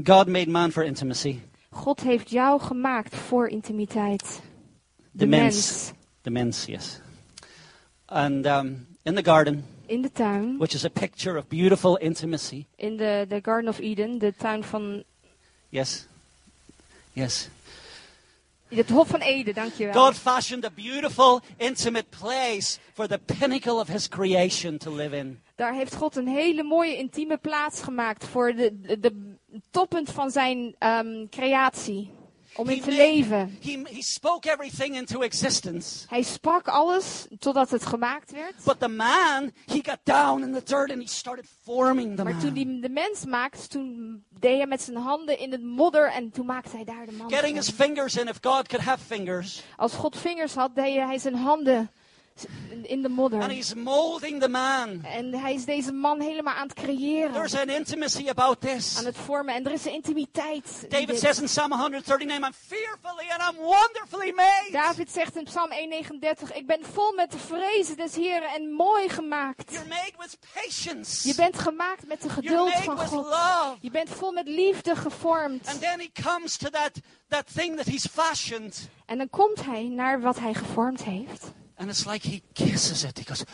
God 0.04 0.28
made 0.28 0.50
man 0.50 0.70
for 0.72 0.84
intimacy. 0.84 1.38
God 1.70 2.00
heeft 2.00 2.30
jou 2.30 2.60
gemaakt 2.60 3.16
voor 3.16 3.48
intimiteit. 3.48 4.40
De, 5.10 5.26
mens. 5.26 5.54
mens. 5.54 5.92
The 6.20 6.30
mens, 6.30 6.64
yes. 6.64 7.00
And 8.04 8.46
um, 8.46 8.86
in 9.04 9.14
the 9.14 9.22
garden, 9.22 9.64
In 9.86 10.02
de 10.02 10.10
tuin. 10.12 10.58
which 10.58 10.74
is 10.74 10.84
a 10.84 10.90
picture 10.90 11.36
of 11.38 11.48
beautiful 11.48 11.96
intimacy. 12.00 12.66
In 12.76 12.96
de, 12.96 13.26
de 13.28 13.40
Garden 13.42 13.68
of 13.68 13.78
Eden. 13.78 14.18
De 14.18 14.32
tuin 14.36 14.64
van... 14.64 15.02
Yes. 15.68 16.06
Yes. 17.12 17.48
Het 18.68 18.90
Hof 18.90 19.08
van 19.08 19.20
Eden, 19.20 19.54
dankjewel. 19.54 19.92
God 19.94 20.14
fashioned 20.14 20.64
a 20.64 20.70
beautiful, 20.70 21.40
intimate 21.56 22.06
place 22.08 22.78
for 22.92 23.06
the 23.06 23.18
pinnacle 23.18 23.78
of 23.78 23.88
his 23.88 24.08
creation 24.08 24.78
to 24.78 24.94
live 24.94 25.16
in. 25.16 25.40
Daar 25.54 25.74
heeft 25.74 25.94
God 25.94 26.16
een 26.16 26.28
hele 26.28 26.62
mooie 26.62 26.96
intieme 26.96 27.36
plaats 27.36 27.82
gemaakt 27.82 28.24
voor 28.26 28.52
de, 28.52 28.80
de, 28.80 28.98
de 28.98 29.36
toppunt 29.70 30.10
van 30.10 30.30
zijn 30.30 30.74
ehm, 30.78 31.26
creatie. 31.30 32.10
Om 32.56 32.68
in 32.68 32.80
te 32.80 32.90
leven. 32.90 33.58
Hij 36.08 36.22
sprak 36.22 36.68
alles 36.68 37.26
totdat 37.38 37.70
het 37.70 37.86
gemaakt 37.86 38.32
werd. 38.32 38.54
But 38.64 38.80
the 38.80 38.88
man, 38.88 39.52
he 39.66 39.80
got 39.82 39.98
down 40.02 40.42
in 40.42 40.52
the 40.52 40.62
dirt 40.64 40.90
and 40.90 41.02
he 41.02 41.08
started 41.08 41.46
forming 41.62 42.16
the 42.16 42.22
Maar 42.24 42.38
toen 42.38 42.54
hij 42.54 42.78
de 42.80 42.88
mens 42.88 43.24
maakte, 43.24 43.68
toen 43.68 44.22
deed 44.38 44.56
hij 44.56 44.66
met 44.66 44.82
zijn 44.82 44.96
handen 44.96 45.38
in 45.38 45.52
het 45.52 45.62
modder 45.62 46.10
en 46.10 46.30
toen 46.30 46.46
maakte 46.46 46.76
hij 46.76 46.84
daar 46.84 47.06
de 47.06 47.12
man 47.12 47.32
Getting 47.32 47.56
his 47.56 47.66
van. 47.70 47.86
fingers 47.86 48.16
in, 48.16 48.28
if 48.28 48.38
God 48.40 48.68
could 48.68 48.84
have 48.84 49.04
fingers. 49.04 49.62
Als 49.76 49.92
God 49.92 50.16
vingers 50.16 50.54
had, 50.54 50.74
deed 50.74 50.94
hij 50.96 51.18
zijn 51.18 51.34
handen 51.34 51.90
in 52.82 53.02
de 53.02 53.08
And 53.08 53.16
modder. 53.16 53.48
he's 53.48 53.74
molding 53.74 54.40
the 54.40 54.48
man. 54.48 55.04
En 55.04 55.34
hij 55.34 55.54
is 55.54 55.64
deze 55.64 55.92
man 55.92 56.20
helemaal 56.20 56.54
aan 56.54 56.66
het 56.68 56.76
creëren. 56.76 57.32
There's 57.32 57.54
an 57.54 57.68
intimacy 57.68 58.28
about 58.28 58.60
this. 58.60 58.98
Aan 58.98 59.04
het 59.04 59.16
vormen. 59.16 59.54
En 59.54 59.64
er 59.66 59.72
is 59.72 59.84
een 59.84 59.92
intimiteit. 59.92 60.78
in 60.82 60.88
David 60.88 61.06
dit. 61.08 61.18
says 61.18 61.38
in 61.38 61.44
Psalm 61.46 61.72
139, 61.72 62.46
I'm 62.46 62.52
fearfully 62.52 63.30
and 63.30 63.42
I'm 63.50 63.56
wonderfully 63.64 64.32
made. 64.32 64.68
David 64.72 65.10
zegt 65.10 65.36
in 65.36 65.44
Psalm 65.44 65.70
139, 65.72 66.52
ik 66.52 66.66
ben 66.66 66.84
vol 66.92 67.12
met 67.12 67.30
de 67.32 67.38
vrezen 67.38 67.96
des 67.96 68.14
Heren 68.14 68.48
en 68.54 68.70
mooi 68.72 69.08
gemaakt. 69.08 69.70
You're 69.72 69.88
made 69.88 70.12
with 70.18 70.38
patience. 70.54 71.28
Je 71.28 71.34
bent 71.34 71.58
gemaakt 71.58 72.06
met 72.06 72.22
de 72.22 72.28
You're 72.28 72.42
geduld 72.42 72.68
made 72.70 72.82
van 72.82 72.96
with 72.98 73.08
God. 73.08 73.24
love. 73.24 73.76
Je 73.80 73.90
bent 73.90 74.08
vol 74.10 74.32
met 74.32 74.48
liefde 74.48 74.96
gevormd. 74.96 75.66
And 75.68 75.80
then 75.80 76.00
he 76.00 76.10
comes 76.22 76.56
to 76.56 76.70
that, 76.70 76.90
that 77.28 77.46
thing 77.54 77.76
that 77.76 77.86
he's 77.86 78.06
fashioned. 78.06 78.88
En 79.06 79.18
dan 79.18 79.30
komt 79.30 79.64
hij 79.64 79.82
naar 79.88 80.20
wat 80.20 80.38
hij 80.38 80.54
gevormd 80.54 81.02
heeft. 81.04 81.52
And 81.76 81.88
it's 81.88 82.04
like 82.06 82.28
he 82.28 82.42
kisses 82.52 83.04
it. 83.04 83.18
He 83.18 83.24
goes, 83.26 83.44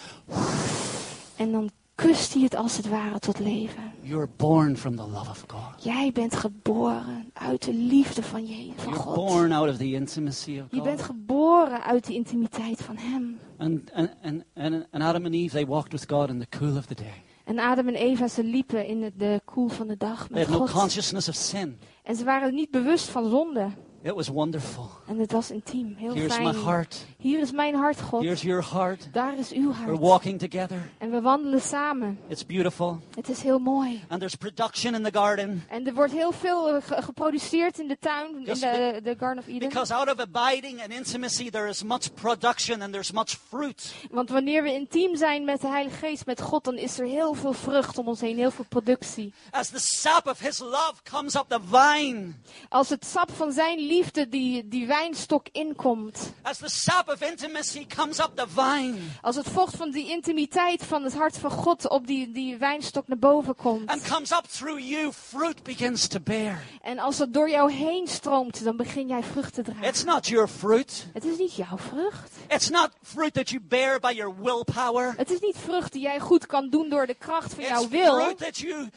En 1.36 1.52
dan 1.52 1.70
kust 1.94 2.32
hij 2.34 2.42
het 2.42 2.54
als 2.54 2.76
het 2.76 2.88
ware 2.88 3.18
tot 3.18 3.38
leven. 3.38 3.92
You're 4.02 4.28
born 4.36 4.76
from 4.76 4.96
the 4.96 5.02
love 5.02 5.30
of 5.30 5.44
God. 5.46 5.82
Jij 5.84 6.10
bent 6.12 6.36
geboren 6.36 7.30
uit 7.32 7.64
de 7.64 7.74
liefde 7.74 8.22
van, 8.22 8.46
je, 8.46 8.72
van 8.76 8.92
You're 8.92 9.02
God. 9.02 9.14
born 9.14 9.52
out 9.52 9.68
of 9.68 9.76
the 9.76 9.92
intimacy 9.92 10.58
of 10.60 10.66
Je 10.70 10.82
bent 10.82 10.98
God. 11.02 11.06
geboren 11.16 11.82
uit 11.82 12.06
de 12.06 12.14
intimiteit 12.14 12.82
van 12.82 12.96
Hem. 12.96 13.38
And, 13.58 13.92
and, 13.92 14.10
and, 14.22 14.44
and, 14.54 14.86
and 14.90 15.02
Adam 15.02 15.24
and 15.24 15.34
Eve, 15.34 15.52
they 15.54 15.66
walked 15.66 15.92
with 15.92 16.04
God 16.10 16.28
in 16.28 16.38
the 16.38 16.58
cool 16.58 16.76
of 16.76 16.86
the 16.86 16.94
day. 16.94 17.22
En 17.44 17.58
Adam 17.58 17.88
en 17.88 17.94
Eva, 17.94 18.28
ze 18.28 18.44
liepen 18.44 18.86
in 18.86 19.12
de 19.16 19.40
koel 19.44 19.68
van 19.68 19.86
de 19.86 19.96
dag 19.96 20.30
met 20.30 20.46
had 20.46 20.58
no 20.58 20.66
God. 20.66 20.80
consciousness 20.80 21.28
of 21.28 21.34
sin. 21.34 21.78
En 22.02 22.16
ze 22.16 22.24
waren 22.24 22.54
niet 22.54 22.70
bewust 22.70 23.08
van 23.08 23.30
zonde. 23.30 23.68
It 24.02 24.14
was 24.14 24.28
wonderful. 24.28 24.90
En 25.06 25.18
het 25.18 25.32
was 25.32 25.50
intiem, 25.50 25.94
heel 25.98 26.14
Here's 26.14 26.38
my 26.38 26.44
fijn. 26.52 26.64
heart. 26.64 27.06
Hier 27.18 27.40
is 27.40 27.50
mijn 27.52 27.74
hart, 27.74 28.00
God. 28.00 28.22
Here's 28.22 28.42
your 28.42 28.64
heart. 28.72 29.08
Daar 29.12 29.38
is 29.38 29.52
uw 29.52 29.68
We're 29.72 29.84
hart. 29.84 29.98
walking 29.98 30.38
together. 30.38 30.90
En 30.98 31.10
we 31.10 31.20
wandelen 31.20 31.60
samen. 31.60 32.18
It's 32.28 32.46
beautiful. 32.46 33.00
Het 33.14 33.28
is 33.28 33.42
heel 33.42 33.58
mooi. 33.58 34.04
And 34.08 34.18
there's 34.18 34.34
production 34.34 34.94
in 34.94 35.02
the 35.02 35.10
garden. 35.12 35.64
En 35.68 35.86
er 35.86 35.94
wordt 35.94 36.12
heel 36.12 36.32
veel 36.32 36.68
eh, 36.74 36.82
ge- 36.82 37.02
geproduceerd 37.02 37.78
in 37.78 37.88
de 37.88 37.96
tuin, 38.00 38.36
in 38.38 38.44
de, 38.44 39.00
de 39.02 39.14
Garden 39.18 39.38
of 39.38 39.46
Eden. 39.48 39.68
Because 39.68 39.94
out 39.94 40.08
of 40.12 40.18
abiding 40.34 40.80
and 40.82 40.90
intimacy, 40.90 41.50
there 41.50 41.68
is 41.68 41.82
much 41.82 42.14
production 42.14 42.82
and 42.82 42.92
there's 42.92 43.12
much 43.12 43.38
fruit. 43.48 43.94
Want 44.10 44.30
wanneer 44.30 44.62
we 44.62 44.72
intiem 44.72 45.16
zijn 45.16 45.44
met 45.44 45.60
de 45.60 45.68
Heilige 45.68 45.96
Geest, 45.96 46.26
met 46.26 46.40
God, 46.40 46.64
dan 46.64 46.76
is 46.76 46.98
er 46.98 47.06
heel 47.06 47.34
veel 47.34 47.52
vrucht 47.52 47.98
om 47.98 48.08
ons 48.08 48.20
heen, 48.20 48.36
heel 48.36 48.50
veel 48.50 48.66
productie. 48.68 49.32
As 49.50 49.68
the 49.68 49.78
sap 49.78 50.26
of 50.26 50.40
his 50.40 50.58
love 50.58 50.94
comes 51.10 51.34
up 51.34 51.44
the 51.48 51.58
vine, 51.70 52.32
Als 52.68 52.88
het 52.88 53.04
sap 53.06 53.30
van 53.30 53.52
zijn 53.52 53.76
liefde 53.78 53.88
die, 54.30 54.68
die 54.68 54.86
wijnstok 54.86 55.46
inkomt. 55.52 56.32
as 56.42 56.58
the 56.58 56.68
sap 56.68 57.08
of 57.08 57.22
intimacy 57.22 57.86
comes 57.96 58.18
up 58.18 58.30
the 58.36 58.46
vine, 58.48 58.96
Als 59.22 59.36
het 59.36 59.48
vocht 59.48 59.76
van 59.76 59.90
die 59.90 60.10
intimiteit 60.10 60.84
van 60.84 61.04
het 61.04 61.14
hart 61.14 61.36
van 61.38 61.50
God 61.50 61.88
op 61.88 62.06
die, 62.06 62.32
die 62.32 62.56
wijnstok 62.56 63.08
naar 63.08 63.18
boven 63.18 63.54
komt. 63.56 63.88
and 63.90 64.08
comes 64.08 64.32
up 64.32 64.44
through 64.46 64.80
you, 64.80 65.12
fruit 65.12 65.62
begins 65.62 66.06
to 66.06 66.18
bear. 66.20 66.62
En 66.82 66.98
als 66.98 67.18
het 67.18 67.34
door 67.34 67.50
jou 67.50 67.72
heen 67.72 68.06
stroomt, 68.06 68.64
dan 68.64 68.76
begin 68.76 69.08
jij 69.08 69.22
vrucht 69.22 69.54
te 69.54 69.62
dragen. 69.62 69.84
It's 69.84 70.04
not 70.04 70.26
your 70.26 70.48
fruit. 70.48 71.06
Het 71.12 71.24
is 71.24 71.38
niet 71.38 71.54
jouw 71.54 71.78
vrucht. 71.78 72.30
It's 72.48 72.68
not 72.68 72.90
fruit 73.02 73.34
that 73.34 73.48
you 73.50 73.62
bear 73.68 74.00
by 74.00 74.12
your 74.14 74.34
willpower. 74.42 75.14
Het 75.16 75.30
is 75.30 75.40
niet 75.40 75.56
vrucht 75.64 75.92
die 75.92 76.02
jij 76.02 76.20
goed 76.20 76.46
kan 76.46 76.68
doen 76.70 76.88
door 76.88 77.06
de 77.06 77.14
kracht 77.14 77.54
van 77.54 77.60
It's 77.64 77.70
jouw 77.70 77.88
wil. 77.88 78.14
fruit 78.14 78.38
that 78.38 78.58
you 78.58 78.88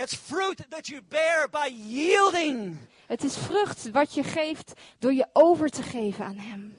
it's 0.00 0.14
fruit 0.14 0.64
that 0.68 0.86
you 0.86 1.00
bear 1.08 1.48
by 1.50 1.74
yielding. 1.86 2.76
Het 3.12 3.24
is 3.24 3.36
vrucht 3.36 3.90
wat 3.90 4.14
je 4.14 4.22
geeft 4.22 4.72
door 4.98 5.12
je 5.12 5.26
over 5.32 5.68
te 5.68 5.82
geven 5.82 6.24
aan 6.24 6.36
Hem. 6.36 6.74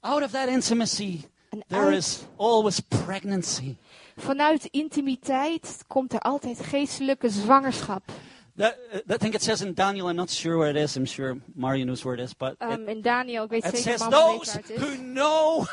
Out 0.00 0.22
of 0.22 0.30
that 0.30 0.48
intimacy, 0.48 1.20
En 1.50 1.62
there 1.68 1.82
uit- 1.82 1.96
is 1.96 2.18
always 2.36 2.80
pregnancy. 2.80 3.76
Vanuit 4.16 4.64
intimiteit 4.70 5.84
komt 5.86 6.12
er 6.12 6.18
altijd 6.20 6.60
geestelijke 6.60 7.28
zwangerschap. 7.28 8.02
That, 8.56 8.76
uh, 8.92 9.14
I 9.14 9.16
think 9.18 9.34
it 9.34 9.42
says 9.42 9.60
in 9.60 9.74
Daniel, 9.74 10.08
I'm 10.08 10.16
not 10.16 10.30
sure 10.30 10.56
where 10.56 10.70
it 10.70 10.76
is. 10.88 10.96
I'm 10.96 11.06
sure 11.06 11.40
Mario 11.54 11.84
knows 11.84 12.02
where 12.02 12.16
it 12.22 12.24
is, 12.24 12.36
but 12.36 12.50
it, 12.58 12.78
Um, 12.78 12.88
in 12.88 13.00
Daniel, 13.02 13.44
ik 13.44 13.50
weet 13.50 13.64
it 13.64 13.76
zeker 13.76 13.98
says 13.98 14.08
those 14.10 14.60
who 14.78 14.94
know 14.96 15.66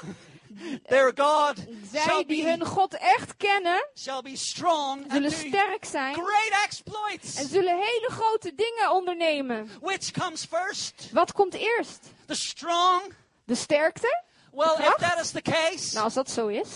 their 0.87 1.11
God 1.15 1.55
shall 1.93 2.03
Zij 2.03 2.23
die 2.27 2.43
be, 2.43 2.49
hun 2.49 2.65
God 2.65 2.93
echt 2.93 3.37
kennen, 3.37 3.87
shall 3.95 4.21
be 4.21 4.35
strong 4.37 5.01
and 5.03 5.11
zullen 5.11 5.31
sterk 5.31 5.85
zijn 5.85 6.13
great 6.13 6.63
exploits. 6.65 7.35
en 7.35 7.47
zullen 7.47 7.75
hele 7.75 8.07
grote 8.11 8.53
dingen 8.55 8.91
ondernemen. 8.91 9.69
Which 9.81 10.11
comes 10.11 10.45
first? 10.45 11.09
Wat 11.11 11.31
komt 11.31 11.53
eerst? 11.53 11.99
The 12.27 12.35
strong? 12.35 13.01
De 13.45 13.55
sterkte? 13.55 14.23
Well, 14.51 14.75
if 14.79 14.95
that 14.95 15.19
is 15.21 15.31
the 15.31 15.41
case, 15.41 15.93
Nou, 15.93 16.03
als 16.05 16.13
dat 16.13 16.29
zo 16.29 16.47
is, 16.47 16.67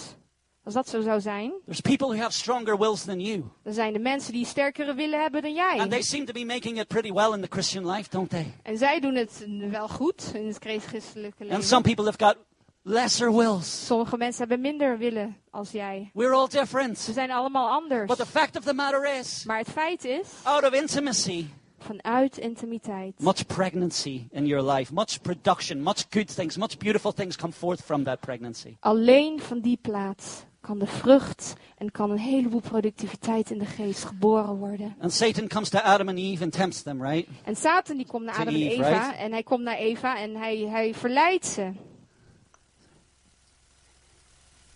als 0.64 0.74
dat 0.74 0.90
zo 0.90 1.02
zou 1.02 1.22
zijn, 1.22 1.54
there's 1.66 1.80
people 1.82 2.08
who 2.08 2.18
have 2.18 2.32
stronger 2.32 2.78
wills 2.78 3.04
than 3.04 3.20
you. 3.20 3.44
dan 3.64 3.74
zijn 3.74 3.94
er 3.94 4.02
mensen 4.02 4.34
die 4.34 4.46
sterkere 4.46 4.94
willen 4.94 5.22
hebben 5.22 5.42
dan 5.42 5.58
And 5.58 5.80
they 5.80 5.90
jij. 5.90 6.02
seem 6.02 6.26
to 6.26 6.34
be 6.34 6.46
making 6.46 6.80
it 6.80 6.88
pretty 6.88 7.12
well 7.12 7.34
in 7.34 7.42
the 7.42 7.48
Christian 7.50 7.92
life, 7.92 8.10
don't 8.10 8.30
they? 8.30 8.54
En 8.64 8.78
zij 8.78 9.00
doen 9.00 9.16
het 9.16 9.46
wel 9.72 9.88
goed 9.88 10.32
in 10.34 10.48
het 10.48 10.58
christelijke 10.60 11.42
And 11.44 11.50
leven. 11.50 11.64
some 11.64 11.82
people 11.82 12.06
have 12.06 12.18
got 12.26 12.36
lesser 12.84 13.36
wills. 13.36 13.86
Sommige 13.86 14.18
mensen 14.18 14.40
hebben 14.48 14.62
minder 14.62 14.98
willen 14.98 15.38
als 15.50 15.72
jij. 15.72 16.10
We're 16.14 16.34
all 16.34 16.48
different. 16.48 16.98
zijn 16.98 17.32
allemaal 17.32 17.70
anders. 17.70 18.08
But 18.08 18.18
the 18.18 18.26
fact 18.26 18.58
of 18.58 18.64
the 18.64 18.74
matter 18.74 19.18
is, 19.20 19.44
Maar 19.46 19.58
het 19.58 19.70
feit 19.70 20.06
is, 20.06 20.28
out 20.44 20.64
of 20.64 20.74
intimacy, 20.74 21.46
vanuit 21.78 22.38
intimiteit, 22.38 23.20
much 23.20 23.46
pregnancy 23.46 24.28
in 24.32 24.46
your 24.46 24.72
life, 24.72 24.94
much 24.94 25.22
production, 25.22 25.82
much 25.84 26.06
good 26.10 26.36
things, 26.36 26.58
much 26.58 26.78
beautiful 26.78 27.12
things 27.14 27.36
come 27.36 27.54
forth 27.54 27.82
from 27.82 28.04
that 28.04 28.20
pregnancy. 28.20 28.76
alleen 28.80 29.40
van 29.40 29.60
die 29.60 29.78
plaats 29.82 30.48
kan 30.62 30.80
de 30.80 30.88
vrucht 30.88 31.54
en 31.78 31.92
kan 31.92 32.12
een 32.12 32.18
heleboel 32.18 32.60
productiviteit 32.60 33.52
in 33.52 33.58
de 33.58 33.66
geest 33.66 34.04
geboren 34.04 34.56
worden. 34.56 34.96
And 35.02 35.14
Satan 35.14 35.48
comes 35.48 35.70
to 35.70 35.78
Adam 35.80 36.08
and 36.08 36.18
Eve 36.18 36.44
and 36.44 36.52
tempts 36.54 36.82
them, 36.82 37.02
right? 37.02 37.28
En 37.44 37.56
Satan 37.56 37.98
die 37.98 38.06
komt 38.06 38.26
naar 38.26 38.36
To 38.36 38.42
Adam 38.42 38.54
en 38.54 38.62
Eva 38.62 38.90
right? 38.90 39.18
en 39.20 39.32
hij 39.32 39.44
komt 39.44 39.64
naar 39.64 39.78
Eva 39.78 40.18
en 40.18 40.36
hij, 40.36 40.58
hij 40.58 40.94
verleidt 40.94 41.46
ze. 41.46 41.72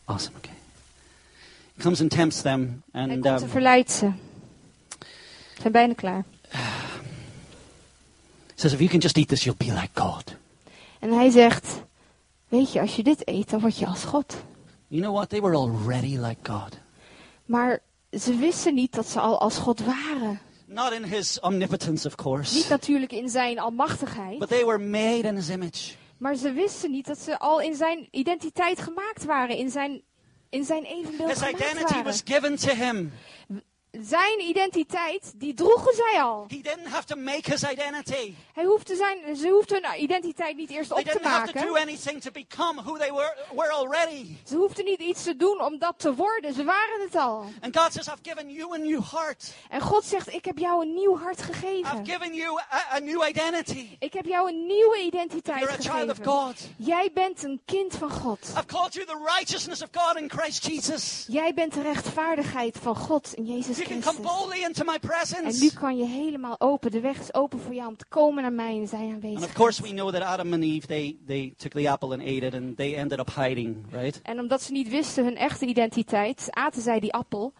Awesome, 0.05 0.37
okay. 0.37 0.53
He 1.75 1.81
comes 1.81 2.01
and 2.01 2.09
tempts 2.11 2.41
them, 2.41 2.83
Hij 2.91 3.01
and 3.01 3.11
komt 3.11 3.25
en 3.25 3.41
um, 3.43 3.49
verleidt 3.49 3.91
ze. 3.91 4.11
We 5.55 5.61
zijn 5.61 5.71
bijna 5.73 5.93
klaar. 5.93 6.23
says, 8.55 8.73
If 8.73 8.79
you 8.79 8.89
can 8.89 8.99
just 8.99 9.17
eat 9.17 9.27
this, 9.27 9.43
you'll 9.43 9.57
be 9.57 9.73
like 9.73 10.01
God. 10.01 10.35
En 10.99 11.11
hij 11.11 11.29
zegt, 11.29 11.81
weet 12.47 12.71
je, 12.71 12.81
als 12.81 12.95
je 12.95 13.03
dit 13.03 13.27
eet, 13.27 13.49
dan 13.49 13.59
word 13.59 13.77
je 13.77 13.85
als 13.87 14.03
God. 14.03 14.35
You 14.87 15.01
know 15.01 15.15
what? 15.15 15.29
They 15.29 15.41
were 15.41 15.55
already 15.55 16.17
like 16.17 16.51
God. 16.51 16.77
Maar 17.45 17.79
ze 18.19 18.35
wisten 18.35 18.73
niet 18.73 18.93
dat 18.93 19.07
ze 19.07 19.19
al 19.19 19.39
als 19.39 19.57
God 19.57 19.79
waren. 19.79 20.39
Not 20.65 20.91
in 20.91 21.03
his 21.03 21.39
omnipotence, 21.39 22.07
of 22.07 22.13
Niet 22.13 22.25
course, 22.25 22.69
natuurlijk 22.69 23.11
in 23.11 23.29
zijn 23.29 23.59
almachtigheid. 23.59 24.39
but 24.39 24.47
they 24.49 24.65
were 24.65 24.79
made 24.79 25.27
in 25.27 25.35
his 25.35 25.49
image. 25.49 25.93
Maar 26.17 26.35
ze 26.35 26.51
wisten 26.51 26.91
niet 26.91 27.05
dat 27.05 27.19
ze 27.19 27.39
al 27.39 27.61
in 27.61 27.75
zijn 27.75 28.07
identiteit 28.11 28.79
gemaakt 28.79 29.25
waren. 29.25 29.57
In 29.57 29.69
zijn, 29.69 30.01
in 30.49 30.63
zijn 30.63 30.83
evenbeeld 30.83 31.29
His 31.29 31.37
gemaakt 31.37 31.59
identity 31.59 31.83
waren. 31.93 32.03
was 32.03 32.21
given 32.25 32.55
to 32.55 32.73
him. 32.73 33.11
Zijn 34.01 34.41
identiteit, 34.41 35.31
die 35.35 35.53
droegen 35.53 35.93
zij 35.95 36.21
al. 36.21 36.45
He 36.47 36.61
didn't 36.61 36.87
have 36.87 37.05
to 37.05 37.15
make 37.15 37.51
his 37.51 37.63
identity. 37.63 38.33
Hij 38.53 38.63
hoefde 38.63 38.95
zijn, 38.95 39.35
ze 39.35 39.47
hoefden 39.49 39.83
hun 39.83 40.01
identiteit 40.01 40.55
niet 40.55 40.69
eerst 40.69 40.89
They 40.89 40.99
op 40.99 41.09
te 41.09 41.19
maken. 41.23 41.53
were, 43.13 43.35
were. 43.55 44.25
Ze 44.45 44.55
hoefden 44.55 44.85
niet 44.85 44.99
iets 44.99 45.23
te 45.23 45.35
doen 45.35 45.61
om 45.61 45.77
dat 45.77 45.93
te 45.97 46.15
worden. 46.15 46.53
Ze 46.53 46.63
waren 46.63 47.01
het 47.01 47.15
al. 47.15 47.45
And 47.61 47.77
God 47.77 47.93
says, 47.93 48.07
I've 48.07 48.21
given 48.21 48.51
you 48.51 48.73
a 48.73 48.77
new 48.77 49.01
heart. 49.11 49.53
En 49.69 49.81
God 49.81 50.05
zegt, 50.05 50.33
ik 50.33 50.45
heb 50.45 50.57
jou 50.57 50.81
een 50.81 50.93
nieuw 50.93 51.17
hart 51.17 51.39
I've 51.39 51.53
gegeven. 51.53 52.05
given 52.05 52.33
you 52.33 52.59
a, 52.59 52.95
a 52.95 52.99
new 52.99 53.27
identity. 53.27 53.87
Ik 53.99 54.13
heb 54.13 54.25
jou 54.25 54.49
een 54.49 54.65
nieuwe 54.65 55.01
identiteit 55.01 55.59
You're 55.59 55.73
a 55.73 55.97
child 55.97 56.09
of 56.09 56.17
gegeven. 56.17 56.31
God. 56.31 56.55
Jij 56.77 57.09
bent 57.13 57.43
een 57.43 57.61
kind 57.65 57.95
van 57.95 58.11
God. 58.11 58.39
I've 58.57 58.65
called 58.65 58.93
you 58.93 59.05
the 59.05 59.31
righteousness 59.37 59.81
of 59.81 59.89
God 59.91 60.17
in 60.17 60.29
Christ 60.29 60.65
Jesus. 60.65 61.25
Jij 61.27 61.53
bent 61.53 61.73
de 61.73 61.81
rechtvaardigheid 61.81 62.77
van 62.81 62.95
God 62.95 63.33
in 63.33 63.45
Jezus 63.45 63.81
Christus. 63.85 65.59
En 65.59 65.59
nu 65.59 65.69
kan 65.79 65.97
je 65.97 66.05
helemaal 66.05 66.59
open. 66.59 66.91
De 66.91 66.99
weg 66.99 67.19
is 67.19 67.33
open 67.33 67.59
voor 67.59 67.73
jou 67.73 67.87
om 67.87 67.97
te 67.97 68.05
komen 68.09 68.41
naar 68.41 68.53
mij 68.53 68.77
en 68.77 68.87
zijn 68.87 69.01
And 69.03 69.13
aanwezig. 69.13 69.43
of 69.43 69.53
course, 69.53 69.81
we 69.81 69.89
know 69.89 70.11
that 70.13 70.21
Adam 70.21 70.53
and 70.53 70.63
Eve, 70.63 70.87
they, 70.87 71.17
they 71.27 71.53
took 71.57 71.71
the 71.71 71.89
apple 71.89 72.11
and 72.13 72.21
ate 72.21 72.45
it, 72.45 72.53
and 72.53 72.77
they 72.77 72.95
ended 72.95 73.19
up 73.19 73.29
hiding, 73.35 73.75
right? 73.91 74.21
En 74.23 74.39
omdat 74.39 74.61
ze 74.61 74.71
niet 74.71 74.89
wisten 74.89 75.23
hun 75.23 75.35
echte 75.37 75.65
identiteit, 75.65 76.47
aten 76.49 76.81
zij 76.81 76.99
die 76.99 77.13
appel 77.13 77.53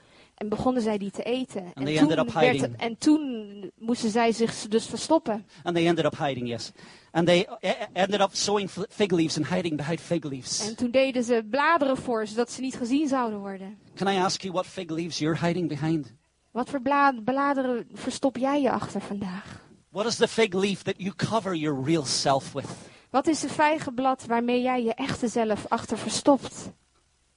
en 0.43 0.49
begonnen 0.49 0.81
zij 0.81 0.97
die 0.97 1.11
te 1.11 1.23
eten. 1.23 1.71
En 1.73 1.85
they 1.85 1.97
toen, 1.97 2.07
werd 2.33 2.75
en 2.75 2.97
toen 2.97 3.71
moesten 3.77 4.09
zij 4.09 4.31
zich 4.31 4.67
dus 4.67 4.85
verstoppen. 4.85 5.45
And 5.63 5.75
they 5.75 5.87
ended 5.87 6.05
up 6.05 6.17
hiding, 6.17 6.47
yes. 6.47 6.71
And 7.11 7.25
they 7.25 7.47
e- 7.59 7.73
ended 7.93 8.21
up 8.21 8.29
sowing 8.31 8.69
fig 8.89 9.11
leaves 9.11 9.37
and 9.37 9.47
hiding 9.47 9.77
behind 9.77 10.01
fig 10.01 10.23
leaves. 10.23 10.67
En 10.67 10.75
toen 10.75 10.91
deden 10.91 11.23
ze 11.23 11.45
bladeren 11.49 11.97
voor, 11.97 12.27
zodat 12.27 12.51
ze 12.51 12.61
niet 12.61 12.75
gezien 12.75 13.07
zouden 13.07 13.39
worden. 13.39 13.77
Can 13.95 14.07
I 14.07 14.17
ask 14.17 14.41
you 14.41 14.53
what 14.53 14.65
fig 14.65 14.89
leaves 14.89 15.17
you're 15.17 15.45
hiding 15.45 15.67
behind? 15.67 16.13
Wat 16.51 16.69
voor 16.69 16.81
bla- 16.81 17.21
bladeren 17.23 17.87
verstop 17.93 18.37
jij 18.37 18.61
je 18.61 18.71
achter 18.71 19.01
vandaag? 19.01 19.61
What 19.89 20.05
is 20.05 20.15
the 20.15 20.27
fig 20.27 20.53
leaf 20.53 20.81
that 20.83 20.95
you 20.97 21.13
cover 21.15 21.55
your 21.55 21.83
real 21.83 22.05
self 22.05 22.53
with? 22.53 22.65
Wat 23.09 23.27
is 23.27 23.39
de 23.39 23.49
vijgenblad 23.49 24.25
waarmee 24.25 24.61
jij 24.61 24.83
je 24.83 24.93
echte 24.93 25.27
zelf 25.27 25.65
achter 25.67 25.97
verstopt? 25.97 26.71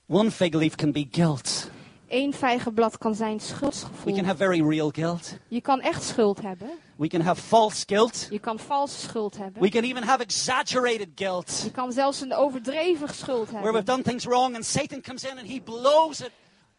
One 0.09 0.31
fig 0.31 0.53
leaf 0.53 0.75
can 0.75 0.93
be 0.93 1.07
guilt. 1.11 1.71
Eén 2.09 2.33
vijgenblad 2.35 2.99
kan 2.99 3.15
zijn 3.15 3.37
We 3.37 3.43
schuldgevoel. 3.43 4.15
can 4.15 4.25
have 4.25 4.37
very 4.37 4.63
real 4.69 4.91
guilt. 4.93 5.37
Je 5.49 5.61
kan 5.61 5.81
echt 5.81 6.03
schuld 6.03 6.43
hebben. 6.43 6.71
We 6.97 7.07
can 7.09 7.21
have 7.21 7.41
false 7.43 7.83
guilt. 7.87 8.27
Je 8.31 8.39
kan 8.39 8.59
valse 8.59 8.99
schuld 9.01 9.37
hebben. 9.39 9.63
We 9.63 9.69
can 9.69 9.83
even 9.83 10.03
have 10.03 10.23
exaggerated 10.23 11.09
guilt. 11.15 11.61
Je 11.65 11.71
kan 11.71 11.93
zelfs 11.93 12.21
een 12.21 12.35
overdreven 12.35 13.09
schuld 13.15 13.51
Where 13.51 13.63
we've 13.63 13.77
hebben. 13.77 13.85
done 13.85 14.03
things 14.03 14.25
wrong 14.25 14.55
and 14.55 14.65
Satan 14.65 15.01
comes 15.01 15.25
in 15.25 15.39
and 15.39 15.49
he 15.49 15.61
blows 15.65 16.21
it 16.21 16.31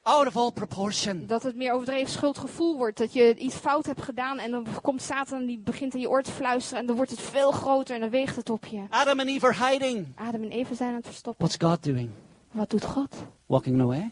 out 0.02 0.28
of 0.28 0.36
all 0.38 0.52
proportion. 0.52 1.24
Dat 1.28 1.44
het 1.44 1.56
meer 1.56 1.74
overdreven 1.74 2.12
schuldgevoel 2.12 2.78
wordt. 2.78 2.98
Dat 2.98 3.14
je 3.14 3.36
iets 3.36 3.56
fout 3.56 3.86
hebt 3.86 4.02
gedaan 4.02 4.40
en 4.40 4.52
dan 4.52 4.66
komt 4.82 5.02
Satan 5.02 5.46
die 5.46 5.60
begint 5.60 5.94
in 5.94 6.00
je 6.00 6.10
oor 6.10 6.22
te 6.24 6.32
fluisteren. 6.32 6.80
En 6.82 6.86
dan 6.88 6.96
wordt 6.96 7.12
het 7.12 7.22
veel 7.22 7.52
groter 7.52 7.96
en 7.96 8.02
dan 8.02 8.10
weegt 8.10 8.36
het 8.36 8.50
op 8.50 8.66
je. 8.66 8.84
Adam 8.90 9.20
and 9.20 9.30
Eve 9.30 9.46
are 9.48 9.70
hiding. 9.70 10.08
Adam 10.16 10.44
en 10.44 10.52
Eva 10.52 10.76
zijn 10.76 10.90
aan 10.90 10.96
het 10.96 11.06
verstoppen. 11.06 11.46
What's 11.48 11.66
God 11.70 11.84
doing? 11.84 12.10
Wat 12.52 12.70
doet 12.70 12.86
God? 12.86 13.16
Walking 13.46 13.82
away. 13.82 14.12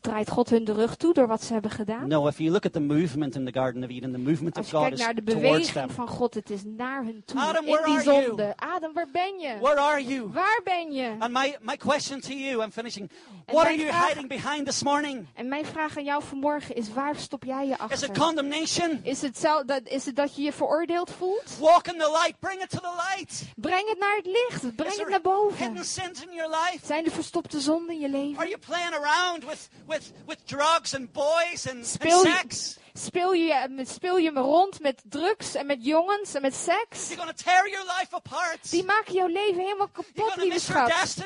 Draait 0.00 0.30
God 0.30 0.50
hun 0.50 0.64
de 0.64 0.72
rug 0.72 0.96
toe 0.96 1.14
door 1.14 1.26
wat 1.26 1.42
ze 1.44 1.52
hebben 1.52 1.70
gedaan? 1.70 2.08
No, 2.08 2.26
if 2.26 2.38
you 2.38 2.50
look 2.50 2.64
at 2.64 2.72
the 2.72 2.80
movement 2.80 3.34
in 3.34 3.44
the 3.44 3.52
Garden 3.52 3.84
of 3.84 3.90
Eden, 3.90 4.12
the 4.12 4.18
movement 4.18 4.56
Als 4.56 4.64
of 4.66 4.70
je 4.72 4.76
God 4.76 4.86
kijkt 4.86 4.98
is 4.98 5.04
naar 5.04 5.14
de 5.14 5.22
beweging 5.22 5.92
van 5.92 6.08
God, 6.08 6.34
het 6.34 6.50
is 6.50 6.60
naar 6.64 7.04
hun 7.04 7.22
toe. 7.24 7.40
Adam, 7.40 7.64
in 7.64 7.66
die 7.66 7.78
are 7.78 8.02
you? 8.02 8.24
zonde. 8.24 8.52
Adam, 8.56 8.92
waar 8.92 9.08
ben 9.12 9.38
je? 9.38 9.56
Where 9.60 9.80
are 9.80 10.04
you? 10.04 10.28
Waar 10.32 10.60
ben 10.64 10.92
je? 10.92 11.14
And 11.18 11.32
my, 11.32 11.56
my 11.60 11.76
question 11.76 12.20
to 12.20 12.32
you, 12.32 12.62
I'm 12.64 12.70
finishing. 12.72 13.10
En 13.44 13.54
What 13.54 13.66
are 13.66 13.76
mijn 13.76 13.86
you 13.88 13.92
vraag- 13.98 14.08
hiding 14.08 14.28
behind 14.28 14.66
this 14.66 14.82
morning? 14.82 15.26
En 15.34 15.48
mijn 15.48 15.64
vraag 15.66 15.96
aan 15.96 16.04
jou 16.04 16.22
vanmorgen 16.22 16.74
is, 16.74 16.92
waar 16.92 17.16
stop 17.16 17.44
jij 17.44 17.66
je 17.66 17.72
Is 17.72 17.78
it 17.78 17.80
achter? 18.08 18.10
condemnation? 18.18 19.00
Is 19.02 19.22
het, 19.22 19.38
zel- 19.38 19.66
dat, 19.66 19.80
is 19.84 20.04
het 20.06 20.16
dat 20.16 20.36
je 20.36 20.42
je 20.42 20.52
veroordeeld 20.52 21.10
voelt? 21.10 21.58
Walk 21.60 21.86
in 21.86 21.98
the 21.98 22.10
light. 22.22 22.38
Bring 22.40 22.62
it 22.62 22.70
to 22.70 22.78
the 22.78 22.94
light. 23.16 23.42
Breng 23.56 23.88
het 23.88 23.98
naar 23.98 24.16
het 24.16 24.26
licht. 24.26 24.76
Breng 24.76 24.96
het 24.98 25.08
naar 25.08 25.20
boven. 25.20 25.66
hidden 25.66 25.84
sins 25.84 26.24
in 26.26 26.34
your 26.34 26.50
life? 26.50 26.86
Zijn 26.86 27.04
er 27.04 27.10
verstopte 27.10 27.60
zonden 27.60 27.94
in 27.94 28.00
je 28.00 28.08
leven? 28.08 28.38
Are 28.38 28.48
you 28.48 28.60
playing 28.66 28.92
around 28.94 29.44
with, 29.48 29.68
with, 29.90 30.10
with 30.26 30.46
drugs 30.46 30.94
and 30.94 31.12
boys 31.12 31.66
and, 31.66 31.78
and 31.80 31.86
Speel 31.86 32.22
sex? 32.22 32.78
Speel 32.92 33.32
je, 33.32 33.82
speel 33.86 34.16
je 34.18 34.30
me 34.32 34.40
rond 34.40 34.80
met 34.80 35.02
drugs 35.08 35.54
en 35.54 35.66
met 35.66 35.84
jongens 35.84 36.34
en 36.34 36.42
met 36.42 36.54
seks? 36.54 37.08
Die 38.70 38.84
maken 38.84 39.12
jouw 39.12 39.26
leven 39.26 39.62
helemaal 39.62 39.88
kapot, 39.88 40.36
lieve 40.36 40.60
schat. 40.60 41.16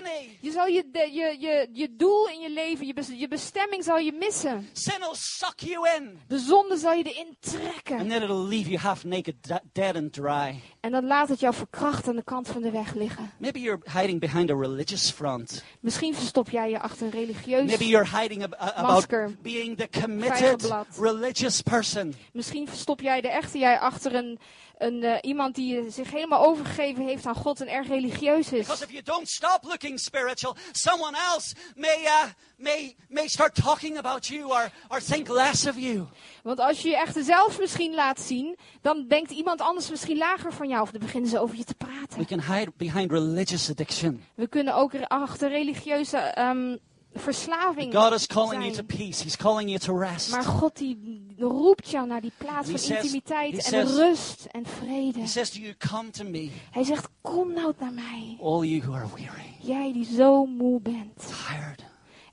Je 0.41 0.51
zal 0.51 0.67
je, 0.67 0.85
je, 0.93 1.37
je, 1.41 1.69
je 1.73 1.97
doel 1.97 2.29
in 2.29 2.41
je 2.41 2.51
leven, 2.51 2.87
je, 2.87 3.19
je 3.19 3.29
bestemming 3.29 3.85
zal 3.85 3.99
je 3.99 4.13
missen. 4.13 4.69
Sin 4.73 4.99
will 4.99 5.15
suck 5.15 5.61
you 5.61 5.89
in. 5.97 6.21
De 6.29 6.39
zonde 6.39 6.77
zal 6.77 6.93
je 6.93 7.03
erin 7.05 7.27
And 7.27 7.37
trekken. 7.63 8.09
then 8.09 8.23
it'll 8.23 8.47
leave 8.49 8.69
you 8.71 8.79
half 8.79 9.05
naked, 9.05 9.35
da- 9.41 9.61
dead 9.73 9.97
and 9.97 10.13
dry. 10.13 10.61
En 10.81 10.91
dan 10.91 11.07
laat 11.07 11.29
het 11.29 11.41
jou 11.41 11.55
verkracht 11.55 12.09
aan 12.09 12.17
de 12.17 12.23
kant 12.25 12.49
van 12.49 12.63
de 12.63 12.71
weg 12.71 12.95
liggen. 12.95 13.31
Maybe 13.39 13.61
you're 13.61 13.81
hiding 13.93 14.21
behind 14.21 14.51
a 14.51 14.55
religious 14.55 15.11
front. 15.11 15.65
Misschien 15.81 16.15
verstop 16.15 16.51
jij 16.51 16.71
je 16.71 16.81
achter 16.81 17.07
een 17.07 17.13
religieus. 17.13 17.67
Maybe 17.67 17.87
you're 17.87 18.19
hiding 18.19 18.43
ab- 18.43 18.55
about 18.55 18.91
Masker. 18.93 19.35
being 19.43 19.77
the 19.79 19.89
committed 20.01 20.37
Vijgenblad. 20.39 20.87
Person. 21.63 22.15
Misschien 22.33 22.69
verstop 22.69 23.01
jij 23.01 23.21
de 23.21 23.29
echte 23.29 23.59
jij 23.59 23.79
achter 23.79 24.15
een, 24.15 24.39
een, 24.79 25.03
eh, 25.03 25.19
iemand 25.21 25.55
die 25.55 25.91
zich 25.91 26.11
helemaal 26.11 26.45
overgegeven 26.45 27.07
heeft 27.07 27.27
aan 27.27 27.35
God 27.35 27.61
en 27.61 27.69
erg 27.69 27.89
religieus 27.89 28.53
is. 28.53 28.67
Because 28.67 28.85
if 28.85 28.91
you 28.91 29.03
don't 29.03 29.29
stop 29.29 29.59
looking 29.63 30.01
spiritual, 30.01 30.57
someone 30.73 31.17
else 31.33 31.55
may, 31.77 32.03
uh, 32.03 32.25
may, 32.57 32.97
may 33.09 33.29
start 33.29 33.55
talking 33.55 33.99
about 33.99 34.27
you 34.27 34.45
or, 34.45 34.71
or 34.89 35.01
think 35.01 35.29
less 35.29 35.67
of 35.67 35.77
you. 35.79 36.07
Want 36.43 36.59
als 36.59 36.83
je 36.83 36.89
je 36.89 36.97
echte 36.97 37.23
zelf 37.23 37.59
misschien 37.59 37.95
laat 37.95 38.21
zien, 38.21 38.57
dan 38.81 39.07
denkt 39.09 39.31
iemand 39.31 39.61
anders 39.61 39.91
misschien 39.91 40.19
lager 40.19 40.53
van 40.53 40.69
jou. 40.69 40.83
Of 40.83 40.91
dan 40.91 41.01
beginnen 41.01 41.31
ze 41.31 41.41
over 41.41 41.57
je 41.57 41.65
te 41.65 41.75
We 41.79 41.87
praten. 41.87 42.27
can 42.27 42.57
hide 42.57 42.73
behind 42.77 43.11
religious 43.11 43.71
addiction. 43.71 44.25
We 44.35 44.47
kunnen 44.47 44.75
ook 44.75 44.95
er 44.95 45.07
achter 45.07 45.49
religieuze 45.49 46.17
ehm, 46.17 46.77
verslaving 47.15 47.95
God 47.95 48.13
is 48.13 48.27
calling 48.27 48.63
you 48.63 48.69
to 48.69 48.75
zijn. 48.75 48.87
peace. 48.87 49.23
He's 49.23 49.37
calling 49.37 49.69
you 49.69 49.79
to 49.79 49.97
rest. 49.99 50.31
Maar 50.31 50.45
God 50.45 50.77
die 50.77 51.25
roept 51.39 51.89
jou 51.91 52.07
naar 52.07 52.21
die 52.21 52.33
plaats 52.39 52.67
He 52.67 52.71
van 52.71 52.79
says- 52.81 53.03
intimiteit 53.05 53.55
en 53.55 53.63
says- 53.63 53.95
rust 53.95 54.47
en 54.51 54.67
vrede. 54.67 55.21
He 55.21 55.27
says 55.27 55.51
to 55.51 55.61
you, 55.61 55.75
Come 55.91 56.11
to 56.11 56.25
me, 56.25 56.51
Hij 56.71 56.85
zegt, 56.85 57.09
kom 57.21 57.53
nou 57.53 57.73
naar 57.79 57.93
mij. 57.93 58.37
all 58.43 58.63
you 58.65 58.81
who 58.83 58.93
are 58.95 59.07
weary, 59.15 59.57
Jij 59.61 59.93
die 59.93 60.05
zo 60.05 60.47
moe 60.47 60.81
bent. 60.81 61.17
tired, 61.49 61.85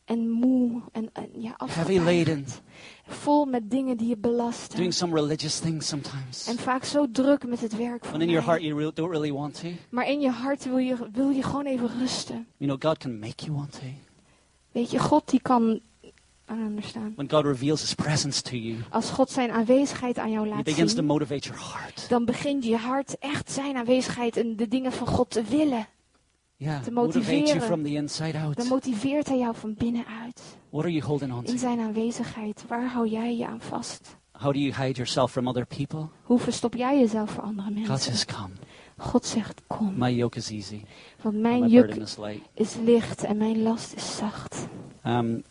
En 0.05 0.29
moe 0.29 0.81
en, 0.91 1.09
en 1.13 1.29
ja, 1.37 1.55
heavy 1.65 1.97
laden. 1.99 2.45
Vol 3.07 3.45
met 3.45 3.69
dingen 3.71 3.97
die 3.97 4.07
je 4.07 4.17
belasten. 4.17 4.77
doing 4.77 4.93
some 4.93 5.15
religious 5.15 5.59
things 5.59 5.87
sometimes. 5.87 6.47
En 6.47 6.57
vaak 6.57 6.83
zo 6.83 7.05
druk 7.11 7.45
met 7.47 7.61
het 7.61 7.75
werk 7.75 8.05
van 8.05 8.09
When 8.17 8.21
in 8.21 8.29
your 8.29 8.45
heart 8.45 8.61
you 8.61 8.77
re- 8.83 8.91
don't 8.93 9.09
really 9.11 9.31
want 9.31 9.59
to. 9.61 9.67
Maar 9.89 10.07
in 10.07 10.19
je 10.21 10.29
hart 10.29 10.63
wil 10.65 10.77
je, 10.77 10.95
wil 11.11 11.29
je 11.29 11.43
gewoon 11.43 11.65
even 11.65 11.89
rusten. 11.99 12.47
You 12.57 12.69
know, 12.71 12.89
God 12.91 12.97
can 12.97 13.19
make 13.19 13.45
you 13.45 13.57
want 13.57 13.71
to. 13.71 13.79
Weet 14.71 14.91
je, 14.91 14.99
God 14.99 15.29
die 15.29 15.41
kan... 15.41 15.79
Don't 16.45 16.61
understand. 16.63 17.15
When 17.15 17.29
God 17.29 17.45
reveals 17.45 17.81
His 17.81 17.93
presence 17.93 18.41
to 18.41 18.55
you, 18.55 18.75
Als 18.89 19.09
God 19.09 19.29
zijn 19.31 19.51
aanwezigheid 19.51 20.17
aan 20.17 20.31
jou 20.31 20.47
laat 20.47 20.63
begins 20.63 20.91
to 20.91 20.97
zien, 20.97 21.05
motivate 21.05 21.47
your 21.49 21.61
heart. 21.73 22.09
dan 22.09 22.25
begint 22.25 22.63
je 22.65 22.75
hart 22.77 23.17
echt 23.17 23.51
zijn 23.51 23.75
aanwezigheid 23.77 24.37
en 24.37 24.55
de 24.55 24.67
dingen 24.67 24.91
van 24.91 25.07
God 25.07 25.29
te 25.29 25.43
willen. 25.43 25.87
Yeah, 26.57 26.77
te 26.83 26.91
you 26.91 26.93
motiveren. 27.05 27.61
from 27.61 27.83
the 27.83 27.89
inside 27.93 28.37
out. 28.37 28.55
Dan 28.57 28.67
motiveert 28.67 29.27
hij 29.27 29.37
jou 29.37 29.55
van 29.55 29.73
binnenuit. 29.73 30.41
What 30.69 30.83
are 30.83 30.93
you 30.93 31.05
holding 31.05 31.31
on 31.33 31.45
In 31.45 31.51
to? 31.51 31.57
zijn 31.57 31.79
aanwezigheid, 31.79 32.63
waar 32.67 32.87
hou 32.87 33.07
jij 33.07 33.35
je 33.37 33.47
aan 33.47 33.61
vast? 33.61 34.15
How 34.31 34.53
do 34.53 34.59
you 34.59 34.73
hide 34.75 34.91
yourself 34.93 35.31
from 35.31 35.47
other 35.47 35.65
people? 35.65 36.07
Hoe 36.23 36.39
verstop 36.39 36.75
jij 36.75 36.99
jezelf 36.99 37.31
voor 37.31 37.43
andere 37.43 37.67
God 37.69 37.77
mensen? 37.87 37.99
says, 38.11 38.25
Come. 38.25 38.49
God 39.11 39.25
zegt, 39.25 39.61
kom. 39.67 39.93
My 39.97 40.09
yoke 40.09 40.37
is 40.37 40.49
easy. 40.51 40.81
Want 41.21 41.39
mijn 41.41 41.59
My 41.59 41.69
juk 41.69 41.95
is 41.95 42.17
light. 42.17 42.41
is 42.53 42.75
licht 42.83 43.23
en 43.23 43.37
mijn 43.37 43.61
last 43.61 43.93
is 43.95 44.15
zacht. 44.15 44.67
Um, 45.05 45.43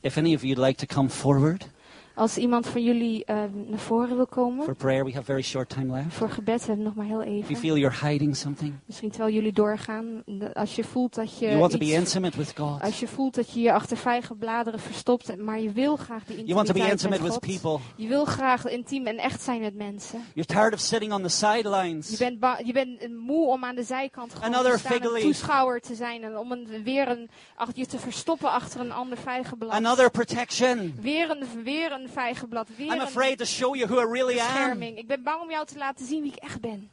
if 0.00 0.16
any 0.16 0.34
of 0.34 0.42
you'd 0.42 0.58
like 0.66 0.86
to 0.86 0.94
come 0.94 1.08
forward 1.08 1.68
Als 2.14 2.38
iemand 2.38 2.66
van 2.66 2.82
jullie 2.82 3.24
eh, 3.24 3.36
naar 3.66 3.78
voren 3.78 4.16
wil 4.16 4.26
komen, 4.26 4.64
for 4.64 4.74
prayer, 4.74 5.04
we 5.04 5.12
have 5.12 5.24
very 5.24 5.42
short 5.42 5.68
time 5.68 5.92
left. 5.92 6.14
voor 6.14 6.30
gebed, 6.30 6.60
we 6.60 6.66
hebben 6.66 6.84
nog 6.84 6.94
maar 6.94 7.06
heel 7.06 7.20
If 7.22 7.26
you 7.28 7.36
even. 7.42 7.56
feel 7.56 7.76
you're 7.76 8.06
hiding 8.08 8.36
something, 8.36 8.74
Misschien 8.86 9.10
terwijl 9.10 9.34
jullie 9.34 9.52
doorgaan, 9.52 10.22
als 10.52 10.74
je 10.76 10.84
voelt 10.84 11.14
dat 11.14 11.38
je 11.38 11.46
you 11.46 11.58
want 11.58 11.72
to 11.72 11.78
be 11.78 11.92
intimate 11.92 12.36
with 12.38 12.52
God. 12.56 12.80
Als 12.82 13.00
je 13.00 13.06
voelt 13.08 13.34
dat 13.34 13.52
je 13.52 13.60
je 13.60 13.72
achter 13.72 13.96
vijgenbladeren 13.96 14.80
verstopt, 14.80 15.36
maar 15.36 15.60
je 15.60 15.72
wil 15.72 15.96
graag 15.96 16.24
die 16.24 16.36
You 16.36 16.54
want 16.54 16.66
to 16.66 16.72
be 16.72 16.78
intimiteit 16.78 16.90
intimate 17.02 17.22
met 17.22 17.40
with 17.42 17.50
God. 17.60 17.62
people. 17.62 18.02
Je 18.04 18.08
wil 18.08 18.24
graag 18.24 18.66
intiem 18.66 19.06
en 19.06 19.16
echt 19.18 19.42
zijn 19.42 19.60
met 19.60 19.74
mensen. 19.74 20.20
You're 20.34 20.52
tired 20.52 20.72
of 20.74 20.80
sitting 20.80 21.12
on 21.12 21.18
the 21.18 21.22
Je 21.24 21.28
sidelines. 21.30 22.16
bent, 22.16 22.38
ba- 22.38 22.60
je 22.64 22.72
bent 22.72 22.98
eh, 23.00 23.08
moe 23.10 23.46
om 23.48 23.64
aan 23.64 23.74
de 23.74 23.82
zijkant 23.82 24.34
gewoon 24.34 24.54
Another 24.54 24.72
te 24.72 24.78
staan, 24.78 25.14
een 25.14 25.20
toeschouwer 25.20 25.80
te 25.80 25.94
zijn 25.94 26.22
en 26.22 26.38
om 26.38 26.52
een, 26.52 26.68
weer 26.84 27.08
een, 27.08 27.28
ach, 27.56 27.68
je 27.74 27.86
te 27.86 27.98
verstoppen 27.98 28.50
achter 28.50 28.80
een 28.80 28.92
ander 28.92 29.18
vijgenblad. 29.18 29.70
Another 29.70 30.10
protection. 30.10 30.94
Weer 31.00 31.30
een, 31.30 31.62
weer 31.64 31.92
een 31.92 32.03
vijgenblad, 32.08 32.68
weer 32.76 32.86
I'm 32.86 32.92
een 32.92 33.00
afraid 33.00 33.38
to 33.38 33.44
show 33.44 33.76
you 33.76 33.88
who 33.88 34.00
I 34.00 34.12
really 34.12 34.38
am. 34.38 34.82
Ik 34.82 35.06
ben 35.06 35.22
bang 35.22 35.42
om 35.42 35.50
jou 35.50 35.66
te 35.66 35.78
laten 35.78 36.06
zien 36.06 36.22
wie 36.22 36.32
ik 36.32 36.38
echt 36.38 36.60
ben. 36.60 36.90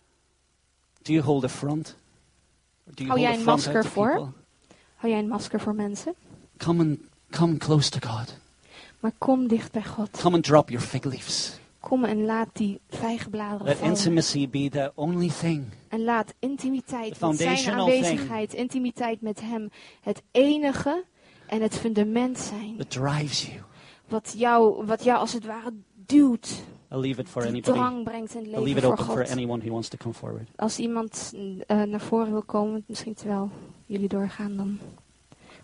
Do 1.01 1.13
you 1.13 1.25
hold 1.25 1.43
a 1.43 1.49
front? 1.49 1.95
Do 2.83 3.03
you 3.03 3.07
Hou 3.07 3.19
hold 3.19 3.31
jij 3.31 3.39
een 3.39 3.45
masker 3.45 3.85
voor? 3.85 4.33
Hou 4.95 5.13
jij 5.13 5.19
een 5.19 5.27
masker 5.27 5.59
voor 5.59 5.75
mensen? 5.75 6.15
Come 6.57 6.83
and 6.83 6.99
come 7.29 7.57
close 7.57 7.89
to 7.89 8.09
God. 8.09 8.37
Maar 8.99 9.11
kom 9.17 9.47
dicht 9.47 9.71
bij 9.71 9.83
God. 9.83 10.21
Come 10.21 10.35
and 10.35 10.43
drop 10.43 10.69
your 10.69 10.85
fig 10.85 11.03
leaves. 11.03 11.59
Kom 11.79 12.03
en 12.03 12.25
laat 12.25 12.47
die 12.53 12.79
vijgenbladeren 12.89 13.65
Let 13.65 13.77
vallen. 13.77 13.93
intimacy 13.93 14.49
be 14.49 14.69
the 14.69 14.91
only 14.95 15.29
thing. 15.39 15.65
En 15.87 16.03
laat 16.03 16.33
intimiteit 16.39 17.19
The 17.19 17.27
met 17.27 17.37
zijn 17.37 17.69
aanwezigheid, 17.75 18.53
intimiteit 18.53 19.21
met 19.21 19.41
hem, 19.41 19.69
het 20.01 20.21
enige 20.31 21.03
en 21.47 21.61
het 21.61 21.77
fundament 21.77 22.39
zijn. 22.39 22.77
that 22.77 22.89
drives 22.89 23.45
you. 23.45 23.59
Wat 24.11 24.33
jou, 24.37 24.85
wat 24.85 25.03
jou 25.03 25.19
als 25.19 25.33
het 25.33 25.45
ware 25.45 25.73
duwt, 26.05 26.63
I'll 26.91 26.99
leave 26.99 27.21
it 27.21 27.29
for 27.29 27.41
anybody. 27.41 27.77
drang 27.77 28.03
brengt 28.03 28.33
in 28.33 28.39
het 28.43 28.47
I'll 28.47 28.63
leave 28.63 28.63
leven 28.63 28.77
it 28.77 28.83
voor 28.83 28.91
open 28.91 29.25
for 29.25 29.31
anyone 29.37 29.61
who 29.63 29.71
wants 29.71 29.87
to 29.87 29.97
come 29.97 30.13
forward. 30.13 30.47
Als 30.55 30.79
iemand 30.79 31.33
eh, 31.67 31.81
naar 31.81 32.01
voren 32.01 32.31
wil 32.31 32.41
komen, 32.43 32.83
misschien 32.87 33.13
terwijl 33.13 33.49
jullie 33.85 34.07
doorgaan 34.07 34.55
dan. 34.55 34.79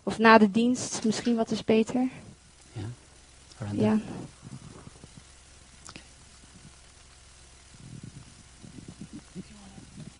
Of 0.02 0.18
na 0.18 0.38
de 0.38 0.50
dienst, 0.50 1.04
misschien 1.04 1.36
wat 1.36 1.50
is 1.50 1.64
beter. 1.64 2.08
Ja. 2.72 2.82
the- 3.70 3.98